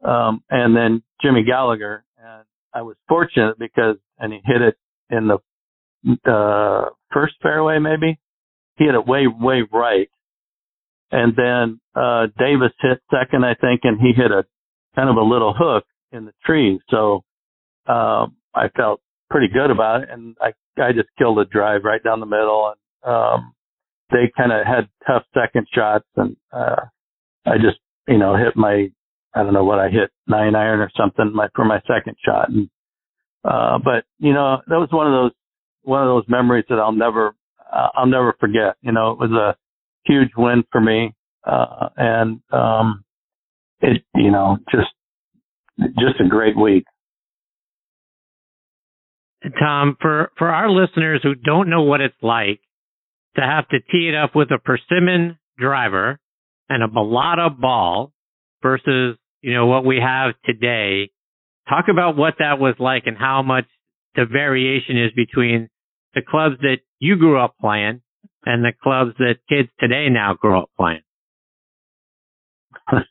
um, 0.04 0.44
and 0.50 0.76
then 0.76 1.02
Jimmy 1.22 1.44
Gallagher, 1.44 2.04
and 2.18 2.44
I 2.74 2.82
was 2.82 2.96
fortunate 3.08 3.58
because 3.58 3.96
and 4.20 4.34
he 4.34 4.40
hit 4.46 4.62
it 4.62 4.78
in 5.10 5.28
the 5.28 5.38
uh, 6.30 6.90
first 7.12 7.36
fairway, 7.42 7.80
maybe. 7.80 8.20
He 8.78 8.86
hit 8.86 8.96
it 8.96 9.06
way, 9.06 9.28
way 9.28 9.64
right. 9.72 10.10
And 11.12 11.36
then 11.36 11.80
uh, 11.96 12.28
Davis 12.38 12.72
hit 12.82 13.02
second, 13.12 13.46
I 13.46 13.54
think, 13.56 13.82
and 13.84 14.00
he 14.00 14.14
hit 14.14 14.32
a 14.32 14.46
kind 14.96 15.10
of 15.10 15.18
a 15.18 15.22
little 15.22 15.54
hook 15.56 15.86
in 16.12 16.26
the 16.26 16.34
tree. 16.44 16.80
So 16.90 17.24
um, 17.88 18.36
I 18.56 18.70
felt 18.76 19.02
pretty 19.30 19.48
good 19.48 19.70
about 19.70 20.04
it, 20.04 20.10
and 20.12 20.36
I 20.42 20.54
I 20.78 20.92
just 20.92 21.10
killed 21.18 21.40
a 21.40 21.46
drive 21.46 21.84
right 21.84 22.04
down 22.04 22.20
the 22.20 22.26
middle, 22.26 22.74
and 22.74 23.14
um, 23.14 23.54
they 24.12 24.32
kind 24.36 24.52
of 24.52 24.66
had 24.66 24.90
tough 25.06 25.24
second 25.34 25.68
shots, 25.74 26.06
and 26.16 26.36
uh, 26.52 26.82
I 27.46 27.58
just 27.58 27.80
you 28.08 28.18
know 28.18 28.36
hit 28.36 28.56
my 28.56 28.90
I 29.36 29.44
don't 29.44 29.54
know 29.54 29.66
what 29.66 29.80
I 29.80 29.90
hit 29.90 30.12
nine 30.28 30.56
iron 30.56 30.80
or 30.80 30.92
something 30.98 31.32
my 31.34 31.48
for 31.56 31.66
my 31.66 31.82
second 31.88 32.16
shot, 32.24 32.50
and 32.50 32.70
uh, 33.44 33.78
but 33.84 34.06
you 34.20 34.34
know, 34.34 34.62
that 34.68 34.78
was 34.78 34.90
one 34.92 35.08
of 35.08 35.14
those 35.14 35.32
one 35.84 36.02
of 36.02 36.08
those 36.08 36.24
memories 36.28 36.66
that 36.70 36.80
I'll 36.80 36.94
never 36.94 37.36
uh, 37.72 37.90
I'll 37.96 38.08
never 38.08 38.36
forget. 38.40 38.76
You 38.82 38.92
know, 38.92 39.12
it 39.12 39.20
was 39.20 39.32
a 39.32 39.56
huge 40.06 40.30
win 40.38 40.64
for 40.72 40.80
me, 40.80 41.14
uh, 41.46 41.90
and 41.98 42.42
um, 42.52 43.04
it 43.82 44.04
you 44.16 44.32
know 44.32 44.58
just 44.72 44.90
just 46.00 46.20
a 46.24 46.28
great 46.28 46.58
week. 46.58 46.86
Tom, 49.60 49.98
for 50.02 50.32
for 50.38 50.50
our 50.50 50.70
listeners 50.70 51.20
who 51.24 51.36
don't 51.36 51.70
know 51.70 51.84
what 51.84 52.02
it's 52.02 52.16
like 52.22 52.62
to 53.36 53.42
have 53.42 53.68
to 53.70 53.80
tee 53.80 54.10
it 54.10 54.16
up 54.16 54.36
with 54.36 54.50
a 54.52 54.60
persimmon 54.60 55.38
driver 55.58 56.20
and 56.70 56.84
a 56.84 56.88
balata 56.88 57.50
ball 57.50 58.14
versus 58.62 59.18
you 59.42 59.54
know 59.54 59.66
what 59.66 59.86
we 59.86 59.98
have 59.98 60.34
today. 60.46 61.10
Talk 61.68 61.86
about 61.90 62.16
what 62.18 62.36
that 62.40 62.60
was 62.60 62.76
like 62.80 63.04
and 63.06 63.18
how 63.18 63.42
much 63.42 63.66
the 64.16 64.26
variation 64.26 64.98
is 64.98 65.12
between 65.16 65.70
the 66.14 66.22
clubs 66.22 66.56
that 66.62 66.78
you 67.00 67.18
grew 67.18 67.40
up 67.40 67.56
playing 67.60 68.02
and 68.46 68.64
the 68.64 68.74
clubs 68.82 69.14
that 69.18 69.36
kids 69.50 69.70
today 69.80 70.08
now 70.10 70.36
grow 70.40 70.64
up 70.64 70.70
playing? 70.78 71.02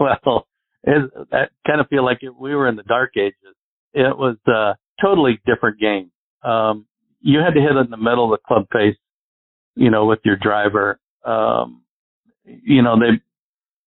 well, 0.00 0.46
it, 0.84 1.10
I 1.32 1.44
kind 1.66 1.80
of 1.80 1.88
feel 1.88 2.04
like 2.04 2.20
we 2.22 2.54
were 2.54 2.68
in 2.68 2.76
the 2.76 2.82
dark 2.82 3.12
ages. 3.16 3.56
It 3.94 4.16
was 4.16 4.36
a 4.46 4.76
totally 5.02 5.40
different 5.44 5.80
game. 5.80 6.10
Um, 6.42 6.86
you 7.20 7.40
had 7.40 7.54
to 7.54 7.60
hit 7.60 7.76
in 7.76 7.90
the 7.90 7.96
middle 7.96 8.32
of 8.32 8.38
the 8.38 8.46
club 8.46 8.66
face, 8.72 8.96
you 9.74 9.90
know, 9.90 10.06
with 10.06 10.20
your 10.24 10.36
driver. 10.36 10.98
Um, 11.24 11.82
you 12.44 12.82
know, 12.82 12.96
they 12.98 13.20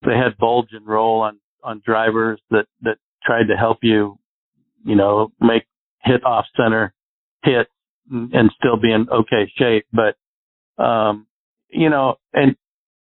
they 0.07 0.15
had 0.15 0.37
bulge 0.37 0.69
and 0.71 0.85
roll 0.85 1.21
on 1.21 1.39
on 1.63 1.81
drivers 1.85 2.39
that 2.51 2.65
that 2.81 2.97
tried 3.23 3.47
to 3.47 3.55
help 3.55 3.79
you, 3.81 4.17
you 4.85 4.95
know, 4.95 5.31
make 5.39 5.63
hit 6.03 6.23
off 6.23 6.45
center 6.55 6.93
hit 7.43 7.67
and 8.09 8.51
still 8.57 8.77
be 8.77 8.91
in 8.91 9.07
okay 9.09 9.51
shape. 9.57 9.85
But, 9.91 10.83
um, 10.83 11.27
you 11.69 11.89
know, 11.89 12.15
and 12.33 12.55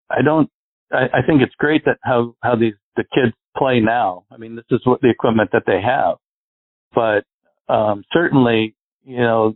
I 0.10 0.22
don't, 0.24 0.50
I, 0.92 1.06
I 1.14 1.22
think 1.26 1.42
it's 1.42 1.56
great 1.58 1.86
that 1.86 1.98
how, 2.04 2.36
how 2.44 2.56
these, 2.56 2.74
the 2.96 3.06
kids 3.14 3.34
play 3.58 3.80
now. 3.80 4.26
I 4.32 4.38
mean, 4.38 4.56
this 4.56 4.66
is 4.72 4.82
what 4.84 5.02
the 5.02 5.10
equipment 5.10 5.52
that 5.54 5.64
they 5.66 5.82
have, 5.82 6.18
but, 6.94 7.24
um, 7.70 8.04
certainly, 8.12 8.76
you 9.04 9.18
know, 9.18 9.56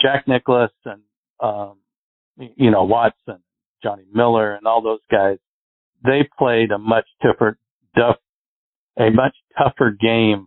Jack 0.00 0.26
Nicklaus 0.28 0.70
and, 0.84 1.02
um, 1.40 1.78
you 2.36 2.70
know, 2.70 2.84
Watson, 2.84 3.38
Johnny 3.82 4.04
Miller 4.12 4.54
and 4.54 4.66
all 4.66 4.82
those 4.82 5.00
guys, 5.10 5.38
they 6.04 6.28
played 6.38 6.70
a 6.72 6.78
much 6.78 7.06
tougher, 7.22 7.58
tough, 7.96 8.16
a 8.98 9.10
much 9.10 9.34
tougher 9.56 9.96
game 9.98 10.46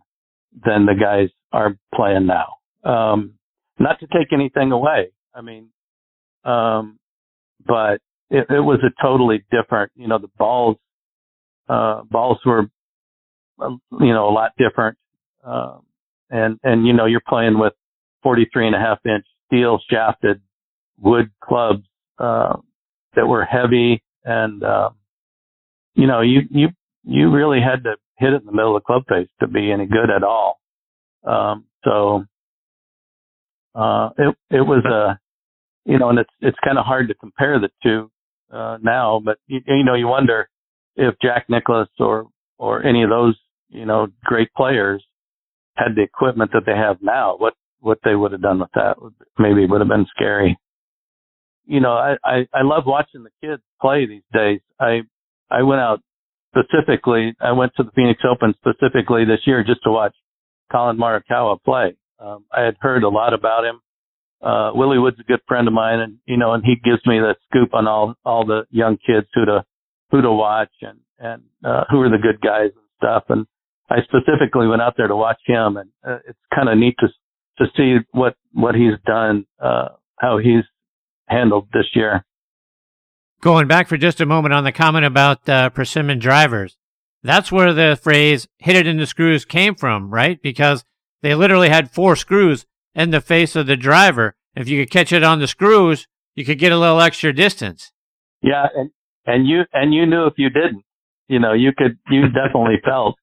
than 0.64 0.86
the 0.86 0.94
guys 0.94 1.30
are 1.52 1.76
playing 1.94 2.26
now. 2.26 2.56
Um, 2.84 3.34
not 3.78 4.00
to 4.00 4.06
take 4.06 4.32
anything 4.32 4.72
away. 4.72 5.12
I 5.34 5.40
mean, 5.40 5.68
um, 6.44 6.98
but 7.66 8.00
it, 8.30 8.46
it 8.50 8.60
was 8.60 8.80
a 8.82 9.02
totally 9.02 9.44
different, 9.50 9.92
you 9.94 10.08
know, 10.08 10.18
the 10.18 10.30
balls, 10.38 10.76
uh, 11.68 12.02
balls 12.10 12.38
were, 12.44 12.66
um, 13.60 13.80
you 14.00 14.12
know, 14.12 14.28
a 14.28 14.32
lot 14.32 14.52
different. 14.58 14.98
Um, 15.44 15.82
and, 16.32 16.58
and, 16.64 16.86
you 16.86 16.94
know, 16.94 17.04
you're 17.04 17.22
playing 17.28 17.58
with 17.58 17.74
43 18.22 18.68
and 18.68 18.76
a 18.76 18.78
half 18.78 18.98
inch 19.04 19.26
steel 19.46 19.78
shafted 19.88 20.40
wood 20.98 21.30
clubs, 21.44 21.84
uh, 22.18 22.56
that 23.14 23.26
were 23.26 23.44
heavy 23.44 24.02
and, 24.24 24.64
uh, 24.64 24.90
you 25.94 26.06
know, 26.06 26.22
you, 26.22 26.40
you, 26.50 26.68
you 27.04 27.30
really 27.30 27.60
had 27.60 27.84
to 27.84 27.96
hit 28.18 28.32
it 28.32 28.40
in 28.40 28.46
the 28.46 28.52
middle 28.52 28.74
of 28.74 28.82
the 28.82 28.86
club 28.86 29.02
face 29.08 29.28
to 29.40 29.46
be 29.46 29.70
any 29.70 29.86
good 29.86 30.08
at 30.08 30.24
all. 30.24 30.58
Um, 31.24 31.66
so, 31.84 32.24
uh, 33.74 34.10
it, 34.16 34.34
it 34.50 34.60
was 34.60 34.84
a, 34.86 35.18
you 35.84 35.98
know, 35.98 36.08
and 36.08 36.18
it's, 36.18 36.30
it's 36.40 36.56
kind 36.64 36.78
of 36.78 36.86
hard 36.86 37.08
to 37.08 37.14
compare 37.14 37.60
the 37.60 37.68
two, 37.82 38.10
uh, 38.50 38.78
now, 38.82 39.20
but 39.22 39.38
you, 39.46 39.60
you 39.66 39.84
know, 39.84 39.94
you 39.94 40.06
wonder 40.06 40.48
if 40.96 41.14
Jack 41.20 41.46
Nicklaus 41.48 41.88
or, 41.98 42.26
or 42.58 42.82
any 42.82 43.02
of 43.02 43.10
those, 43.10 43.36
you 43.68 43.84
know, 43.84 44.06
great 44.24 44.52
players 44.54 45.04
had 45.76 45.94
the 45.96 46.02
equipment 46.02 46.50
that 46.52 46.62
they 46.66 46.76
have 46.76 46.98
now, 47.00 47.36
what, 47.36 47.54
what 47.80 47.98
they 48.04 48.14
would 48.14 48.32
have 48.32 48.42
done 48.42 48.60
with 48.60 48.70
that 48.74 48.96
maybe 49.38 49.66
would 49.66 49.80
have 49.80 49.88
been 49.88 50.06
scary. 50.14 50.58
You 51.64 51.80
know, 51.80 51.92
I, 51.92 52.16
I, 52.24 52.46
I 52.52 52.62
love 52.62 52.84
watching 52.86 53.24
the 53.24 53.30
kids 53.46 53.62
play 53.80 54.06
these 54.06 54.22
days. 54.32 54.60
I, 54.80 55.02
I 55.50 55.62
went 55.62 55.80
out 55.80 56.00
specifically, 56.56 57.34
I 57.40 57.52
went 57.52 57.72
to 57.76 57.82
the 57.82 57.90
Phoenix 57.92 58.22
Open 58.28 58.54
specifically 58.58 59.24
this 59.24 59.40
year 59.46 59.64
just 59.64 59.82
to 59.84 59.90
watch 59.90 60.14
Collin 60.70 60.96
Morikawa 60.96 61.62
play. 61.62 61.96
Um, 62.18 62.44
I 62.52 62.62
had 62.62 62.76
heard 62.80 63.02
a 63.02 63.08
lot 63.08 63.34
about 63.34 63.64
him. 63.64 63.80
Uh, 64.42 64.72
Willie 64.74 64.98
Wood's 64.98 65.20
a 65.20 65.24
good 65.24 65.40
friend 65.46 65.68
of 65.68 65.74
mine, 65.74 66.00
and 66.00 66.18
you 66.26 66.36
know, 66.36 66.52
and 66.52 66.64
he 66.64 66.74
gives 66.74 67.04
me 67.06 67.20
the 67.20 67.36
scoop 67.48 67.74
on 67.74 67.86
all 67.86 68.14
all 68.24 68.44
the 68.44 68.64
young 68.70 68.96
kids 68.96 69.26
who 69.34 69.44
to 69.44 69.64
who 70.10 70.20
to 70.20 70.32
watch 70.32 70.72
and 70.80 70.98
and 71.18 71.42
uh, 71.64 71.84
who 71.90 72.00
are 72.00 72.10
the 72.10 72.18
good 72.18 72.40
guys 72.40 72.70
and 72.74 72.84
stuff. 72.96 73.24
And 73.28 73.46
I 73.92 74.02
specifically 74.04 74.66
went 74.66 74.80
out 74.80 74.94
there 74.96 75.06
to 75.06 75.16
watch 75.16 75.40
him, 75.46 75.76
and 75.76 75.90
uh, 76.06 76.18
it's 76.26 76.38
kind 76.54 76.68
of 76.68 76.78
neat 76.78 76.96
to 77.00 77.08
to 77.58 77.66
see 77.76 77.98
what 78.12 78.34
what 78.52 78.74
he's 78.74 78.98
done, 79.04 79.44
uh, 79.60 79.88
how 80.18 80.38
he's 80.38 80.64
handled 81.28 81.68
this 81.74 81.84
year. 81.94 82.24
Going 83.42 83.66
back 83.66 83.88
for 83.88 83.98
just 83.98 84.20
a 84.20 84.26
moment 84.26 84.54
on 84.54 84.64
the 84.64 84.72
comment 84.72 85.04
about 85.04 85.46
uh, 85.46 85.68
persimmon 85.70 86.18
drivers, 86.18 86.78
that's 87.22 87.52
where 87.52 87.74
the 87.74 87.98
phrase 88.02 88.48
"hit 88.58 88.76
it 88.76 88.86
in 88.86 88.96
the 88.96 89.06
screws" 89.06 89.44
came 89.44 89.74
from, 89.74 90.10
right? 90.10 90.40
Because 90.40 90.84
they 91.20 91.34
literally 91.34 91.68
had 91.68 91.90
four 91.90 92.16
screws 92.16 92.64
in 92.94 93.10
the 93.10 93.20
face 93.20 93.54
of 93.54 93.66
the 93.66 93.76
driver. 93.76 94.36
If 94.56 94.68
you 94.68 94.82
could 94.82 94.92
catch 94.92 95.12
it 95.12 95.22
on 95.22 95.38
the 95.38 95.46
screws, 95.46 96.08
you 96.34 96.46
could 96.46 96.58
get 96.58 96.72
a 96.72 96.78
little 96.78 97.00
extra 97.00 97.32
distance. 97.32 97.92
Yeah, 98.40 98.66
and 98.74 98.90
and 99.26 99.46
you 99.46 99.64
and 99.74 99.92
you 99.92 100.06
knew 100.06 100.26
if 100.26 100.34
you 100.38 100.48
didn't, 100.48 100.84
you 101.28 101.38
know, 101.38 101.52
you 101.52 101.72
could 101.76 101.98
you 102.10 102.28
definitely 102.28 102.80
felt. 102.84 103.16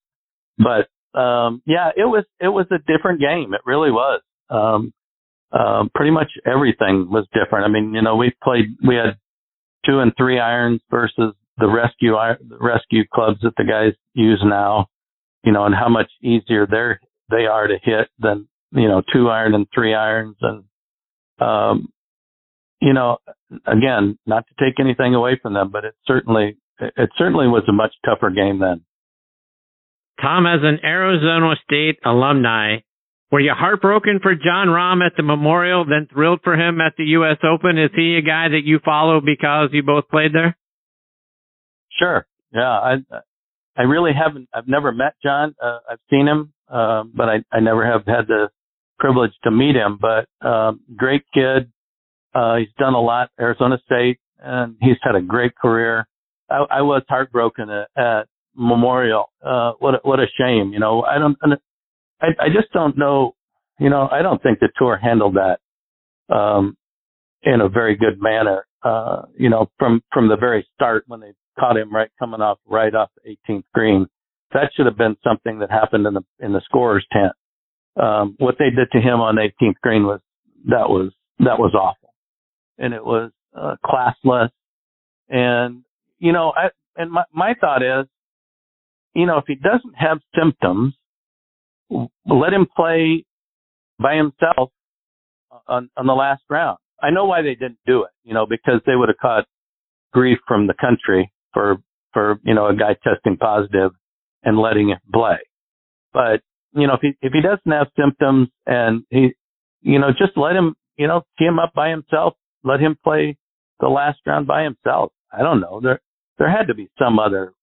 But 0.60 1.20
um 1.20 1.62
yeah, 1.66 1.90
it 1.96 2.06
was 2.06 2.26
it 2.40 2.50
was 2.50 2.68
a 2.72 2.78
different 2.78 3.20
game. 3.20 3.54
It 3.54 3.62
really 3.66 3.92
was. 3.92 4.22
Um 4.50 4.94
um 5.52 5.90
pretty 5.96 6.12
much 6.12 6.32
everything 6.46 7.10
was 7.10 7.26
different. 7.34 7.66
I 7.66 7.70
mean, 7.70 7.94
you 7.94 8.02
know, 8.02 8.16
we 8.16 8.34
played 8.44 8.78
we 8.86 8.96
had 8.96 9.18
two 9.86 10.00
and 10.00 10.12
three 10.18 10.40
irons 10.40 10.82
versus 10.92 11.34
the 11.58 11.68
rescue 11.68 12.14
the 12.14 12.58
rescue 12.60 13.04
clubs 13.14 13.40
that 13.42 13.54
the 13.58 13.64
guys 13.64 13.94
use 14.14 14.42
now, 14.46 14.88
you 15.44 15.52
know, 15.52 15.66
and 15.66 15.74
how 15.74 15.90
much 15.90 16.12
easier 16.22 16.68
they're 16.70 17.00
they 17.30 17.46
are 17.46 17.68
to 17.68 17.78
hit 17.82 18.10
than 18.20 18.48
you 18.72 18.88
know 18.88 19.02
two 19.14 19.30
iron 19.30 19.56
and 19.56 19.68
three 19.74 19.94
irons 19.94 20.36
and 20.42 20.64
um 21.40 21.90
you 22.82 22.94
know 22.94 23.18
again 23.66 24.18
not 24.26 24.46
to 24.48 24.54
take 24.64 24.80
anything 24.80 25.16
away 25.16 25.40
from 25.42 25.54
them 25.54 25.70
but 25.72 25.86
it 25.86 25.96
certainly 26.06 26.58
it 26.80 27.10
certainly 27.18 27.48
was 27.48 27.64
a 27.68 27.74
much 27.74 27.94
tougher 28.06 28.30
game 28.30 28.60
then 28.60 28.82
tom 30.22 30.46
as 30.46 30.60
an 30.64 30.80
arizona 30.84 31.56
state 31.64 31.98
alumni 32.06 32.78
were 33.32 33.40
you 33.40 33.54
heartbroken 33.56 34.20
for 34.24 34.34
Jon 34.34 34.70
Rahm 34.70 35.06
at 35.06 35.14
the 35.16 35.24
memorial 35.24 35.86
then 35.86 36.08
thrilled 36.12 36.40
for 36.44 36.56
him 36.56 36.82
at 36.82 36.94
the 36.98 37.04
us 37.06 37.38
open 37.44 37.78
is 37.78 37.92
he 37.96 38.18
a 38.18 38.22
guy 38.22 38.50
that 38.50 38.64
you 38.64 38.80
follow 38.84 39.22
because 39.22 39.70
you 39.72 39.84
both 39.84 40.08
played 40.10 40.34
there 40.34 40.58
sure 42.00 42.26
yeah 42.54 42.80
i 42.80 42.96
i 43.78 43.84
really 43.84 44.12
haven't 44.14 44.50
i've 44.54 44.68
never 44.68 44.92
met 44.92 45.14
John. 45.24 45.56
uh, 45.62 45.80
i've 45.90 46.00
seen 46.10 46.28
him 46.28 46.54
um, 46.70 47.12
but 47.16 47.30
I, 47.30 47.44
I 47.52 47.60
never 47.60 47.86
have 47.86 48.06
had 48.06 48.28
the 48.28 48.50
privilege 49.00 49.32
to 49.44 49.52
meet 49.52 49.76
him. 49.76 50.00
But 50.00 50.28
um, 50.48 50.82
great 50.96 51.24
kid. 51.34 51.72
Uh, 52.34 52.58
he's 52.58 52.74
done 52.78 52.94
a 52.94 53.02
lot 53.02 53.30
Arizona 53.40 53.80
State, 53.86 54.20
and 54.40 54.76
he's 54.82 54.98
had 55.02 55.16
a 55.16 55.22
great 55.22 55.56
career. 55.56 56.08
I, 56.50 56.66
I 56.70 56.82
was 56.82 57.02
heartbroken 57.10 57.70
at, 57.70 57.90
at 57.98 58.28
Memorial. 58.60 59.32
Uh, 59.44 59.74
what 59.80 60.06
what 60.06 60.20
a 60.20 60.28
shame. 60.38 60.72
You 60.74 60.80
know, 60.80 61.04
I 61.04 61.18
don't. 61.18 61.38
I, 62.22 62.28
I 62.40 62.48
just 62.50 62.72
don't 62.74 62.98
know. 62.98 63.36
You 63.80 63.90
know, 63.90 64.08
I 64.12 64.22
don't 64.22 64.42
think 64.44 64.60
the 64.60 64.70
tour 64.78 64.98
handled 64.98 65.38
that 65.38 65.60
um, 66.34 66.76
in 67.44 67.62
a 67.62 67.70
very 67.70 67.96
good 67.96 68.22
manner. 68.22 68.66
Uh, 68.84 69.24
you 69.38 69.50
know, 69.50 69.70
from 69.80 70.02
from 70.12 70.28
the 70.28 70.38
very 70.38 70.68
start 70.76 71.06
when 71.08 71.22
they 71.22 71.34
caught 71.60 71.78
him 71.78 71.94
right 71.94 72.10
coming 72.20 72.42
off 72.42 72.60
right 72.66 72.94
off 72.96 73.10
the 73.24 73.36
18th 73.50 73.64
green 73.74 74.08
that 74.54 74.72
should 74.76 74.86
have 74.86 74.98
been 74.98 75.16
something 75.24 75.60
that 75.60 75.70
happened 75.70 76.06
in 76.08 76.14
the 76.14 76.22
in 76.40 76.54
the 76.54 76.62
scorer's 76.66 77.06
tent. 77.12 77.34
Um, 78.02 78.36
what 78.40 78.56
they 78.58 78.70
did 78.70 78.90
to 78.92 79.00
him 79.00 79.20
on 79.20 79.36
18th 79.36 79.80
green 79.82 80.04
was 80.06 80.22
that 80.66 80.90
was 80.90 81.12
that 81.40 81.60
was 81.60 81.74
awful, 81.74 82.14
and 82.78 82.94
it 82.94 83.04
was 83.04 83.32
uh, 83.56 83.76
classless. 83.86 84.50
And 85.30 85.84
you 86.20 86.32
know, 86.32 86.54
I 86.56 86.70
and 86.96 87.12
my 87.12 87.24
my 87.34 87.54
thought 87.60 87.84
is, 87.84 88.08
you 89.20 89.26
know, 89.26 89.38
if 89.38 89.46
he 89.48 89.56
doesn't 89.56 89.96
have 89.96 90.20
symptoms, 90.38 90.94
let 91.90 92.54
him 92.54 92.68
play 92.76 93.26
by 94.00 94.16
himself 94.16 94.72
on 95.68 95.90
on 95.98 96.06
the 96.08 96.14
last 96.14 96.44
round. 96.50 96.78
I 97.02 97.10
know 97.12 97.26
why 97.26 97.42
they 97.42 97.56
didn't 97.56 97.80
do 97.86 98.04
it, 98.04 98.12
you 98.24 98.34
know, 98.34 98.46
because 98.46 98.82
they 98.86 98.96
would 98.96 99.10
have 99.10 99.18
caught 99.18 99.46
grief 100.14 100.38
from 100.48 100.68
the 100.68 100.74
country 100.74 101.32
for 101.54 101.78
for 102.14 102.40
you 102.44 102.54
know 102.54 102.68
a 102.68 102.76
guy 102.76 102.96
testing 103.04 103.38
positive 103.38 103.92
and 104.44 104.58
letting 104.58 104.90
it 104.90 105.00
play. 105.14 105.38
But, 106.14 106.42
you 106.74 106.88
know, 106.88 106.96
if 106.96 107.02
he, 107.02 107.14
if 107.22 107.34
he 107.34 107.42
doesn't 107.42 107.72
have 107.72 107.88
symptoms 108.00 108.50
and 108.66 109.04
he, 109.10 109.34
you 109.82 110.00
know, 110.00 110.10
just 110.12 110.38
let 110.38 110.56
him, 110.56 110.76
you 110.98 111.08
know, 111.08 111.24
tee 111.38 111.46
him 111.46 111.60
up 111.60 111.74
by 111.74 111.90
himself, 111.90 112.34
let 112.64 112.80
him 112.80 112.98
play 113.04 113.38
the 113.80 113.88
last 113.88 114.20
round 114.26 114.48
by 114.48 114.64
himself. 114.64 115.12
I 115.32 115.42
don't 115.42 115.60
know. 115.62 115.80
There 115.82 116.00
there 116.38 116.50
had 116.50 116.68
to 116.68 116.74
be 116.74 116.90
some 116.98 117.20
other 117.20 117.54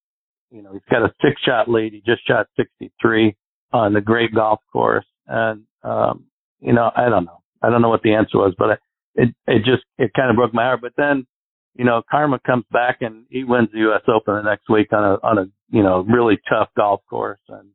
you 0.51 0.63
know, 0.63 0.73
he's 0.73 0.83
got 0.91 1.03
a 1.03 1.13
six 1.23 1.41
shot 1.43 1.69
lead. 1.69 1.93
He 1.93 2.03
just 2.07 2.27
shot 2.27 2.47
63 2.57 3.37
on 3.73 3.93
the 3.93 4.01
great 4.01 4.35
golf 4.35 4.61
course. 4.73 5.07
And, 5.27 5.65
um, 5.83 6.25
you 6.61 6.73
know, 6.73 6.91
I 6.97 7.09
don't 7.09 7.25
know. 7.25 7.43
I 7.63 7.71
don't 7.71 7.83
know 7.83 7.89
what 7.89 8.03
the 8.03 8.15
answer 8.15 8.39
was, 8.39 8.55
but 8.59 8.79
it, 9.15 9.35
it 9.47 9.59
just, 9.65 9.85
it 9.99 10.13
kind 10.15 10.31
of 10.31 10.37
broke 10.37 10.55
my 10.55 10.65
heart. 10.65 10.81
But 10.81 10.93
then, 10.97 11.27
you 11.75 11.85
know, 11.85 12.03
Karma 12.11 12.39
comes 12.47 12.65
back 12.71 12.99
and 13.01 13.25
he 13.29 13.45
wins 13.45 13.69
the 13.73 13.81
U.S. 13.81 14.03
Open 14.09 14.35
the 14.35 14.43
next 14.43 14.69
week 14.69 14.93
on 14.93 15.05
a, 15.05 15.27
on 15.27 15.39
a, 15.39 15.47
you 15.71 15.83
know, 15.83 16.05
really 16.09 16.39
tough 16.49 16.69
golf 16.77 17.01
course. 17.09 17.41
And, 17.49 17.71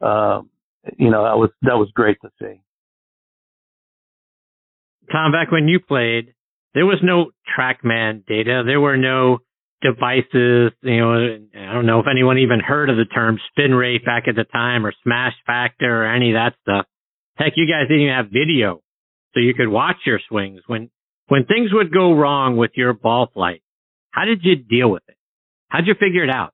um, 0.00 0.50
you 0.96 1.10
know, 1.10 1.24
that 1.24 1.36
was, 1.36 1.50
that 1.62 1.76
was 1.76 1.90
great 1.94 2.16
to 2.22 2.30
see. 2.40 2.60
Tom, 5.12 5.32
back 5.32 5.50
when 5.50 5.68
you 5.68 5.80
played, 5.80 6.34
there 6.74 6.86
was 6.86 6.98
no 7.02 7.32
TrackMan 7.58 8.26
data. 8.26 8.62
There 8.64 8.80
were 8.80 8.96
no 8.96 9.38
devices. 9.82 10.72
You 10.82 10.98
know, 10.98 11.38
I 11.58 11.72
don't 11.72 11.86
know 11.86 12.00
if 12.00 12.06
anyone 12.10 12.38
even 12.38 12.60
heard 12.60 12.90
of 12.90 12.96
the 12.96 13.04
term 13.04 13.38
spin 13.50 13.74
rate 13.74 14.04
back 14.04 14.24
at 14.28 14.36
the 14.36 14.44
time 14.44 14.86
or 14.86 14.92
smash 15.02 15.34
factor 15.46 16.04
or 16.04 16.14
any 16.14 16.30
of 16.30 16.34
that 16.34 16.54
stuff. 16.62 16.86
Heck, 17.36 17.52
you 17.56 17.66
guys 17.66 17.88
didn't 17.88 18.02
even 18.02 18.14
have 18.14 18.26
video, 18.26 18.82
so 19.34 19.40
you 19.40 19.54
could 19.54 19.68
watch 19.68 19.96
your 20.04 20.20
swings. 20.28 20.60
When 20.66 20.90
when 21.28 21.44
things 21.44 21.70
would 21.72 21.92
go 21.92 22.12
wrong 22.12 22.56
with 22.56 22.72
your 22.74 22.92
ball 22.92 23.28
flight, 23.32 23.62
how 24.10 24.24
did 24.24 24.40
you 24.42 24.56
deal 24.56 24.90
with 24.90 25.02
it? 25.08 25.16
How'd 25.68 25.86
you 25.86 25.94
figure 25.94 26.24
it 26.24 26.30
out? 26.30 26.52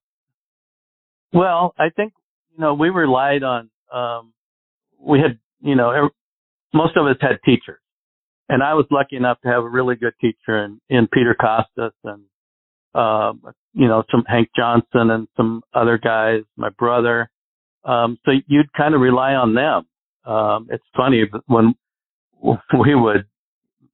Well, 1.33 1.75
I 1.79 1.89
think 1.95 2.13
you 2.53 2.61
know 2.61 2.75
we 2.75 2.91
relied 2.91 3.43
on. 3.43 3.71
Um, 3.93 4.33
we 5.01 5.19
had 5.19 5.39
you 5.61 5.75
know 5.75 5.91
every, 5.91 6.11
most 6.73 6.97
of 6.97 7.07
us 7.07 7.17
had 7.21 7.39
teachers, 7.45 7.81
and 8.49 8.63
I 8.63 8.75
was 8.75 8.87
lucky 8.91 9.17
enough 9.17 9.41
to 9.43 9.49
have 9.49 9.65
a 9.65 9.69
really 9.69 9.97
good 9.97 10.15
teacher 10.21 10.65
in 10.65 10.81
in 10.89 11.09
Peter 11.13 11.35
Kostis 11.39 11.93
and 12.05 12.23
um, 12.97 13.43
you 13.75 13.87
know, 13.87 14.03
some 14.11 14.25
Hank 14.27 14.49
Johnson 14.57 15.11
and 15.11 15.29
some 15.37 15.63
other 15.75 15.99
guys, 15.99 16.43
my 16.57 16.71
brother. 16.71 17.31
Um, 17.85 18.19
so 18.25 18.33
you'd 18.47 18.73
kind 18.73 18.95
of 18.95 19.01
rely 19.01 19.35
on 19.35 19.55
them. 19.55 19.87
Um, 20.25 20.67
it's 20.71 20.85
funny 20.97 21.25
when 21.47 21.75
we 22.43 22.95
would, 22.95 23.27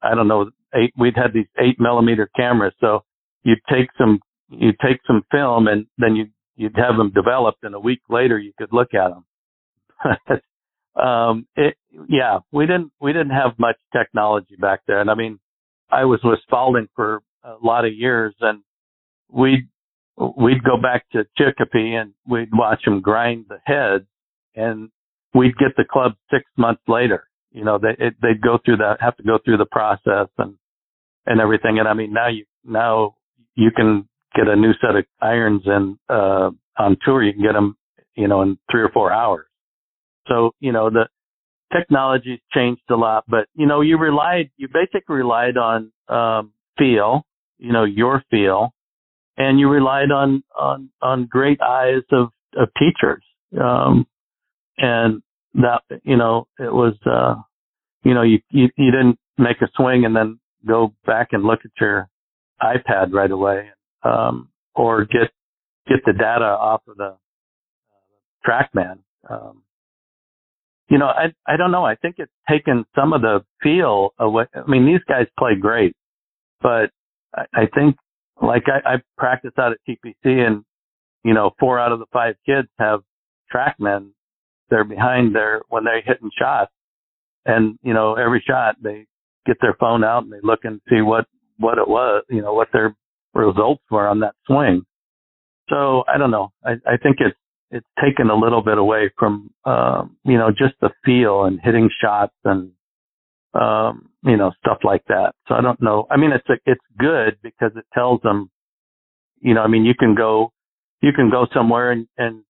I 0.03 0.15
don't 0.15 0.29
know, 0.29 0.51
eight, 0.75 0.95
we'd 0.97 1.17
had 1.17 1.33
these 1.35 1.49
eight 1.59 1.81
millimeter 1.81 2.31
cameras. 2.37 2.75
So 2.81 3.05
you'd 3.43 3.61
take 3.69 3.89
some, 3.99 4.21
you'd 4.49 4.79
take 4.79 5.01
some 5.07 5.25
film 5.33 5.67
and 5.67 5.87
then 5.99 6.15
you'd, 6.15 6.33
you'd 6.57 6.77
have 6.77 6.97
them 6.97 7.11
developed 7.11 7.65
and 7.65 7.75
a 7.75 7.81
week 7.81 8.03
later 8.09 8.39
you 8.39 8.53
could 8.57 8.73
look 8.73 8.95
at 8.95 9.11
them. 9.11 10.41
um, 11.05 11.47
it, 11.57 11.77
yeah, 12.09 12.39
we 12.53 12.67
didn't, 12.67 12.93
we 13.01 13.13
didn't 13.13 13.31
have 13.31 13.59
much 13.59 13.77
technology 13.93 14.55
back 14.59 14.81
then. 14.87 15.09
I 15.09 15.17
mean, 15.17 15.41
I 15.91 16.05
was 16.05 16.21
with 16.23 16.39
Spalding 16.49 16.89
for 16.95 17.21
a 17.43 17.57
lot 17.61 17.85
of 17.85 17.93
years 17.93 18.35
and 18.41 18.63
we'd 19.33 19.69
we'd 20.17 20.63
go 20.63 20.77
back 20.81 21.09
to 21.13 21.27
Chicopee 21.37 21.95
and 21.95 22.13
we'd 22.27 22.51
watch 22.53 22.83
them 22.85 23.01
grind 23.01 23.47
the 23.49 23.59
heads, 23.65 24.07
and 24.55 24.91
we'd 25.35 25.57
get 25.57 25.77
the 25.77 25.85
club 25.85 26.13
six 26.31 26.45
months 26.57 26.83
later. 26.87 27.29
You 27.51 27.65
know, 27.65 27.79
they 27.79 27.97
it, 27.99 28.15
they'd 28.23 28.41
go 28.41 28.59
through 28.65 28.79
that, 28.79 28.99
have 29.01 29.17
to 29.17 29.23
go 29.23 29.39
through 29.45 29.59
the 29.59 29.67
process 29.67 30.29
and 30.39 30.55
and 31.27 31.41
everything. 31.41 31.79
And 31.79 31.89
I 31.89 31.95
mean, 31.95 32.13
now 32.13 32.29
you 32.29 32.45
now 32.65 33.17
you 33.55 33.71
can 33.71 34.09
get 34.35 34.49
a 34.49 34.57
new 34.57 34.73
set 34.81 34.97
of 34.97 35.05
irons 35.21 35.63
and 35.67 35.99
uh, 36.09 36.51
on 36.79 36.97
tour 37.05 37.23
you 37.23 37.33
can 37.33 37.43
get 37.43 37.53
them, 37.53 37.77
you 38.15 38.29
know, 38.29 38.43
in 38.43 38.59
three 38.71 38.83
or 38.83 38.91
four 38.91 39.13
hours. 39.13 39.47
So 40.29 40.53
you 40.61 40.73
know 40.73 40.91
the 40.91 41.09
technology's 41.73 42.41
changed 42.53 42.83
a 42.91 42.97
lot, 42.97 43.25
but 43.29 43.47
you 43.55 43.67
know 43.67 43.81
you 43.81 43.99
relied 43.99 44.51
you 44.57 44.69
basically 44.73 45.17
relied 45.17 45.57
on 45.57 45.93
um, 46.09 46.53
feel, 46.79 47.23
you 47.59 47.73
know, 47.73 47.85
your 47.85 48.23
feel, 48.31 48.73
and 49.37 49.59
you 49.59 49.69
relied 49.69 50.11
on 50.11 50.43
on 50.59 50.91
on 51.01 51.27
great 51.27 51.61
eyes 51.61 52.03
of 52.13 52.29
of 52.57 52.69
teachers. 52.79 53.25
Um 53.61 54.07
and 54.79 55.23
that 55.55 55.83
you 56.05 56.17
know 56.17 56.47
it 56.59 56.73
was 56.73 56.95
uh 57.07 57.35
you 58.05 58.15
know 58.15 58.23
you, 58.23 58.41
you 58.51 58.69
you 58.77 58.91
didn't 58.91 59.19
make 59.39 59.61
a 59.63 59.69
swing 59.77 60.05
and 60.05 60.15
then 60.15 60.39
go 60.67 60.95
back 61.07 61.29
and 61.33 61.45
look 61.45 61.61
at 61.65 61.71
your 61.81 62.09
iPad 62.63 63.13
right 63.13 63.31
away 63.31 63.69
um 64.03 64.49
or 64.75 65.05
get 65.05 65.31
get 65.89 65.99
the 66.07 66.13
data 66.13 66.45
off 66.45 66.83
of 66.89 66.97
the 66.97 67.05
uh, 67.05 67.17
trackman. 68.47 68.99
Um 69.29 69.63
you 70.89 70.99
know 70.99 71.07
i 71.07 71.33
i 71.47 71.57
don't 71.57 71.73
know. 71.73 71.85
I 71.85 71.95
think 71.97 72.17
it's 72.19 72.33
taken 72.49 72.85
some 72.95 73.13
of 73.13 73.23
the 73.23 73.45
feel 73.63 74.15
away. 74.19 74.45
I 74.55 74.69
mean 74.71 74.87
these 74.87 75.05
guys 75.09 75.27
play 75.39 75.55
great 75.61 75.95
but 76.63 76.91
I, 77.35 77.45
I 77.55 77.67
think 77.75 77.97
like 78.43 78.65
I, 78.67 78.95
I 78.95 78.97
practice 79.17 79.53
out 79.59 79.73
at 79.73 79.79
TPC 79.89 80.15
and, 80.25 80.65
you 81.25 81.35
know, 81.35 81.53
four 81.59 81.79
out 81.79 81.93
of 81.93 81.99
the 81.99 82.07
five 82.13 82.35
kids 82.45 82.69
have 82.79 83.01
trackmen. 83.55 84.11
They're 84.71 84.85
behind 84.85 85.35
their, 85.35 85.63
when 85.69 85.85
they're 85.85 86.03
hitting 86.03 86.31
shots 86.39 86.73
and, 87.45 87.79
you 87.83 87.95
know, 87.95 88.15
every 88.15 88.43
shot 88.47 88.77
they 88.83 89.07
get 89.47 89.57
their 89.61 89.75
phone 89.79 90.05
out 90.05 90.25
and 90.25 90.33
they 90.33 90.41
look 90.43 90.61
and 90.65 90.81
see 90.89 91.03
what, 91.03 91.27
what 91.59 91.79
it 91.79 91.89
was, 91.89 92.25
you 92.31 92.43
know, 92.43 92.55
what 92.55 92.69
their 92.73 92.97
results 93.35 93.83
were 93.91 94.09
on 94.09 94.21
that 94.21 94.35
swing. 94.47 94.83
So 95.69 96.05
I 96.13 96.19
don't 96.19 96.31
know. 96.31 96.53
I, 96.65 96.73
I 96.87 96.97
think 97.03 97.17
it's, 97.21 97.37
it's 97.71 97.87
taken 98.03 98.29
a 98.29 98.35
little 98.35 98.63
bit 98.63 98.79
away 98.79 99.11
from, 99.19 99.51
um, 99.65 100.17
you 100.25 100.37
know, 100.37 100.51
just 100.51 100.75
the 100.81 100.91
feel 101.05 101.45
and 101.45 101.61
hitting 101.63 101.89
shots 102.03 102.35
and, 102.45 102.73
um, 103.55 104.09
you 104.25 104.37
know, 104.37 104.53
stuff 104.61 104.79
like 104.85 105.05
that. 105.09 105.35
So 105.49 105.55
I 105.55 105.61
don't 105.61 105.81
know. 105.83 106.07
I 106.11 106.17
mean, 106.17 106.33
it's 106.33 106.49
a, 106.49 106.55
it's 106.65 106.85
good 106.99 107.37
because 107.43 107.73
it 107.77 107.85
tells 107.93 108.21
them, 108.23 108.51
you 109.41 109.55
know, 109.55 109.63
I 109.63 109.69
mean, 109.69 109.85
you 109.85 109.95
can 109.95 110.15
go, 110.15 110.53
you 111.01 111.13
can 111.13 111.31
go 111.31 111.47
somewhere 111.53 111.91
and, 111.91 112.07
and 112.17 112.43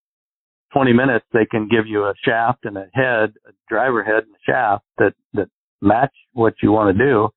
20 0.73 0.93
minutes 0.93 1.27
they 1.33 1.47
can 1.47 1.69
give 1.69 1.87
you 1.87 2.05
a 2.05 2.15
shaft 2.24 2.65
and 2.65 2.77
a 2.77 2.87
head, 2.93 3.35
a 3.47 3.53
driver 3.69 4.05
head 4.05 4.24
and 4.24 4.35
a 4.35 4.51
shaft 4.51 4.85
that, 4.99 5.15
that 5.35 5.49
match 5.81 6.12
what 6.33 6.55
you 6.62 6.70
want 6.73 6.97
to 6.97 7.05
do. 7.05 7.29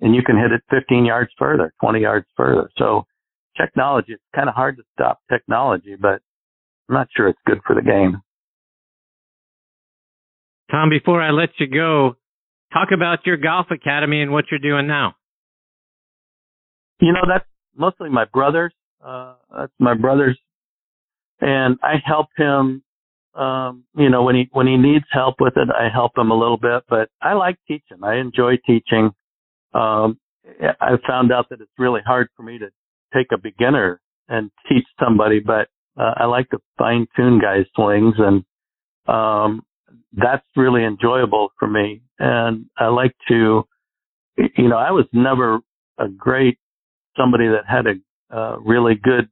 And 0.00 0.14
you 0.14 0.22
can 0.22 0.36
hit 0.36 0.52
it 0.52 0.62
15 0.70 1.04
yards 1.04 1.30
further, 1.38 1.72
20 1.80 2.00
yards 2.00 2.26
further. 2.36 2.70
So 2.76 3.06
technology, 3.56 4.12
it's 4.12 4.22
kind 4.34 4.48
of 4.48 4.54
hard 4.54 4.76
to 4.76 4.82
stop 4.92 5.20
technology, 5.30 5.96
but 5.98 6.20
I'm 6.88 6.96
not 6.96 7.08
sure 7.16 7.28
it's 7.28 7.38
good 7.46 7.60
for 7.66 7.74
the 7.74 7.82
game. 7.82 8.20
Tom, 10.70 10.90
before 10.90 11.22
I 11.22 11.30
let 11.30 11.50
you 11.58 11.66
go, 11.68 12.16
Talk 12.74 12.88
about 12.92 13.24
your 13.24 13.36
golf 13.36 13.68
academy 13.70 14.20
and 14.20 14.32
what 14.32 14.46
you're 14.50 14.58
doing 14.58 14.88
now. 14.88 15.14
You 17.00 17.12
know, 17.12 17.22
that's 17.26 17.46
mostly 17.76 18.10
my 18.10 18.24
brother's. 18.24 18.72
Uh, 19.04 19.34
that's 19.56 19.72
my 19.78 19.94
brother's, 19.94 20.38
and 21.40 21.78
I 21.82 21.94
help 22.04 22.28
him. 22.36 22.82
Um, 23.34 23.84
you 23.96 24.10
know, 24.10 24.22
when 24.24 24.34
he 24.34 24.48
when 24.52 24.66
he 24.66 24.76
needs 24.76 25.04
help 25.12 25.36
with 25.38 25.56
it, 25.56 25.68
I 25.70 25.88
help 25.92 26.18
him 26.18 26.30
a 26.30 26.38
little 26.38 26.56
bit. 26.56 26.82
But 26.88 27.10
I 27.22 27.34
like 27.34 27.58
teaching. 27.68 27.98
I 28.02 28.16
enjoy 28.16 28.54
teaching. 28.66 29.10
Um, 29.72 30.18
I 30.80 30.96
found 31.06 31.32
out 31.32 31.48
that 31.50 31.60
it's 31.60 31.70
really 31.78 32.00
hard 32.04 32.28
for 32.36 32.42
me 32.42 32.58
to 32.58 32.70
take 33.14 33.28
a 33.32 33.38
beginner 33.38 34.00
and 34.28 34.50
teach 34.68 34.86
somebody, 34.98 35.40
but 35.40 35.68
uh, 35.96 36.14
I 36.16 36.24
like 36.24 36.48
to 36.50 36.58
fine 36.78 37.06
tune 37.16 37.40
guys' 37.40 37.66
swings, 37.74 38.14
and 38.18 38.44
um, 39.06 39.62
that's 40.16 40.44
really 40.56 40.84
enjoyable 40.84 41.52
for 41.58 41.68
me. 41.68 42.02
And 42.18 42.66
I 42.78 42.86
like 42.86 43.14
to, 43.28 43.66
you 44.36 44.68
know, 44.68 44.76
I 44.76 44.90
was 44.90 45.06
never 45.12 45.60
a 45.98 46.08
great 46.08 46.58
somebody 47.16 47.48
that 47.48 47.64
had 47.68 47.86
a 47.86 48.36
uh, 48.36 48.58
really 48.58 48.94
good 48.94 49.28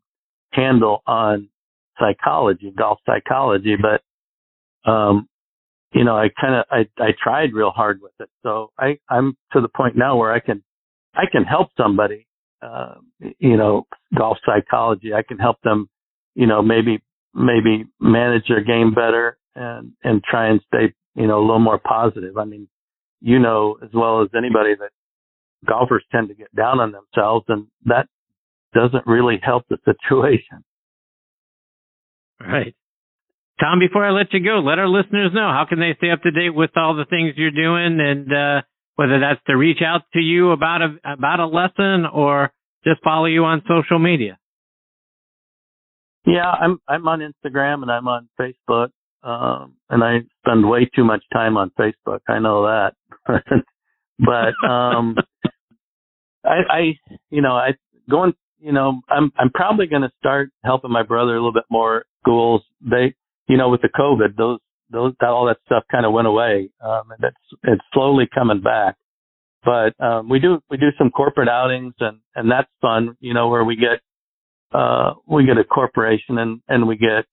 handle 0.52 1.02
on 1.06 1.48
psychology, 1.98 2.72
golf 2.76 2.98
psychology, 3.06 3.76
but, 3.80 4.90
um, 4.90 5.28
you 5.92 6.04
know, 6.04 6.16
I 6.16 6.28
kind 6.40 6.54
of, 6.54 6.64
I, 6.70 6.88
I 7.02 7.10
tried 7.22 7.52
real 7.52 7.70
hard 7.70 8.00
with 8.00 8.12
it. 8.20 8.28
So 8.42 8.70
I, 8.78 8.98
I'm 9.08 9.36
to 9.52 9.60
the 9.60 9.68
point 9.68 9.96
now 9.96 10.16
where 10.16 10.32
I 10.32 10.40
can, 10.40 10.62
I 11.14 11.24
can 11.30 11.44
help 11.44 11.68
somebody, 11.76 12.26
uh, 12.62 12.94
you 13.38 13.56
know, 13.56 13.86
golf 14.16 14.38
psychology. 14.46 15.12
I 15.12 15.22
can 15.22 15.38
help 15.38 15.60
them, 15.62 15.88
you 16.34 16.46
know, 16.46 16.62
maybe, 16.62 17.02
maybe 17.34 17.84
manage 18.00 18.48
their 18.48 18.62
game 18.62 18.94
better 18.94 19.38
and 19.54 19.92
and 20.02 20.22
try 20.24 20.48
and 20.48 20.60
stay 20.66 20.94
you 21.14 21.26
know 21.26 21.38
a 21.38 21.44
little 21.44 21.58
more 21.58 21.78
positive. 21.78 22.36
I 22.36 22.44
mean, 22.44 22.68
you 23.20 23.38
know 23.38 23.78
as 23.82 23.90
well 23.94 24.22
as 24.22 24.28
anybody 24.36 24.74
that 24.78 24.90
golfers 25.66 26.04
tend 26.12 26.28
to 26.28 26.34
get 26.34 26.54
down 26.54 26.80
on 26.80 26.92
themselves, 26.92 27.44
and 27.48 27.66
that 27.84 28.06
doesn't 28.74 29.06
really 29.06 29.38
help 29.42 29.64
the 29.68 29.78
situation. 29.84 30.64
Right. 32.40 32.74
Tom, 33.60 33.78
before 33.78 34.04
I 34.04 34.10
let 34.10 34.32
you 34.32 34.42
go, 34.42 34.58
let 34.58 34.78
our 34.80 34.88
listeners 34.88 35.30
know 35.32 35.48
how 35.52 35.66
can 35.68 35.78
they 35.78 35.94
stay 35.96 36.10
up 36.10 36.22
to 36.22 36.32
date 36.32 36.50
with 36.50 36.70
all 36.76 36.96
the 36.96 37.04
things 37.04 37.34
you're 37.36 37.52
doing, 37.52 38.00
and 38.00 38.32
uh, 38.32 38.62
whether 38.96 39.20
that's 39.20 39.40
to 39.46 39.56
reach 39.56 39.78
out 39.86 40.02
to 40.14 40.20
you 40.20 40.50
about 40.50 40.82
a 40.82 40.96
about 41.04 41.38
a 41.38 41.46
lesson 41.46 42.06
or 42.12 42.52
just 42.84 43.02
follow 43.04 43.26
you 43.26 43.44
on 43.44 43.62
social 43.68 43.98
media. 43.98 44.38
Yeah, 46.26 46.50
I'm 46.50 46.80
I'm 46.88 47.06
on 47.06 47.20
Instagram 47.20 47.82
and 47.82 47.90
I'm 47.90 48.08
on 48.08 48.28
Facebook. 48.40 48.90
Um, 49.22 49.74
and 49.88 50.02
I 50.02 50.18
spend 50.44 50.68
way 50.68 50.88
too 50.94 51.04
much 51.04 51.22
time 51.32 51.56
on 51.56 51.70
Facebook. 51.78 52.20
I 52.28 52.38
know 52.38 52.66
that. 52.66 52.94
But 54.18 54.54
um, 54.68 55.16
I, 56.44 56.58
I, 56.68 56.80
you 57.30 57.42
know, 57.42 57.52
I 57.52 57.74
going, 58.08 58.34
you 58.60 58.72
know, 58.72 59.00
I'm 59.08 59.32
I'm 59.36 59.50
probably 59.50 59.86
going 59.86 60.02
to 60.02 60.12
start 60.18 60.50
helping 60.64 60.92
my 60.92 61.02
brother 61.02 61.32
a 61.32 61.36
little 61.36 61.52
bit 61.52 61.64
more. 61.70 62.04
Schools, 62.20 62.62
they, 62.80 63.14
you 63.48 63.56
know, 63.56 63.68
with 63.68 63.82
the 63.82 63.88
COVID, 63.88 64.36
those 64.36 64.60
those 64.90 65.14
that, 65.20 65.28
all 65.28 65.46
that 65.46 65.58
stuff 65.66 65.84
kind 65.90 66.06
of 66.06 66.12
went 66.12 66.28
away, 66.28 66.70
um, 66.84 67.10
and 67.10 67.24
it's 67.24 67.60
it's 67.64 67.82
slowly 67.92 68.28
coming 68.32 68.60
back. 68.60 68.96
But 69.64 69.98
um, 70.04 70.28
we 70.28 70.38
do 70.38 70.60
we 70.70 70.76
do 70.76 70.90
some 70.98 71.10
corporate 71.10 71.48
outings, 71.48 71.94
and 71.98 72.18
and 72.36 72.50
that's 72.50 72.70
fun, 72.80 73.16
you 73.20 73.34
know, 73.34 73.48
where 73.48 73.64
we 73.64 73.74
get 73.74 74.00
uh, 74.72 75.14
we 75.26 75.46
get 75.46 75.58
a 75.58 75.64
corporation 75.64 76.38
and 76.38 76.60
and 76.68 76.86
we 76.86 76.96
get, 76.96 77.24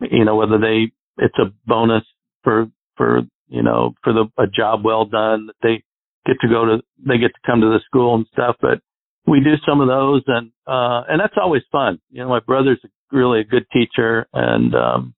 you 0.00 0.24
know, 0.24 0.36
whether 0.36 0.58
they 0.58 0.92
it's 1.20 1.38
a 1.38 1.52
bonus 1.66 2.04
for 2.42 2.66
for 2.96 3.22
you 3.48 3.62
know 3.62 3.94
for 4.02 4.12
the 4.12 4.26
a 4.38 4.46
job 4.46 4.84
well 4.84 5.04
done 5.04 5.46
that 5.46 5.54
they 5.62 5.82
get 6.26 6.36
to 6.40 6.48
go 6.48 6.64
to 6.64 6.82
they 7.06 7.18
get 7.18 7.28
to 7.28 7.40
come 7.46 7.60
to 7.60 7.68
the 7.68 7.80
school 7.86 8.14
and 8.14 8.26
stuff, 8.32 8.56
but 8.60 8.80
we 9.26 9.40
do 9.40 9.54
some 9.66 9.80
of 9.80 9.88
those 9.88 10.22
and 10.26 10.50
uh 10.66 11.02
and 11.08 11.20
that's 11.20 11.36
always 11.40 11.62
fun. 11.70 12.00
You 12.10 12.22
know, 12.22 12.28
my 12.28 12.40
brother's 12.40 12.80
really 13.12 13.40
a 13.40 13.44
good 13.44 13.66
teacher 13.72 14.26
and 14.32 14.74
um 14.74 15.14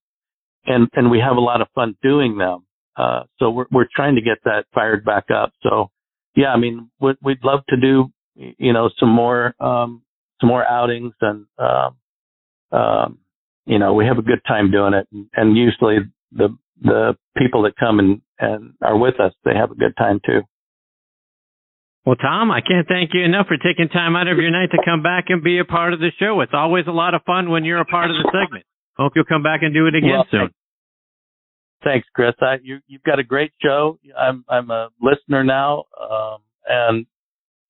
and 0.66 0.88
and 0.94 1.10
we 1.10 1.18
have 1.18 1.36
a 1.36 1.40
lot 1.40 1.60
of 1.60 1.68
fun 1.74 1.96
doing 2.02 2.38
them. 2.38 2.64
Uh 2.96 3.24
so 3.38 3.50
we're 3.50 3.66
we're 3.70 3.88
trying 3.94 4.16
to 4.16 4.22
get 4.22 4.38
that 4.44 4.66
fired 4.74 5.04
back 5.04 5.30
up. 5.30 5.52
So 5.62 5.90
yeah, 6.34 6.52
I 6.52 6.58
mean 6.58 6.90
we'd 7.00 7.16
we'd 7.22 7.44
love 7.44 7.60
to 7.68 7.76
do 7.76 8.12
you 8.34 8.72
know 8.72 8.90
some 8.98 9.10
more 9.10 9.54
um 9.60 10.02
some 10.40 10.48
more 10.48 10.66
outings 10.66 11.14
and 11.20 11.46
um 11.58 11.96
um 12.78 13.18
you 13.66 13.78
know, 13.78 13.94
we 13.94 14.06
have 14.06 14.18
a 14.18 14.22
good 14.22 14.40
time 14.46 14.70
doing 14.70 14.94
it 14.94 15.08
and, 15.34 15.56
usually 15.56 15.98
the 16.32 16.56
the 16.80 17.16
people 17.36 17.62
that 17.62 17.76
come 17.76 18.00
and, 18.00 18.20
and 18.40 18.74
are 18.82 18.98
with 18.98 19.20
us, 19.20 19.32
they 19.44 19.54
have 19.54 19.70
a 19.70 19.74
good 19.74 19.96
time 19.96 20.20
too. 20.26 20.40
Well, 22.04 22.16
Tom, 22.16 22.50
I 22.50 22.60
can't 22.60 22.88
thank 22.88 23.10
you 23.14 23.22
enough 23.22 23.46
for 23.46 23.56
taking 23.56 23.88
time 23.88 24.16
out 24.16 24.26
of 24.26 24.38
your 24.38 24.50
night 24.50 24.70
to 24.72 24.78
come 24.84 25.02
back 25.02 25.26
and 25.28 25.44
be 25.44 25.60
a 25.60 25.64
part 25.64 25.92
of 25.92 26.00
the 26.00 26.10
show. 26.18 26.40
It's 26.40 26.52
always 26.52 26.86
a 26.88 26.92
lot 26.92 27.14
of 27.14 27.22
fun 27.24 27.50
when 27.50 27.64
you're 27.64 27.80
a 27.80 27.84
part 27.84 28.10
of 28.10 28.16
the 28.16 28.28
segment. 28.32 28.64
Hope 28.96 29.12
you'll 29.14 29.24
come 29.24 29.44
back 29.44 29.60
and 29.62 29.72
do 29.72 29.86
it 29.86 29.94
again 29.94 30.10
well, 30.10 30.26
soon. 30.28 30.50
Thanks, 31.84 32.08
Chris. 32.12 32.34
I, 32.40 32.56
you, 32.62 32.78
you've 32.88 33.04
got 33.04 33.20
a 33.20 33.24
great 33.24 33.52
show. 33.62 33.98
I'm, 34.18 34.44
I'm 34.48 34.70
a 34.70 34.88
listener 35.00 35.44
now. 35.44 35.84
Um, 36.00 36.38
and, 36.66 37.06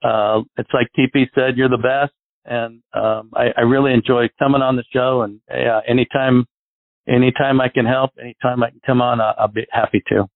uh, 0.02 0.42
it's 0.56 0.70
like 0.72 0.88
TP 0.98 1.26
said, 1.34 1.56
you're 1.56 1.68
the 1.68 1.76
best. 1.76 2.12
And, 2.44 2.82
um, 2.92 3.30
I, 3.34 3.48
I 3.56 3.60
really 3.62 3.92
enjoy 3.92 4.28
coming 4.38 4.62
on 4.62 4.76
the 4.76 4.84
show 4.92 5.22
and, 5.22 5.40
yeah, 5.48 5.80
anytime, 5.88 6.46
anytime 7.08 7.60
I 7.60 7.68
can 7.68 7.86
help, 7.86 8.10
anytime 8.20 8.62
I 8.62 8.70
can 8.70 8.80
come 8.84 9.00
on, 9.00 9.20
I'll, 9.20 9.34
I'll 9.38 9.48
be 9.48 9.66
happy 9.70 10.02
to. 10.08 10.26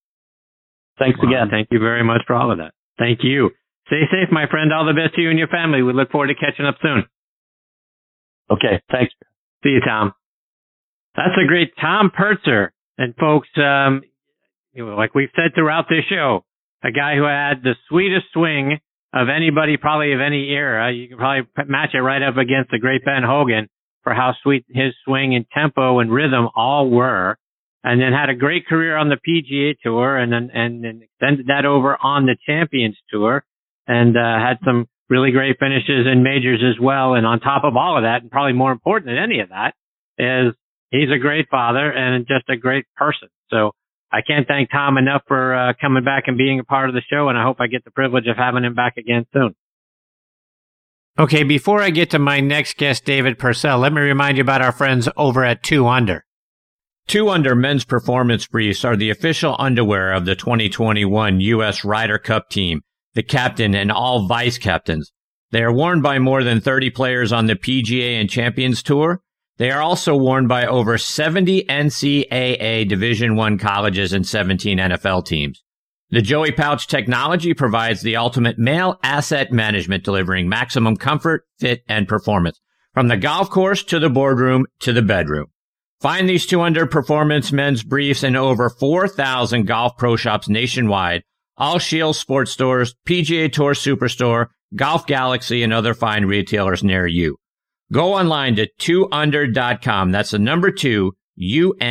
Thanks 0.99 1.19
well, 1.21 1.31
again. 1.31 1.49
Thank 1.51 1.69
you 1.71 1.79
very 1.79 2.05
much 2.05 2.23
for 2.27 2.35
all 2.35 2.51
of 2.51 2.59
that. 2.59 2.73
Thank 2.99 3.21
you. 3.23 3.51
Stay 3.89 4.03
safe, 4.11 4.31
my 4.33 4.47
friend. 4.49 4.73
All 4.73 4.87
the 4.87 4.95
best 4.95 5.15
to 5.15 5.23
you 5.23 5.31
and 5.31 5.39
your 5.39 5.49
family. 5.49 5.83
We 5.83 5.93
look 5.93 6.11
forward 6.11 6.29
to 6.29 6.35
catching 6.35 6.67
up 6.67 6.77
soon. 6.83 7.05
Okay. 8.51 8.83
Thanks. 8.91 9.13
See 9.63 9.71
you, 9.71 9.81
Tom. 9.87 10.13
That's 11.17 11.37
a 11.43 11.47
great 11.47 11.73
Tom 11.81 12.11
Purtzer. 12.15 12.73
And 12.99 13.15
folks, 13.17 13.49
um, 13.57 14.03
you 14.73 14.87
know, 14.87 14.97
like 14.97 15.15
we've 15.15 15.31
said 15.37 15.55
throughout 15.55 15.87
this 15.89 16.05
show, 16.09 16.45
a 16.83 16.93
guy 16.93 17.17
who 17.17 17.25
had 17.25 17.63
the 17.63 17.75
sweetest 17.89 18.27
swing 18.33 18.79
of 19.17 19.29
anybody, 19.29 19.77
probably 19.79 20.13
of 20.13 20.21
any 20.21 20.51
era. 20.51 20.93
You 20.93 21.09
can 21.09 21.17
probably 21.17 21.49
match 21.67 21.91
it 21.95 21.99
right 21.99 22.23
up 22.23 22.37
against 22.37 22.71
the 22.71 22.79
great 22.79 23.05
Ben 23.05 23.23
Hogan 23.25 23.69
for 24.03 24.13
how 24.13 24.35
sweet 24.43 24.65
his 24.69 24.93
swing 25.05 25.35
and 25.35 25.47
tempo 25.53 25.99
and 26.01 26.13
rhythm 26.13 26.49
all 26.55 26.91
were. 26.91 27.39
And 27.83 28.01
then 28.01 28.13
had 28.13 28.29
a 28.29 28.35
great 28.35 28.67
career 28.67 28.97
on 28.97 29.09
the 29.09 29.17
PGA 29.17 29.75
tour 29.83 30.17
and 30.17 30.33
then, 30.33 30.51
and, 30.53 30.85
then 30.85 31.03
extended 31.03 31.47
that 31.47 31.65
over 31.65 31.97
on 31.97 32.27
the 32.27 32.37
Champions 32.47 32.97
tour 33.11 33.45
and 33.87 34.17
uh, 34.17 34.39
had 34.39 34.59
some 34.65 34.87
really 35.09 35.31
great 35.31 35.57
finishes 35.61 36.07
in 36.11 36.23
majors 36.23 36.63
as 36.69 36.81
well. 36.81 37.15
And 37.15 37.25
on 37.25 37.41
top 37.41 37.63
of 37.65 37.77
all 37.77 37.97
of 37.97 38.03
that, 38.03 38.23
and 38.23 38.31
probably 38.31 38.55
more 38.55 38.73
important 38.73 39.07
than 39.07 39.19
any 39.19 39.41
of 39.41 39.51
that, 39.51 39.75
is 40.19 40.55
he's 40.91 41.11
a 41.15 41.19
great 41.19 41.49
father 41.49 41.91
and 41.91 42.27
just 42.27 42.49
a 42.49 42.57
great 42.57 42.87
person. 42.97 43.29
So 43.51 43.71
I 44.13 44.23
can't 44.23 44.47
thank 44.47 44.71
Tom 44.71 44.99
enough 44.99 45.23
for 45.27 45.55
uh, 45.55 45.73
coming 45.81 46.05
back 46.05 46.25
and 46.27 46.39
being 46.39 46.61
a 46.61 46.65
part 46.65 46.89
of 46.89 46.95
the 46.95 47.03
show. 47.11 47.29
And 47.29 47.37
I 47.37 47.43
hope 47.43 47.61
I 47.61 47.67
get 47.67 47.85
the 47.85 47.91
privilege 47.91 48.27
of 48.27 48.37
having 48.37 48.65
him 48.65 48.75
back 48.75 48.97
again 48.97 49.27
soon. 49.33 49.55
Okay, 51.19 51.43
before 51.45 51.83
I 51.83 51.91
get 51.91 52.11
to 52.11 52.19
my 52.19 52.41
next 52.41 52.77
guest, 52.77 53.05
David 53.05 53.39
Pursell, 53.39 53.81
let 53.81 53.93
me 53.93 54.03
remind 54.03 54.37
you 54.37 54.43
about 54.43 54.63
our 54.63 54.73
friends 54.73 55.09
over 55.17 55.45
at 55.45 55.63
2 55.63 55.87
Under. 55.87 56.25
2 57.09 57.29
Under 57.31 57.55
men's 57.55 57.85
performance 57.85 58.47
briefs 58.47 58.85
are 58.85 58.97
the 58.97 59.11
official 59.11 59.57
underwear 59.59 60.13
of 60.13 60.27
the 60.27 60.37
2021 60.37 61.41
U.S. 61.41 61.85
Ryder 61.85 62.19
Cup 62.19 62.51
team 62.51 62.83
the 63.17 63.23
captain, 63.25 63.75
and 63.75 63.91
all 63.91 64.29
vice 64.29 64.59
captains. 64.59 65.11
They 65.51 65.63
are 65.63 65.73
worn 65.73 66.03
by 66.03 66.21
more 66.21 66.45
than 66.45 66.61
30 66.61 66.91
players 66.91 67.33
on 67.33 67.47
the 67.47 67.57
PGA 67.57 68.21
and 68.21 68.31
Champions 68.31 68.83
Tour. 68.83 69.23
They 69.59 69.71
are 69.71 69.81
also 69.81 70.17
worn 70.17 70.47
by 70.47 70.67
over 70.67 70.99
70 70.99 71.65
NCAA 71.65 72.89
Division 72.89 73.37
1 73.37 73.59
colleges 73.59 74.13
and 74.13 74.27
17 74.27 74.79
NFL 74.79 75.25
teams. 75.25 75.63
The 76.11 76.23
Joey 76.23 76.53
Pouch 76.53 76.87
technology 76.87 77.55
provides 77.55 78.03
the 78.03 78.17
ultimate 78.17 78.59
male 78.59 78.99
asset 79.03 79.51
management 79.53 80.05
delivering 80.05 80.49
maximum 80.49 80.97
comfort, 80.97 81.45
fit, 81.59 81.83
and 81.89 82.07
performance 82.07 82.61
from 82.95 83.09
the 83.09 83.17
golf 83.17 83.51
course 83.51 83.83
to 83.85 83.99
the 83.99 84.11
boardroom 84.11 84.67
to 84.81 84.93
the 84.93 85.03
bedroom. 85.03 85.47
Find 86.01 86.29
these 86.29 86.47
200 86.47 86.91
performance 86.91 87.51
men's 87.51 87.83
briefs 87.83 88.23
in 88.23 88.37
over 88.37 88.71
4,000 88.71 89.67
golf 89.67 89.97
pro 89.97 90.17
shops 90.17 90.49
nationwide 90.49 91.23
all 91.59 91.79
Scheels 91.79 92.19
sports 92.19 92.51
stores, 92.51 92.95
PGA 93.07 93.51
Tour 93.51 93.73
Superstore, 93.73 94.49
Golf 94.75 95.07
Galaxy, 95.07 95.63
and 95.63 95.73
other 95.73 95.95
fine 95.95 96.27
retailers 96.27 96.85
near 96.85 97.07
you. 97.07 97.39
Go 97.93 98.15
online 98.15 98.57
to 98.57 98.69
2under.com. 98.79 100.11
That's 100.11 100.33
the 100.33 100.39
number 100.39 100.71
two, 100.71 101.13
U-N-D-R.com. 101.37 101.83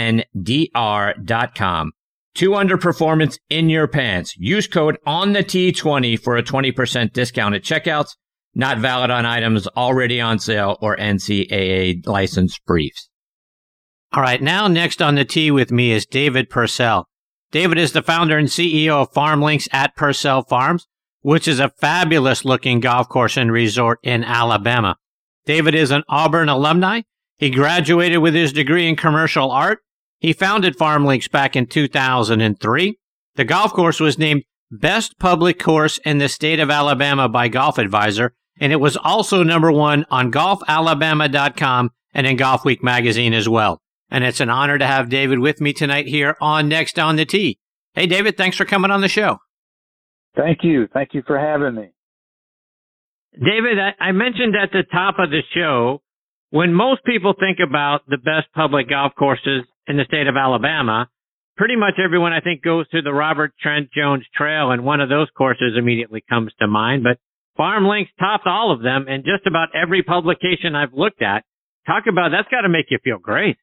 2 2.35 2.55
under 2.55 2.77
performance 2.77 3.39
in 3.49 3.69
your 3.69 3.87
pants. 3.87 4.35
Use 4.37 4.67
code 4.67 4.97
on 5.05 5.31
the 5.33 5.43
T20 5.43 6.19
for 6.19 6.35
a 6.35 6.43
20% 6.43 7.13
discount 7.13 7.55
at 7.55 7.63
checkouts. 7.63 8.17
Not 8.53 8.79
valid 8.79 9.09
on 9.09 9.25
items 9.25 9.67
already 9.67 10.19
on 10.19 10.39
sale 10.39 10.77
or 10.81 10.97
NCAA 10.97 12.05
licensed 12.05 12.65
briefs. 12.65 13.09
All 14.11 14.21
right. 14.21 14.41
Now 14.41 14.67
next 14.67 15.01
on 15.01 15.15
the 15.15 15.25
tee 15.25 15.51
with 15.51 15.71
me 15.71 15.91
is 15.91 16.05
David 16.05 16.49
Pursell. 16.49 17.05
David 17.51 17.77
is 17.77 17.93
the 17.93 18.01
founder 18.01 18.37
and 18.37 18.47
CEO 18.47 19.01
of 19.01 19.13
FarmLinks 19.13 19.67
at 19.71 19.95
Pursell 19.95 20.47
Farms, 20.47 20.87
which 21.21 21.47
is 21.47 21.59
a 21.59 21.69
fabulous 21.69 22.43
looking 22.45 22.79
golf 22.79 23.07
course 23.09 23.37
and 23.37 23.51
resort 23.51 23.99
in 24.03 24.23
Alabama. 24.23 24.97
David 25.45 25.75
is 25.75 25.91
an 25.91 26.03
Auburn 26.07 26.49
alumni. 26.49 27.01
He 27.37 27.49
graduated 27.49 28.19
with 28.19 28.33
his 28.33 28.53
degree 28.53 28.87
in 28.87 28.95
commercial 28.95 29.51
art. 29.51 29.79
He 30.19 30.33
founded 30.33 30.77
FarmLinks 30.77 31.29
back 31.29 31.55
in 31.55 31.67
2003. 31.67 32.97
The 33.35 33.43
golf 33.43 33.73
course 33.73 33.99
was 33.99 34.17
named 34.17 34.43
Best 34.71 35.19
Public 35.19 35.59
Course 35.59 35.99
in 35.99 36.17
the 36.17 36.29
state 36.29 36.59
of 36.59 36.71
Alabama 36.71 37.29
by 37.29 37.47
Golf 37.47 37.77
Advisor, 37.77 38.33
and 38.59 38.71
it 38.71 38.79
was 38.79 38.97
also 38.97 39.43
number 39.43 39.71
one 39.71 40.05
on 40.09 40.31
golfalabama.com 40.31 41.91
and 42.13 42.25
in 42.25 42.37
Golf 42.37 42.65
Week 42.65 42.83
magazine 42.83 43.33
as 43.33 43.47
well. 43.47 43.81
And 44.09 44.23
it's 44.23 44.39
an 44.39 44.49
honor 44.49 44.77
to 44.77 44.87
have 44.87 45.09
David 45.09 45.39
with 45.39 45.59
me 45.61 45.73
tonight 45.73 46.07
here 46.07 46.37
on 46.39 46.69
Next 46.69 46.97
on 46.97 47.17
the 47.17 47.25
Tee. 47.25 47.59
Hey, 47.93 48.07
David, 48.07 48.37
thanks 48.37 48.57
for 48.57 48.65
coming 48.65 48.91
on 48.91 49.01
the 49.01 49.07
show. 49.07 49.39
Thank 50.35 50.63
you. 50.63 50.87
Thank 50.93 51.13
you 51.13 51.23
for 51.25 51.39
having 51.39 51.75
me. 51.75 51.94
David, 53.39 53.77
I, 53.79 54.09
I 54.09 54.11
mentioned 54.11 54.55
at 54.55 54.71
the 54.71 54.83
top 54.91 55.15
of 55.19 55.29
the 55.29 55.41
show 55.53 56.01
when 56.51 56.73
most 56.73 57.03
people 57.03 57.33
think 57.37 57.59
about 57.59 58.01
the 58.07 58.17
best 58.17 58.47
public 58.53 58.89
golf 58.89 59.13
courses 59.17 59.63
in 59.87 59.97
the 59.97 60.05
state 60.05 60.27
of 60.27 60.37
Alabama, 60.37 61.09
pretty 61.57 61.75
much 61.75 61.95
everyone 62.03 62.33
I 62.33 62.39
think 62.39 62.61
goes 62.61 62.87
to 62.89 63.01
the 63.01 63.13
Robert 63.13 63.53
Trent 63.61 63.89
Jones 63.91 64.25
Trail, 64.35 64.71
and 64.71 64.83
one 64.83 65.01
of 65.01 65.09
those 65.09 65.27
courses 65.37 65.73
immediately 65.77 66.23
comes 66.29 66.51
to 66.59 66.67
mind. 66.67 67.03
But 67.03 67.17
FarmLinks 67.59 68.09
topped 68.19 68.47
all 68.47 68.71
of 68.71 68.81
them, 68.81 69.05
and 69.07 69.23
just 69.23 69.47
about 69.47 69.69
every 69.75 70.03
publication 70.03 70.75
I've 70.75 70.93
looked 70.93 71.21
at. 71.21 71.43
Talk 71.87 72.03
about 72.09 72.31
that's 72.31 72.49
got 72.49 72.61
to 72.61 72.69
make 72.69 72.87
you 72.89 72.99
feel 73.03 73.17
great. 73.17 73.57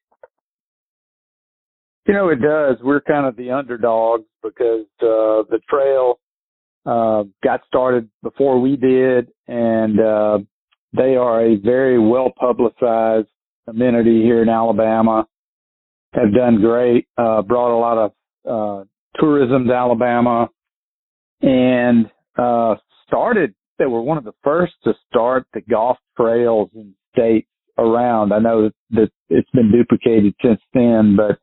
You 2.06 2.14
know, 2.14 2.28
it 2.28 2.40
does. 2.40 2.76
We're 2.82 3.00
kind 3.00 3.26
of 3.26 3.36
the 3.36 3.50
underdogs 3.52 4.24
because 4.42 4.86
uh, 5.00 5.46
the 5.50 5.60
trail 5.68 6.18
uh, 6.84 7.24
got 7.44 7.60
started 7.66 8.08
before 8.22 8.60
we 8.60 8.76
did, 8.76 9.28
and 9.46 10.00
uh, 10.00 10.38
they 10.96 11.16
are 11.16 11.44
a 11.44 11.56
very 11.56 11.98
well 11.98 12.32
publicized 12.38 13.28
amenity 13.66 14.22
here 14.22 14.42
in 14.42 14.48
Alabama. 14.48 15.26
Have 16.14 16.34
done 16.34 16.60
great. 16.60 17.06
Uh, 17.16 17.42
brought 17.42 17.74
a 17.74 17.78
lot 17.78 17.98
of 17.98 18.12
uh, 18.48 18.84
tourism 19.18 19.66
to 19.68 19.74
Alabama, 19.74 20.48
and 21.40 22.10
uh, 22.36 22.74
started. 23.06 23.54
They 23.78 23.86
were 23.86 24.02
one 24.02 24.18
of 24.18 24.24
the 24.24 24.34
first 24.44 24.74
to 24.84 24.94
start 25.08 25.46
the 25.54 25.62
golf 25.62 25.96
trails 26.16 26.68
in 26.74 26.94
states 27.14 27.48
around. 27.78 28.32
I 28.32 28.38
know 28.38 28.70
that 28.90 29.10
it's 29.30 29.50
been 29.50 29.72
duplicated 29.72 30.34
since 30.42 30.60
then, 30.74 31.16
but 31.16 31.38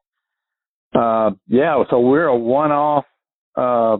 uh, 0.97 1.31
yeah, 1.47 1.83
so 1.89 1.99
we're 1.99 2.27
a 2.27 2.37
one-off 2.37 3.05
uh, 3.55 3.97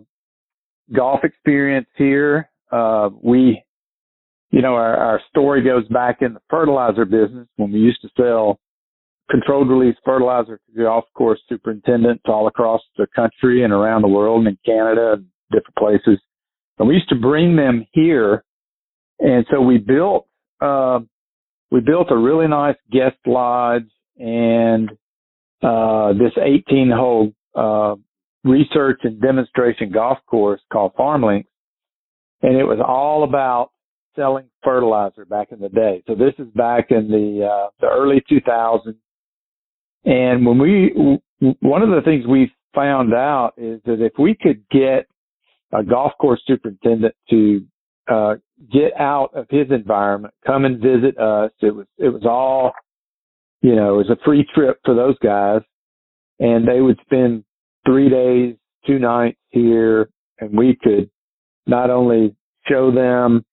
golf 0.93 1.23
experience 1.23 1.87
here. 1.95 2.49
Uh, 2.71 3.09
we, 3.21 3.63
you 4.51 4.61
know, 4.61 4.75
our, 4.75 4.95
our 4.97 5.21
story 5.29 5.63
goes 5.63 5.87
back 5.87 6.21
in 6.21 6.33
the 6.33 6.41
fertilizer 6.49 7.05
business 7.05 7.47
when 7.57 7.71
we 7.71 7.79
used 7.79 8.01
to 8.01 8.09
sell 8.17 8.59
controlled 9.29 9.69
release 9.69 9.95
fertilizer 10.03 10.59
to 10.75 10.83
golf 10.83 11.05
course 11.13 11.39
superintendents 11.47 12.23
all 12.25 12.47
across 12.47 12.81
the 12.97 13.07
country 13.15 13.63
and 13.63 13.71
around 13.71 14.01
the 14.01 14.07
world 14.07 14.45
and 14.45 14.47
in 14.47 14.57
Canada 14.65 15.13
and 15.13 15.25
different 15.51 15.75
places. 15.77 16.19
And 16.77 16.87
we 16.87 16.95
used 16.95 17.09
to 17.09 17.15
bring 17.15 17.55
them 17.55 17.85
here. 17.91 18.43
And 19.19 19.45
so 19.51 19.61
we 19.61 19.77
built, 19.77 20.27
uh, 20.61 20.99
we 21.71 21.81
built 21.81 22.07
a 22.09 22.17
really 22.17 22.47
nice 22.47 22.77
guest 22.91 23.17
lodge 23.25 23.89
and, 24.17 24.89
uh, 25.61 26.13
this 26.13 26.31
18 26.41 26.89
hole, 26.89 27.33
uh, 27.53 27.95
research 28.43 29.01
and 29.03 29.21
demonstration 29.21 29.91
golf 29.91 30.17
course 30.27 30.61
called 30.71 30.93
FarmLinks. 30.97 31.45
And 32.41 32.55
it 32.55 32.63
was 32.63 32.79
all 32.85 33.23
about 33.23 33.71
selling 34.15 34.49
fertilizer 34.63 35.25
back 35.25 35.51
in 35.51 35.59
the 35.59 35.69
day. 35.69 36.03
So 36.07 36.15
this 36.15 36.33
is 36.39 36.47
back 36.55 36.91
in 36.91 37.09
the, 37.09 37.45
uh, 37.45 37.69
the 37.79 37.87
early 37.87 38.23
2000s. 38.31 38.95
And 40.05 40.45
when 40.45 40.57
we, 40.57 41.19
one 41.59 41.81
of 41.81 41.89
the 41.89 42.01
things 42.03 42.25
we 42.25 42.51
found 42.73 43.13
out 43.13 43.53
is 43.57 43.81
that 43.85 44.01
if 44.01 44.13
we 44.17 44.35
could 44.39 44.63
get 44.69 45.07
a 45.73 45.83
golf 45.83 46.13
course 46.19 46.41
superintendent 46.47 47.13
to, 47.29 47.65
uh, 48.09 48.35
get 48.71 48.91
out 48.97 49.29
of 49.35 49.45
his 49.49 49.67
environment, 49.69 50.33
come 50.45 50.65
and 50.65 50.81
visit 50.81 51.17
us, 51.19 51.51
it 51.61 51.75
was, 51.75 51.85
it 51.97 52.09
was 52.09 52.23
all, 52.25 52.71
you 53.61 53.75
know, 53.75 53.95
it 53.95 53.97
was 53.97 54.09
a 54.09 54.23
free 54.25 54.47
trip 54.55 54.79
for 54.85 54.95
those 54.95 55.17
guys 55.19 55.61
and 56.39 56.67
they 56.67 56.81
would 56.81 56.99
spend 57.01 57.43
three 57.89 58.09
days, 58.09 58.55
two 58.85 58.99
nights 58.99 59.39
here 59.49 60.09
and 60.39 60.55
we 60.55 60.77
could 60.81 61.09
not 61.65 61.89
only 61.89 62.35
show 62.67 62.91
them, 62.91 63.43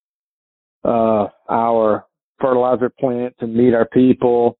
uh, 0.84 1.26
our 1.48 2.04
fertilizer 2.38 2.90
plants 3.00 3.36
and 3.40 3.54
meet 3.54 3.72
our 3.72 3.86
people, 3.86 4.58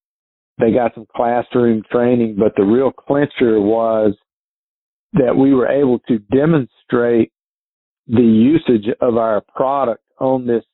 they 0.59 0.73
got 0.73 0.94
some 0.94 1.07
classroom 1.15 1.82
training, 1.93 2.36
but 2.39 2.53
the 2.57 2.65
real 2.65 2.90
clincher 2.90 3.61
was 3.61 4.15
that 5.12 5.36
we 5.36 5.53
were 5.53 5.69
able 5.69 5.98
to 6.09 6.19
demonstrate 6.35 7.31
the 8.07 8.23
usage 8.23 8.86
of 9.03 9.19
our 9.19 9.43
product 9.55 10.03
on 10.19 10.47
this 10.47 10.65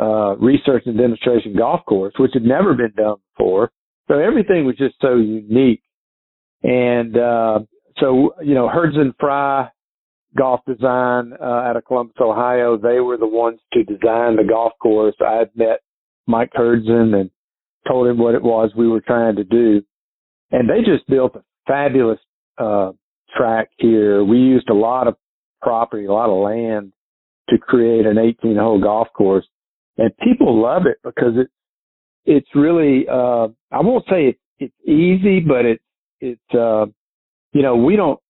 uh, 0.00 0.36
research 0.36 0.84
and 0.86 0.96
demonstration 0.96 1.54
golf 1.54 1.84
course, 1.84 2.14
which 2.18 2.30
had 2.32 2.44
never 2.44 2.72
been 2.72 2.92
done 2.96 3.16
before. 3.36 3.70
So 4.08 4.18
everything 4.18 4.64
was 4.64 4.76
just 4.76 4.94
so 5.02 5.16
unique. 5.16 5.82
And 6.62 7.16
uh, 7.16 7.60
so, 7.98 8.34
you 8.42 8.54
know, 8.54 8.68
Hurdzan 8.68 9.14
Fry 9.18 9.68
Golf 10.36 10.60
Design 10.66 11.32
uh, 11.40 11.44
out 11.44 11.76
of 11.76 11.84
Columbus, 11.84 12.16
Ohio, 12.20 12.76
they 12.76 13.00
were 13.00 13.16
the 13.16 13.26
ones 13.26 13.60
to 13.72 13.84
design 13.84 14.36
the 14.36 14.44
golf 14.48 14.72
course. 14.80 15.14
I 15.26 15.34
had 15.34 15.50
met 15.54 15.80
Mike 16.26 16.52
Hurdzan 16.54 17.18
and 17.18 17.30
told 17.88 18.06
him 18.06 18.18
what 18.18 18.34
it 18.34 18.42
was 18.42 18.72
we 18.76 18.88
were 18.88 19.00
trying 19.00 19.36
to 19.36 19.44
do. 19.44 19.82
And 20.50 20.68
they 20.68 20.80
just 20.80 21.06
built 21.08 21.36
a 21.36 21.42
fabulous, 21.66 22.18
uh, 22.58 22.92
track 23.36 23.70
here. 23.78 24.24
We 24.24 24.38
used 24.38 24.68
a 24.68 24.74
lot 24.74 25.08
of 25.08 25.16
property, 25.62 26.06
a 26.06 26.12
lot 26.12 26.30
of 26.30 26.42
land 26.42 26.92
to 27.48 27.58
create 27.58 28.06
an 28.06 28.18
18 28.18 28.56
hole 28.56 28.80
golf 28.80 29.08
course. 29.16 29.46
And 29.98 30.16
people 30.18 30.60
love 30.60 30.82
it 30.86 30.98
because 31.02 31.34
it's, 31.36 31.52
it's 32.24 32.48
really, 32.54 33.06
uh, 33.08 33.48
I 33.72 33.80
won't 33.80 34.04
say 34.10 34.26
it's, 34.26 34.38
it's 34.58 34.88
easy, 34.88 35.40
but 35.40 35.64
it's, 35.64 35.82
it's, 36.20 36.54
uh, 36.54 36.86
you 37.56 37.62
know, 37.62 37.74
we 37.74 37.96
don't 37.96 38.20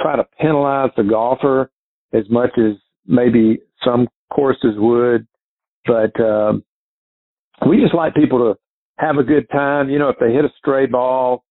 try 0.00 0.16
to 0.16 0.24
penalize 0.40 0.88
the 0.96 1.02
golfer 1.02 1.70
as 2.14 2.24
much 2.30 2.50
as 2.56 2.76
maybe 3.06 3.58
some 3.84 4.08
courses 4.32 4.74
would, 4.78 5.26
but, 5.84 6.18
um, 6.18 6.64
we 7.68 7.76
just 7.76 7.94
like 7.94 8.14
people 8.14 8.38
to 8.38 8.58
have 8.96 9.18
a 9.18 9.22
good 9.22 9.46
time. 9.50 9.90
You 9.90 9.98
know, 9.98 10.08
if 10.08 10.16
they 10.18 10.32
hit 10.32 10.46
a 10.46 10.52
stray 10.56 10.86
ball, 10.86 11.44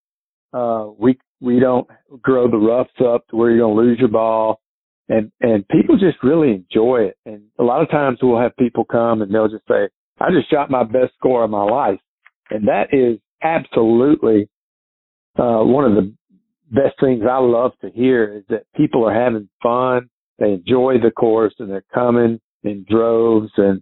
uh, 0.54 0.88
we, 0.98 1.20
we 1.40 1.60
don't 1.60 1.88
grow 2.20 2.50
the 2.50 2.58
roughs 2.58 2.88
up 3.06 3.28
to 3.28 3.36
where 3.36 3.52
you're 3.52 3.60
going 3.60 3.76
to 3.76 3.82
lose 3.84 4.00
your 4.00 4.10
ball. 4.10 4.60
And, 5.08 5.32
and 5.40 5.68
people 5.68 5.98
just 6.00 6.18
really 6.24 6.52
enjoy 6.52 7.10
it. 7.10 7.18
And 7.28 7.44
a 7.60 7.64
lot 7.64 7.84
of 7.84 7.92
times 7.92 8.18
we'll 8.24 8.42
have 8.42 8.58
people 8.58 8.86
come 8.86 9.22
and 9.22 9.32
they'll 9.32 9.48
just 9.48 9.68
say, 9.68 9.90
I 10.20 10.32
just 10.32 10.50
shot 10.50 10.72
my 10.72 10.84
best 10.84 11.14
score 11.18 11.44
of 11.44 11.52
my 11.52 11.64
life. 11.64 12.00
And 12.50 12.68
that 12.68 12.92
is 12.92 13.20
absolutely, 13.44 14.50
uh, 15.38 15.62
one 15.62 15.86
of 15.86 15.94
the 15.94 16.12
best 16.72 16.96
things 17.00 17.24
I 17.30 17.40
love 17.40 17.72
to 17.82 17.90
hear 17.90 18.38
is 18.38 18.44
that 18.50 18.64
people 18.76 19.08
are 19.08 19.14
having 19.14 19.50
fun. 19.62 20.10
They 20.38 20.52
enjoy 20.54 20.96
the 21.04 21.12
course 21.12 21.54
and 21.60 21.70
they're 21.70 21.84
coming 21.94 22.40
in 22.64 22.86
droves. 22.90 23.52
And 23.58 23.82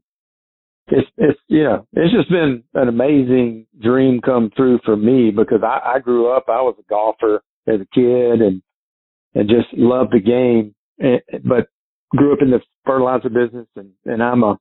it's 0.87 1.07
it's 1.17 1.39
you 1.47 1.63
know 1.63 1.85
it's 1.93 2.13
just 2.13 2.29
been 2.29 2.63
an 2.73 2.87
amazing 2.87 3.67
dream 3.81 4.21
come 4.21 4.51
true 4.55 4.79
for 4.85 4.95
me 4.95 5.31
because 5.31 5.61
I, 5.63 5.95
I 5.95 5.99
grew 5.99 6.31
up 6.31 6.45
I 6.47 6.61
was 6.61 6.75
a 6.79 6.83
golfer 6.89 7.41
as 7.67 7.81
a 7.81 7.87
kid 7.93 8.41
and 8.41 8.61
and 9.35 9.49
just 9.49 9.67
loved 9.73 10.13
the 10.13 10.19
game. 10.19 10.73
And, 10.99 11.21
but 11.43 11.67
grew 12.09 12.33
up 12.33 12.41
in 12.41 12.51
the 12.51 12.61
fertilizer 12.85 13.29
business 13.29 13.67
and 13.75 13.91
and 14.05 14.23
I'm 14.23 14.43
a 14.43 14.57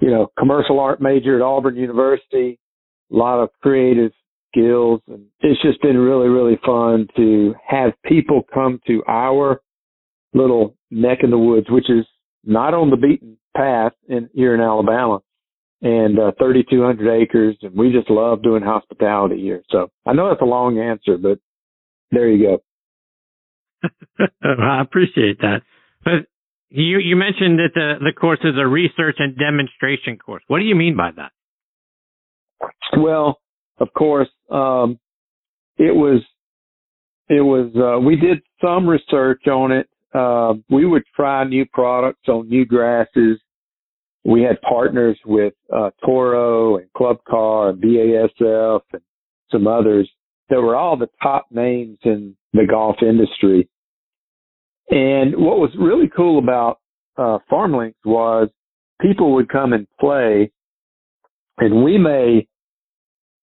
you 0.00 0.10
know 0.10 0.30
commercial 0.38 0.78
art 0.78 1.00
major 1.00 1.36
at 1.36 1.42
Auburn 1.42 1.76
University. 1.76 2.58
A 3.12 3.16
lot 3.16 3.42
of 3.42 3.50
creative 3.62 4.12
skills 4.54 5.00
and 5.08 5.26
it's 5.40 5.60
just 5.62 5.80
been 5.82 5.96
really 5.96 6.28
really 6.28 6.58
fun 6.64 7.08
to 7.16 7.54
have 7.66 7.92
people 8.04 8.42
come 8.52 8.80
to 8.86 9.02
our 9.08 9.60
little 10.32 10.76
neck 10.90 11.18
in 11.22 11.30
the 11.30 11.38
woods 11.38 11.66
which 11.70 11.90
is 11.90 12.06
not 12.44 12.74
on 12.74 12.90
the 12.90 12.96
beaten 12.96 13.36
path 13.56 13.92
in 14.08 14.28
here 14.34 14.54
in 14.54 14.60
Alabama 14.60 15.20
and 15.84 16.18
uh, 16.18 16.32
3,200 16.38 17.22
acres, 17.22 17.56
and 17.60 17.76
we 17.76 17.92
just 17.92 18.08
love 18.08 18.42
doing 18.42 18.62
hospitality 18.62 19.40
here. 19.40 19.62
So 19.70 19.90
I 20.06 20.14
know 20.14 20.30
that's 20.30 20.40
a 20.40 20.46
long 20.46 20.78
answer, 20.78 21.18
but 21.18 21.38
there 22.10 22.28
you 22.28 22.58
go. 23.82 23.88
I 24.42 24.80
appreciate 24.80 25.40
that. 25.40 25.60
But 26.02 26.26
you 26.70 26.98
you 26.98 27.16
mentioned 27.16 27.58
that 27.58 27.70
the 27.74 27.94
the 28.00 28.12
course 28.18 28.40
is 28.42 28.54
a 28.58 28.66
research 28.66 29.16
and 29.18 29.36
demonstration 29.36 30.16
course. 30.16 30.42
What 30.46 30.58
do 30.60 30.64
you 30.64 30.74
mean 30.74 30.96
by 30.96 31.10
that? 31.16 31.32
Well, 32.96 33.38
of 33.78 33.88
course, 33.96 34.28
um, 34.50 34.98
it 35.76 35.94
was 35.94 36.22
it 37.28 37.40
was 37.40 37.70
uh, 37.76 37.98
we 38.00 38.16
did 38.16 38.38
some 38.60 38.88
research 38.88 39.46
on 39.46 39.72
it 39.72 39.88
uh, 40.14 40.54
we 40.70 40.86
would 40.86 41.02
try 41.14 41.44
new 41.44 41.66
products 41.72 42.28
on 42.28 42.48
new 42.48 42.64
grasses. 42.64 43.38
We 44.24 44.42
had 44.42 44.60
partners 44.62 45.18
with 45.26 45.54
uh, 45.74 45.90
Toro 46.04 46.76
and 46.76 46.90
Club 46.96 47.18
Car 47.28 47.70
and 47.70 47.82
BASF 47.82 48.80
and 48.92 49.02
some 49.50 49.66
others 49.66 50.08
that 50.48 50.60
were 50.60 50.76
all 50.76 50.96
the 50.96 51.10
top 51.22 51.46
names 51.50 51.98
in 52.04 52.36
the 52.52 52.66
golf 52.68 52.96
industry. 53.02 53.68
And 54.90 55.34
what 55.36 55.58
was 55.58 55.70
really 55.78 56.08
cool 56.14 56.38
about 56.38 56.78
uh, 57.16 57.38
FarmLinks 57.50 57.94
was 58.04 58.48
people 59.00 59.34
would 59.34 59.48
come 59.48 59.72
and 59.72 59.86
play, 59.98 60.52
and 61.58 61.82
we 61.82 61.98
may 61.98 62.46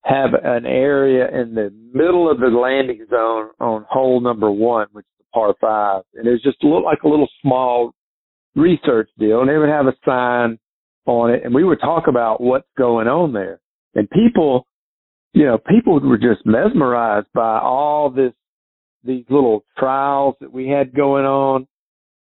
have 0.03 0.31
an 0.33 0.65
area 0.65 1.27
in 1.29 1.53
the 1.53 1.71
middle 1.93 2.29
of 2.29 2.39
the 2.39 2.47
landing 2.47 3.05
zone 3.09 3.49
on 3.59 3.85
hole 3.87 4.19
number 4.19 4.49
one, 4.49 4.87
which 4.91 5.05
is 5.05 5.19
the 5.19 5.25
par 5.33 5.55
five. 5.61 6.03
And 6.15 6.27
it 6.27 6.31
was 6.31 6.41
just 6.41 6.63
a 6.63 6.67
little 6.67 6.83
like 6.83 7.03
a 7.03 7.07
little 7.07 7.29
small 7.41 7.93
research 8.55 9.09
deal. 9.19 9.41
And 9.41 9.49
they 9.49 9.57
would 9.57 9.69
have 9.69 9.87
a 9.87 9.95
sign 10.05 10.57
on 11.05 11.31
it 11.31 11.43
and 11.43 11.53
we 11.53 11.63
would 11.63 11.79
talk 11.79 12.07
about 12.07 12.41
what's 12.41 12.67
going 12.77 13.07
on 13.07 13.33
there. 13.33 13.59
And 13.93 14.09
people, 14.09 14.65
you 15.33 15.45
know, 15.45 15.57
people 15.57 15.99
were 15.99 16.17
just 16.17 16.45
mesmerized 16.45 17.27
by 17.33 17.59
all 17.59 18.09
this, 18.09 18.33
these 19.03 19.25
little 19.29 19.65
trials 19.77 20.35
that 20.41 20.51
we 20.51 20.67
had 20.67 20.93
going 20.95 21.25
on. 21.25 21.67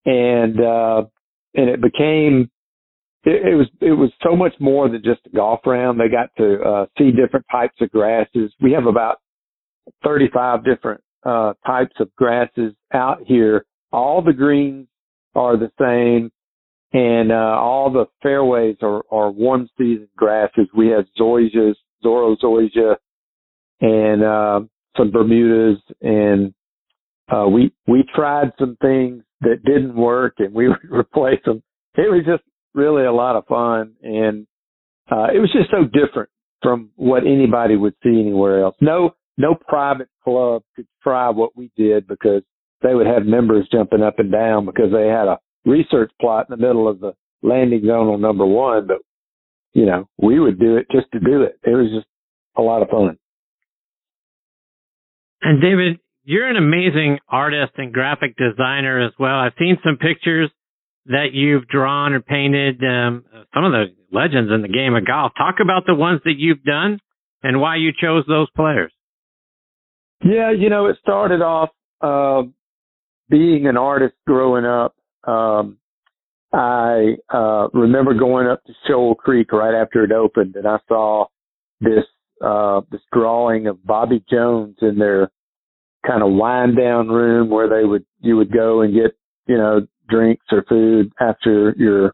And, 0.05 0.59
uh, 0.59 1.05
and 1.55 1.69
it 1.69 1.81
became, 1.81 2.49
it, 3.23 3.53
it 3.53 3.55
was, 3.55 3.67
it 3.81 3.93
was 3.93 4.11
so 4.21 4.35
much 4.35 4.53
more 4.59 4.89
than 4.89 5.03
just 5.03 5.21
a 5.25 5.35
golf 5.35 5.61
round. 5.65 5.99
They 5.99 6.09
got 6.09 6.29
to, 6.37 6.61
uh, 6.61 6.85
see 6.97 7.11
different 7.11 7.45
types 7.51 7.75
of 7.81 7.91
grasses. 7.91 8.53
We 8.61 8.71
have 8.73 8.85
about 8.85 9.17
35 10.03 10.63
different 10.63 11.01
uh, 11.23 11.53
types 11.65 11.95
of 11.99 12.13
grasses 12.15 12.73
out 12.93 13.19
here. 13.25 13.65
All 13.91 14.21
the 14.21 14.33
greens 14.33 14.87
are 15.35 15.57
the 15.57 15.71
same 15.79 16.31
and 16.93 17.31
uh, 17.31 17.57
all 17.59 17.91
the 17.91 18.05
fairways 18.21 18.77
are, 18.81 19.01
are 19.11 19.31
one 19.31 19.67
season 19.77 20.07
grasses. 20.15 20.67
We 20.75 20.89
have 20.89 21.05
zoysias, 21.19 21.75
Zorro 22.05 22.37
zoysia, 22.39 22.95
and 23.81 24.23
uh, 24.23 24.61
some 24.95 25.11
Bermudas, 25.11 25.81
and 26.01 26.53
uh, 27.31 27.47
we 27.47 27.73
we 27.87 28.03
tried 28.13 28.51
some 28.59 28.77
things 28.81 29.23
that 29.41 29.63
didn't 29.65 29.95
work, 29.95 30.35
and 30.37 30.53
we 30.53 30.67
replaced 30.89 31.45
them. 31.45 31.63
It 31.95 32.11
was 32.11 32.23
just 32.27 32.43
really 32.73 33.05
a 33.05 33.11
lot 33.11 33.35
of 33.35 33.45
fun, 33.45 33.93
and 34.01 34.47
uh, 35.11 35.27
it 35.33 35.39
was 35.39 35.51
just 35.51 35.69
so 35.71 35.83
different 35.83 36.29
from 36.61 36.91
what 36.95 37.23
anybody 37.23 37.75
would 37.75 37.95
see 38.03 38.19
anywhere 38.19 38.63
else. 38.63 38.75
No 38.81 39.15
no 39.37 39.55
private 39.55 40.09
club 40.23 40.63
could 40.75 40.87
try 41.01 41.29
what 41.29 41.55
we 41.55 41.71
did 41.75 42.07
because 42.07 42.43
they 42.81 42.93
would 42.93 43.07
have 43.07 43.25
members 43.25 43.67
jumping 43.71 44.03
up 44.03 44.19
and 44.19 44.31
down 44.31 44.65
because 44.65 44.91
they 44.91 45.07
had 45.07 45.27
a 45.27 45.39
research 45.65 46.11
plot 46.21 46.47
in 46.49 46.57
the 46.57 46.65
middle 46.65 46.87
of 46.87 46.99
the 46.99 47.13
landing 47.41 47.81
zone 47.85 48.07
on 48.07 48.21
number 48.21 48.45
one, 48.45 48.87
but 48.87 48.97
you 49.73 49.85
know, 49.85 50.07
we 50.17 50.39
would 50.39 50.59
do 50.59 50.77
it 50.77 50.87
just 50.91 51.07
to 51.13 51.19
do 51.19 51.41
it. 51.41 51.59
It 51.63 51.71
was 51.71 51.91
just 51.93 52.07
a 52.55 52.61
lot 52.61 52.83
of 52.83 52.89
fun. 52.89 53.17
And 55.41 55.61
David, 55.61 55.99
you're 56.23 56.47
an 56.47 56.55
amazing 56.55 57.19
artist 57.27 57.73
and 57.77 57.91
graphic 57.91 58.35
designer 58.37 59.05
as 59.05 59.13
well. 59.19 59.35
I've 59.35 59.53
seen 59.57 59.77
some 59.83 59.97
pictures 59.97 60.49
that 61.05 61.29
you've 61.33 61.67
drawn 61.67 62.13
or 62.13 62.21
painted, 62.21 62.81
um, 62.83 63.25
some 63.53 63.65
of 63.65 63.71
the 63.71 63.85
legends 64.11 64.51
in 64.53 64.61
the 64.61 64.67
game 64.67 64.95
of 64.95 65.05
golf. 65.05 65.33
Talk 65.37 65.55
about 65.61 65.85
the 65.85 65.95
ones 65.95 66.21
that 66.25 66.35
you've 66.37 66.63
done 66.63 66.99
and 67.41 67.59
why 67.59 67.75
you 67.75 67.91
chose 67.99 68.23
those 68.27 68.49
players. 68.55 68.91
Yeah, 70.23 70.51
you 70.51 70.69
know, 70.69 70.87
it 70.87 70.97
started 71.01 71.41
off 71.41 71.69
uh, 72.01 72.43
being 73.29 73.67
an 73.67 73.75
artist 73.75 74.15
growing 74.25 74.65
up. 74.65 74.95
Um, 75.25 75.77
I 76.53 77.15
uh, 77.33 77.67
remember 77.73 78.13
going 78.13 78.47
up 78.47 78.63
to 78.65 78.73
Shoal 78.87 79.15
Creek 79.15 79.51
right 79.51 79.73
after 79.73 80.03
it 80.03 80.11
opened, 80.11 80.55
and 80.55 80.67
I 80.67 80.77
saw 80.87 81.25
this 81.81 82.03
uh, 82.41 82.81
this 82.91 83.01
drawing 83.11 83.67
of 83.67 83.83
Bobby 83.85 84.23
Jones 84.29 84.77
in 84.81 84.97
their 84.97 85.31
kind 86.05 86.21
of 86.21 86.31
wind 86.31 86.77
down 86.77 87.07
room 87.07 87.49
where 87.49 87.67
they 87.67 87.85
would 87.85 88.05
you 88.19 88.37
would 88.37 88.51
go 88.51 88.81
and 88.81 88.93
get 88.93 89.17
you 89.47 89.57
know 89.57 89.87
drinks 90.09 90.45
or 90.51 90.63
food 90.67 91.11
after 91.19 91.73
your 91.77 92.13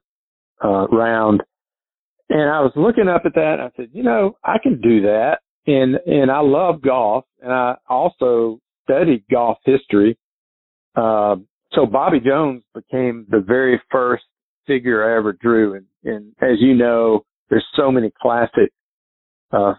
uh, 0.63 0.87
round. 0.87 1.41
And 2.29 2.49
I 2.49 2.61
was 2.61 2.71
looking 2.75 3.07
up 3.07 3.23
at 3.25 3.33
that 3.35 3.53
and 3.53 3.61
I 3.61 3.71
said, 3.75 3.89
you 3.91 4.03
know, 4.03 4.37
I 4.43 4.57
can 4.61 4.79
do 4.81 5.01
that. 5.01 5.39
And, 5.67 5.95
and 6.05 6.31
I 6.31 6.39
love 6.39 6.81
golf 6.81 7.25
and 7.41 7.51
I 7.51 7.75
also 7.87 8.59
studied 8.83 9.23
golf 9.31 9.57
history. 9.65 10.17
Uh, 10.95 11.37
so 11.73 11.85
Bobby 11.85 12.19
Jones 12.19 12.63
became 12.73 13.25
the 13.29 13.39
very 13.39 13.81
first 13.91 14.23
figure 14.67 15.03
I 15.03 15.17
ever 15.17 15.33
drew. 15.33 15.75
And, 15.75 15.85
and 16.03 16.33
as 16.41 16.59
you 16.59 16.75
know, 16.75 17.25
there's 17.49 17.65
so 17.75 17.91
many 17.91 18.11
classic, 18.21 18.71
uh, 19.51 19.73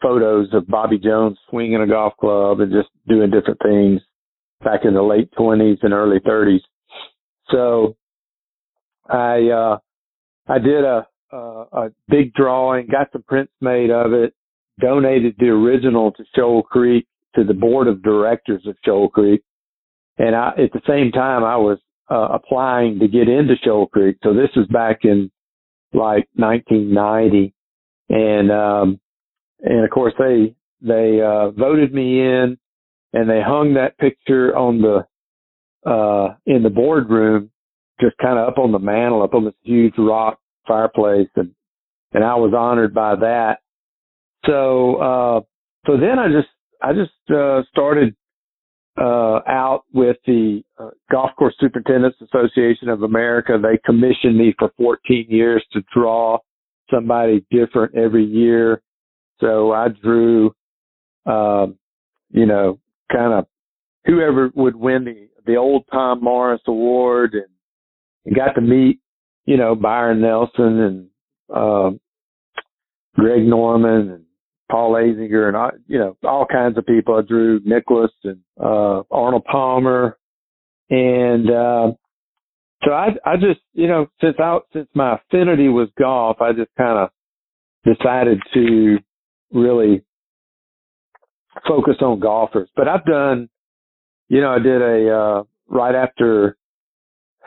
photos 0.00 0.48
of 0.52 0.66
Bobby 0.66 0.98
Jones 0.98 1.38
swinging 1.50 1.80
a 1.80 1.86
golf 1.86 2.14
club 2.20 2.60
and 2.60 2.72
just 2.72 2.88
doing 3.06 3.30
different 3.30 3.60
things 3.62 4.00
back 4.64 4.80
in 4.84 4.94
the 4.94 5.02
late 5.02 5.30
20s 5.38 5.78
and 5.82 5.92
early 5.92 6.20
30s. 6.20 6.60
So 7.50 7.96
I 9.08 9.48
uh, 9.48 9.78
I 10.46 10.58
did 10.58 10.84
a, 10.84 11.06
a 11.32 11.36
a 11.36 11.90
big 12.08 12.34
drawing, 12.34 12.86
got 12.86 13.10
some 13.12 13.22
prints 13.22 13.52
made 13.60 13.90
of 13.90 14.12
it, 14.12 14.34
donated 14.80 15.34
the 15.38 15.48
original 15.48 16.12
to 16.12 16.24
Shoal 16.34 16.62
Creek 16.62 17.06
to 17.34 17.44
the 17.44 17.54
board 17.54 17.88
of 17.88 18.02
directors 18.02 18.66
of 18.66 18.76
Shoal 18.84 19.08
Creek, 19.08 19.42
and 20.18 20.34
I 20.34 20.48
at 20.50 20.72
the 20.72 20.82
same 20.86 21.12
time 21.12 21.44
I 21.44 21.56
was 21.56 21.78
uh, 22.10 22.28
applying 22.32 22.98
to 22.98 23.08
get 23.08 23.28
into 23.28 23.54
Shoal 23.62 23.86
Creek. 23.86 24.16
So 24.22 24.32
this 24.32 24.50
was 24.56 24.66
back 24.68 25.00
in 25.04 25.30
like 25.92 26.28
1990, 26.34 27.54
and 28.10 28.50
um, 28.50 29.00
and 29.60 29.84
of 29.84 29.90
course 29.90 30.14
they 30.18 30.54
they 30.80 31.20
uh, 31.20 31.50
voted 31.50 31.92
me 31.92 32.20
in, 32.20 32.58
and 33.12 33.28
they 33.28 33.40
hung 33.42 33.74
that 33.74 33.98
picture 33.98 34.56
on 34.56 34.80
the 34.80 35.06
uh, 35.86 36.34
in 36.46 36.62
the 36.62 36.70
boardroom, 36.70 37.50
just 38.00 38.16
kind 38.18 38.38
of 38.38 38.48
up 38.48 38.58
on 38.58 38.72
the 38.72 38.78
mantle, 38.78 39.22
up 39.22 39.34
on 39.34 39.44
this 39.44 39.54
huge 39.62 39.94
rock 39.98 40.38
fireplace, 40.66 41.28
and 41.36 41.50
and 42.12 42.24
I 42.24 42.34
was 42.36 42.54
honored 42.56 42.94
by 42.94 43.16
that. 43.16 43.58
So 44.46 44.96
uh, 44.96 45.40
so 45.86 45.96
then 45.96 46.18
I 46.18 46.28
just 46.28 46.48
I 46.82 46.92
just 46.92 47.36
uh, 47.36 47.62
started 47.70 48.14
uh, 49.00 49.40
out 49.46 49.84
with 49.92 50.16
the 50.26 50.62
uh, 50.78 50.90
Golf 51.10 51.30
Course 51.38 51.54
Superintendents 51.60 52.18
Association 52.20 52.88
of 52.88 53.02
America. 53.02 53.58
They 53.60 53.78
commissioned 53.84 54.36
me 54.36 54.54
for 54.58 54.72
14 54.76 55.26
years 55.28 55.64
to 55.72 55.82
draw 55.94 56.38
somebody 56.90 57.44
different 57.50 57.94
every 57.94 58.24
year. 58.24 58.82
So 59.40 59.72
I 59.72 59.88
drew, 59.88 60.52
um, 61.26 61.78
you 62.30 62.46
know, 62.46 62.80
kind 63.12 63.32
of 63.34 63.46
whoever 64.04 64.50
would 64.54 64.74
win 64.74 65.04
the 65.04 65.27
the 65.48 65.56
old 65.56 65.84
Tom 65.90 66.22
Morris 66.22 66.60
Award 66.66 67.32
and, 67.32 67.46
and 68.26 68.36
got 68.36 68.52
to 68.52 68.60
meet, 68.60 69.00
you 69.46 69.56
know, 69.56 69.74
Byron 69.74 70.20
Nelson 70.20 70.78
and 70.78 71.08
uh, 71.52 71.90
Greg 73.16 73.44
Norman 73.44 74.10
and 74.10 74.24
Paul 74.70 74.92
Azinger 74.92 75.48
and 75.48 75.56
I, 75.56 75.70
you 75.86 75.98
know 75.98 76.16
all 76.22 76.44
kinds 76.44 76.76
of 76.76 76.84
people. 76.84 77.20
Drew 77.22 77.60
Nicklaus 77.64 78.10
and 78.22 78.40
uh, 78.62 79.02
Arnold 79.10 79.44
Palmer, 79.50 80.18
and 80.90 81.50
uh, 81.50 81.92
so 82.84 82.92
I 82.92 83.08
I 83.24 83.36
just 83.36 83.60
you 83.72 83.88
know 83.88 84.08
since 84.20 84.36
I 84.38 84.58
since 84.74 84.88
my 84.94 85.16
affinity 85.16 85.68
was 85.68 85.88
golf, 85.98 86.42
I 86.42 86.52
just 86.52 86.70
kind 86.76 86.98
of 86.98 87.96
decided 87.96 88.40
to 88.52 88.98
really 89.54 90.04
focus 91.66 91.96
on 92.02 92.20
golfers. 92.20 92.68
But 92.76 92.88
I've 92.88 93.06
done 93.06 93.48
you 94.28 94.40
know, 94.40 94.52
I 94.52 94.58
did 94.58 94.82
a 94.82 95.16
uh, 95.16 95.42
right 95.68 95.94
after. 95.94 96.56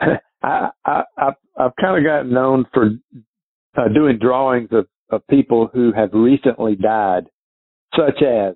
I, 0.00 0.70
I 0.84 1.02
I've, 1.16 1.34
I've 1.56 1.76
kind 1.80 1.98
of 1.98 2.04
gotten 2.04 2.32
known 2.32 2.66
for 2.72 2.90
uh, 3.76 3.88
doing 3.94 4.18
drawings 4.18 4.68
of 4.72 4.86
of 5.10 5.26
people 5.28 5.70
who 5.72 5.92
have 5.92 6.10
recently 6.12 6.74
died, 6.74 7.26
such 7.94 8.22
as 8.22 8.54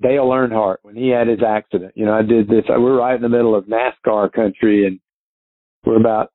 Dale 0.00 0.24
Earnhardt 0.24 0.78
when 0.82 0.96
he 0.96 1.08
had 1.08 1.28
his 1.28 1.42
accident. 1.46 1.92
You 1.96 2.06
know, 2.06 2.14
I 2.14 2.22
did 2.22 2.48
this. 2.48 2.64
We're 2.68 2.98
right 2.98 3.14
in 3.14 3.22
the 3.22 3.28
middle 3.28 3.54
of 3.54 3.66
NASCAR 3.66 4.32
country, 4.32 4.86
and 4.86 4.98
we're 5.84 6.00
about 6.00 6.30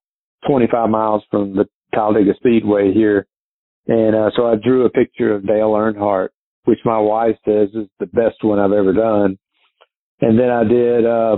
25 0.47 0.89
miles 0.89 1.23
from 1.31 1.55
the 1.55 1.65
Talladega 1.93 2.33
Speedway 2.35 2.93
here. 2.93 3.27
And 3.87 4.15
uh, 4.15 4.31
so 4.35 4.47
I 4.47 4.55
drew 4.55 4.85
a 4.85 4.89
picture 4.89 5.33
of 5.33 5.45
Dale 5.45 5.71
Earnhardt, 5.71 6.29
which 6.65 6.79
my 6.85 6.99
wife 6.99 7.35
says 7.45 7.69
is 7.73 7.87
the 7.99 8.05
best 8.05 8.43
one 8.43 8.59
I've 8.59 8.71
ever 8.71 8.93
done. 8.93 9.37
And 10.21 10.39
then 10.39 10.49
I 10.49 10.63
did, 10.63 11.05
uh, 11.05 11.37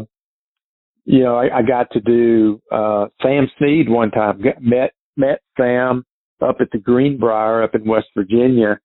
you 1.05 1.23
know, 1.23 1.35
I, 1.35 1.59
I 1.59 1.61
got 1.61 1.91
to 1.91 1.99
do, 1.99 2.61
uh, 2.71 3.07
Sam 3.21 3.47
Snead 3.57 3.89
one 3.89 4.11
time, 4.11 4.41
met, 4.61 4.93
met 5.17 5.41
Sam 5.57 6.05
up 6.41 6.57
at 6.59 6.69
the 6.71 6.79
Greenbrier 6.79 7.63
up 7.63 7.75
in 7.75 7.85
West 7.85 8.07
Virginia. 8.15 8.79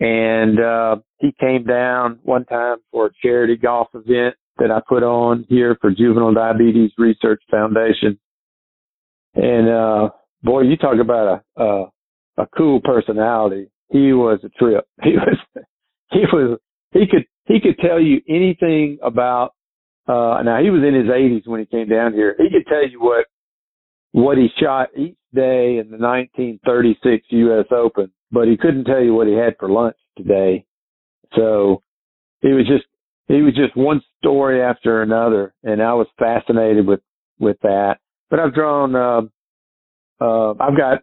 And, 0.00 0.60
uh, 0.60 0.96
he 1.18 1.32
came 1.40 1.64
down 1.64 2.18
one 2.22 2.44
time 2.44 2.78
for 2.90 3.06
a 3.06 3.10
charity 3.22 3.56
golf 3.56 3.88
event 3.94 4.36
that 4.58 4.70
I 4.70 4.80
put 4.86 5.02
on 5.02 5.44
here 5.48 5.76
for 5.80 5.90
Juvenile 5.90 6.34
Diabetes 6.34 6.92
Research 6.98 7.42
Foundation. 7.50 8.18
And, 9.34 9.68
uh, 9.68 10.10
boy, 10.42 10.62
you 10.62 10.76
talk 10.76 10.96
about 11.00 11.42
a, 11.56 11.62
a, 11.62 11.86
a 12.38 12.46
cool 12.56 12.80
personality. 12.82 13.70
He 13.90 14.12
was 14.12 14.40
a 14.44 14.48
trip. 14.58 14.86
He 15.02 15.12
was, 15.12 15.38
he 16.10 16.20
was, 16.32 16.58
he 16.92 17.06
could, 17.06 17.26
he 17.46 17.60
could 17.60 17.78
tell 17.78 18.00
you 18.00 18.20
anything 18.28 18.98
about 19.02 19.54
uh 20.08 20.42
now 20.44 20.60
he 20.62 20.70
was 20.70 20.82
in 20.82 20.94
his 20.94 21.06
80s 21.06 21.46
when 21.46 21.60
he 21.60 21.66
came 21.66 21.88
down 21.88 22.12
here. 22.12 22.34
He 22.38 22.50
could 22.50 22.66
tell 22.68 22.86
you 22.88 23.00
what 23.00 23.26
what 24.12 24.38
he 24.38 24.48
shot 24.60 24.88
each 24.96 25.16
day 25.34 25.78
in 25.78 25.90
the 25.90 25.98
1936 25.98 27.26
US 27.30 27.66
Open, 27.70 28.10
but 28.30 28.48
he 28.48 28.56
couldn't 28.56 28.84
tell 28.84 29.02
you 29.02 29.14
what 29.14 29.26
he 29.26 29.34
had 29.34 29.56
for 29.58 29.68
lunch 29.68 29.96
today. 30.16 30.64
So 31.34 31.82
he 32.40 32.52
was 32.52 32.66
just 32.66 32.84
he 33.28 33.42
was 33.42 33.54
just 33.54 33.76
one 33.76 34.00
story 34.18 34.62
after 34.62 35.02
another 35.02 35.54
and 35.62 35.82
I 35.82 35.94
was 35.94 36.06
fascinated 36.18 36.86
with 36.86 37.00
with 37.38 37.58
that. 37.62 37.98
But 38.30 38.40
I've 38.40 38.54
drawn 38.54 38.94
uh 38.94 39.22
uh 40.20 40.50
I've 40.52 40.76
got 40.76 41.02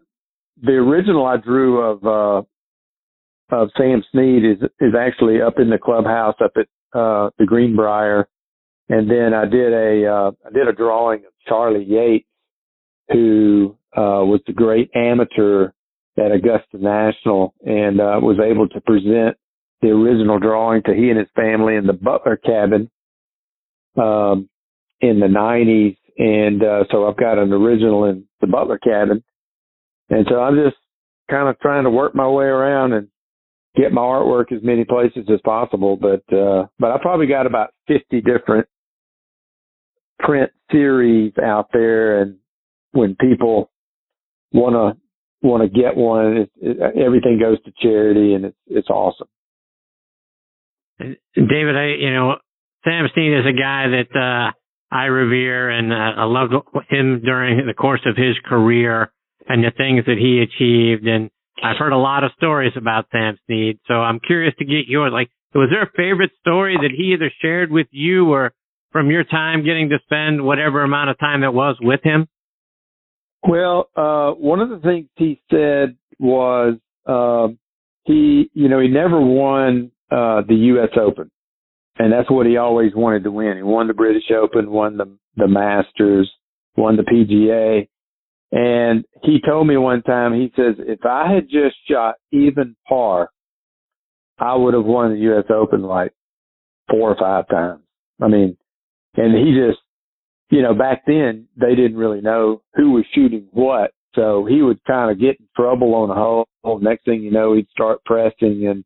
the 0.62 0.74
original 0.74 1.26
I 1.26 1.38
drew 1.38 1.82
of 1.82 2.06
uh 2.06 2.48
of 3.54 3.70
Sam 3.78 4.04
Snead 4.12 4.44
is 4.44 4.58
is 4.80 4.94
actually 5.00 5.42
up 5.42 5.60
in 5.60 5.70
the 5.70 5.78
clubhouse 5.78 6.36
up 6.44 6.54
at 6.58 6.68
uh 6.98 7.30
the 7.38 7.46
Greenbrier. 7.46 8.28
And 8.90 9.10
then 9.10 9.34
I 9.34 9.46
did 9.46 9.74
a 9.74 10.08
uh 10.08 10.32
I 10.46 10.50
did 10.52 10.68
a 10.68 10.74
drawing 10.74 11.20
of 11.20 11.32
Charlie 11.48 11.86
Yates 11.86 12.28
who 13.10 13.78
uh 13.96 14.26
was 14.26 14.42
the 14.48 14.54
great 14.54 14.90
amateur 14.96 15.72
at 16.18 16.32
Augusta 16.32 16.78
National 16.78 17.54
and 17.66 18.02
uh 18.02 18.20
was 18.22 18.40
able 18.44 18.68
to 18.70 18.82
present 18.82 19.38
the 19.82 19.90
original 19.90 20.40
drawing 20.40 20.82
to 20.84 20.94
he 20.94 21.10
and 21.10 21.20
his 21.20 21.28
family 21.36 21.76
in 21.76 21.86
the 21.86 21.94
Butler 21.94 22.38
cabin 22.38 22.90
um 23.98 24.50
in 25.02 25.20
the 25.20 25.28
nineties 25.28 25.96
and 26.18 26.64
uh 26.64 26.86
so 26.92 27.08
I've 27.08 27.18
got 27.18 27.38
an 27.38 27.54
original 27.54 28.06
in 28.06 28.26
the 28.42 28.48
Butler 28.48 28.80
cabin. 28.80 29.24
And 30.10 30.26
so 30.30 30.40
I'm 30.40 30.56
just 30.56 30.78
kind 31.30 31.48
of 31.48 31.60
trying 31.60 31.86
to 31.86 31.90
work 31.90 32.14
my 32.16 32.28
way 32.28 32.46
around 32.46 32.94
and 32.94 33.08
get 33.76 33.92
my 33.92 34.02
artwork 34.02 34.52
as 34.52 34.64
many 34.64 34.86
places 34.86 35.26
as 35.32 35.40
possible. 35.44 35.98
But 35.98 36.24
uh, 36.36 36.68
but 36.80 36.92
I 36.92 36.98
probably 37.02 37.28
got 37.28 37.46
about 37.46 37.74
fifty 37.88 38.22
different 38.22 38.68
print 40.20 40.52
series 40.72 41.34
out 41.44 41.70
there, 41.74 42.22
and 42.22 42.38
when 42.92 43.16
people 43.16 43.72
want 44.52 44.74
to 44.76 45.48
want 45.48 45.64
to 45.64 45.70
get 45.70 45.96
one, 45.96 46.38
it, 46.38 46.52
it, 46.62 46.78
everything 46.98 47.40
goes 47.40 47.62
to 47.64 47.74
charity, 47.82 48.34
and 48.34 48.46
it's 48.46 48.58
it's 48.68 48.90
awesome. 48.90 49.28
David, 51.00 51.76
I 51.76 51.96
you 52.00 52.14
know 52.14 52.36
Sam 52.84 53.08
Snead 53.14 53.40
is 53.40 53.46
a 53.46 53.58
guy 53.58 53.88
that 53.88 54.16
uh, 54.16 54.52
I 54.94 55.06
revere, 55.06 55.70
and 55.70 55.92
uh, 55.92 56.22
I 56.22 56.24
loved 56.26 56.54
him 56.90 57.22
during 57.24 57.66
the 57.66 57.74
course 57.74 58.02
of 58.06 58.16
his 58.16 58.36
career 58.46 59.12
and 59.48 59.64
the 59.64 59.72
things 59.76 60.06
that 60.06 60.18
he 60.18 60.40
achieved. 60.40 61.08
And 61.08 61.30
I've 61.64 61.78
heard 61.78 61.94
a 61.94 61.98
lot 61.98 62.26
of 62.26 62.32
stories 62.36 62.74
about 62.76 63.06
Sam 63.12 63.38
Snead, 63.46 63.80
so 63.88 63.94
I'm 63.94 64.20
curious 64.20 64.54
to 64.60 64.66
get 64.66 64.88
yours. 64.88 65.12
Like, 65.14 65.30
was 65.56 65.70
there 65.72 65.84
a 65.84 65.92
favorite 65.96 66.32
story 66.42 66.76
that 66.76 66.92
he 66.96 67.14
either 67.14 67.32
shared 67.42 67.72
with 67.72 67.88
you 67.92 68.32
or 68.32 68.54
from 68.92 69.10
your 69.10 69.24
time 69.24 69.64
getting 69.64 69.90
to 69.90 69.98
spend 70.04 70.44
whatever 70.44 70.84
amount 70.84 71.10
of 71.10 71.20
time 71.20 71.44
it 71.44 71.54
was 71.54 71.78
with 71.82 72.02
him? 72.04 72.28
Well, 73.48 73.90
uh, 73.96 74.32
one 74.32 74.60
of 74.60 74.70
the 74.70 74.80
things 74.80 75.08
he 75.16 75.42
said 75.50 75.98
was 76.20 76.76
uh, 77.06 77.48
he, 78.04 78.50
you 78.54 78.68
know, 78.68 78.80
he 78.80 78.88
never 78.90 79.20
won 79.20 79.92
uh, 80.12 80.42
the 80.48 80.56
U.S. 80.56 80.90
Open, 81.00 81.32
and 81.98 82.12
that's 82.12 82.30
what 82.30 82.46
he 82.46 82.58
always 82.58 82.92
wanted 82.94 83.24
to 83.24 83.32
win. 83.32 83.58
He 83.58 83.64
won 83.64 83.88
the 83.88 83.94
British 83.94 84.32
Open, 84.32 84.70
won 84.70 84.98
the 84.98 85.18
the 85.36 85.48
Masters, 85.48 86.32
won 86.78 86.96
the 86.96 87.04
PGA, 87.04 87.88
and 88.54 89.04
he 89.24 89.42
told 89.42 89.66
me 89.66 89.78
one 89.78 90.04
time, 90.04 90.36
he 90.36 90.54
says, 90.56 90.76
if 90.78 91.04
I 91.04 91.34
had 91.34 91.50
just 91.50 91.76
shot 91.90 92.16
even 92.32 92.76
par, 92.88 93.30
I 94.38 94.54
would 94.54 94.76
have 94.76 94.86
won 94.86 95.12
the 95.12 95.20
U.S. 95.22 95.46
Open 95.50 95.82
like 95.82 96.14
four 96.88 97.10
or 97.10 97.16
five 97.20 97.48
times. 97.48 97.82
I 98.22 98.28
mean, 98.28 98.56
and 99.16 99.36
he 99.36 99.56
just, 99.56 99.80
you 100.52 100.62
know, 100.62 100.76
back 100.76 101.02
then 101.08 101.48
they 101.60 101.74
didn't 101.74 101.98
really 101.98 102.22
know 102.22 102.62
who 102.76 102.92
was 102.92 103.06
shooting 103.16 103.48
what. 103.52 103.92
So 104.14 104.46
he 104.48 104.62
would 104.62 104.84
kind 104.86 105.10
of 105.10 105.20
get 105.20 105.40
in 105.40 105.48
trouble 105.56 105.96
on 105.96 106.12
a 106.12 106.14
hole. 106.14 106.46
Next 106.80 107.06
thing 107.06 107.24
you 107.24 107.32
know, 107.32 107.56
he'd 107.56 107.70
start 107.72 108.06
pressing 108.06 108.68
and, 108.68 108.84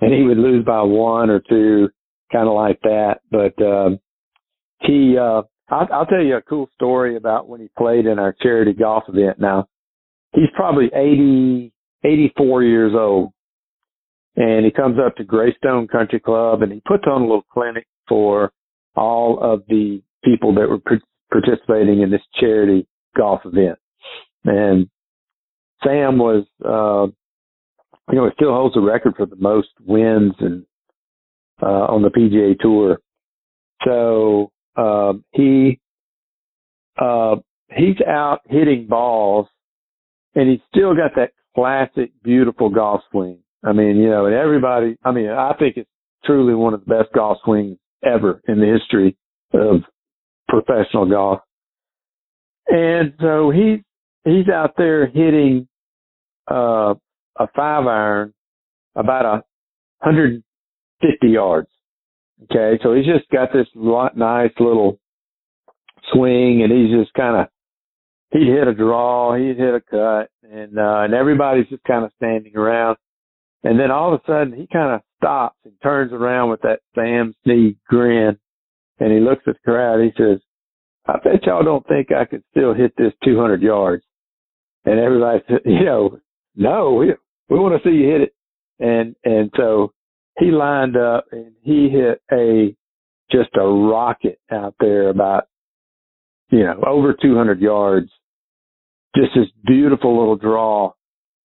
and 0.00 0.12
he 0.12 0.24
would 0.24 0.38
lose 0.38 0.64
by 0.64 0.82
one 0.82 1.30
or 1.30 1.40
two, 1.48 1.88
kind 2.32 2.48
of 2.48 2.54
like 2.54 2.80
that. 2.82 3.20
But, 3.30 3.64
um, 3.64 4.00
he, 4.80 5.16
uh, 5.16 5.42
I'll, 5.68 5.88
I'll 5.92 6.06
tell 6.06 6.22
you 6.22 6.36
a 6.36 6.42
cool 6.42 6.68
story 6.74 7.16
about 7.16 7.48
when 7.48 7.60
he 7.60 7.68
played 7.76 8.06
in 8.06 8.18
our 8.18 8.34
charity 8.40 8.72
golf 8.72 9.04
event. 9.08 9.38
Now, 9.38 9.68
he's 10.32 10.50
probably 10.54 10.90
80, 10.94 11.72
84 12.04 12.62
years 12.62 12.92
old. 12.94 13.32
And 14.36 14.64
he 14.64 14.72
comes 14.72 14.98
up 14.98 15.16
to 15.16 15.24
Greystone 15.24 15.86
Country 15.86 16.18
Club 16.18 16.62
and 16.62 16.72
he 16.72 16.82
puts 16.86 17.04
on 17.06 17.22
a 17.22 17.24
little 17.24 17.46
clinic 17.52 17.86
for 18.08 18.52
all 18.96 19.38
of 19.40 19.62
the 19.68 20.02
people 20.24 20.54
that 20.54 20.68
were 20.68 20.80
participating 21.30 22.02
in 22.02 22.10
this 22.10 22.22
charity 22.40 22.86
golf 23.16 23.42
event. 23.44 23.78
And 24.44 24.88
Sam 25.84 26.18
was, 26.18 26.44
uh, 26.64 27.06
you 28.10 28.18
know, 28.18 28.26
he 28.26 28.32
still 28.34 28.52
holds 28.52 28.74
the 28.74 28.80
record 28.80 29.14
for 29.16 29.26
the 29.26 29.36
most 29.36 29.68
wins 29.80 30.34
and, 30.40 30.66
uh, 31.62 31.86
on 31.86 32.02
the 32.02 32.10
PGA 32.10 32.58
tour. 32.58 32.98
So, 33.84 34.50
uh, 34.76 35.14
he 35.32 35.80
uh, 36.98 37.36
he's 37.76 37.96
out 38.06 38.40
hitting 38.48 38.86
balls, 38.86 39.46
and 40.34 40.48
he's 40.48 40.60
still 40.68 40.94
got 40.94 41.12
that 41.16 41.32
classic, 41.54 42.12
beautiful 42.22 42.70
golf 42.70 43.02
swing. 43.10 43.38
I 43.62 43.72
mean, 43.72 43.96
you 43.96 44.10
know, 44.10 44.26
and 44.26 44.34
everybody. 44.34 44.96
I 45.04 45.12
mean, 45.12 45.28
I 45.28 45.54
think 45.58 45.76
it's 45.76 45.90
truly 46.24 46.54
one 46.54 46.74
of 46.74 46.84
the 46.84 46.94
best 46.94 47.12
golf 47.14 47.38
swings 47.44 47.78
ever 48.04 48.40
in 48.46 48.60
the 48.60 48.66
history 48.66 49.16
of 49.52 49.82
professional 50.48 51.08
golf. 51.08 51.40
And 52.68 53.14
so 53.20 53.50
he's 53.50 53.80
he's 54.24 54.48
out 54.48 54.74
there 54.76 55.06
hitting 55.06 55.68
uh, 56.50 56.94
a 57.38 57.46
five 57.54 57.86
iron 57.86 58.34
about 58.94 59.24
a 59.24 59.42
hundred 60.02 60.42
fifty 61.00 61.28
yards. 61.28 61.68
Okay, 62.42 62.78
so 62.82 62.94
he's 62.94 63.06
just 63.06 63.28
got 63.30 63.52
this 63.52 63.68
nice 63.74 64.50
little 64.58 64.98
swing, 66.12 66.62
and 66.62 66.72
he's 66.72 66.96
just 66.96 67.14
kind 67.14 67.36
of 67.36 67.46
he 68.32 68.46
hit 68.46 68.66
a 68.66 68.74
draw, 68.74 69.36
he 69.36 69.54
hit 69.54 69.74
a 69.74 69.80
cut, 69.80 70.28
and 70.42 70.78
uh, 70.78 71.02
and 71.02 71.14
everybody's 71.14 71.68
just 71.68 71.84
kind 71.84 72.04
of 72.04 72.10
standing 72.16 72.56
around, 72.56 72.96
and 73.62 73.78
then 73.78 73.90
all 73.90 74.12
of 74.12 74.20
a 74.20 74.26
sudden 74.26 74.52
he 74.52 74.66
kind 74.72 74.92
of 74.94 75.00
stops 75.16 75.56
and 75.64 75.74
turns 75.82 76.12
around 76.12 76.50
with 76.50 76.60
that 76.62 76.80
Sam 76.94 77.34
Snead 77.44 77.78
grin, 77.88 78.36
and 78.98 79.12
he 79.12 79.20
looks 79.20 79.44
at 79.46 79.54
the 79.54 79.70
crowd. 79.70 80.00
He 80.00 80.10
says, 80.18 80.40
"I 81.06 81.18
bet 81.22 81.46
y'all 81.46 81.62
don't 81.62 81.86
think 81.86 82.10
I 82.10 82.24
could 82.24 82.42
still 82.50 82.74
hit 82.74 82.92
this 82.96 83.12
200 83.24 83.62
yards," 83.62 84.04
and 84.84 84.98
everybody 84.98 85.42
said, 85.48 85.60
"You 85.64 85.84
know, 85.84 86.18
no, 86.56 86.94
we 86.94 87.14
we 87.48 87.58
want 87.58 87.80
to 87.80 87.88
see 87.88 87.94
you 87.94 88.10
hit 88.10 88.20
it," 88.22 88.34
and 88.80 89.14
and 89.24 89.50
so 89.56 89.92
he 90.38 90.46
lined 90.50 90.96
up 90.96 91.26
and 91.32 91.52
he 91.62 91.88
hit 91.88 92.20
a 92.32 92.74
just 93.30 93.50
a 93.56 93.66
rocket 93.66 94.38
out 94.50 94.74
there 94.80 95.08
about 95.08 95.44
you 96.50 96.64
know 96.64 96.82
over 96.86 97.14
200 97.20 97.60
yards. 97.60 98.10
Just 99.16 99.30
this 99.34 99.46
beautiful 99.64 100.18
little 100.18 100.36
draw. 100.36 100.92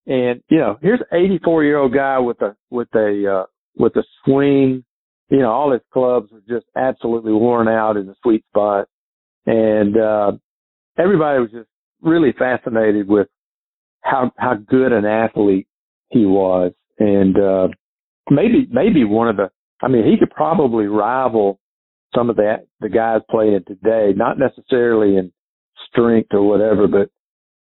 And 0.07 0.41
you 0.49 0.57
know 0.57 0.78
here's 0.82 1.02
an 1.11 1.26
84 1.26 1.64
year 1.64 1.78
old 1.78 1.94
guy 1.94 2.20
with 2.20 2.41
a 2.41 2.56
with 2.70 2.88
a 2.95 3.41
uh, 3.41 3.45
with 3.78 3.95
a 3.95 4.03
swing. 4.26 4.84
You 5.30 5.40
know 5.40 5.52
all 5.52 5.72
his 5.72 5.82
clubs 5.94 6.32
were 6.32 6.41
just 6.48 6.66
absolutely 6.76 7.34
worn 7.34 7.68
out 7.68 7.98
in 7.98 8.07
the 8.07 8.16
sweet 8.24 8.44
spot. 8.48 8.88
And 9.45 9.98
uh 9.98 10.32
everybody 10.98 11.40
was 11.40 11.52
just 11.52 11.70
really 12.02 12.34
fascinated 12.38 13.07
with 13.07 13.28
how 14.02 14.32
how 14.38 14.56
good 14.56 14.91
an 14.91 15.06
athlete 15.06 15.68
he 16.10 16.26
was. 16.26 16.74
And 16.98 17.38
uh 17.38 17.68
maybe 18.30 18.68
maybe 18.72 19.04
one 19.04 19.28
of 19.28 19.38
the. 19.38 19.50
I 19.82 19.88
mean, 19.88 20.06
he 20.06 20.18
could 20.18 20.32
probably 20.32 20.88
rival 20.88 21.60
some 22.16 22.30
of 22.30 22.36
the 22.36 22.66
the 22.80 22.90
guys 22.90 23.22
playing 23.30 23.64
today. 23.68 24.14
Not 24.16 24.38
necessarily 24.38 25.18
in 25.18 25.32
strength 25.90 26.30
or 26.34 26.48
whatever, 26.48 26.88
but 26.88 27.10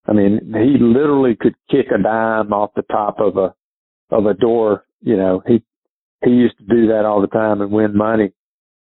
I 0.07 0.13
mean, 0.13 0.41
he 0.53 0.77
literally 0.79 1.37
could 1.39 1.55
kick 1.71 1.87
a 1.95 2.03
dime 2.03 2.53
off 2.53 2.71
the 2.77 2.83
top 2.83 3.19
of 3.19 3.37
a 3.37 3.55
of 4.11 4.27
a 4.27 4.35
door. 4.35 4.85
You 5.01 5.17
know, 5.17 5.43
he 5.47 5.63
he 6.25 6.31
used 6.31 6.59
to 6.59 6.65
do 6.65 6.89
that 6.89 7.05
all 7.05 7.21
the 7.21 7.27
time 7.27 7.61
and 7.61 7.71
win 7.71 7.97
money. 7.97 8.33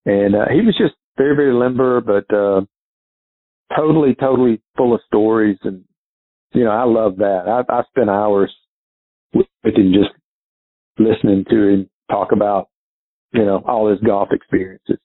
And 0.05 0.35
uh, 0.35 0.47
he 0.53 0.61
was 0.63 0.77
just 0.77 0.95
very 1.17 1.37
very 1.37 1.55
limber, 1.55 2.01
but 2.01 2.35
uh, 2.35 2.63
totally 3.77 4.15
totally 4.15 4.61
full 4.77 4.95
of 4.95 5.01
stories. 5.07 5.59
And 5.63 5.85
you 6.53 6.65
know, 6.65 6.71
I 6.71 6.85
love 6.85 7.17
that. 7.19 7.45
I, 7.47 7.73
I 7.73 7.83
spent 7.89 8.11
hours 8.11 8.53
with 9.33 9.47
him 9.65 9.93
just 9.93 10.11
listening 10.99 11.45
to 11.51 11.69
him 11.69 11.91
talk 12.11 12.33
about, 12.33 12.69
you 13.33 13.45
know, 13.45 13.63
all 13.67 13.91
his 13.91 14.01
golf 14.01 14.29
experiences. 14.33 14.99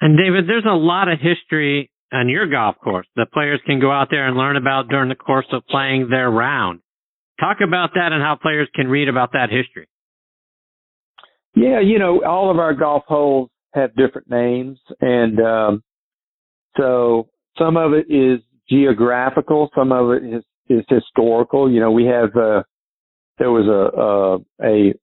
And 0.00 0.18
David, 0.18 0.48
there's 0.48 0.66
a 0.66 0.74
lot 0.74 1.08
of 1.08 1.18
history 1.20 1.90
on 2.12 2.28
your 2.28 2.46
golf 2.46 2.76
course 2.82 3.06
that 3.16 3.32
players 3.32 3.60
can 3.66 3.80
go 3.80 3.90
out 3.90 4.08
there 4.10 4.28
and 4.28 4.36
learn 4.36 4.56
about 4.56 4.88
during 4.88 5.08
the 5.08 5.14
course 5.14 5.46
of 5.52 5.66
playing 5.66 6.08
their 6.10 6.30
round. 6.30 6.80
Talk 7.40 7.58
about 7.66 7.90
that 7.94 8.12
and 8.12 8.22
how 8.22 8.36
players 8.40 8.68
can 8.74 8.86
read 8.86 9.08
about 9.08 9.32
that 9.32 9.48
history. 9.50 9.88
Yeah, 11.56 11.80
you 11.80 11.98
know, 11.98 12.22
all 12.24 12.50
of 12.50 12.58
our 12.58 12.74
golf 12.74 13.04
holes 13.06 13.50
have 13.74 13.94
different 13.96 14.28
names, 14.28 14.78
and 15.00 15.40
um, 15.40 15.82
so 16.76 17.28
some 17.58 17.76
of 17.76 17.92
it 17.92 18.06
is 18.08 18.40
geographical, 18.68 19.70
some 19.74 19.92
of 19.92 20.10
it 20.10 20.24
is 20.24 20.44
is 20.68 20.84
historical. 20.88 21.70
You 21.70 21.80
know, 21.80 21.90
we 21.90 22.04
have 22.06 22.34
uh, 22.36 22.62
there 23.38 23.50
was 23.50 23.66
a 23.66 24.64
a, 24.64 24.88
a 24.90 24.94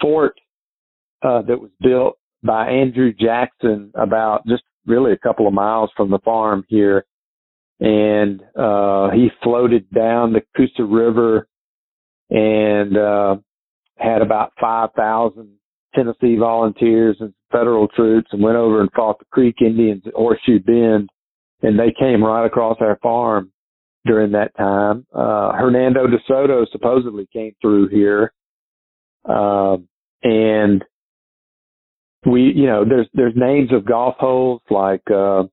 fort 0.00 0.34
uh, 1.22 1.42
that 1.42 1.60
was 1.60 1.70
built 1.80 2.18
by 2.42 2.68
Andrew 2.68 3.12
Jackson 3.12 3.90
about 3.94 4.46
just 4.46 4.62
really 4.86 5.12
a 5.12 5.18
couple 5.18 5.46
of 5.46 5.54
miles 5.54 5.90
from 5.96 6.10
the 6.10 6.20
farm 6.20 6.64
here, 6.68 7.04
and 7.80 8.42
uh, 8.58 9.10
he 9.10 9.28
floated 9.42 9.90
down 9.90 10.32
the 10.32 10.42
Coosa 10.56 10.84
River 10.84 11.48
and 12.30 12.96
uh, 12.96 13.36
had 13.96 14.22
about 14.22 14.52
five 14.60 14.90
thousand 14.96 15.50
Tennessee 15.94 16.36
volunteers 16.38 17.16
and 17.20 17.32
federal 17.50 17.88
troops, 17.88 18.28
and 18.32 18.42
went 18.42 18.56
over 18.56 18.80
and 18.80 18.90
fought 18.92 19.18
the 19.18 19.24
Creek 19.32 19.56
Indians 19.60 20.02
at 20.06 20.14
Horseshoe 20.14 20.60
Bend, 20.60 21.08
and 21.62 21.78
they 21.78 21.94
came 21.98 22.22
right 22.22 22.46
across 22.46 22.76
our 22.80 22.98
farm 23.02 23.50
during 24.08 24.32
that 24.32 24.56
time. 24.56 25.06
Uh, 25.14 25.52
Hernando 25.52 26.06
de 26.06 26.16
Soto 26.26 26.64
supposedly 26.72 27.28
came 27.32 27.54
through 27.60 27.88
here. 27.88 28.32
Uh, 29.28 29.76
and 30.22 30.82
we, 32.26 32.52
you 32.56 32.66
know, 32.66 32.84
there's, 32.88 33.06
there's 33.12 33.34
names 33.36 33.70
of 33.72 33.84
golf 33.84 34.16
holes 34.18 34.62
like, 34.70 35.02
uh, 35.14 35.44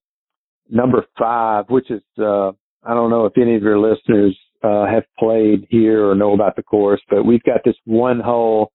number 0.69 1.05
five, 1.19 1.65
which 1.69 1.91
is, 1.91 2.01
uh, 2.17 2.49
I 2.83 2.93
don't 2.93 3.09
know 3.09 3.25
if 3.25 3.37
any 3.37 3.55
of 3.55 3.61
your 3.61 3.77
listeners, 3.77 4.35
uh, 4.63 4.85
have 4.87 5.03
played 5.19 5.67
here 5.69 6.09
or 6.09 6.15
know 6.15 6.33
about 6.33 6.55
the 6.55 6.63
course, 6.63 7.01
but 7.09 7.23
we've 7.23 7.43
got 7.43 7.61
this 7.65 7.75
one 7.85 8.19
hole 8.19 8.71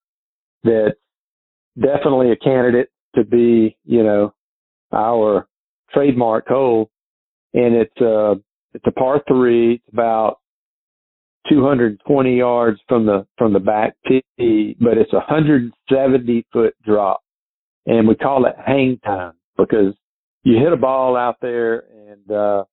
that's 0.63 0.95
definitely 1.81 2.31
a 2.31 2.37
candidate 2.37 2.91
to 3.17 3.25
be, 3.25 3.77
you 3.85 4.05
know, 4.05 4.35
our 4.93 5.49
trademark 5.93 6.47
hole. 6.47 6.91
And 7.55 7.75
it's, 7.75 8.01
uh, 8.01 8.35
it's 8.75 8.87
a 8.87 8.93
par 8.93 9.23
three. 9.29 9.75
It's 9.75 9.93
about 9.93 10.39
220 11.49 12.37
yards 12.37 12.81
from 12.89 13.07
the 13.07 13.27
from 13.39 13.53
the 13.53 13.61
back 13.61 13.95
tee, 14.07 14.77
but 14.81 14.99
it's 14.99 15.13
a 15.13 15.17
170 15.17 16.47
foot 16.53 16.75
drop, 16.85 17.23
and 17.87 18.07
we 18.07 18.15
call 18.15 18.47
it 18.47 18.55
hang 18.65 18.99
time 19.05 19.33
because 19.57 19.95
you 20.43 20.59
hit 20.59 20.73
a 20.73 20.77
ball 20.77 21.17
out 21.17 21.37
there 21.41 21.85
and, 22.09 22.31
uh, 22.31 22.65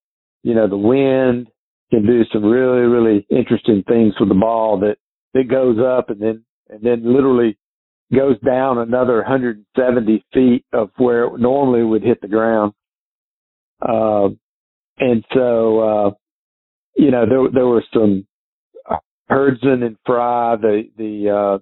you 0.42 0.54
know, 0.54 0.68
the 0.68 0.76
wind 0.76 1.48
can 1.90 2.06
do 2.06 2.22
some 2.32 2.44
really, 2.44 2.86
really 2.86 3.26
interesting 3.30 3.82
things 3.86 4.14
with 4.18 4.28
the 4.28 4.34
ball 4.34 4.80
that, 4.80 4.96
that 5.34 5.48
goes 5.50 5.78
up 5.78 6.10
and 6.10 6.20
then, 6.20 6.44
and 6.68 6.82
then 6.82 7.02
literally 7.04 7.58
goes 8.14 8.38
down 8.40 8.78
another 8.78 9.16
170 9.16 10.24
feet 10.32 10.64
of 10.72 10.90
where 10.96 11.24
it 11.24 11.38
normally 11.38 11.82
would 11.82 12.02
hit 12.02 12.20
the 12.20 12.28
ground. 12.28 12.72
Uh, 13.82 14.28
and 15.00 15.24
so, 15.34 15.80
uh, 15.80 16.10
you 16.96 17.10
know, 17.10 17.26
there, 17.26 17.50
there 17.52 17.66
were 17.66 17.84
some 17.92 18.26
Hurdzan 19.30 19.84
and 19.84 19.96
Fry, 20.04 20.56
the, 20.56 20.84
the, 20.96 21.30
uh, 21.30 21.58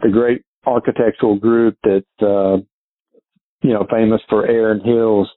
the 0.00 0.10
great 0.10 0.42
architectural 0.64 1.38
group 1.38 1.76
that, 1.82 2.04
uh, 2.20 2.56
you 3.62 3.72
know, 3.72 3.86
famous 3.90 4.20
for 4.28 4.46
Erin 4.46 4.80
Hills. 4.80 5.28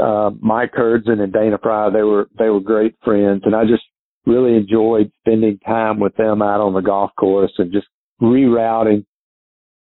Uh, 0.00 0.30
Mike 0.40 0.72
Hurdzan 0.72 1.20
and 1.20 1.32
Dana 1.32 1.58
Fry, 1.62 1.90
they 1.90 2.02
were, 2.02 2.28
they 2.38 2.48
were 2.48 2.60
great 2.60 2.96
friends 3.04 3.42
and 3.44 3.54
I 3.54 3.64
just 3.64 3.82
really 4.26 4.56
enjoyed 4.56 5.10
spending 5.20 5.58
time 5.58 5.98
with 5.98 6.14
them 6.16 6.42
out 6.42 6.60
on 6.60 6.74
the 6.74 6.80
golf 6.80 7.10
course 7.18 7.52
and 7.58 7.72
just 7.72 7.86
rerouting, 8.20 9.04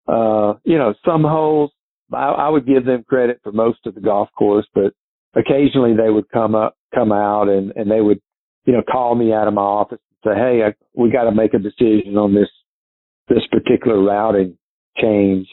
uh, 0.06 0.54
you 0.64 0.78
know, 0.78 0.94
some 1.04 1.22
holes. 1.22 1.70
I, 2.12 2.28
I 2.28 2.48
would 2.48 2.66
give 2.66 2.84
them 2.84 3.04
credit 3.08 3.40
for 3.42 3.52
most 3.52 3.80
of 3.86 3.94
the 3.94 4.00
golf 4.00 4.28
course, 4.36 4.66
but 4.74 4.92
occasionally 5.34 5.94
they 5.94 6.10
would 6.10 6.28
come 6.30 6.54
up, 6.54 6.76
come 6.94 7.12
out 7.12 7.48
and, 7.48 7.72
and 7.76 7.90
they 7.90 8.00
would, 8.00 8.20
you 8.64 8.72
know, 8.72 8.82
call 8.90 9.14
me 9.14 9.32
out 9.32 9.48
of 9.48 9.54
my 9.54 9.62
office 9.62 9.98
and 10.24 10.34
say, 10.34 10.38
Hey, 10.38 10.62
I, 10.64 10.74
we 10.94 11.10
got 11.10 11.24
to 11.24 11.32
make 11.34 11.54
a 11.54 11.58
decision 11.58 12.16
on 12.16 12.34
this, 12.34 12.48
this 13.28 13.46
particular 13.50 14.02
routing 14.02 14.56
change. 14.96 15.48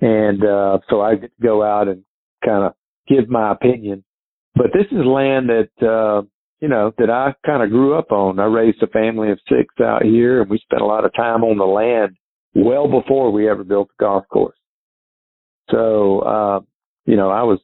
And, 0.00 0.44
uh, 0.44 0.78
so 0.88 1.00
I 1.00 1.16
get 1.16 1.36
to 1.36 1.42
go 1.42 1.62
out 1.62 1.88
and 1.88 2.02
kind 2.44 2.64
of 2.64 2.74
give 3.08 3.28
my 3.28 3.52
opinion. 3.52 4.04
But 4.54 4.72
this 4.72 4.86
is 4.90 5.04
land 5.04 5.48
that, 5.50 5.86
uh, 5.86 6.26
you 6.60 6.68
know, 6.68 6.92
that 6.98 7.10
I 7.10 7.34
kind 7.46 7.62
of 7.62 7.70
grew 7.70 7.98
up 7.98 8.12
on. 8.12 8.38
I 8.38 8.44
raised 8.44 8.82
a 8.82 8.86
family 8.86 9.30
of 9.30 9.38
six 9.48 9.74
out 9.82 10.02
here 10.02 10.42
and 10.42 10.50
we 10.50 10.58
spent 10.58 10.82
a 10.82 10.86
lot 10.86 11.04
of 11.04 11.14
time 11.14 11.42
on 11.42 11.58
the 11.58 11.64
land 11.64 12.16
well 12.54 12.88
before 12.88 13.30
we 13.30 13.48
ever 13.48 13.64
built 13.64 13.88
the 13.88 14.04
golf 14.04 14.24
course. 14.28 14.56
So, 15.70 16.20
uh, 16.20 16.60
you 17.06 17.16
know, 17.16 17.30
I 17.30 17.42
was, 17.42 17.60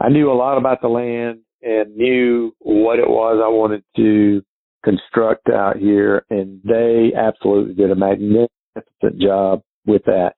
I 0.00 0.08
knew 0.08 0.30
a 0.30 0.34
lot 0.34 0.58
about 0.58 0.80
the 0.80 0.88
land 0.88 1.40
and 1.62 1.96
knew 1.96 2.52
what 2.60 2.98
it 2.98 3.08
was 3.08 3.42
I 3.44 3.48
wanted 3.48 3.82
to 3.96 4.42
construct 4.84 5.48
out 5.48 5.76
here 5.76 6.24
and 6.30 6.60
they 6.64 7.12
absolutely 7.16 7.74
did 7.74 7.90
a 7.90 7.96
magnificent 7.96 9.20
job 9.20 9.62
with 9.86 10.04
that. 10.04 10.34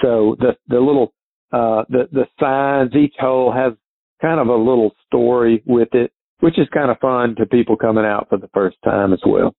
So 0.00 0.36
the, 0.38 0.56
the 0.68 0.80
little, 0.80 1.12
uh, 1.52 1.84
the, 1.88 2.08
the 2.10 2.26
signs, 2.40 2.94
each 2.94 3.14
hole 3.18 3.52
has 3.52 3.74
kind 4.22 4.40
of 4.40 4.48
a 4.48 4.56
little 4.56 4.92
story 5.06 5.62
with 5.66 5.88
it, 5.92 6.12
which 6.40 6.58
is 6.58 6.66
kind 6.72 6.90
of 6.90 6.98
fun 6.98 7.36
to 7.36 7.46
people 7.46 7.76
coming 7.76 8.04
out 8.04 8.28
for 8.28 8.38
the 8.38 8.48
first 8.54 8.76
time 8.84 9.12
as 9.12 9.20
well. 9.26 9.54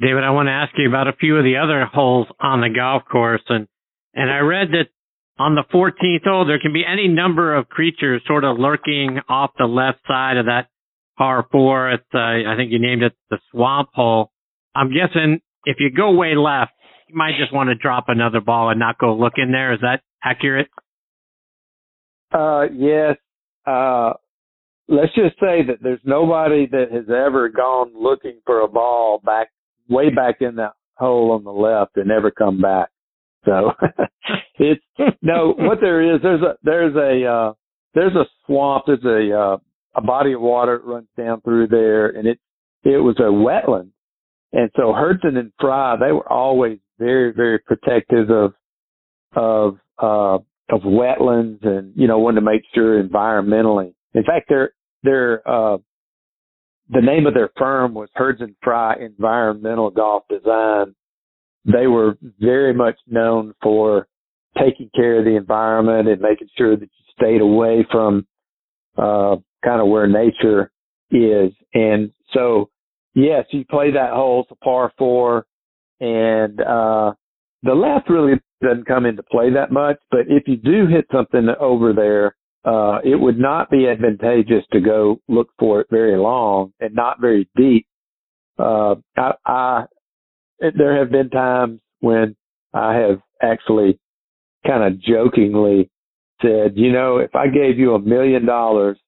David, 0.00 0.22
I 0.22 0.30
want 0.30 0.46
to 0.46 0.52
ask 0.52 0.72
you 0.76 0.88
about 0.88 1.08
a 1.08 1.16
few 1.18 1.36
of 1.36 1.44
the 1.44 1.56
other 1.56 1.84
holes 1.86 2.28
on 2.38 2.60
the 2.60 2.68
golf 2.68 3.02
course 3.10 3.42
and, 3.48 3.66
and 4.14 4.30
I 4.30 4.38
read 4.38 4.68
that 4.72 4.88
on 5.38 5.54
the 5.54 5.64
14th 5.72 6.24
hole, 6.24 6.46
there 6.46 6.58
can 6.58 6.72
be 6.72 6.84
any 6.84 7.08
number 7.08 7.54
of 7.54 7.68
creatures 7.68 8.22
sort 8.26 8.44
of 8.44 8.58
lurking 8.58 9.20
off 9.28 9.50
the 9.58 9.66
left 9.66 10.00
side 10.06 10.36
of 10.36 10.46
that 10.46 10.68
par 11.16 11.46
four. 11.50 11.90
It's, 11.90 12.04
uh, 12.14 12.18
I 12.18 12.54
think 12.56 12.72
you 12.72 12.78
named 12.78 13.02
it 13.02 13.12
the 13.30 13.38
swamp 13.50 13.90
hole. 13.92 14.32
I'm 14.74 14.88
guessing 14.92 15.40
if 15.64 15.76
you 15.80 15.90
go 15.90 16.12
way 16.12 16.34
left, 16.34 16.72
you 17.08 17.16
might 17.16 17.36
just 17.38 17.52
want 17.52 17.68
to 17.68 17.74
drop 17.74 18.04
another 18.08 18.40
ball 18.40 18.70
and 18.70 18.78
not 18.78 18.98
go 18.98 19.14
look 19.14 19.34
in 19.36 19.52
there. 19.52 19.72
Is 19.72 19.80
that 19.80 20.02
accurate? 20.22 20.68
Uh, 22.32 22.64
yes. 22.72 23.16
Uh, 23.66 24.12
let's 24.88 25.14
just 25.14 25.38
say 25.40 25.62
that 25.66 25.78
there's 25.82 26.00
nobody 26.04 26.66
that 26.66 26.90
has 26.92 27.04
ever 27.08 27.48
gone 27.48 27.92
looking 27.94 28.40
for 28.44 28.60
a 28.60 28.68
ball 28.68 29.20
back 29.24 29.48
way 29.88 30.10
back 30.10 30.36
in 30.40 30.56
that 30.56 30.72
hole 30.96 31.32
on 31.32 31.44
the 31.44 31.50
left 31.50 31.96
and 31.96 32.08
never 32.08 32.30
come 32.30 32.60
back. 32.60 32.90
So 33.44 33.72
it's 34.58 34.82
no, 35.22 35.54
what 35.56 35.78
there 35.80 36.14
is, 36.14 36.20
there's 36.22 36.42
a, 36.42 36.56
there's 36.62 36.94
a, 36.96 37.26
uh, 37.26 37.52
there's 37.94 38.14
a 38.14 38.24
swamp, 38.46 38.84
there's 38.86 39.04
a, 39.04 39.36
uh, 39.36 39.56
a 39.96 40.00
body 40.00 40.32
of 40.32 40.40
water 40.40 40.78
that 40.78 40.88
runs 40.88 41.08
down 41.16 41.40
through 41.40 41.68
there 41.68 42.08
and 42.08 42.26
it, 42.26 42.38
it 42.84 42.98
was 42.98 43.16
a 43.18 43.22
wetland. 43.22 43.90
And 44.52 44.70
so 44.76 44.92
Hurdzan 44.92 45.36
and 45.36 45.52
Fry, 45.60 45.96
they 45.96 46.12
were 46.12 46.30
always 46.30 46.78
very, 46.98 47.32
very 47.32 47.58
protective 47.58 48.30
of, 48.30 48.54
of, 49.34 49.76
uh, 49.98 50.38
of 50.70 50.82
wetlands 50.82 51.66
and, 51.66 51.92
you 51.96 52.06
know, 52.06 52.18
wanted 52.18 52.40
to 52.40 52.46
make 52.46 52.62
sure 52.74 53.02
environmentally. 53.02 53.94
In 54.14 54.24
fact, 54.24 54.48
their, 54.48 54.72
their, 55.02 55.48
uh, 55.48 55.78
the 56.90 57.02
name 57.02 57.26
of 57.26 57.34
their 57.34 57.50
firm 57.58 57.94
was 57.94 58.08
Hurdzan 58.16 58.54
Fry 58.62 58.96
Environmental 59.00 59.90
Golf 59.90 60.24
Design. 60.28 60.94
They 61.70 61.86
were 61.86 62.16
very 62.40 62.72
much 62.72 62.96
known 63.06 63.54
for 63.62 64.08
taking 64.58 64.90
care 64.94 65.18
of 65.18 65.24
the 65.24 65.36
environment 65.36 66.08
and 66.08 66.20
making 66.20 66.48
sure 66.56 66.76
that 66.76 66.82
you 66.82 67.12
stayed 67.18 67.40
away 67.40 67.86
from, 67.90 68.26
uh, 68.96 69.36
kind 69.64 69.80
of 69.80 69.88
where 69.88 70.06
nature 70.06 70.70
is. 71.10 71.52
And 71.74 72.10
so, 72.32 72.70
yes, 73.14 73.44
you 73.50 73.64
play 73.66 73.90
that 73.92 74.12
hole, 74.12 74.46
a 74.50 74.54
par 74.56 74.92
four 74.96 75.46
and, 76.00 76.60
uh, 76.60 77.12
the 77.62 77.74
left 77.74 78.08
really 78.08 78.40
doesn't 78.62 78.86
come 78.86 79.04
into 79.04 79.22
play 79.24 79.50
that 79.50 79.72
much, 79.72 79.98
but 80.10 80.20
if 80.28 80.46
you 80.46 80.56
do 80.56 80.86
hit 80.86 81.06
something 81.12 81.48
over 81.60 81.92
there, 81.92 82.36
uh, 82.64 82.98
it 83.04 83.16
would 83.16 83.38
not 83.38 83.70
be 83.70 83.88
advantageous 83.88 84.64
to 84.72 84.80
go 84.80 85.20
look 85.28 85.48
for 85.58 85.80
it 85.80 85.86
very 85.90 86.16
long 86.16 86.72
and 86.80 86.94
not 86.94 87.20
very 87.20 87.48
deep. 87.56 87.86
Uh, 88.58 88.96
I, 89.16 89.32
I, 89.46 89.84
there 90.60 90.98
have 90.98 91.10
been 91.10 91.30
times 91.30 91.80
when 92.00 92.36
I 92.74 92.94
have 92.94 93.20
actually 93.42 93.98
kind 94.66 94.82
of 94.82 95.00
jokingly 95.00 95.90
said, 96.42 96.72
you 96.76 96.92
know, 96.92 97.18
if 97.18 97.34
I 97.34 97.48
gave 97.48 97.78
you 97.78 97.94
a 97.94 98.00
million 98.00 98.46
dollars, 98.46 98.98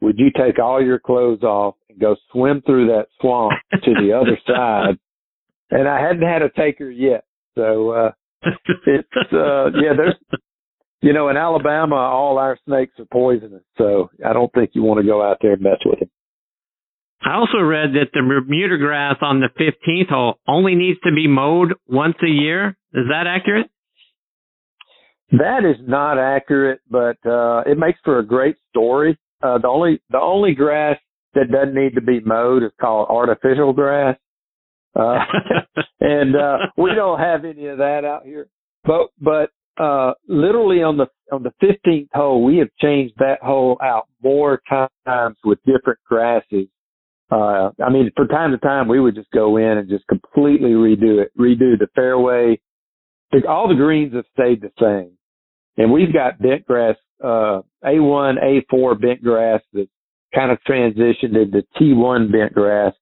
would 0.00 0.18
you 0.18 0.30
take 0.36 0.58
all 0.58 0.82
your 0.82 0.98
clothes 0.98 1.42
off 1.42 1.74
and 1.88 1.98
go 2.00 2.16
swim 2.32 2.62
through 2.64 2.86
that 2.88 3.06
swamp 3.20 3.52
to 3.72 3.94
the 3.94 4.12
other 4.12 4.38
side? 4.46 4.98
And 5.70 5.88
I 5.88 6.00
hadn't 6.00 6.26
had 6.26 6.42
a 6.42 6.50
taker 6.50 6.90
yet. 6.90 7.24
So, 7.56 7.90
uh, 7.90 8.10
it's, 8.86 9.32
uh, 9.32 9.66
yeah, 9.74 9.92
there's, 9.96 10.14
you 11.02 11.12
know, 11.12 11.28
in 11.28 11.36
Alabama, 11.36 11.96
all 11.96 12.38
our 12.38 12.58
snakes 12.66 12.98
are 12.98 13.06
poisonous. 13.12 13.62
So 13.78 14.10
I 14.24 14.32
don't 14.32 14.52
think 14.52 14.70
you 14.74 14.82
want 14.82 15.00
to 15.00 15.06
go 15.06 15.22
out 15.22 15.38
there 15.40 15.52
and 15.52 15.62
mess 15.62 15.78
with 15.84 16.00
them. 16.00 16.10
I 17.22 17.34
also 17.34 17.58
read 17.58 17.90
that 17.94 18.10
the 18.14 18.22
Bermuda 18.22 18.78
grass 18.78 19.16
on 19.20 19.40
the 19.40 19.48
15th 19.60 20.08
hole 20.08 20.34
only 20.48 20.74
needs 20.74 20.98
to 21.04 21.12
be 21.12 21.28
mowed 21.28 21.74
once 21.86 22.16
a 22.22 22.30
year. 22.30 22.76
Is 22.94 23.04
that 23.10 23.26
accurate? 23.26 23.70
That 25.32 25.64
is 25.64 25.76
not 25.86 26.18
accurate, 26.18 26.80
but 26.90 27.16
uh, 27.24 27.62
it 27.66 27.78
makes 27.78 28.00
for 28.04 28.18
a 28.18 28.26
great 28.26 28.56
story. 28.70 29.18
Uh, 29.42 29.58
the 29.58 29.68
only 29.68 30.00
the 30.10 30.18
only 30.18 30.54
grass 30.54 30.98
that 31.34 31.50
doesn't 31.52 31.74
need 31.74 31.94
to 31.94 32.00
be 32.00 32.20
mowed 32.20 32.64
is 32.64 32.72
called 32.80 33.08
artificial 33.08 33.72
grass, 33.72 34.16
uh, 34.98 35.18
and 36.00 36.34
uh, 36.34 36.58
we 36.76 36.94
don't 36.94 37.20
have 37.20 37.44
any 37.44 37.66
of 37.66 37.78
that 37.78 38.04
out 38.04 38.24
here. 38.24 38.48
But 38.84 39.10
but 39.20 39.50
uh, 39.80 40.14
literally 40.26 40.82
on 40.82 40.96
the 40.96 41.06
on 41.30 41.44
the 41.44 41.52
15th 41.62 42.08
hole, 42.12 42.42
we 42.42 42.56
have 42.58 42.68
changed 42.80 43.14
that 43.18 43.40
hole 43.40 43.78
out 43.82 44.08
more 44.22 44.60
times 44.68 45.36
with 45.44 45.60
different 45.64 46.00
grasses. 46.08 46.66
Uh, 47.30 47.70
I 47.84 47.90
mean, 47.90 48.10
from 48.16 48.28
time 48.28 48.50
to 48.50 48.58
time, 48.58 48.88
we 48.88 49.00
would 49.00 49.14
just 49.14 49.30
go 49.30 49.56
in 49.56 49.78
and 49.78 49.88
just 49.88 50.06
completely 50.08 50.70
redo 50.70 51.22
it, 51.22 51.30
redo 51.38 51.78
the 51.78 51.88
fairway. 51.94 52.60
All 53.48 53.68
the 53.68 53.74
greens 53.74 54.14
have 54.14 54.24
stayed 54.32 54.60
the 54.60 54.72
same, 54.80 55.12
and 55.76 55.92
we've 55.92 56.12
got 56.12 56.40
bent 56.40 56.66
grass, 56.66 56.96
uh, 57.22 57.62
A1, 57.84 58.64
A4 58.72 59.00
bent 59.00 59.22
grass 59.22 59.60
that 59.72 59.88
kind 60.34 60.50
of 60.50 60.58
transitioned 60.68 61.40
into 61.40 61.64
T1 61.80 62.32
bent 62.32 62.52
grass. 62.52 62.92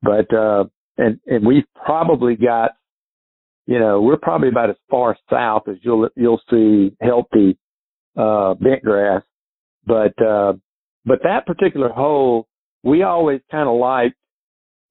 But 0.00 0.32
uh, 0.32 0.64
and 0.96 1.20
and 1.26 1.46
we've 1.46 1.66
probably 1.84 2.36
got 2.36 2.70
you 3.68 3.78
know, 3.78 4.00
we're 4.00 4.16
probably 4.16 4.48
about 4.48 4.70
as 4.70 4.76
far 4.90 5.14
south 5.30 5.68
as 5.68 5.76
you'll 5.82 6.08
you'll 6.16 6.40
see 6.50 6.96
healthy 7.02 7.58
uh 8.16 8.54
bent 8.54 8.82
grass. 8.82 9.22
But 9.86 10.20
uh 10.22 10.54
but 11.04 11.20
that 11.22 11.44
particular 11.46 11.90
hole 11.90 12.47
we 12.82 13.02
always 13.02 13.40
kinda 13.50 13.70
liked 13.70 14.16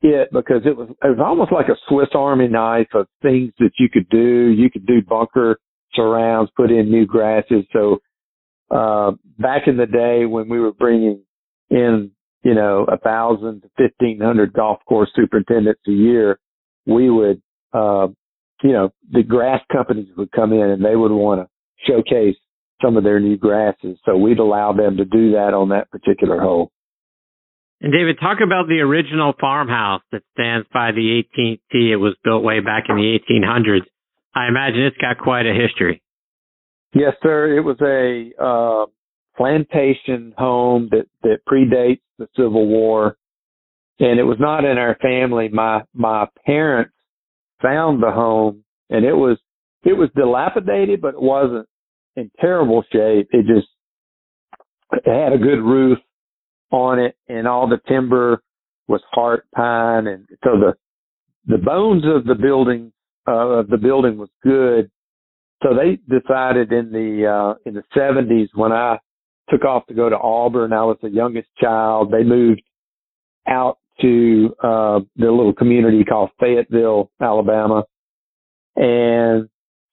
it 0.02 0.30
because 0.32 0.62
it 0.66 0.76
was 0.76 0.90
it 0.90 1.08
was 1.08 1.20
almost 1.24 1.52
like 1.52 1.68
a 1.70 1.78
Swiss 1.88 2.10
Army 2.14 2.48
knife 2.48 2.88
of 2.94 3.08
things 3.22 3.54
that 3.60 3.72
you 3.80 3.90
could 3.90 4.08
do. 4.10 4.48
You 4.50 4.70
could 4.70 4.86
do 4.86 5.02
bunker 5.02 5.58
surrounds, 5.94 6.52
put 6.56 6.72
in 6.72 6.92
new 6.92 7.06
grasses. 7.06 7.66
So 7.74 8.00
uh 8.70 9.12
back 9.40 9.64
in 9.68 9.78
the 9.78 9.86
day 9.86 10.26
when 10.26 10.50
we 10.50 10.60
were 10.60 10.74
bringing 10.74 11.24
in, 11.70 12.12
you 12.44 12.54
know, 12.54 12.86
a 12.92 12.98
thousand 12.98 13.62
to 13.62 13.70
fifteen 13.78 14.20
hundred 14.22 14.54
golf 14.54 14.80
course 14.88 15.10
superintendents 15.16 15.82
a 15.88 15.92
year, 15.92 16.40
we 16.86 17.10
would 17.10 17.42
uh 17.74 18.08
you 18.64 18.74
know, 18.74 18.90
the 19.12 19.24
grass 19.24 19.62
companies 19.72 20.08
would 20.18 20.32
come 20.32 20.52
in 20.52 20.62
and 20.62 20.84
they 20.84 20.96
would 20.96 21.12
want 21.12 21.42
to 21.42 21.92
showcase 21.92 22.36
some 22.82 22.98
of 22.98 23.04
their 23.04 23.20
new 23.20 23.38
grasses. 23.38 23.98
So 24.06 24.18
we'd 24.18 24.40
allow 24.40 24.74
them 24.74 24.98
to 24.98 25.06
do 25.06 25.32
that 25.32 25.54
on 25.54 25.70
that 25.70 25.90
particular 25.92 26.40
hole. 26.40 26.72
And 27.80 27.94
David, 27.94 28.18
talk 28.20 28.40
about 28.44 28.68
the 28.68 28.80
original 28.80 29.34
farmhouse 29.40 30.02
that 30.12 30.24
stands 30.34 30.68
by 30.74 30.92
the 30.92 31.24
18th 31.38 31.60
tee. 31.72 31.92
It 31.92 31.98
was 31.98 32.16
built 32.24 32.44
way 32.44 32.60
back 32.60 32.86
in 32.90 32.96
the 32.96 33.20
1800s. 33.30 33.86
I 34.34 34.48
imagine 34.48 34.82
it's 34.82 34.98
got 34.98 35.20
quite 35.20 35.46
a 35.46 35.54
history. 35.54 36.02
Yes, 36.94 37.14
sir. 37.22 37.56
It 37.58 37.62
was 37.62 37.78
a 37.82 38.32
uh, 38.44 38.86
plantation 39.36 40.34
home 40.38 40.90
that 40.92 41.06
that 41.22 41.40
predates 41.48 42.02
the 42.18 42.28
Civil 42.36 42.66
War, 42.68 43.18
and 44.00 44.20
it 44.20 44.24
was 44.24 44.38
not 44.40 44.66
in 44.66 44.78
our 44.78 44.96
family. 45.02 45.50
My 45.50 45.84
my 45.94 46.28
parents 46.46 46.94
found 47.62 48.02
the 48.02 48.12
home, 48.12 48.64
and 48.90 49.06
it 49.06 49.14
was 49.14 49.38
it 49.84 49.94
was 49.94 50.10
dilapidated, 50.16 51.02
but 51.02 51.16
it 51.16 51.22
wasn't 51.22 51.68
in 52.16 52.32
terrible 52.40 52.84
shape. 52.92 53.30
It 53.32 53.46
just 53.46 53.68
it 54.94 55.04
had 55.06 55.34
a 55.34 55.38
good 55.38 55.62
roof 55.62 56.00
on 56.72 57.00
it, 57.00 57.16
and 57.28 57.48
all 57.48 57.68
the 57.68 57.80
timber 57.88 58.42
was 58.88 59.02
heart 59.12 59.46
pine, 59.56 60.08
and 60.08 60.28
so 60.44 60.52
the 60.60 60.74
the 61.46 61.58
bones 61.58 62.04
of 62.06 62.26
the 62.26 62.36
building 62.36 62.92
uh, 63.28 63.60
of 63.60 63.68
the 63.68 63.78
building 63.78 64.18
was 64.18 64.30
good. 64.44 64.90
So 65.64 65.70
they 65.74 65.98
decided 66.08 66.72
in 66.72 66.92
the 66.92 67.26
uh, 67.28 67.56
in 67.66 67.74
the 67.74 67.84
70s 67.96 68.50
when 68.54 68.72
I 68.72 69.00
took 69.50 69.66
off 69.66 69.88
to 69.88 69.94
go 69.94 70.10
to 70.10 70.18
Auburn. 70.18 70.74
I 70.74 70.84
was 70.84 70.98
the 71.02 71.10
youngest 71.10 71.48
child. 71.60 72.12
They 72.12 72.24
moved 72.24 72.62
out 73.48 73.80
to 74.02 74.56
uh, 74.64 75.00
the 75.16 75.32
little 75.32 75.54
community 75.54 76.04
called 76.04 76.30
Fayetteville, 76.40 77.10
Alabama, 77.20 77.84
and 78.76 79.50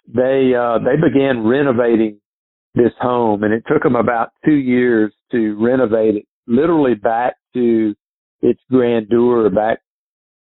they 0.07 0.53
uh, 0.55 0.79
they 0.79 0.97
began 1.01 1.47
renovating 1.47 2.21
this 2.75 2.93
home, 3.01 3.43
and 3.45 3.55
it 3.55 3.65
took 3.67 3.83
them 3.83 3.97
about 3.97 4.31
two 4.45 4.55
years 4.55 5.13
to 5.33 5.57
renovate 5.59 6.17
it, 6.17 6.27
literally 6.47 6.95
back 6.95 7.35
to 7.55 7.95
its 8.43 8.61
grandeur, 8.71 9.49
back 9.51 9.79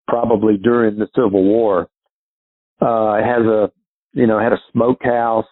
probably 0.07 0.57
during 0.57 0.97
the 0.97 1.07
Civil 1.15 1.43
War. 1.43 1.87
Uh, 2.81 3.13
it 3.19 3.25
has 3.25 3.45
a 3.45 3.71
you 4.13 4.27
know 4.27 4.39
had 4.39 4.53
a 4.53 4.61
smokehouse, 4.71 5.45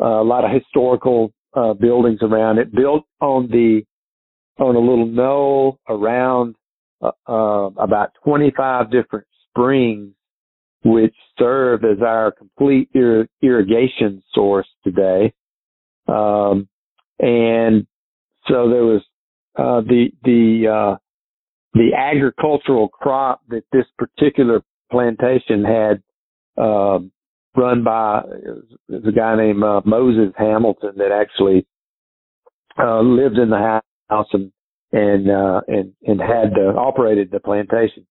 uh, 0.00 0.20
a 0.20 0.24
lot 0.24 0.44
of 0.44 0.50
historical 0.50 1.32
uh, 1.54 1.74
buildings 1.74 2.20
around 2.22 2.58
it, 2.58 2.74
built 2.74 3.04
on 3.20 3.48
the 3.48 3.82
on 4.58 4.76
a 4.76 4.78
little 4.78 5.06
knoll 5.06 5.78
around 5.88 6.54
uh, 7.02 7.10
uh, 7.28 7.70
about 7.76 8.12
25 8.24 8.90
different 8.90 9.26
springs, 9.50 10.12
which 10.84 11.14
serve 11.38 11.84
as 11.84 12.00
our 12.02 12.30
complete 12.30 12.88
ir- 12.94 13.28
irrigation 13.42 14.22
source 14.32 14.68
today. 14.84 15.32
Um, 16.06 16.68
and 17.18 17.86
so 18.46 18.68
there 18.68 18.84
was 18.84 19.02
uh, 19.56 19.80
the 19.82 20.08
the 20.24 20.68
uh, 20.68 20.96
the 21.74 21.90
agricultural 21.96 22.88
crop 22.88 23.42
that 23.48 23.64
this 23.72 23.86
particular 23.98 24.62
plantation 24.90 25.64
had 25.64 26.02
um, 26.62 27.10
run 27.56 27.82
by 27.84 28.22
a 28.90 29.12
guy 29.12 29.36
named 29.36 29.62
uh, 29.62 29.80
Moses 29.84 30.32
Hamilton 30.36 30.92
that 30.96 31.12
actually 31.12 31.66
uh, 32.78 33.00
lived 33.00 33.38
in 33.38 33.50
the 33.50 33.80
house 34.08 34.26
and 34.32 34.52
and 34.92 35.30
uh, 35.30 35.60
and 35.66 35.92
and 36.06 36.20
had 36.20 36.52
uh, 36.56 36.78
operated 36.78 37.30
the 37.30 37.40
plantation. 37.40 38.06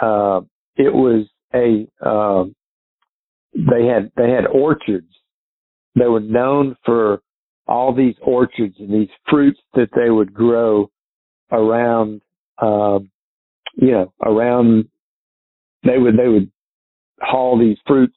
Uh, 0.00 0.40
it 0.76 0.92
was 0.92 1.26
a 1.54 1.86
uh, 2.04 2.44
they 3.54 3.86
had 3.86 4.10
they 4.16 4.30
had 4.30 4.46
orchards. 4.46 5.10
They 5.94 6.06
were 6.06 6.20
known 6.20 6.76
for 6.84 7.22
all 7.66 7.94
these 7.94 8.14
orchards 8.22 8.76
and 8.78 8.92
these 8.92 9.08
fruits 9.28 9.60
that 9.74 9.88
they 9.94 10.10
would 10.10 10.32
grow 10.32 10.90
around, 11.50 12.20
um, 12.60 13.10
you 13.74 13.90
know, 13.90 14.12
around. 14.24 14.88
They 15.84 15.98
would 15.98 16.16
they 16.16 16.28
would 16.28 16.50
haul 17.20 17.58
these 17.58 17.78
fruits 17.86 18.16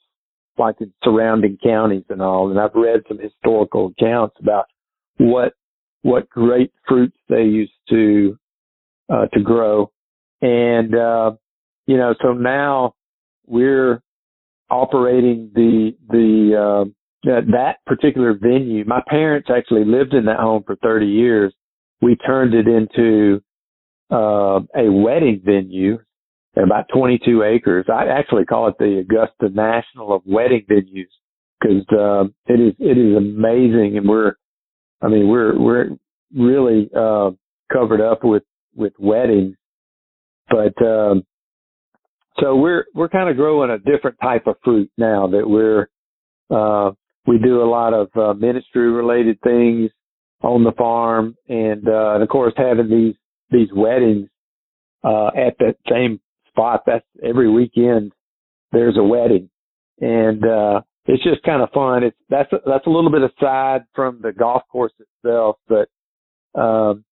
like 0.57 0.75
in 0.79 0.91
surrounding 1.03 1.57
counties 1.63 2.05
and 2.09 2.21
all. 2.21 2.49
And 2.49 2.59
I've 2.59 2.73
read 2.73 3.01
some 3.07 3.19
historical 3.19 3.93
accounts 3.97 4.35
about 4.39 4.65
what 5.17 5.53
what 6.01 6.29
great 6.29 6.71
fruits 6.87 7.17
they 7.29 7.43
used 7.43 7.71
to 7.89 8.37
uh, 9.09 9.27
to 9.33 9.41
grow, 9.41 9.91
and 10.41 10.95
uh, 10.95 11.31
you 11.85 11.97
know, 11.97 12.13
so 12.21 12.33
now 12.33 12.95
we're 13.45 14.01
operating 14.69 15.51
the 15.55 15.95
the 16.09 16.85
uh, 16.85 16.89
that, 17.27 17.41
that 17.51 17.77
particular 17.85 18.33
venue. 18.33 18.85
My 18.85 19.01
parents 19.07 19.49
actually 19.55 19.85
lived 19.85 20.13
in 20.13 20.25
that 20.25 20.39
home 20.39 20.63
for 20.65 20.75
30 20.77 21.05
years. 21.05 21.53
We 22.01 22.15
turned 22.15 22.53
it 22.53 22.67
into 22.67 23.41
uh, 24.11 24.61
a 24.75 24.89
wedding 24.89 25.41
venue 25.43 25.99
about 26.55 26.85
22 26.93 27.43
acres. 27.43 27.85
I 27.91 28.07
actually 28.07 28.45
call 28.45 28.67
it 28.67 28.75
the 28.79 28.99
Augusta 28.99 29.49
National 29.53 30.13
of 30.13 30.21
wedding 30.25 30.65
venues 30.69 31.07
because 31.59 31.85
uh, 31.91 32.23
it 32.51 32.59
is 32.59 32.73
it 32.79 32.97
is 32.97 33.15
amazing, 33.15 33.97
and 33.97 34.07
we're 34.07 34.33
I 35.01 35.07
mean 35.07 35.27
we're 35.27 35.59
we're 35.59 35.89
really 36.35 36.89
uh, 36.95 37.31
covered 37.71 38.01
up 38.01 38.23
with 38.23 38.43
with 38.75 38.93
weddings, 38.99 39.55
but 40.49 40.73
um, 40.83 41.23
so 42.39 42.55
we're 42.55 42.85
we're 42.95 43.09
kind 43.09 43.29
of 43.29 43.35
growing 43.35 43.71
a 43.71 43.77
different 43.77 44.17
type 44.21 44.47
of 44.47 44.55
fruit 44.63 44.89
now 44.97 45.27
that 45.27 45.47
we're 45.47 45.87
uh, 46.49 46.91
we 47.27 47.37
do 47.37 47.61
a 47.61 47.69
lot 47.69 47.93
of 47.93 48.09
uh, 48.15 48.33
ministry 48.33 48.89
related 48.89 49.39
things 49.41 49.91
on 50.41 50.63
the 50.63 50.71
farm, 50.71 51.35
and 51.49 51.87
uh, 51.87 52.13
and 52.13 52.23
of 52.23 52.29
course 52.29 52.53
having 52.55 52.89
these 52.89 53.15
these 53.51 53.69
weddings 53.75 54.29
uh, 55.03 55.27
at 55.27 55.57
that 55.59 55.75
same 55.89 56.19
spot. 56.47 56.83
That's 56.87 57.05
every 57.23 57.51
weekend 57.51 58.13
there's 58.71 58.97
a 58.97 59.03
wedding, 59.03 59.49
and 59.99 60.43
uh, 60.45 60.81
it's 61.05 61.23
just 61.23 61.43
kind 61.43 61.61
of 61.61 61.69
fun. 61.71 62.03
It's 62.03 62.17
that's 62.29 62.51
a, 62.53 62.57
that's 62.65 62.87
a 62.87 62.89
little 62.89 63.11
bit 63.11 63.21
aside 63.23 63.81
from 63.93 64.19
the 64.21 64.31
golf 64.31 64.63
course 64.71 64.93
itself, 64.99 65.57
but 65.67 65.89
um, 66.59 67.03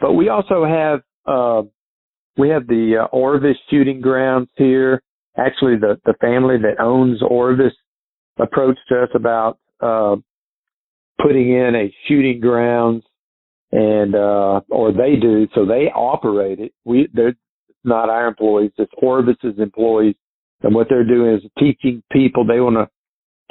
but 0.00 0.14
we 0.14 0.28
also 0.28 0.64
have 0.64 1.00
uh, 1.26 1.62
we 2.36 2.48
have 2.48 2.66
the 2.66 3.04
uh, 3.04 3.16
Orvis 3.16 3.56
shooting 3.70 4.00
grounds 4.00 4.48
here. 4.56 5.02
Actually, 5.36 5.76
the 5.76 6.00
the 6.04 6.14
family 6.20 6.56
that 6.58 6.82
owns 6.82 7.22
Orvis 7.22 7.72
approached 8.38 8.90
us 8.90 9.08
about 9.14 9.58
uh, 9.80 10.16
putting 11.22 11.50
in 11.52 11.74
a 11.74 11.94
shooting 12.06 12.40
grounds 12.40 13.04
and 13.72 14.16
uh 14.16 14.60
or 14.68 14.90
they 14.90 15.14
do 15.14 15.46
so 15.54 15.64
they 15.64 15.92
operate 15.94 16.58
it 16.58 16.72
we 16.84 17.08
they're 17.14 17.36
not 17.84 18.08
our 18.08 18.26
employees. 18.26 18.72
It's 18.78 18.92
Orvis's 19.02 19.58
employees. 19.58 20.14
And 20.62 20.74
what 20.74 20.88
they're 20.88 21.06
doing 21.06 21.36
is 21.36 21.42
teaching 21.58 22.02
people. 22.12 22.44
They 22.44 22.60
want 22.60 22.76
to 22.76 22.88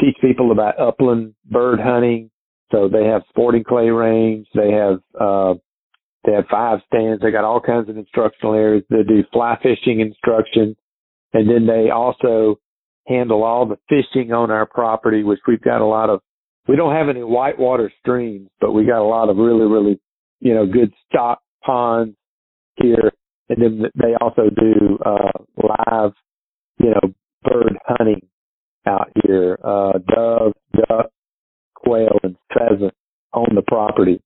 teach 0.04 0.16
people 0.22 0.52
about 0.52 0.80
upland 0.80 1.34
bird 1.46 1.80
hunting. 1.80 2.30
So 2.72 2.88
they 2.88 3.06
have 3.06 3.24
sporting 3.30 3.64
clay 3.64 3.90
range. 3.90 4.48
They 4.54 4.72
have, 4.72 5.00
uh, 5.20 5.56
they 6.26 6.34
have 6.34 6.46
five 6.52 6.80
stands. 6.86 7.22
They 7.22 7.32
got 7.32 7.46
all 7.46 7.60
kinds 7.60 7.90
of 7.90 7.98
instructional 7.98 8.54
areas. 8.54 8.84
They 8.90 9.04
do 9.04 9.24
fly 9.34 9.58
fishing 9.64 10.02
instruction. 10.02 10.76
And 11.34 11.50
then 11.50 11.66
they 11.66 11.90
also 11.90 12.60
handle 13.10 13.44
all 13.44 13.66
the 13.66 13.78
fishing 13.90 14.32
on 14.32 14.52
our 14.52 14.66
property, 14.66 15.24
which 15.24 15.40
we've 15.48 15.62
got 15.62 15.82
a 15.82 15.86
lot 15.86 16.10
of, 16.10 16.22
we 16.68 16.76
don't 16.76 16.96
have 16.96 17.10
any 17.10 17.24
whitewater 17.24 17.92
streams, 18.00 18.48
but 18.62 18.72
we 18.72 18.86
got 18.86 19.02
a 19.02 19.10
lot 19.10 19.30
of 19.30 19.38
really, 19.38 19.66
really, 19.66 20.00
you 20.40 20.54
know, 20.54 20.66
good 20.66 20.94
stock 21.10 21.42
ponds 21.66 22.16
here 22.76 23.12
and 23.50 23.62
then 23.62 23.92
they 23.96 24.14
also 24.22 24.44
do 24.50 24.98
uh, 25.06 25.32
live, 25.58 26.12
you 26.78 26.92
know, 26.92 27.14
bird 27.44 27.78
hunting 27.86 28.22
out 28.86 29.10
here, 29.26 29.58
uh, 29.64 29.94
dove, 30.16 30.54
duck, 30.76 31.08
quail, 31.76 32.20
and 32.24 32.36
pheasant 32.54 32.94
on 33.34 33.56
the 33.56 33.64
property. 33.64 34.22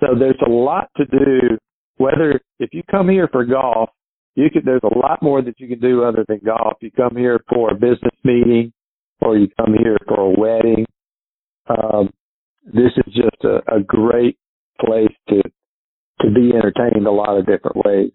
So 0.00 0.06
there's 0.18 0.40
a 0.46 0.50
lot 0.50 0.90
to 0.96 1.04
do. 1.06 1.58
Whether 1.96 2.40
if 2.60 2.70
you 2.72 2.82
come 2.88 3.08
here 3.08 3.28
for 3.30 3.44
golf, 3.44 3.90
you 4.34 4.50
could. 4.50 4.64
There's 4.64 4.82
a 4.84 4.98
lot 4.98 5.22
more 5.22 5.42
that 5.42 5.58
you 5.58 5.68
can 5.68 5.80
do 5.80 6.04
other 6.04 6.24
than 6.28 6.40
golf. 6.44 6.74
You 6.80 6.90
come 6.90 7.16
here 7.16 7.40
for 7.48 7.70
a 7.70 7.74
business 7.74 8.14
meeting, 8.24 8.72
or 9.20 9.36
you 9.36 9.48
come 9.58 9.74
here 9.74 9.96
for 10.06 10.20
a 10.20 10.38
wedding. 10.38 10.86
Um, 11.68 12.10
this 12.64 12.92
is 12.96 13.14
just 13.14 13.44
a, 13.44 13.58
a 13.74 13.80
great 13.80 14.38
place 14.84 15.14
to 15.28 15.42
to 16.20 16.30
be 16.30 16.52
entertained 16.52 17.06
a 17.06 17.10
lot 17.12 17.38
of 17.38 17.46
different 17.46 17.76
ways. 17.84 18.10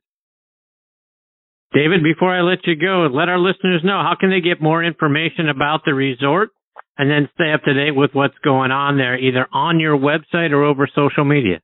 David, 1.74 2.04
before 2.04 2.36
I 2.36 2.42
let 2.42 2.60
you 2.66 2.76
go, 2.76 3.08
let 3.12 3.30
our 3.30 3.40
listeners 3.40 3.82
know 3.84 4.02
how 4.04 4.16
can 4.20 4.30
they 4.30 4.42
get 4.42 4.62
more 4.62 4.84
information 4.84 5.50
about 5.50 5.82
the 5.86 5.94
resort 5.94 6.50
and 6.98 7.10
then 7.10 7.30
stay 7.34 7.52
up 7.52 7.64
to 7.64 7.74
date 7.74 7.96
with 7.96 8.12
what's 8.14 8.38
going 8.44 8.72
on 8.72 8.98
there, 8.98 9.18
either 9.18 9.48
on 9.52 9.80
your 9.80 9.98
website 9.98 10.52
or 10.52 10.64
over 10.64 10.88
social 10.94 11.26
media. 11.26 11.62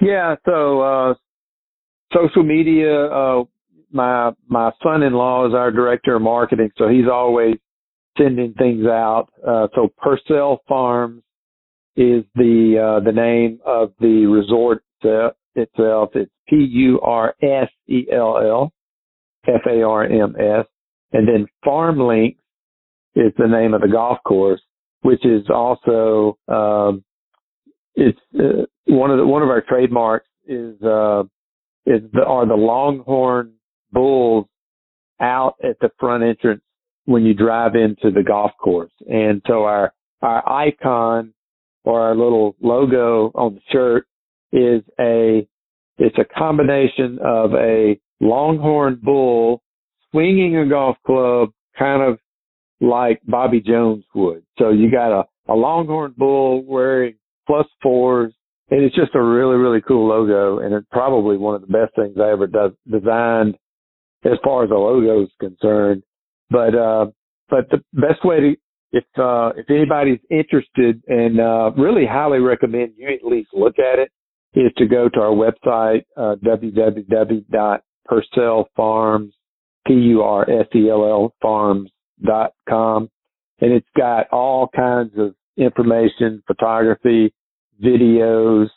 Yeah, 0.00 0.36
so 0.46 0.80
uh, 0.80 1.14
social 2.12 2.42
media. 2.42 3.06
Uh, 3.06 3.44
my 3.92 4.32
my 4.48 4.70
son-in-law 4.82 5.48
is 5.48 5.54
our 5.54 5.70
director 5.70 6.16
of 6.16 6.22
marketing, 6.22 6.70
so 6.76 6.88
he's 6.88 7.08
always 7.10 7.56
sending 8.18 8.52
things 8.54 8.86
out. 8.86 9.28
Uh, 9.46 9.68
so 9.74 9.92
Pursell 10.02 10.58
Farms 10.68 11.22
is 11.96 12.24
the 12.34 12.98
uh, 12.98 13.04
the 13.04 13.12
name 13.12 13.60
of 13.64 13.92
the 14.00 14.26
resort 14.26 14.82
itself. 15.02 16.10
It's 16.14 16.30
P 16.48 16.56
U 16.56 17.00
R 17.00 17.34
S 17.42 17.68
E 17.88 18.06
L 18.12 18.38
L 18.38 18.72
F 19.46 19.62
A 19.68 19.82
R 19.82 20.04
M 20.04 20.34
S, 20.38 20.66
and 21.12 21.26
then 21.26 21.46
FarmLinks 21.64 22.36
is 23.14 23.32
the 23.38 23.48
name 23.48 23.72
of 23.72 23.80
the 23.80 23.88
golf 23.88 24.18
course, 24.26 24.60
which 25.02 25.24
is 25.24 25.48
also 25.48 26.36
um, 26.48 27.04
it's 27.94 28.18
uh, 28.38 28.66
one 28.86 29.10
of 29.10 29.18
the 29.18 29.26
one 29.26 29.42
of 29.42 29.48
our 29.48 29.62
trademarks 29.62 30.28
is 30.46 30.80
uh, 30.82 31.22
is 31.86 32.02
the, 32.12 32.24
are 32.24 32.46
the 32.46 32.54
Longhorn 32.54 33.52
Bulls 33.92 34.46
out 35.20 35.54
at 35.62 35.78
the 35.80 35.90
front 35.98 36.24
entrance 36.24 36.62
when 37.04 37.24
you 37.24 37.34
drive 37.34 37.74
into 37.74 38.10
the 38.10 38.22
golf 38.22 38.50
course, 38.62 38.92
and 39.08 39.40
so 39.46 39.64
our 39.64 39.92
our 40.22 40.48
icon 40.48 41.32
or 41.84 42.00
our 42.00 42.16
little 42.16 42.56
logo 42.60 43.30
on 43.34 43.54
the 43.54 43.60
shirt 43.70 44.06
is 44.52 44.82
a 44.98 45.46
it's 45.98 46.18
a 46.18 46.38
combination 46.38 47.18
of 47.24 47.54
a 47.54 47.98
longhorn 48.20 48.98
bull 49.02 49.62
swinging 50.10 50.56
a 50.56 50.68
golf 50.68 50.96
club 51.06 51.50
kind 51.78 52.02
of 52.02 52.18
like 52.80 53.20
Bobby 53.26 53.60
Jones 53.60 54.04
would. 54.14 54.42
So 54.58 54.70
you 54.70 54.90
got 54.90 55.18
a, 55.18 55.24
a 55.48 55.54
longhorn 55.54 56.14
bull 56.16 56.64
wearing 56.64 57.14
plus 57.46 57.66
fours 57.82 58.34
and 58.70 58.82
it's 58.82 58.96
just 58.96 59.14
a 59.14 59.22
really, 59.22 59.56
really 59.56 59.80
cool 59.80 60.08
logo 60.08 60.58
and 60.58 60.74
it's 60.74 60.86
probably 60.90 61.36
one 61.36 61.54
of 61.54 61.60
the 61.60 61.68
best 61.68 61.94
things 61.94 62.16
I 62.20 62.30
ever 62.30 62.46
does, 62.46 62.72
designed 62.90 63.56
as 64.24 64.38
far 64.42 64.64
as 64.64 64.70
the 64.70 64.76
logo 64.76 65.22
is 65.22 65.30
concerned. 65.38 66.02
But, 66.50 66.74
uh, 66.74 67.06
but 67.48 67.70
the 67.70 67.82
best 67.92 68.24
way 68.24 68.40
to, 68.40 68.56
if, 68.92 69.04
uh, 69.18 69.52
if 69.56 69.70
anybody's 69.70 70.20
interested 70.30 71.02
and, 71.06 71.40
uh, 71.40 71.70
really 71.76 72.06
highly 72.06 72.38
recommend 72.40 72.94
you 72.96 73.08
at 73.08 73.24
least 73.24 73.50
look 73.52 73.78
at 73.78 73.98
it 73.98 74.10
is 74.54 74.72
to 74.78 74.86
go 74.86 75.08
to 75.08 75.20
our 75.20 75.32
website, 75.32 76.04
uh, 76.16 76.34
www.pursell 76.44 77.80
P-U-R-S-E-L-L 79.86 81.34
farms.com. 81.40 83.10
And 83.60 83.72
it's 83.72 83.88
got 83.96 84.28
all 84.32 84.68
kinds 84.74 85.12
of 85.16 85.34
information, 85.56 86.42
photography, 86.46 87.32
videos, 87.82 88.68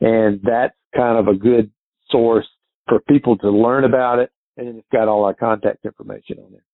and 0.00 0.40
that's 0.42 0.74
kind 0.94 1.18
of 1.18 1.28
a 1.28 1.38
good 1.38 1.70
source 2.10 2.46
for 2.88 3.00
people 3.00 3.36
to 3.38 3.50
learn 3.50 3.84
about 3.84 4.18
it. 4.18 4.30
And 4.56 4.78
it's 4.78 4.88
got 4.92 5.08
all 5.08 5.24
our 5.24 5.34
contact 5.34 5.84
information 5.84 6.38
on 6.38 6.52
there. 6.52 6.64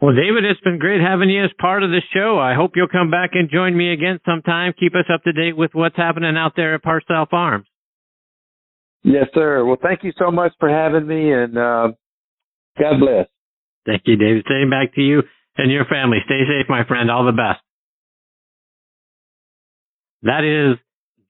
Well, 0.00 0.14
David, 0.14 0.44
it's 0.44 0.60
been 0.60 0.78
great 0.78 1.00
having 1.00 1.28
you 1.28 1.44
as 1.44 1.50
part 1.60 1.82
of 1.82 1.90
the 1.90 2.02
show. 2.14 2.38
I 2.38 2.54
hope 2.54 2.72
you'll 2.76 2.88
come 2.88 3.10
back 3.10 3.30
and 3.32 3.50
join 3.50 3.76
me 3.76 3.92
again 3.92 4.20
sometime. 4.24 4.72
Keep 4.78 4.94
us 4.94 5.06
up 5.12 5.24
to 5.24 5.32
date 5.32 5.56
with 5.56 5.70
what's 5.72 5.96
happening 5.96 6.36
out 6.36 6.52
there 6.54 6.74
at 6.74 6.84
Pursell 6.84 7.28
Farms. 7.28 7.66
Yes, 9.02 9.26
sir. 9.34 9.64
Well, 9.64 9.78
thank 9.82 10.04
you 10.04 10.12
so 10.18 10.30
much 10.30 10.52
for 10.60 10.68
having 10.68 11.06
me, 11.06 11.32
and 11.32 11.56
uh, 11.56 11.88
God 12.78 13.00
bless. 13.00 13.26
Thank 13.86 14.02
you, 14.04 14.16
David. 14.16 14.44
Same 14.48 14.70
back 14.70 14.94
to 14.94 15.00
you 15.00 15.22
and 15.56 15.72
your 15.72 15.84
family. 15.86 16.18
Stay 16.26 16.42
safe, 16.46 16.68
my 16.68 16.84
friend. 16.84 17.10
All 17.10 17.24
the 17.24 17.32
best. 17.32 17.60
That 20.22 20.44
is 20.44 20.78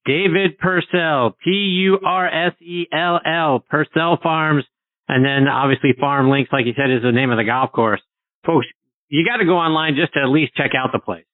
David 0.05 0.59
Pursell, 0.59 1.35
P-U-R-S-E-L-L, 1.44 2.05
Pursell 3.70 4.23
Farms, 4.23 4.65
and 5.09 5.24
then 5.24 5.48
obviously 5.48 5.93
FarmLinks, 6.01 6.52
like 6.52 6.66
you 6.66 6.74
said, 6.77 6.90
is 6.90 7.02
the 7.02 7.12
name 7.12 7.31
of 7.31 7.39
the 7.39 7.44
golf 7.44 7.73
course 7.73 8.01
folks, 8.48 8.66
you 9.09 9.24
got 9.24 9.36
to 9.39 9.44
go 9.44 9.56
online 9.56 9.94
just 9.94 10.15
to 10.15 10.20
at 10.20 10.28
least 10.28 10.55
check 10.56 10.73
out 10.77 10.90
the 10.93 10.98
place. 10.98 11.24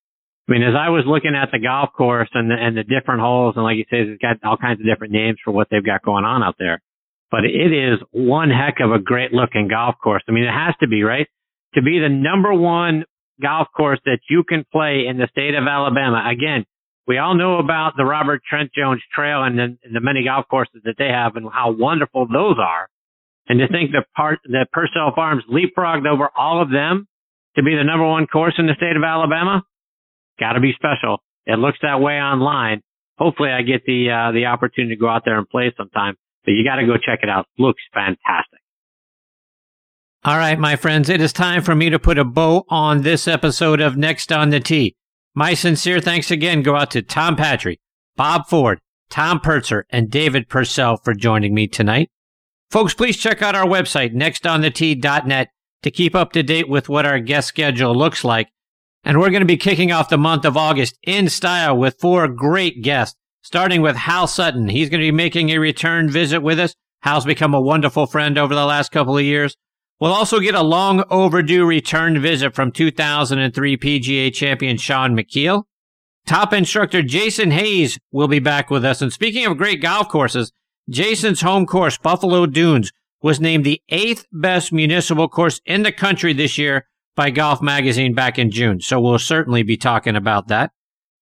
I 0.48 0.52
mean, 0.52 0.62
as 0.62 0.74
I 0.78 0.90
was 0.90 1.04
looking 1.06 1.34
at 1.34 1.48
the 1.52 1.58
golf 1.58 1.90
course 1.96 2.28
and 2.34 2.50
the, 2.50 2.54
and 2.54 2.76
the 2.76 2.84
different 2.84 3.22
holes, 3.22 3.54
and 3.56 3.64
like 3.64 3.76
you 3.76 3.86
said, 3.88 4.10
it's 4.10 4.20
got 4.20 4.36
all 4.44 4.58
kinds 4.58 4.80
of 4.80 4.86
different 4.86 5.14
names 5.14 5.38
for 5.42 5.52
what 5.52 5.68
they've 5.70 5.84
got 5.84 6.02
going 6.02 6.24
on 6.24 6.42
out 6.42 6.56
there. 6.58 6.82
But 7.30 7.44
it 7.44 7.72
is 7.72 7.98
one 8.12 8.50
heck 8.50 8.80
of 8.80 8.92
a 8.92 8.98
great 8.98 9.32
looking 9.32 9.68
golf 9.68 9.94
course. 10.02 10.22
I 10.28 10.32
mean, 10.32 10.44
it 10.44 10.52
has 10.52 10.74
to 10.80 10.88
be, 10.88 11.02
right? 11.02 11.26
To 11.74 11.82
be 11.82 11.98
the 11.98 12.10
number 12.10 12.52
one 12.52 13.04
golf 13.40 13.68
course 13.74 13.98
that 14.04 14.18
you 14.28 14.44
can 14.44 14.64
play 14.70 15.06
in 15.08 15.16
the 15.16 15.28
state 15.30 15.54
of 15.54 15.66
Alabama. 15.66 16.22
Again, 16.30 16.66
we 17.06 17.18
all 17.18 17.34
know 17.34 17.58
about 17.58 17.92
the 17.96 18.04
Robert 18.04 18.42
Trent 18.48 18.72
Jones 18.72 19.02
Trail 19.14 19.42
and 19.42 19.58
the, 19.58 19.76
and 19.84 19.94
the 19.94 20.00
many 20.00 20.24
golf 20.24 20.46
courses 20.48 20.80
that 20.84 20.94
they 20.98 21.08
have 21.08 21.36
and 21.36 21.46
how 21.52 21.72
wonderful 21.72 22.26
those 22.26 22.56
are. 22.58 22.88
And 23.46 23.58
to 23.58 23.68
think 23.68 23.92
that 23.92 24.06
part 24.16 24.38
that 24.44 24.68
Pursell 24.74 25.14
Farms 25.14 25.44
leapfrogged 25.50 26.06
over 26.06 26.30
all 26.34 26.62
of 26.62 26.70
them 26.70 27.06
to 27.56 27.62
be 27.62 27.76
the 27.76 27.84
number 27.84 28.06
one 28.06 28.26
course 28.26 28.54
in 28.58 28.66
the 28.66 28.74
state 28.74 28.96
of 28.96 29.04
Alabama, 29.04 29.62
got 30.40 30.52
to 30.54 30.60
be 30.60 30.72
special. 30.72 31.18
It 31.46 31.58
looks 31.58 31.78
that 31.82 32.00
way 32.00 32.14
online. 32.14 32.80
Hopefully, 33.18 33.50
I 33.50 33.62
get 33.62 33.84
the 33.84 34.10
uh, 34.10 34.32
the 34.32 34.46
opportunity 34.46 34.96
to 34.96 35.00
go 35.00 35.08
out 35.08 35.22
there 35.26 35.38
and 35.38 35.48
play 35.48 35.72
sometime. 35.76 36.16
But 36.44 36.52
you 36.52 36.64
got 36.64 36.76
to 36.76 36.86
go 36.86 36.94
check 36.96 37.20
it 37.22 37.28
out. 37.28 37.46
Looks 37.58 37.82
fantastic. 37.92 38.60
All 40.24 40.38
right, 40.38 40.58
my 40.58 40.76
friends, 40.76 41.10
it 41.10 41.20
is 41.20 41.34
time 41.34 41.62
for 41.62 41.74
me 41.74 41.90
to 41.90 41.98
put 41.98 42.16
a 42.16 42.24
bow 42.24 42.64
on 42.70 43.02
this 43.02 43.28
episode 43.28 43.82
of 43.82 43.98
Next 43.98 44.32
on 44.32 44.48
the 44.48 44.58
Tee. 44.58 44.96
My 45.36 45.54
sincere 45.54 46.00
thanks 46.00 46.30
again 46.30 46.62
go 46.62 46.76
out 46.76 46.92
to 46.92 47.02
Tom 47.02 47.34
Patri, 47.34 47.80
Bob 48.16 48.46
Ford, 48.46 48.78
Tom 49.10 49.40
Purtzer, 49.40 49.84
and 49.90 50.08
David 50.08 50.48
Pursell 50.48 51.02
for 51.02 51.12
joining 51.12 51.52
me 51.52 51.66
tonight. 51.66 52.08
Folks, 52.70 52.94
please 52.94 53.16
check 53.16 53.42
out 53.42 53.56
our 53.56 53.66
website, 53.66 54.14
nextonthetee.net, 54.14 55.48
to 55.82 55.90
keep 55.90 56.14
up 56.14 56.32
to 56.32 56.44
date 56.44 56.68
with 56.68 56.88
what 56.88 57.04
our 57.04 57.18
guest 57.18 57.48
schedule 57.48 57.96
looks 57.96 58.22
like. 58.22 58.48
And 59.02 59.18
we're 59.18 59.30
going 59.30 59.40
to 59.40 59.46
be 59.46 59.56
kicking 59.56 59.90
off 59.90 60.08
the 60.08 60.16
month 60.16 60.44
of 60.44 60.56
August 60.56 60.98
in 61.02 61.28
style 61.28 61.76
with 61.76 61.98
four 62.00 62.28
great 62.28 62.82
guests, 62.82 63.16
starting 63.42 63.82
with 63.82 63.96
Hal 63.96 64.28
Sutton. 64.28 64.68
He's 64.68 64.88
going 64.88 65.00
to 65.00 65.06
be 65.06 65.12
making 65.12 65.50
a 65.50 65.58
return 65.58 66.08
visit 66.08 66.42
with 66.42 66.60
us. 66.60 66.76
Hal's 67.02 67.24
become 67.24 67.54
a 67.54 67.60
wonderful 67.60 68.06
friend 68.06 68.38
over 68.38 68.54
the 68.54 68.64
last 68.64 68.92
couple 68.92 69.18
of 69.18 69.24
years. 69.24 69.56
We'll 70.00 70.12
also 70.12 70.40
get 70.40 70.54
a 70.54 70.62
long 70.62 71.04
overdue 71.10 71.64
return 71.64 72.20
visit 72.20 72.54
from 72.54 72.72
2003 72.72 73.76
PGA 73.76 74.34
champion 74.34 74.76
Shaun 74.76 75.16
Micheel. 75.16 75.64
Top 76.26 76.52
instructor 76.52 77.02
Jason 77.02 77.50
Hayes 77.50 77.98
will 78.10 78.28
be 78.28 78.38
back 78.38 78.70
with 78.70 78.84
us. 78.84 79.02
And 79.02 79.12
speaking 79.12 79.46
of 79.46 79.58
great 79.58 79.80
golf 79.80 80.08
courses, 80.08 80.52
Jason's 80.88 81.42
home 81.42 81.66
course, 81.66 81.98
Buffalo 81.98 82.46
Dunes, 82.46 82.92
was 83.22 83.40
named 83.40 83.64
the 83.64 83.80
eighth 83.88 84.26
best 84.32 84.72
municipal 84.72 85.28
course 85.28 85.60
in 85.64 85.82
the 85.82 85.92
country 85.92 86.32
this 86.32 86.58
year 86.58 86.86
by 87.16 87.30
Golf 87.30 87.62
Magazine 87.62 88.14
back 88.14 88.38
in 88.38 88.50
June. 88.50 88.80
So 88.80 89.00
we'll 89.00 89.18
certainly 89.18 89.62
be 89.62 89.76
talking 89.76 90.16
about 90.16 90.48
that. 90.48 90.72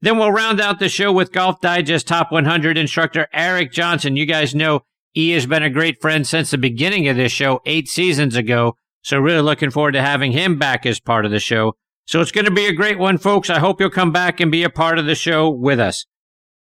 Then 0.01 0.19
we'll 0.19 0.33
round 0.33 0.61
out 0.61 0.81
the 0.81 0.89
show 0.89 1.13
with 1.13 1.31
Golf 1.31 1.61
Digest 1.61 2.09
Top 2.09 2.33
100 2.33 2.77
instructor 2.77 3.29
Eric 3.33 3.71
Johnson. 3.71 4.17
You 4.17 4.27
guys 4.27 4.55
know 4.55 4.81
he 5.13 5.31
has 5.31 5.47
been 5.47 5.63
a 5.63 5.71
great 5.71 6.01
friend 6.01 6.27
since 6.27 6.51
the 6.51 6.59
beginning 6.59 7.09
of 7.09 7.17
this 7.17 7.33
show 7.33 7.61
eight 7.67 7.89
seasons 7.89 8.35
ago. 8.35 8.77
So 9.03 9.19
really 9.19 9.43
looking 9.43 9.71
forward 9.71 9.93
to 9.93 10.03
having 10.03 10.33
him 10.33 10.59
back 10.59 10.87
as 10.87 11.01
part 11.01 11.25
of 11.25 11.31
the 11.31 11.41
show. 11.41 11.75
So 12.07 12.21
it's 12.21 12.33
going 12.33 12.45
to 12.47 12.51
be 12.51 12.67
a 12.67 12.73
great 12.73 12.99
one, 12.99 13.19
folks. 13.19 13.51
I 13.51 13.59
hope 13.59 13.81
you'll 13.81 13.91
come 13.91 14.13
back 14.13 14.41
and 14.41 14.51
be 14.51 14.65
a 14.65 14.71
part 14.71 14.99
of 14.99 15.07
the 15.07 15.15
show 15.15 15.49
with 15.49 15.79
us. 15.79 16.07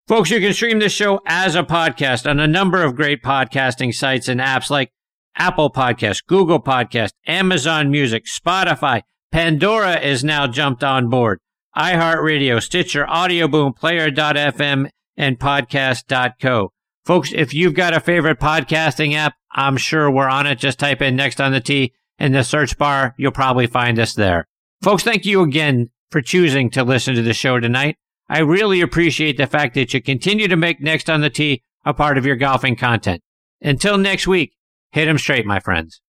Folks, 0.09 0.31
you 0.31 0.41
can 0.41 0.53
stream 0.53 0.79
this 0.79 0.93
show 0.93 1.21
as 1.27 1.55
a 1.55 1.63
podcast 1.63 2.29
on 2.29 2.41
a 2.41 2.47
number 2.47 2.83
of 2.83 2.97
great 2.97 3.23
podcasting 3.23 3.95
sites 3.95 4.29
and 4.29 4.41
apps 4.41 4.69
like 4.69 4.93
Apple 5.37 5.71
Podcast, 5.71 6.27
Google 6.27 6.61
Podcast, 6.61 7.13
Amazon 7.27 7.91
Music, 7.91 8.25
Spotify. 8.27 9.03
Pandora 9.31 10.01
is 10.01 10.23
now 10.25 10.47
jumped 10.47 10.85
on 10.85 11.09
board. 11.09 11.39
iHeartRadio, 11.77 12.63
Stitcher, 12.63 13.09
Audio 13.09 13.49
Boom, 13.49 13.73
Player.fm, 13.73 14.91
and 15.17 15.39
Podcast.co. 15.39 16.73
Folks, 17.05 17.33
if 17.35 17.53
you've 17.53 17.75
got 17.75 17.95
a 17.95 18.01
favorite 18.01 18.39
podcasting 18.39 19.15
app, 19.15 19.35
I'm 19.51 19.77
sure 19.77 20.11
we're 20.11 20.29
on 20.29 20.47
it. 20.47 20.59
Just 20.59 20.79
type 20.79 21.03
in 21.03 21.17
Next 21.17 21.41
on 21.41 21.53
the 21.53 21.61
Tee 21.61 21.95
in 22.19 22.33
the 22.33 22.45
search 22.45 22.79
bar. 22.79 23.15
You'll 23.19 23.33
probably 23.33 23.67
find 23.67 23.99
us 23.99 24.15
there. 24.15 24.47
Folks, 24.83 25.03
thank 25.03 25.27
you 25.27 25.43
again 25.43 25.91
for 26.11 26.23
choosing 26.23 26.71
to 26.71 26.85
listen 26.85 27.15
to 27.15 27.23
the 27.23 27.35
show 27.35 27.59
tonight. 27.59 27.97
I 28.29 28.39
really 28.39 28.81
appreciate 28.81 29.37
the 29.37 29.47
fact 29.47 29.75
that 29.75 29.93
you 29.93 30.01
continue 30.01 30.47
to 30.47 30.57
make 30.57 30.81
Next 30.81 31.11
on 31.11 31.21
the 31.21 31.31
Tee 31.31 31.63
a 31.85 31.93
part 31.93 32.19
of 32.19 32.25
your 32.25 32.37
golfing 32.37 32.77
content. 32.77 33.21
Until 33.61 33.99
next 33.99 34.27
week, 34.27 34.53
hit 34.93 35.09
'em 35.09 35.19
straight, 35.19 35.45
my 35.45 35.59
friends. 35.59 36.01